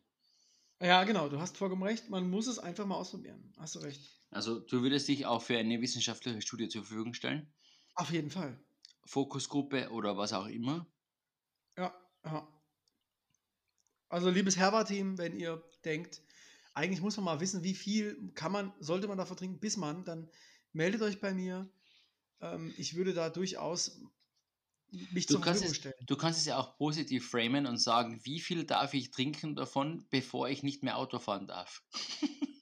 Ja, 0.82 1.04
genau, 1.04 1.28
du 1.28 1.40
hast 1.40 1.56
vollkommen 1.56 1.82
recht. 1.84 2.08
Man 2.10 2.28
muss 2.28 2.46
es 2.46 2.58
einfach 2.58 2.84
mal 2.86 2.96
ausprobieren. 2.96 3.52
Hast 3.56 3.74
du 3.76 3.78
recht. 3.80 4.20
Also, 4.32 4.58
du 4.58 4.82
würdest 4.82 5.06
dich 5.06 5.24
auch 5.26 5.40
für 5.40 5.56
eine 5.56 5.80
wissenschaftliche 5.80 6.42
Studie 6.42 6.68
zur 6.68 6.82
Verfügung 6.84 7.14
stellen? 7.14 7.54
Auf 7.94 8.10
jeden 8.10 8.30
Fall. 8.30 8.58
Fokusgruppe 9.04 9.90
oder 9.90 10.16
was 10.16 10.32
auch 10.32 10.46
immer? 10.46 10.90
Ja, 11.76 11.92
ja. 12.24 12.59
Also, 14.10 14.30
liebes 14.30 14.56
Herber-Team, 14.58 15.18
wenn 15.18 15.38
ihr 15.38 15.64
denkt, 15.84 16.22
eigentlich 16.74 17.00
muss 17.00 17.16
man 17.16 17.24
mal 17.24 17.40
wissen, 17.40 17.62
wie 17.64 17.74
viel 17.74 18.32
kann 18.34 18.52
man, 18.52 18.74
sollte 18.80 19.08
man 19.08 19.18
davon 19.18 19.36
trinken, 19.36 19.60
bis 19.60 19.76
man, 19.78 20.04
dann 20.04 20.30
meldet 20.72 21.02
euch 21.02 21.20
bei 21.20 21.32
mir. 21.34 21.72
Ähm, 22.40 22.74
ich 22.76 22.96
würde 22.96 23.14
da 23.14 23.30
durchaus 23.30 24.00
mich 24.90 25.26
Du 25.26 25.34
zur 25.34 25.40
Verfügung 25.40 25.70
es, 25.70 25.76
stellen. 25.76 25.94
du 26.06 26.16
kannst 26.16 26.40
es 26.40 26.46
ja 26.46 26.58
auch 26.58 26.76
positiv 26.76 27.30
framen 27.30 27.66
und 27.66 27.78
sagen, 27.78 28.20
wie 28.24 28.40
viel 28.40 28.64
darf 28.64 28.94
ich 28.94 29.10
trinken 29.12 29.54
davon, 29.56 30.06
bevor 30.10 30.48
ich 30.48 30.62
nicht 30.64 30.82
mehr 30.82 30.96
Auto 30.98 31.18
fahren 31.18 31.46
darf? 31.46 31.84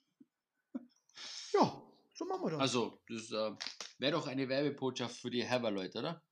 Ja, 1.53 1.81
so 2.13 2.25
machen 2.25 2.43
wir 2.43 2.51
das. 2.51 2.59
Also, 2.59 3.03
das 3.07 3.31
äh, 3.31 3.55
wäre 3.97 4.13
doch 4.13 4.27
eine 4.27 4.49
Werbebotschaft 4.49 5.17
für 5.19 5.29
die 5.29 5.43
Herber-Leute, 5.43 5.99
oder? 5.99 6.23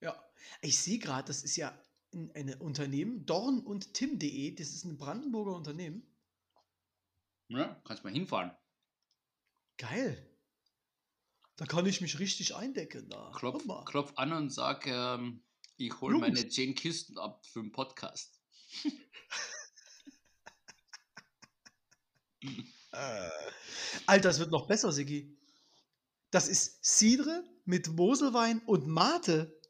ja. 0.00 0.22
Ich 0.60 0.78
sehe 0.78 0.98
gerade, 0.98 1.26
das 1.26 1.42
ist 1.42 1.56
ja 1.56 1.76
ein, 2.14 2.30
ein 2.34 2.54
Unternehmen, 2.60 3.26
dorn 3.26 3.60
und 3.60 3.94
tim.de, 3.94 4.54
das 4.54 4.68
ist 4.68 4.84
ein 4.84 4.96
Brandenburger 4.96 5.54
Unternehmen. 5.54 6.06
Ja, 7.48 7.80
kannst 7.84 8.04
mal 8.04 8.12
hinfahren. 8.12 8.52
Geil. 9.76 10.30
Da 11.56 11.66
kann 11.66 11.86
ich 11.86 12.00
mich 12.00 12.18
richtig 12.18 12.54
eindecken. 12.54 13.08
Da. 13.10 13.32
Klopf, 13.36 13.64
klopf 13.84 14.12
an 14.16 14.32
und 14.32 14.50
sag, 14.50 14.86
ähm, 14.86 15.42
ich 15.76 16.00
hole 16.00 16.18
meine 16.18 16.48
10 16.48 16.74
Kisten 16.74 17.18
ab 17.18 17.44
für 17.46 17.60
den 17.60 17.72
Podcast. 17.72 18.40
Alter, 24.06 24.28
das 24.28 24.38
wird 24.38 24.50
noch 24.50 24.66
besser, 24.66 24.92
Sigi. 24.92 25.36
Das 26.30 26.48
ist 26.48 26.84
Cidre 26.84 27.44
mit 27.64 27.88
Moselwein 27.88 28.60
und 28.66 28.86
Mate. 28.86 29.60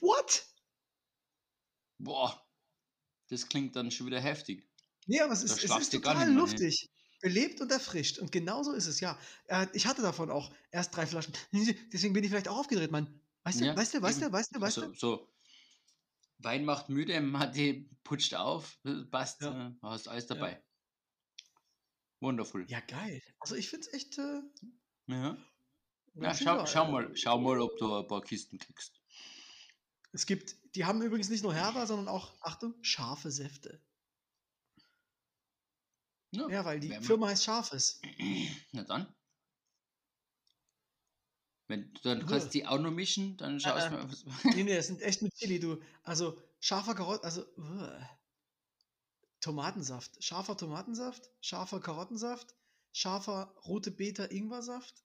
What? 0.00 0.49
Boah, 2.02 2.46
das 3.28 3.48
klingt 3.48 3.76
dann 3.76 3.90
schon 3.90 4.06
wieder 4.08 4.20
heftig. 4.20 4.68
Nee, 5.06 5.20
aber 5.20 5.32
es 5.32 5.42
ist, 5.42 5.62
es 5.64 5.76
ist 5.76 5.90
total 5.92 6.32
luftig. 6.32 6.88
Belebt 7.22 7.60
und 7.60 7.70
erfrischt. 7.70 8.18
Und 8.18 8.32
genau 8.32 8.62
so 8.62 8.72
ist 8.72 8.86
es, 8.86 9.00
ja. 9.00 9.18
Äh, 9.46 9.66
Ich 9.74 9.86
hatte 9.86 10.00
davon 10.00 10.30
auch 10.30 10.54
erst 10.70 10.96
drei 10.96 11.06
Flaschen. 11.06 11.34
Deswegen 11.92 12.14
bin 12.14 12.24
ich 12.24 12.30
vielleicht 12.30 12.48
auch 12.48 12.56
aufgedreht, 12.58 12.90
Mann. 12.90 13.20
Weißt 13.44 13.60
du, 13.60 13.66
Ja, 13.66 13.76
weißt 13.76 13.94
du, 13.94 14.02
weißt 14.02 14.22
du, 14.22 14.32
weißt 14.32 14.56
du, 14.56 14.60
weißt 14.60 14.76
Also, 14.78 14.88
du? 14.92 14.94
so, 14.94 15.28
Wein 16.38 16.64
macht 16.64 16.88
müde, 16.88 17.20
Mate 17.20 17.88
putscht 18.02 18.34
auf, 18.34 18.80
passt, 19.12 19.42
Ja. 19.42 19.68
äh, 19.68 19.74
hast 19.82 20.08
alles 20.08 20.26
dabei. 20.26 20.64
Wundervoll. 22.20 22.66
Ja, 22.68 22.80
geil. 22.80 23.20
Also 23.40 23.54
ich 23.56 23.68
finde 23.68 23.86
es 23.86 23.92
echt. 23.94 24.18
Äh, 24.18 24.40
Ja, 25.06 25.36
ja 26.14 26.34
schau, 26.34 26.64
schau, 26.66 26.90
mal, 26.90 27.16
schau 27.16 27.38
mal, 27.38 27.60
ob 27.60 27.76
du 27.78 27.94
ein 27.94 28.06
paar 28.06 28.22
Kisten 28.22 28.58
kriegst. 28.58 28.99
Es 30.12 30.26
gibt, 30.26 30.56
die 30.74 30.84
haben 30.84 31.02
übrigens 31.02 31.28
nicht 31.28 31.42
nur 31.42 31.54
Herber, 31.54 31.86
sondern 31.86 32.08
auch, 32.08 32.34
Achtung, 32.40 32.74
scharfe 32.82 33.30
Säfte. 33.30 33.80
Ja, 36.32 36.64
weil 36.64 36.80
die 36.80 36.90
Firma 37.00 37.28
heißt 37.28 37.44
Scharfes. 37.44 38.00
Na 38.72 38.84
dann. 38.84 39.12
Wenn 41.66 41.92
du 41.94 42.00
dann 42.02 42.26
kannst 42.26 42.52
die 42.54 42.66
auch 42.66 42.78
noch 42.80 42.90
mischen, 42.90 43.36
dann 43.36 43.60
schaust 43.60 43.86
äh. 43.86 43.90
du 43.90 43.96
mal. 43.96 44.10
was- 44.10 44.24
Nee, 44.56 44.64
nee, 44.64 44.74
das 44.74 44.88
sind 44.88 45.02
echt 45.02 45.22
mit 45.22 45.34
Chili, 45.34 45.60
du. 45.60 45.80
Also 46.02 46.40
scharfer 46.58 46.94
Karotten, 46.94 47.24
also 47.24 47.46
uah. 47.56 48.10
Tomatensaft. 49.40 50.22
Scharfer 50.22 50.56
Tomatensaft, 50.56 51.30
scharfer 51.40 51.80
Karottensaft, 51.80 52.54
scharfer 52.92 53.54
rote 53.64 53.90
Beta 53.90 54.24
Ingwersaft, 54.24 55.04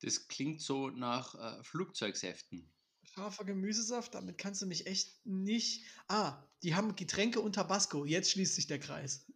Das 0.00 0.28
klingt 0.28 0.60
so 0.60 0.90
nach 0.90 1.34
äh, 1.34 1.64
Flugzeugsäften. 1.64 2.70
Scharfer 3.16 3.44
Gemüsesaft. 3.44 4.14
Damit 4.14 4.38
kannst 4.38 4.62
du 4.62 4.66
mich 4.66 4.86
echt 4.86 5.24
nicht. 5.24 5.84
Ah, 6.08 6.42
die 6.62 6.74
haben 6.74 6.94
Getränke 6.96 7.40
und 7.40 7.54
Tabasco. 7.54 8.04
Jetzt 8.04 8.30
schließt 8.30 8.54
sich 8.54 8.66
der 8.66 8.78
Kreis. 8.78 9.26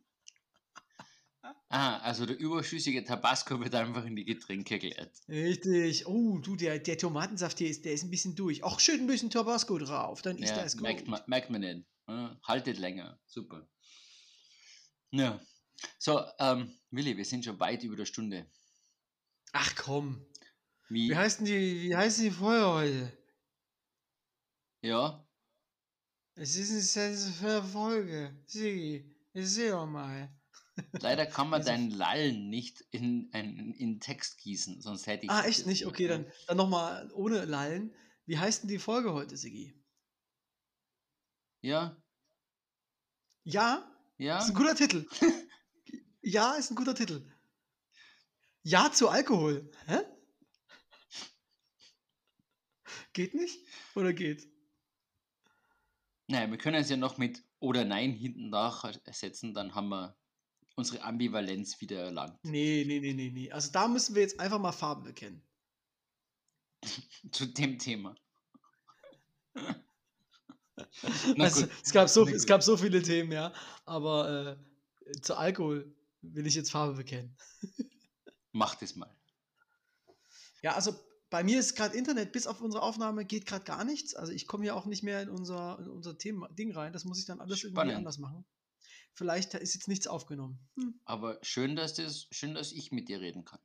Ah, 1.71 1.99
also 1.99 2.27
der 2.27 2.39
überschüssige 2.39 3.03
Tabasco 3.05 3.59
wird 3.61 3.75
einfach 3.75 4.05
in 4.05 4.17
die 4.17 4.25
Getränke 4.25 4.79
geleert. 4.79 5.17
Richtig. 5.29 6.07
Oh, 6.07 6.39
du, 6.39 6.57
der, 6.57 6.79
der 6.79 6.99
Tomatensaft 6.99 7.59
hier 7.59 7.71
ist, 7.71 7.85
der 7.85 7.93
ist 7.93 8.03
ein 8.05 8.11
bisschen 8.11 8.35
durch. 8.35 8.63
Auch 8.63 8.81
schön 8.81 9.01
ein 9.01 9.07
bisschen 9.07 9.31
Tabasco 9.31 9.79
drauf. 9.79 10.21
Dann 10.23 10.37
ist 10.39 10.51
Ja, 10.51 10.63
das 10.63 10.75
gut. 10.75 10.83
merkt, 10.83 11.07
man, 11.07 11.23
merkt 11.27 11.51
man 11.51 11.61
nicht. 11.61 11.87
Haltet 12.45 12.79
länger. 12.79 13.21
Super. 13.25 13.69
Ja. 15.13 15.41
So, 15.99 16.21
ähm, 16.39 16.77
Willi, 16.91 17.17
wir 17.17 17.25
sind 17.25 17.45
schon 17.45 17.59
weit 17.61 17.85
über 17.85 17.97
der 17.97 18.05
Stunde. 18.05 18.51
Ach 19.53 19.75
komm. 19.77 20.27
Wie? 20.89 21.09
Wie 21.09 21.17
heißt 21.17 21.39
denn 21.39 21.47
die, 21.47 21.83
wie 21.83 21.97
heißt 21.97 22.21
die 22.21 22.33
Folge 22.33 22.67
heute? 22.67 23.20
Ja, 24.83 25.27
Es 26.37 26.57
ist 26.57 26.97
eine 26.97 27.17
für 27.17 27.63
Folge. 27.63 28.43
Sigi, 28.47 29.15
seh 29.35 29.71
doch 29.71 29.87
mal. 29.87 30.35
leider 30.93 31.27
kann 31.27 31.51
man 31.51 31.63
deinen 31.65 31.91
Lallen 31.91 32.49
nicht 32.49 32.81
in, 32.91 33.31
in, 33.33 33.75
in 33.75 34.01
Text 34.01 34.39
gießen, 34.39 34.81
sonst 34.81 35.07
hätte 35.07 35.25
ich. 35.27 35.31
Ah, 35.31 35.45
echt 35.45 35.67
nicht? 35.67 35.87
Okay, 35.87 36.09
dann, 36.09 36.27
dann 36.47 36.57
nochmal 36.57 37.11
ohne 37.13 37.45
Lallen. 37.45 37.95
Wie 38.27 38.39
heißt 38.39 38.63
denn 38.63 38.69
die 38.69 38.79
Folge 38.79 39.13
heute, 39.13 39.37
Sigi? 39.37 39.75
Ja, 41.63 42.03
Ja, 43.45 43.87
ja. 44.17 44.39
ist 44.39 44.49
ein 44.49 44.55
guter 44.55 44.75
Titel. 44.75 45.07
ja, 46.23 46.55
ist 46.55 46.71
ein 46.71 46.77
guter 46.77 46.95
Titel. 46.95 47.31
Ja 48.63 48.91
zu 48.93 49.09
Alkohol. 49.09 49.71
Hä? 49.87 49.99
Geht 53.13 53.35
nicht? 53.35 53.59
Oder 53.95 54.13
geht? 54.13 54.50
Nein, 56.31 56.53
wir 56.53 56.59
können 56.59 56.81
es 56.81 56.89
ja 56.89 56.97
noch 56.97 57.19
mit 57.19 57.43
oder 57.59 57.85
Nein 57.85 58.13
hinten 58.13 58.51
nachsetzen, 58.51 59.53
dann 59.53 59.75
haben 59.75 59.89
wir 59.89 60.17
unsere 60.77 61.03
Ambivalenz 61.03 61.81
wieder 61.81 62.05
erlangt. 62.05 62.39
Nee, 62.45 62.85
nee, 62.87 63.01
nee, 63.01 63.13
nee, 63.13 63.31
nee. 63.31 63.51
Also 63.51 63.73
da 63.73 63.89
müssen 63.89 64.15
wir 64.15 64.23
jetzt 64.23 64.39
einfach 64.39 64.61
mal 64.61 64.71
Farben 64.71 65.03
bekennen. 65.03 65.43
Zu 67.33 67.47
dem 67.47 67.79
Thema. 67.79 68.15
Also, 71.39 71.67
es, 71.83 71.93
gab 71.93 72.09
so, 72.09 72.27
es 72.27 72.47
gab 72.47 72.63
so 72.63 72.75
viele 72.75 73.03
Themen, 73.03 73.33
ja. 73.33 73.53
Aber 73.85 74.57
äh, 75.05 75.21
zu 75.21 75.37
Alkohol 75.37 75.95
will 76.23 76.47
ich 76.47 76.55
jetzt 76.55 76.71
Farbe 76.71 76.95
bekennen. 76.95 77.37
Mach 78.53 78.75
das 78.77 78.97
mal. 78.97 79.15
Ja, 80.63 80.75
also 80.75 80.99
bei 81.31 81.45
mir 81.45 81.59
ist 81.61 81.77
gerade 81.77 81.97
Internet, 81.97 82.33
bis 82.33 82.47
auf 82.47 82.61
unsere 82.61 82.83
Aufnahme 82.83 83.25
geht 83.25 83.47
gerade 83.47 83.65
gar 83.65 83.85
nichts. 83.85 84.15
Also 84.15 84.33
ich 84.33 84.47
komme 84.47 84.67
ja 84.67 84.75
auch 84.75 84.87
nicht 84.87 85.03
mehr 85.03 85.23
in 85.23 85.29
unser, 85.31 85.79
in 85.79 85.89
unser 85.89 86.19
Thema, 86.19 86.49
Ding 86.49 86.73
rein. 86.73 86.93
Das 86.93 87.05
muss 87.05 87.19
ich 87.19 87.25
dann 87.27 87.41
alles 87.41 87.59
irgendwie 87.63 87.77
Spannend. 87.77 87.97
anders 87.97 88.19
machen. 88.19 88.45
Vielleicht 89.15 89.55
ist 89.55 89.75
jetzt 89.75 89.89
nichts 89.89 90.07
aufgenommen. 90.07 90.59
Hm, 90.77 91.01
Aber 91.05 91.39
schön, 91.43 91.77
dass 91.77 91.95
das, 91.95 92.27
schön, 92.31 92.55
dass 92.55 92.73
ich 92.73 92.91
mit 92.93 93.09
dir 93.09 93.21
reden 93.21 93.45
kann. 93.45 93.61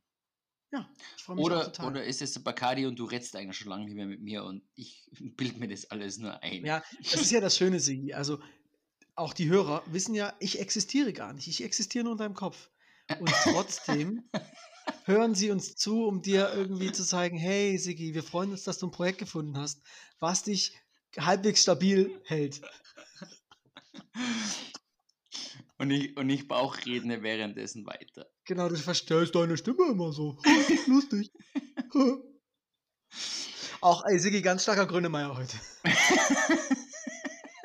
ja, 0.71 0.89
ich 1.17 1.23
freue 1.23 1.35
mich 1.37 1.45
Oder, 1.45 1.65
total. 1.65 1.87
oder 1.87 2.03
ist 2.03 2.21
es 2.21 2.43
Bacardi 2.43 2.85
und 2.85 2.97
du 2.97 3.05
redest 3.05 3.35
eigentlich 3.35 3.57
schon 3.57 3.69
lange 3.69 3.85
nicht 3.85 3.95
mehr 3.95 4.07
mit 4.07 4.21
mir 4.21 4.43
und 4.43 4.63
ich 4.75 5.09
bild 5.37 5.57
mir 5.57 5.67
das 5.67 5.89
alles 5.91 6.17
nur 6.17 6.41
ein. 6.43 6.65
Ja, 6.65 6.83
das 7.03 7.21
ist 7.21 7.31
ja 7.31 7.41
das 7.41 7.57
Schöne, 7.57 7.79
Sigi. 7.79 8.13
Also 8.13 8.39
auch 9.15 9.33
die 9.33 9.47
Hörer 9.49 9.81
wissen 9.87 10.13
ja, 10.13 10.33
ich 10.39 10.59
existiere 10.59 11.13
gar 11.13 11.33
nicht. 11.33 11.47
Ich 11.47 11.63
existiere 11.63 12.03
nur 12.03 12.13
in 12.13 12.17
deinem 12.19 12.33
Kopf. 12.35 12.69
Und 13.19 13.29
trotzdem 13.43 14.29
hören 15.05 15.35
sie 15.35 15.51
uns 15.51 15.75
zu, 15.75 16.05
um 16.05 16.21
dir 16.21 16.51
irgendwie 16.53 16.91
zu 16.93 17.05
zeigen, 17.05 17.37
hey 17.37 17.77
Sigi, 17.77 18.13
wir 18.13 18.23
freuen 18.23 18.51
uns, 18.51 18.63
dass 18.63 18.77
du 18.79 18.87
ein 18.87 18.91
Projekt 18.91 19.19
gefunden 19.19 19.57
hast, 19.57 19.81
was 20.19 20.43
dich 20.43 20.77
halbwegs 21.17 21.61
stabil 21.61 22.21
hält. 22.25 22.61
Und 25.77 25.91
ich, 25.91 26.15
und 26.15 26.29
ich 26.29 26.47
Bauchredne 26.47 27.21
währenddessen 27.21 27.85
weiter. 27.85 28.27
Genau, 28.45 28.69
du 28.69 28.75
verstellst 28.77 29.35
deine 29.35 29.57
Stimme 29.57 29.89
immer 29.91 30.13
so. 30.13 30.37
Lustig. 30.87 31.31
Auch, 33.81 34.05
ey, 34.05 34.17
Sigi, 34.17 34.41
ganz 34.41 34.63
starker 34.63 34.85
Grünemeier 34.85 35.35
heute. 35.35 35.57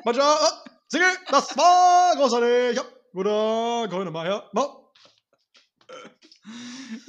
Mancha, 0.03 0.37
oh, 0.39 0.69
Sigi, 0.87 1.05
das 1.29 1.57
war 1.57 2.15
großartig. 2.17 2.75
Ja, 2.75 2.83
guter 3.13 3.87
Grünemeier. 3.87 4.49
No. 4.53 4.80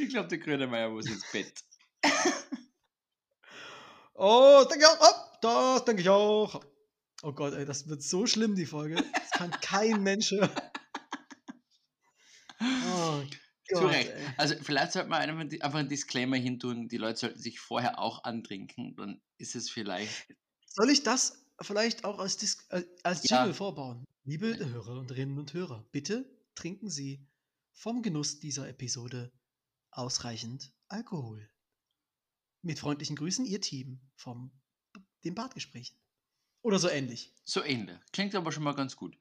Ich 0.02 0.08
glaube, 0.08 0.28
der 0.28 0.38
Grönemeyer 0.38 0.90
muss 0.90 1.06
ins 1.06 1.24
Bett. 1.32 1.52
Oh, 4.14 4.60
das 4.62 4.68
denke 4.68 4.84
ich 4.84 4.88
auch. 4.88 5.00
Oh, 5.00 5.38
das 5.40 5.84
denke 5.84 6.02
ich 6.02 6.08
auch. 6.08 6.64
Oh 7.22 7.32
Gott, 7.32 7.54
ey, 7.54 7.64
das 7.64 7.88
wird 7.88 8.02
so 8.02 8.26
schlimm, 8.26 8.54
die 8.54 8.66
Folge. 8.66 8.96
Das 8.96 9.30
kann 9.30 9.50
kein 9.62 10.02
Mensch 10.02 10.30
hören. 10.32 10.50
Oh 12.60 13.22
Zu 13.68 13.74
Gott, 13.80 13.90
Recht. 13.92 14.10
ey. 14.10 14.26
Also 14.36 14.54
vielleicht 14.62 14.92
sollte 14.92 15.08
man 15.08 15.22
einfach 15.22 15.74
einen 15.78 15.88
Disclaimer 15.88 16.36
hintun, 16.36 16.88
die 16.88 16.98
Leute 16.98 17.18
sollten 17.20 17.38
sich 17.40 17.58
vorher 17.58 17.98
auch 17.98 18.22
antrinken, 18.24 18.94
dann 18.96 19.20
ist 19.38 19.56
es 19.56 19.70
vielleicht. 19.70 20.26
Soll 20.66 20.90
ich 20.90 21.02
das 21.02 21.42
vielleicht 21.60 22.04
auch 22.04 22.18
als, 22.18 22.36
Dis 22.36 22.58
äh, 22.68 22.82
als 23.02 23.28
Ja. 23.28 23.38
Jingle 23.38 23.54
vorbauen? 23.54 24.04
Liebe 24.24 24.56
Hörerinnen 24.58 25.38
und 25.38 25.52
Hörer, 25.54 25.84
bitte 25.90 26.30
trinken 26.54 26.90
Sie 26.90 27.26
vom 27.72 28.02
Genuss 28.02 28.38
dieser 28.38 28.68
Episode 28.68 29.32
ausreichend 29.92 30.72
Alkohol. 30.88 31.48
Mit 32.62 32.78
freundlichen 32.78 33.16
Grüßen, 33.16 33.44
Ihr 33.44 33.60
Team 33.60 34.00
vom 34.16 34.52
den 35.24 35.34
Bartgesprächen. 35.34 35.96
Oder 36.62 36.78
so 36.78 36.88
ähnlich. 36.88 37.32
So 37.44 37.62
ähnlich. 37.64 37.98
Klingt 38.12 38.34
aber 38.34 38.52
schon 38.52 38.62
mal 38.62 38.74
ganz 38.74 38.96
gut. 38.96 39.16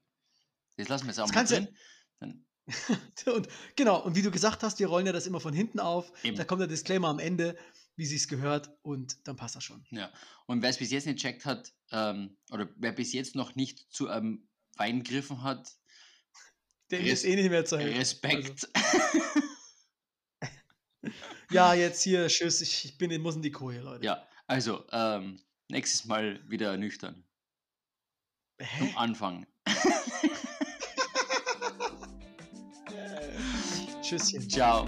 Jetzt 0.76 0.88
lassen 0.88 1.04
wir 1.06 1.10
es 1.12 1.18
auch 1.18 1.30
Das 1.30 1.50
mal 1.50 1.60
drin. 1.60 1.76
Dann, 2.20 2.46
Und 3.34 3.48
genau, 3.74 4.00
und 4.04 4.14
wie 4.14 4.22
du 4.22 4.30
gesagt 4.30 4.62
hast, 4.62 4.78
wir 4.78 4.86
rollen 4.86 5.06
ja 5.06 5.12
das 5.12 5.26
immer 5.26 5.40
von 5.40 5.52
hinten 5.52 5.80
auf. 5.80 6.12
Eben. 6.22 6.36
Da 6.36 6.44
kommt 6.44 6.60
der 6.60 6.68
Disclaimer 6.68 7.08
am 7.08 7.18
Ende, 7.18 7.58
wie 7.96 8.06
sie 8.06 8.14
es 8.16 8.28
gehört, 8.28 8.70
und 8.82 9.26
dann 9.26 9.34
passt 9.36 9.56
das 9.56 9.64
schon. 9.64 9.84
ja. 9.90 10.12
Und 10.46 10.62
wer 10.62 10.70
es 10.70 10.78
bis 10.78 10.92
jetzt 10.92 11.06
nicht 11.06 11.18
checkt 11.18 11.44
hat, 11.44 11.74
ähm, 11.90 12.36
oder 12.50 12.68
wer 12.76 12.92
bis 12.92 13.12
jetzt 13.12 13.34
noch 13.34 13.56
nicht 13.56 13.80
zu 13.92 14.08
einem 14.08 14.48
Wein 14.76 15.02
gegriffen 15.02 15.42
hat, 15.42 15.76
Dem 16.92 17.02
Res- 17.02 17.12
ist 17.12 17.24
eh 17.24 17.34
nicht 17.34 17.50
mehr 17.50 17.64
zu 17.64 17.76
helfen. 17.78 17.98
Respekt. 17.98 18.68
Ja, 21.50 21.74
jetzt 21.74 22.02
hier, 22.02 22.28
tschüss, 22.28 22.60
ich, 22.60 22.84
ich 22.84 22.98
bin 22.98 23.10
in, 23.10 23.22
muss 23.22 23.36
in 23.36 23.42
die 23.42 23.50
Koje, 23.50 23.80
Leute. 23.80 24.04
ja, 24.04 24.26
also 24.46 24.84
ähm, 24.92 25.40
nächstes 25.68 26.04
Mal 26.04 26.40
wieder 26.48 26.76
nüchtern. 26.76 27.24
Hä? 28.58 28.78
Zum 28.78 28.96
Anfang. 28.96 29.46
Tschüsschen. 34.02 34.48
Ciao. 34.48 34.86